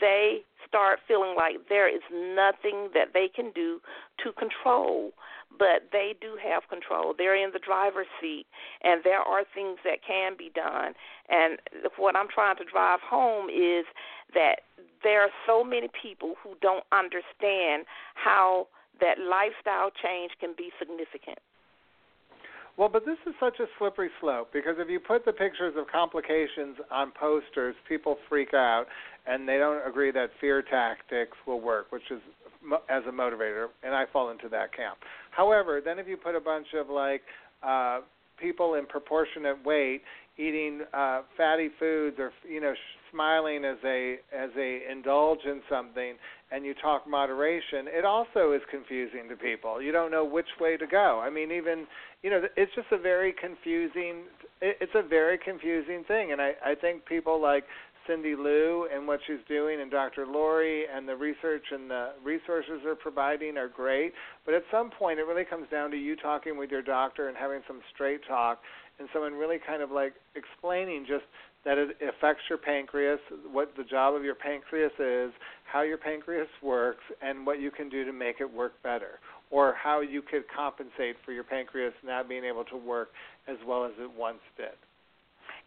they 0.00 0.40
start 0.66 1.00
feeling 1.06 1.34
like 1.36 1.68
there 1.68 1.88
is 1.88 2.02
nothing 2.10 2.88
that 2.94 3.12
they 3.12 3.28
can 3.28 3.52
do 3.54 3.80
to 4.24 4.32
control 4.32 5.12
but 5.58 5.88
they 5.92 6.14
do 6.20 6.36
have 6.42 6.68
control. 6.68 7.14
They're 7.16 7.36
in 7.36 7.50
the 7.52 7.58
driver's 7.58 8.06
seat, 8.20 8.46
and 8.82 9.02
there 9.04 9.20
are 9.20 9.44
things 9.54 9.78
that 9.84 9.98
can 10.06 10.36
be 10.36 10.50
done. 10.54 10.94
And 11.28 11.58
what 11.96 12.16
I'm 12.16 12.28
trying 12.28 12.56
to 12.56 12.64
drive 12.64 13.00
home 13.00 13.48
is 13.48 13.84
that 14.34 14.62
there 15.02 15.22
are 15.22 15.30
so 15.46 15.64
many 15.64 15.88
people 15.90 16.34
who 16.42 16.54
don't 16.60 16.84
understand 16.92 17.84
how 18.14 18.68
that 19.00 19.18
lifestyle 19.18 19.90
change 19.90 20.32
can 20.40 20.54
be 20.56 20.70
significant. 20.78 21.38
Well, 22.78 22.88
but 22.88 23.04
this 23.04 23.18
is 23.26 23.34
such 23.38 23.60
a 23.60 23.66
slippery 23.78 24.10
slope 24.20 24.48
because 24.52 24.76
if 24.78 24.88
you 24.88 24.98
put 24.98 25.24
the 25.24 25.32
pictures 25.32 25.74
of 25.76 25.86
complications 25.88 26.76
on 26.90 27.12
posters, 27.12 27.74
people 27.88 28.16
freak 28.28 28.54
out 28.54 28.86
and 29.26 29.48
they 29.48 29.58
don't 29.58 29.86
agree 29.86 30.10
that 30.12 30.30
fear 30.40 30.62
tactics 30.62 31.36
will 31.46 31.60
work, 31.60 31.92
which 31.92 32.10
is 32.10 32.20
as 32.88 33.02
a 33.08 33.12
motivator, 33.12 33.66
and 33.82 33.94
I 33.94 34.04
fall 34.12 34.30
into 34.30 34.48
that 34.48 34.74
camp. 34.74 34.98
However, 35.30 35.80
then 35.84 35.98
if 35.98 36.06
you 36.08 36.16
put 36.16 36.34
a 36.34 36.40
bunch 36.40 36.68
of 36.78 36.88
like 36.88 37.22
uh, 37.62 38.00
people 38.38 38.74
in 38.74 38.86
proportionate 38.86 39.64
weight 39.64 40.02
eating 40.38 40.80
uh, 40.94 41.22
fatty 41.36 41.68
foods 41.78 42.16
or 42.18 42.32
you 42.48 42.60
know 42.60 42.74
smiling 43.12 43.64
as 43.64 43.76
a 43.84 44.16
as 44.34 44.50
a 44.58 44.80
indulge 44.90 45.40
in 45.44 45.60
something 45.68 46.14
and 46.50 46.64
you 46.64 46.74
talk 46.74 47.06
moderation 47.08 47.86
it 47.86 48.04
also 48.04 48.52
is 48.52 48.62
confusing 48.70 49.28
to 49.28 49.36
people 49.36 49.80
you 49.80 49.92
don't 49.92 50.10
know 50.10 50.24
which 50.24 50.46
way 50.60 50.76
to 50.76 50.86
go 50.86 51.20
i 51.22 51.30
mean 51.30 51.52
even 51.52 51.86
you 52.22 52.30
know 52.30 52.42
it's 52.56 52.74
just 52.74 52.88
a 52.92 52.98
very 52.98 53.32
confusing 53.32 54.22
it's 54.60 54.92
a 54.94 55.06
very 55.06 55.38
confusing 55.38 56.02
thing 56.08 56.32
and 56.32 56.40
i 56.40 56.52
i 56.64 56.74
think 56.74 57.04
people 57.06 57.40
like 57.40 57.64
Cindy 58.06 58.34
Lou 58.34 58.88
and 58.92 59.06
what 59.06 59.20
she's 59.26 59.42
doing, 59.48 59.80
and 59.80 59.90
Dr. 59.90 60.26
Lori 60.26 60.84
and 60.92 61.08
the 61.08 61.14
research 61.14 61.64
and 61.70 61.88
the 61.88 62.10
resources 62.24 62.80
they're 62.82 62.96
providing 62.96 63.56
are 63.56 63.68
great. 63.68 64.12
But 64.44 64.54
at 64.54 64.64
some 64.70 64.90
point, 64.90 65.18
it 65.18 65.22
really 65.22 65.44
comes 65.44 65.68
down 65.70 65.90
to 65.92 65.96
you 65.96 66.16
talking 66.16 66.56
with 66.58 66.70
your 66.70 66.82
doctor 66.82 67.28
and 67.28 67.36
having 67.36 67.60
some 67.66 67.80
straight 67.94 68.20
talk, 68.26 68.60
and 68.98 69.08
someone 69.12 69.34
really 69.34 69.58
kind 69.64 69.82
of 69.82 69.90
like 69.90 70.14
explaining 70.34 71.04
just 71.06 71.24
that 71.64 71.78
it 71.78 71.96
affects 72.02 72.42
your 72.48 72.58
pancreas, 72.58 73.20
what 73.50 73.72
the 73.76 73.84
job 73.84 74.14
of 74.14 74.24
your 74.24 74.34
pancreas 74.34 74.92
is, 74.98 75.32
how 75.64 75.82
your 75.82 75.98
pancreas 75.98 76.48
works, 76.62 77.04
and 77.22 77.46
what 77.46 77.60
you 77.60 77.70
can 77.70 77.88
do 77.88 78.04
to 78.04 78.12
make 78.12 78.40
it 78.40 78.52
work 78.52 78.72
better, 78.82 79.20
or 79.50 79.74
how 79.80 80.00
you 80.00 80.22
could 80.22 80.42
compensate 80.54 81.16
for 81.24 81.32
your 81.32 81.44
pancreas 81.44 81.94
not 82.04 82.28
being 82.28 82.44
able 82.44 82.64
to 82.64 82.76
work 82.76 83.10
as 83.46 83.56
well 83.66 83.84
as 83.84 83.92
it 83.98 84.10
once 84.16 84.40
did. 84.56 84.74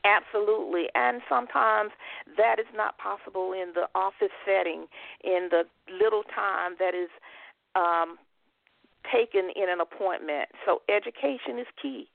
Absolutely. 0.04 0.86
And 0.94 1.22
sometimes 1.28 1.92
that 2.38 2.60
is 2.60 2.68
not 2.76 2.98
possible 2.98 3.54
in 3.54 3.72
the 3.74 3.88
office 3.96 4.34
setting, 4.46 4.86
in 5.24 5.50
the 5.50 5.64
little 5.92 6.24
time 6.24 6.76
that 6.78 6.94
is 6.94 7.10
um, 7.76 8.18
taken 9.12 9.50
in 9.56 9.70
an 9.70 9.80
appointment. 9.82 10.50
So 10.66 10.82
education 10.90 11.58
is 11.60 11.68
key. 11.82 12.08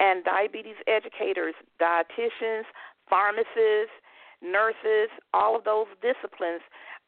And 0.00 0.24
diabetes 0.24 0.76
educators, 0.86 1.54
dietitians, 1.80 2.64
pharmacists, 3.08 3.94
nurses, 4.42 5.10
all 5.34 5.56
of 5.56 5.64
those 5.64 5.86
disciplines, 6.00 6.62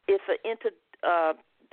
it's 0.09 0.25
a 0.29 0.37
inter, 0.49 0.71
uh, 1.07 1.33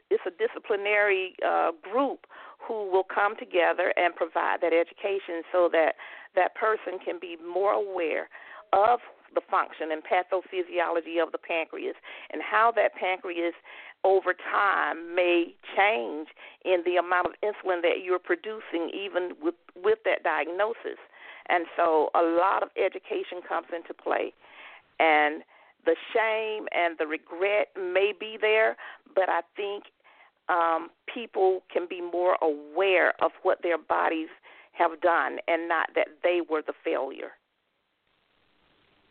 it's 0.09 0.23
a 0.25 0.31
disciplinary 0.37 1.35
uh, 1.45 1.71
group 1.81 2.27
who 2.59 2.89
will 2.91 3.03
come 3.03 3.35
together 3.37 3.93
and 3.97 4.15
provide 4.15 4.57
that 4.61 4.73
education 4.73 5.43
so 5.51 5.69
that 5.71 5.95
that 6.35 6.55
person 6.55 6.99
can 7.03 7.19
be 7.19 7.37
more 7.43 7.73
aware 7.73 8.29
of 8.73 8.99
the 9.35 9.41
function 9.51 9.91
and 9.91 10.01
pathophysiology 10.03 11.21
of 11.21 11.31
the 11.31 11.37
pancreas 11.37 11.95
and 12.31 12.41
how 12.41 12.71
that 12.75 12.95
pancreas 12.95 13.53
over 14.03 14.33
time 14.33 15.15
may 15.15 15.53
change 15.75 16.29
in 16.63 16.81
the 16.85 16.95
amount 16.95 17.27
of 17.27 17.33
insulin 17.43 17.81
that 17.81 18.03
you're 18.03 18.19
producing 18.19 18.89
even 18.93 19.31
with 19.41 19.55
with 19.75 19.99
that 20.05 20.23
diagnosis. 20.23 20.99
And 21.49 21.65
so 21.75 22.09
a 22.13 22.21
lot 22.21 22.63
of 22.63 22.69
education 22.77 23.41
comes 23.47 23.67
into 23.75 23.93
play 23.93 24.33
and 24.99 25.43
the 25.85 25.95
shame 26.13 26.67
and 26.75 26.97
the 26.97 27.07
regret 27.07 27.69
may 27.77 28.11
be 28.17 28.37
there, 28.39 28.75
but 29.15 29.29
I 29.29 29.41
think 29.55 29.85
um, 30.49 30.89
people 31.13 31.63
can 31.71 31.87
be 31.89 32.01
more 32.01 32.37
aware 32.41 33.13
of 33.23 33.31
what 33.43 33.59
their 33.63 33.77
bodies 33.77 34.29
have 34.73 34.99
done 35.01 35.37
and 35.47 35.67
not 35.67 35.89
that 35.95 36.07
they 36.23 36.41
were 36.47 36.61
the 36.65 36.73
failure. 36.83 37.31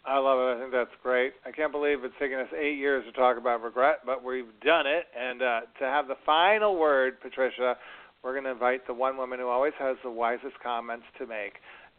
I 0.05 0.19
love 0.19 0.39
it. 0.39 0.57
I 0.57 0.61
think 0.61 0.73
that's 0.73 0.95
great. 1.03 1.33
I 1.45 1.51
can't 1.51 1.73
believe 1.73 2.05
it's 2.05 2.15
taken 2.21 2.39
us 2.39 2.47
eight 2.57 2.79
years 2.79 3.05
to 3.07 3.13
talk 3.13 3.39
about 3.39 3.63
regret, 3.63 4.03
but 4.07 4.23
we've 4.23 4.47
done 4.65 4.87
it. 4.87 5.07
And 5.19 5.43
uh, 5.43 5.61
to 5.81 5.85
have 5.85 6.07
the 6.07 6.15
final 6.25 6.79
word, 6.79 7.21
Patricia, 7.21 7.77
we're 8.23 8.33
going 8.33 8.45
to 8.45 8.51
invite 8.51 8.87
the 8.87 8.95
one 8.95 9.17
woman 9.17 9.41
who 9.41 9.49
always 9.49 9.73
has 9.81 9.97
the 10.05 10.11
wisest 10.11 10.55
comments 10.63 11.07
to 11.19 11.27
make. 11.27 11.55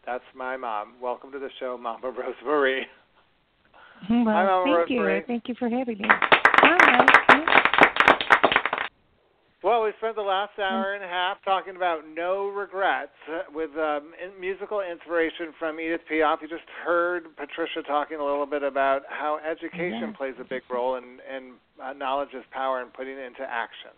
That's 0.08 0.24
my 0.34 0.56
mom. 0.56 0.94
Welcome 1.02 1.30
to 1.32 1.38
the 1.38 1.50
show, 1.60 1.76
Mama 1.76 2.10
Rosemarie. 2.46 2.80
Well, 4.08 4.24
Hi, 4.24 4.46
Mama 4.46 4.76
thank 4.78 4.90
you. 4.90 5.20
Thank 5.26 5.48
you 5.48 5.54
for 5.58 5.68
having 5.68 5.98
me. 5.98 6.08
Hi. 6.08 7.24
Well, 9.62 9.82
we 9.82 9.90
spent 9.98 10.16
the 10.16 10.22
last 10.22 10.58
hour 10.58 10.94
and 10.94 11.04
a 11.04 11.06
half 11.06 11.44
talking 11.44 11.76
about 11.76 12.04
no 12.16 12.48
regrets 12.48 13.10
uh, 13.30 13.40
with 13.52 13.68
um, 13.76 14.12
in 14.24 14.40
musical 14.40 14.80
inspiration 14.80 15.52
from 15.58 15.78
Edith 15.78 16.00
Piaf. 16.10 16.40
You 16.40 16.48
just 16.48 16.62
heard 16.82 17.24
Patricia 17.36 17.82
talking 17.86 18.16
a 18.18 18.24
little 18.24 18.46
bit 18.46 18.62
about 18.62 19.02
how 19.10 19.38
education 19.46 20.00
Yeah. 20.00 20.16
plays 20.16 20.36
a 20.40 20.44
big 20.44 20.62
role 20.70 20.96
in, 20.96 21.18
in 21.28 21.52
uh, 21.84 21.92
knowledge 21.92 22.30
is 22.32 22.44
power 22.50 22.80
and 22.80 22.90
putting 22.94 23.12
it 23.18 23.26
into 23.26 23.42
action. 23.42 23.90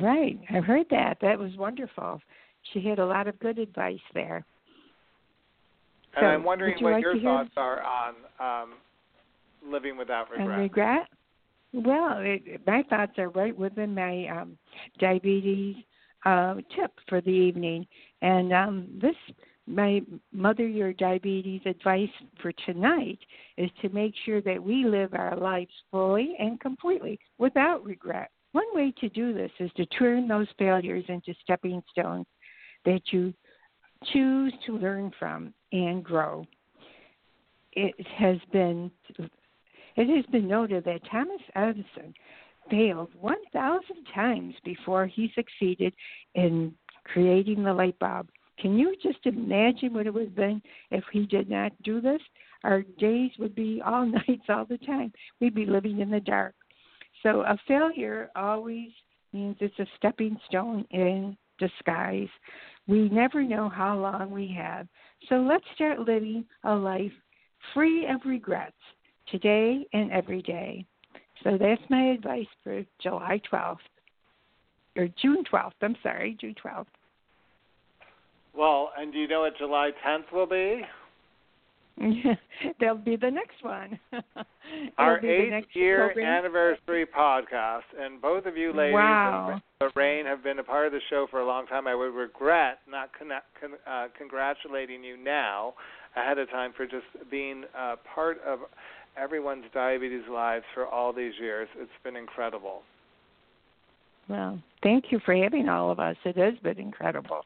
Right. 0.00 0.40
I've 0.48 0.64
heard 0.64 0.86
that. 0.90 1.18
That 1.20 1.38
was 1.38 1.50
wonderful. 1.58 2.22
She 2.72 2.80
had 2.80 2.98
a 2.98 3.06
lot 3.06 3.28
of 3.28 3.38
good 3.38 3.58
advice 3.58 3.98
there. 4.14 4.44
And 6.16 6.22
So, 6.22 6.26
I'm 6.26 6.44
wondering 6.44 6.76
you 6.78 6.84
what 6.84 6.92
like 6.94 7.02
your 7.02 7.20
thoughts 7.20 7.50
are 7.56 7.82
on 7.82 8.14
um, 8.40 8.74
living 9.68 9.96
without 9.96 10.30
regret. 10.30 10.48
And 10.48 10.58
regret? 10.62 11.08
Well, 11.72 12.18
it, 12.18 12.64
my 12.66 12.84
thoughts 12.88 13.12
are 13.18 13.30
right 13.30 13.56
within 13.56 13.94
my 13.94 14.28
um, 14.28 14.56
diabetes 15.00 15.76
uh, 16.24 16.54
tip 16.76 16.92
for 17.08 17.20
the 17.20 17.30
evening. 17.30 17.86
And 18.22 18.52
um, 18.52 18.88
this, 19.00 19.16
my 19.66 20.02
mother 20.32 20.66
your 20.66 20.92
diabetes 20.92 21.62
advice 21.66 22.08
for 22.40 22.52
tonight 22.64 23.18
is 23.56 23.70
to 23.82 23.88
make 23.88 24.14
sure 24.24 24.40
that 24.42 24.62
we 24.62 24.84
live 24.84 25.14
our 25.14 25.36
lives 25.36 25.72
fully 25.90 26.36
and 26.38 26.60
completely 26.60 27.18
without 27.38 27.84
regret. 27.84 28.30
One 28.52 28.66
way 28.72 28.94
to 29.00 29.08
do 29.08 29.34
this 29.34 29.50
is 29.58 29.70
to 29.76 29.86
turn 29.86 30.28
those 30.28 30.46
failures 30.58 31.04
into 31.08 31.34
stepping 31.42 31.82
stones 31.90 32.26
that 32.84 33.00
you 33.10 33.32
choose 34.12 34.52
to 34.66 34.78
learn 34.78 35.10
from 35.18 35.52
and 35.72 36.04
grow. 36.04 36.46
It 37.72 37.94
has 38.18 38.38
been 38.52 38.90
it 39.96 40.08
has 40.08 40.26
been 40.32 40.48
noted 40.48 40.84
that 40.84 41.00
Thomas 41.10 41.40
Edison 41.54 42.14
failed 42.70 43.10
1,000 43.20 43.82
times 44.12 44.54
before 44.64 45.06
he 45.06 45.30
succeeded 45.34 45.94
in 46.34 46.74
creating 47.04 47.62
the 47.62 47.72
light 47.72 47.98
bulb. 47.98 48.28
Can 48.58 48.78
you 48.78 48.94
just 49.02 49.24
imagine 49.24 49.94
what 49.94 50.06
it 50.06 50.14
would 50.14 50.26
have 50.26 50.34
been 50.34 50.62
if 50.90 51.04
he 51.12 51.26
did 51.26 51.48
not 51.48 51.72
do 51.82 52.00
this? 52.00 52.20
Our 52.64 52.82
days 52.98 53.30
would 53.38 53.54
be 53.54 53.82
all 53.84 54.06
nights 54.28 54.46
all 54.48 54.64
the 54.64 54.78
time. 54.78 55.12
We'd 55.40 55.54
be 55.54 55.66
living 55.66 56.00
in 56.00 56.10
the 56.10 56.20
dark. 56.20 56.54
So 57.22 57.40
a 57.42 57.58
failure 57.66 58.30
always 58.36 58.90
means 59.32 59.56
it's 59.60 59.78
a 59.78 59.86
stepping 59.96 60.36
stone 60.48 60.84
in 60.90 61.36
disguise. 61.58 62.28
We 62.86 63.08
never 63.08 63.42
know 63.42 63.68
how 63.68 63.98
long 63.98 64.30
we 64.30 64.54
have. 64.58 64.86
So 65.28 65.36
let's 65.36 65.64
start 65.74 66.00
living 66.00 66.44
a 66.64 66.74
life 66.74 67.12
free 67.72 68.06
of 68.06 68.20
regrets 68.24 68.76
today 69.30 69.86
and 69.92 70.12
every 70.12 70.42
day. 70.42 70.84
So 71.42 71.58
that's 71.58 71.82
my 71.88 72.10
advice 72.10 72.46
for 72.62 72.84
July 73.02 73.40
12th, 73.50 73.76
or 74.96 75.08
June 75.20 75.44
12th. 75.52 75.72
I'm 75.82 75.96
sorry, 76.02 76.36
June 76.40 76.54
12th. 76.64 76.86
Well, 78.56 78.90
and 78.96 79.12
do 79.12 79.18
you 79.18 79.28
know 79.28 79.40
what 79.40 79.56
July 79.58 79.90
10th 80.06 80.32
will 80.32 80.46
be? 80.46 80.82
That'll 82.80 82.96
be 82.96 83.16
the 83.16 83.30
next 83.30 83.62
one. 83.62 83.98
Our 84.98 85.24
eighth 85.24 85.66
year 85.74 86.08
program. 86.08 86.26
anniversary 86.26 87.06
podcast, 87.06 87.82
and 87.98 88.20
both 88.20 88.46
of 88.46 88.56
you 88.56 88.72
ladies 88.72 88.94
Wow. 88.94 89.60
and 89.80 89.92
Lorraine 89.94 90.26
have 90.26 90.42
been 90.42 90.58
a 90.58 90.64
part 90.64 90.86
of 90.86 90.92
the 90.92 91.00
show 91.08 91.26
for 91.30 91.40
a 91.40 91.46
long 91.46 91.66
time. 91.66 91.86
I 91.86 91.94
would 91.94 92.12
regret 92.14 92.78
not 92.90 93.10
con- 93.16 93.28
con- 93.60 93.78
uh, 93.88 94.08
congratulating 94.18 95.04
you 95.04 95.16
now 95.16 95.74
ahead 96.16 96.38
of 96.38 96.50
time 96.50 96.72
for 96.76 96.84
just 96.86 97.06
being 97.30 97.64
uh, 97.78 97.96
part 98.14 98.38
of 98.44 98.60
everyone's 99.16 99.64
diabetes 99.72 100.22
lives 100.30 100.64
for 100.74 100.86
all 100.86 101.12
these 101.12 101.34
years. 101.40 101.68
It's 101.76 101.90
been 102.02 102.16
incredible. 102.16 102.82
Well, 104.28 104.58
thank 104.82 105.06
you 105.10 105.20
for 105.24 105.34
having 105.36 105.68
all 105.68 105.90
of 105.90 106.00
us. 106.00 106.16
It 106.24 106.36
has 106.38 106.54
been 106.62 106.78
incredible. 106.78 107.42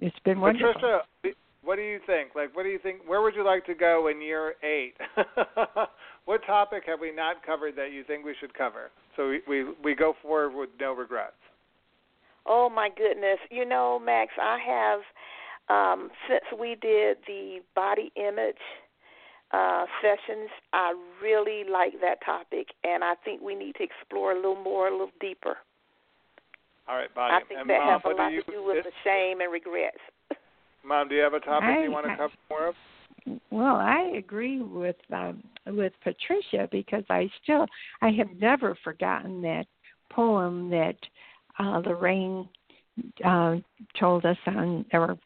It's 0.00 0.18
been 0.24 0.40
wonderful. 0.40 0.72
Patricia, 0.74 1.36
what 1.64 1.76
do 1.76 1.82
you 1.82 2.00
think? 2.06 2.34
Like, 2.34 2.54
what 2.56 2.64
do 2.64 2.68
you 2.68 2.78
think? 2.78 3.00
Where 3.06 3.22
would 3.22 3.34
you 3.34 3.44
like 3.44 3.64
to 3.66 3.74
go 3.74 4.08
in 4.08 4.20
year 4.20 4.54
eight? 4.62 4.94
what 6.24 6.44
topic 6.44 6.82
have 6.86 7.00
we 7.00 7.12
not 7.12 7.44
covered 7.44 7.76
that 7.76 7.92
you 7.92 8.04
think 8.04 8.24
we 8.24 8.34
should 8.40 8.52
cover? 8.54 8.90
So 9.16 9.28
we 9.28 9.40
we, 9.48 9.72
we 9.82 9.94
go 9.94 10.14
forward 10.22 10.54
with 10.54 10.70
no 10.80 10.92
regrets. 10.92 11.34
Oh 12.46 12.68
my 12.68 12.88
goodness. 12.96 13.38
You 13.50 13.64
know, 13.64 14.00
Max, 14.04 14.32
I 14.40 14.58
have 14.66 15.00
um 15.68 16.10
since 16.28 16.44
we 16.58 16.76
did 16.80 17.18
the 17.26 17.60
body 17.76 18.10
image 18.16 18.56
uh 19.52 19.86
sessions, 20.00 20.50
I 20.72 20.94
really 21.22 21.62
like 21.70 22.00
that 22.00 22.18
topic 22.24 22.68
and 22.82 23.04
I 23.04 23.14
think 23.24 23.40
we 23.40 23.54
need 23.54 23.76
to 23.76 23.84
explore 23.84 24.32
a 24.32 24.36
little 24.36 24.62
more, 24.62 24.88
a 24.88 24.90
little 24.90 25.10
deeper. 25.20 25.58
All 26.88 26.96
right, 26.96 27.14
body. 27.14 27.34
I 27.34 27.46
think 27.46 27.60
and 27.60 27.70
that 27.70 27.78
Mom, 27.78 28.00
has 28.00 28.12
a 28.12 28.16
lot 28.16 28.32
you, 28.32 28.42
to 28.42 28.50
do 28.50 28.64
with 28.64 28.84
the 28.84 28.90
shame 29.04 29.40
and 29.40 29.52
regrets. 29.52 30.02
Mom, 30.84 31.08
do 31.08 31.14
you 31.14 31.22
have 31.22 31.34
a 31.34 31.40
topic 31.40 31.68
I- 31.68 31.84
you 31.84 31.90
want 31.90 32.06
to 32.06 32.16
cover 32.16 32.34
more 32.50 32.66
of? 32.68 32.74
Well, 33.50 33.76
I 33.76 34.14
agree 34.16 34.62
with 34.62 34.96
um, 35.12 35.44
with 35.66 35.92
Patricia 36.02 36.68
because 36.72 37.04
I 37.08 37.30
still 37.42 37.66
I 38.00 38.10
have 38.10 38.28
never 38.40 38.76
forgotten 38.82 39.40
that 39.42 39.66
poem 40.10 40.70
that 40.70 40.96
uh, 41.58 41.82
Lorraine 41.86 42.48
uh, 43.24 43.56
told 43.98 44.24
us 44.24 44.36
on 44.46 44.84
or 44.92 45.16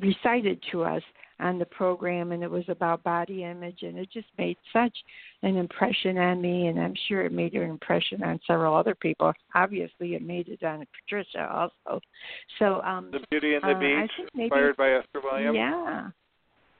recited 0.00 0.62
to 0.70 0.84
us 0.84 1.02
on 1.38 1.58
the 1.58 1.66
program, 1.66 2.32
and 2.32 2.42
it 2.42 2.50
was 2.50 2.64
about 2.68 3.02
body 3.02 3.44
image, 3.44 3.82
and 3.82 3.98
it 3.98 4.08
just 4.10 4.28
made 4.38 4.56
such 4.72 4.96
an 5.42 5.56
impression 5.56 6.16
on 6.18 6.40
me, 6.40 6.68
and 6.68 6.80
I'm 6.80 6.94
sure 7.08 7.24
it 7.24 7.32
made 7.32 7.54
an 7.54 7.68
impression 7.68 8.22
on 8.22 8.40
several 8.46 8.74
other 8.74 8.94
people. 8.94 9.32
Obviously, 9.54 10.14
it 10.14 10.22
made 10.22 10.48
it 10.48 10.62
on 10.62 10.86
Patricia 11.02 11.48
also. 11.52 12.00
So, 12.58 12.80
um, 12.82 13.10
The 13.12 13.20
Beauty 13.30 13.54
and 13.54 13.62
the 13.64 13.68
uh, 13.68 13.70
I 13.76 13.80
Beach, 14.02 14.10
think 14.16 14.28
maybe- 14.34 14.44
inspired 14.44 14.76
by 14.76 14.92
Esther 14.92 15.20
Williams. 15.22 15.56
yeah. 15.56 16.08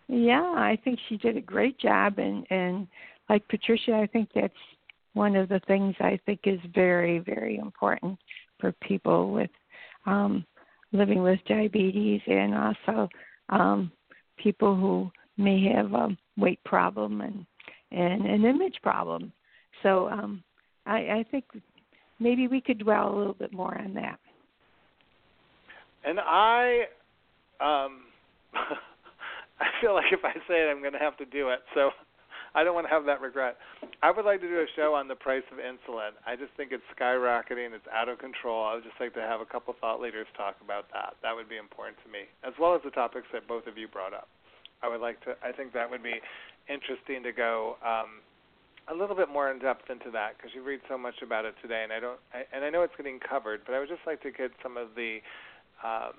Yeah, 0.08 0.40
I 0.56 0.78
think 0.84 1.00
she 1.08 1.16
did 1.16 1.36
a 1.36 1.40
great 1.40 1.78
job 1.80 2.18
and 2.18 2.46
and 2.50 2.86
like 3.28 3.46
Patricia, 3.48 3.92
I 3.94 4.06
think 4.06 4.28
that's 4.34 4.54
one 5.14 5.34
of 5.34 5.48
the 5.48 5.58
things 5.66 5.96
I 5.98 6.16
think 6.26 6.40
is 6.44 6.60
very 6.72 7.18
very 7.18 7.56
important 7.56 8.16
for 8.60 8.70
people 8.82 9.32
with 9.32 9.50
um 10.06 10.46
living 10.92 11.22
with 11.24 11.40
diabetes 11.48 12.20
and 12.28 12.54
also 12.54 13.08
um 13.48 13.90
people 14.36 14.74
who 14.76 15.10
may 15.36 15.70
have 15.74 15.92
a 15.92 16.16
weight 16.36 16.62
problem 16.64 17.20
and 17.20 17.46
and 17.92 18.26
an 18.26 18.44
image 18.44 18.76
problem. 18.82 19.32
So 19.82 20.08
um 20.08 20.42
I 20.84 20.98
I 20.98 21.24
think 21.30 21.44
maybe 22.18 22.48
we 22.48 22.60
could 22.60 22.78
dwell 22.78 23.14
a 23.14 23.16
little 23.16 23.34
bit 23.34 23.52
more 23.52 23.78
on 23.78 23.94
that. 23.94 24.18
And 26.04 26.20
I, 26.20 26.84
um, 27.60 28.02
I 28.54 29.66
feel 29.80 29.94
like 29.94 30.12
if 30.12 30.24
I 30.24 30.32
say 30.48 30.62
it, 30.62 30.70
I'm 30.70 30.80
going 30.80 30.92
to 30.92 30.98
have 30.98 31.16
to 31.18 31.24
do 31.26 31.48
it. 31.48 31.60
So 31.74 31.90
I 32.56 32.64
don't 32.64 32.72
want 32.72 32.88
to 32.88 32.92
have 32.92 33.04
that 33.04 33.20
regret. 33.20 33.60
I 34.00 34.10
would 34.10 34.24
like 34.24 34.40
to 34.40 34.48
do 34.48 34.64
a 34.64 34.66
show 34.74 34.96
on 34.96 35.08
the 35.08 35.14
price 35.14 35.44
of 35.52 35.60
insulin. 35.60 36.16
I 36.24 36.40
just 36.40 36.56
think 36.56 36.72
it's 36.72 36.82
skyrocketing. 36.96 37.76
It's 37.76 37.84
out 37.92 38.08
of 38.08 38.18
control. 38.18 38.64
I 38.64 38.74
would 38.74 38.82
just 38.82 38.96
like 38.98 39.12
to 39.12 39.20
have 39.20 39.44
a 39.44 39.44
couple 39.44 39.76
thought 39.78 40.00
leaders 40.00 40.26
talk 40.40 40.56
about 40.64 40.88
that. 40.96 41.20
That 41.20 41.36
would 41.36 41.52
be 41.52 41.60
important 41.60 42.00
to 42.00 42.08
me, 42.08 42.24
as 42.48 42.56
well 42.58 42.74
as 42.74 42.80
the 42.80 42.90
topics 42.96 43.28
that 43.36 43.46
both 43.46 43.68
of 43.68 43.76
you 43.76 43.88
brought 43.88 44.16
up. 44.16 44.32
I 44.82 44.88
would 44.88 45.04
like 45.04 45.20
to. 45.28 45.36
I 45.44 45.52
think 45.52 45.76
that 45.76 45.90
would 45.90 46.02
be 46.02 46.16
interesting 46.72 47.22
to 47.28 47.32
go 47.32 47.76
um, 47.84 48.24
a 48.88 48.94
little 48.96 49.16
bit 49.16 49.28
more 49.28 49.52
in 49.52 49.58
depth 49.58 49.90
into 49.92 50.10
that 50.16 50.36
because 50.36 50.56
you 50.56 50.64
read 50.64 50.80
so 50.88 50.96
much 50.96 51.20
about 51.20 51.44
it 51.44 51.54
today, 51.60 51.84
and 51.84 51.92
I 51.92 52.00
don't. 52.00 52.20
I, 52.32 52.48
and 52.56 52.64
I 52.64 52.70
know 52.70 52.82
it's 52.82 52.96
getting 52.96 53.20
covered, 53.20 53.68
but 53.68 53.74
I 53.74 53.80
would 53.80 53.88
just 53.88 54.04
like 54.08 54.22
to 54.24 54.32
get 54.32 54.50
some 54.62 54.80
of 54.80 54.96
the 54.96 55.20
um, 55.84 56.16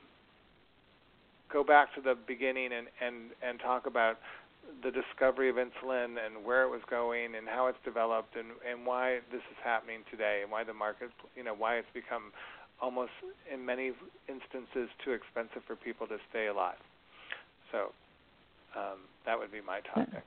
go 1.52 1.64
back 1.64 1.94
to 1.96 2.02
the 2.02 2.14
beginning 2.28 2.70
and 2.78 2.88
and 3.02 3.34
and 3.42 3.60
talk 3.60 3.88
about 3.88 4.18
the 4.84 4.92
discovery 4.92 5.50
of 5.50 5.56
insulin 5.56 6.16
and 6.24 6.44
where 6.46 6.64
it 6.64 6.70
was 6.70 6.82
going 6.90 7.36
and 7.36 7.48
how 7.48 7.68
it's 7.68 7.78
developed 7.84 8.36
and 8.36 8.48
and 8.70 8.86
why 8.86 9.20
this 9.32 9.42
is 9.52 9.58
happening 9.64 10.00
today 10.12 10.42
and 10.44 10.52
why 10.52 10.64
the 10.64 10.74
market 10.74 11.10
you 11.36 11.44
know 11.44 11.56
why 11.56 11.76
it's 11.76 11.88
become 11.94 12.32
almost 12.82 13.12
in 13.52 13.66
many 13.66 13.92
instances 14.30 14.90
too 15.04 15.12
expensive 15.12 15.64
for 15.66 15.76
people 15.76 16.06
to 16.08 16.18
stay 16.30 16.48
alive. 16.48 16.78
So 17.72 17.92
um, 18.78 19.00
that 19.26 19.38
would 19.38 19.52
be 19.52 19.62
my 19.66 19.80
topic. 19.82 20.24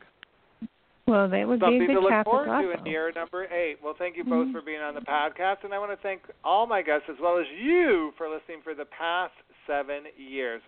Well, 1.07 1.29
that 1.29 1.49
would 1.49 1.61
Something 1.61 1.87
be 1.87 1.93
a 1.93 1.97
to 1.97 2.01
look 2.01 2.25
forward 2.25 2.49
also. 2.49 2.69
to 2.69 2.79
in 2.79 2.87
year 2.87 3.11
number 3.15 3.45
eight. 3.53 3.79
Well, 3.83 3.95
thank 3.99 4.17
you 4.17 4.23
Mm-hmm. 4.23 4.31
both 4.31 4.53
for 4.53 4.62
being 4.62 4.81
on 4.81 4.95
the 4.95 5.01
podcast, 5.01 5.65
and 5.65 5.75
I 5.75 5.79
want 5.79 5.91
to 5.91 5.99
thank 6.03 6.23
all 6.45 6.67
my 6.67 6.83
guests 6.83 7.07
as 7.09 7.17
well 7.21 7.39
as 7.39 7.47
you 7.61 8.12
for 8.17 8.29
listening 8.29 8.61
for 8.62 8.75
the 8.75 8.85
past 8.85 9.33
seven 9.67 10.05
years. 10.17 10.62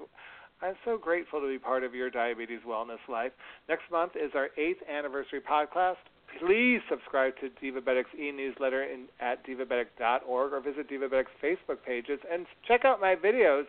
I'm 0.62 0.76
so 0.84 0.96
grateful 0.96 1.40
to 1.40 1.48
be 1.48 1.58
part 1.58 1.82
of 1.82 1.92
your 1.92 2.08
diabetes 2.08 2.60
wellness 2.66 3.02
life. 3.08 3.32
Next 3.68 3.82
month 3.90 4.12
is 4.14 4.30
our 4.36 4.48
eighth 4.56 4.78
anniversary 4.88 5.40
podcast. 5.40 5.96
Please 6.38 6.80
subscribe 6.88 7.34
to 7.40 7.50
Divabetic's 7.60 8.14
e-newsletter 8.16 8.86
at 9.20 9.44
divabetic.org 9.44 10.52
or 10.52 10.60
visit 10.60 10.88
Divabetic's 10.88 11.32
Facebook 11.42 11.78
pages 11.84 12.20
and 12.30 12.46
check 12.66 12.84
out 12.84 13.00
my 13.00 13.16
videos 13.16 13.64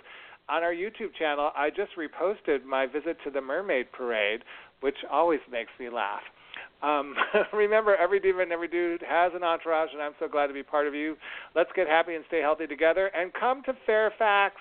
on 0.49 0.61
our 0.61 0.74
YouTube 0.74 1.15
channel. 1.18 1.52
I 1.56 1.70
just 1.70 1.91
reposted 1.98 2.64
my 2.64 2.86
visit 2.86 3.18
to 3.24 3.32
the 3.32 3.41
Mermaid 3.41 3.91
Parade, 3.91 4.44
which 4.82 4.98
always 5.11 5.40
makes 5.52 5.72
me 5.80 5.90
laugh. 5.90 6.22
Um, 6.84 7.15
remember, 7.53 7.95
every 7.95 8.20
diva 8.20 8.41
and 8.41 8.52
every 8.52 8.68
dude 8.68 9.03
has 9.07 9.32
an 9.34 9.44
entourage, 9.44 9.90
and 9.94 10.02
I'm 10.02 10.14
so 10.20 10.28
glad 10.28 10.48
to 10.48 10.53
be 10.53 10.64
part 10.64 10.88
of 10.88 10.94
you. 10.94 11.15
Let's 11.56 11.70
get 11.76 11.88
happy 11.88 12.15
and 12.15 12.24
stay 12.28 12.41
healthy 12.41 12.68
together. 12.68 13.10
And 13.15 13.32
come 13.34 13.64
to 13.64 13.74
Fairfax, 13.86 14.56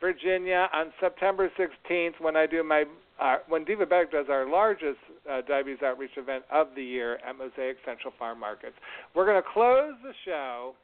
Virginia, 0.00 0.68
on 0.72 0.92
September 1.00 1.50
16th 1.58 2.20
when 2.20 2.36
I 2.36 2.46
do 2.46 2.62
my 2.62 2.84
uh, 3.18 3.36
when 3.48 3.64
Divabetic 3.64 4.10
does 4.10 4.26
our 4.28 4.48
largest 4.48 4.98
uh, 5.30 5.40
diabetes 5.48 5.82
outreach 5.82 6.10
event 6.18 6.44
of 6.52 6.68
the 6.76 6.82
year 6.82 7.18
at 7.26 7.38
Mosaic 7.38 7.78
Central 7.84 8.12
Farm 8.18 8.38
Markets. 8.38 8.74
We're 9.14 9.24
going 9.24 9.42
to 9.42 9.48
close 9.54 9.94
the 10.02 10.12
show 10.26 10.74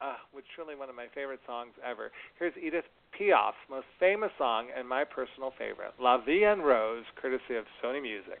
uh, 0.00 0.14
with 0.34 0.44
truly 0.54 0.74
one 0.74 0.88
of 0.88 0.96
my 0.96 1.06
favorite 1.14 1.40
songs 1.46 1.72
ever. 1.86 2.10
Here's 2.38 2.54
Edith 2.56 2.84
Piaf's 3.16 3.56
most 3.68 3.86
famous 4.00 4.30
song 4.38 4.68
and 4.76 4.88
my 4.88 5.04
personal 5.04 5.52
favorite, 5.58 5.92
La 6.00 6.18
Vie 6.24 6.44
en 6.44 6.60
Rose, 6.60 7.04
courtesy 7.20 7.56
of 7.56 7.66
Sony 7.84 8.00
Music. 8.00 8.40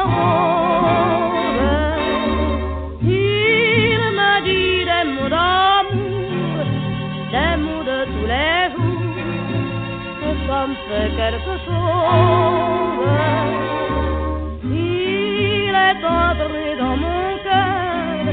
Il 14.63 15.73
est 15.87 16.03
entré 16.21 16.65
dans 16.81 16.97
mon 17.05 17.25
cœur 17.45 18.23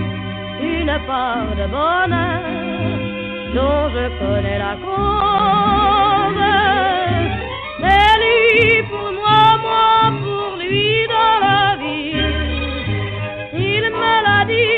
une 0.60 0.94
part 1.06 1.50
de 1.60 1.66
bonheur 1.76 2.42
dont 3.54 3.84
je 3.94 4.04
connais 4.20 4.58
la 4.58 4.74
cause. 4.84 6.44
C'est 7.82 8.14
lui 8.22 8.82
pour 8.90 9.10
moi, 9.18 9.40
moi 9.66 9.90
pour 10.22 10.50
lui 10.60 10.88
dans 11.14 11.36
la 11.46 11.60
vie. 11.80 12.26
Il 13.54 13.84
me 14.00 14.14
l'a 14.26 14.40
dit, 14.52 14.77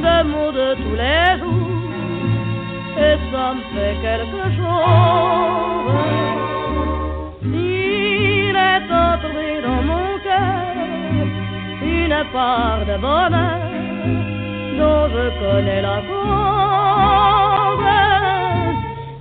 Des 0.00 0.22
mots 0.30 0.52
de 0.52 0.68
tous 0.74 0.96
les 1.02 1.38
jours, 1.40 1.92
et 2.98 3.16
ça 3.30 3.44
me 3.54 3.62
fait 3.72 3.96
quelque 4.06 4.44
chose. 4.56 5.98
Il 7.44 8.56
est 8.56 8.88
entré 9.06 9.48
dans 9.66 9.82
mon 9.90 10.08
cœur 10.26 11.26
une 11.82 12.18
part 12.32 12.82
de 12.90 12.96
bonheur 13.06 13.68
dont 14.78 15.04
je 15.14 15.24
connais 15.40 15.82
la 15.82 15.98
cause. 16.08 16.28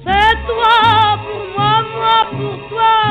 C'est 0.06 0.36
toi 0.48 0.78
pour 1.26 1.44
moi, 1.56 1.74
moi 1.98 2.18
pour 2.38 2.58
toi 2.70 3.07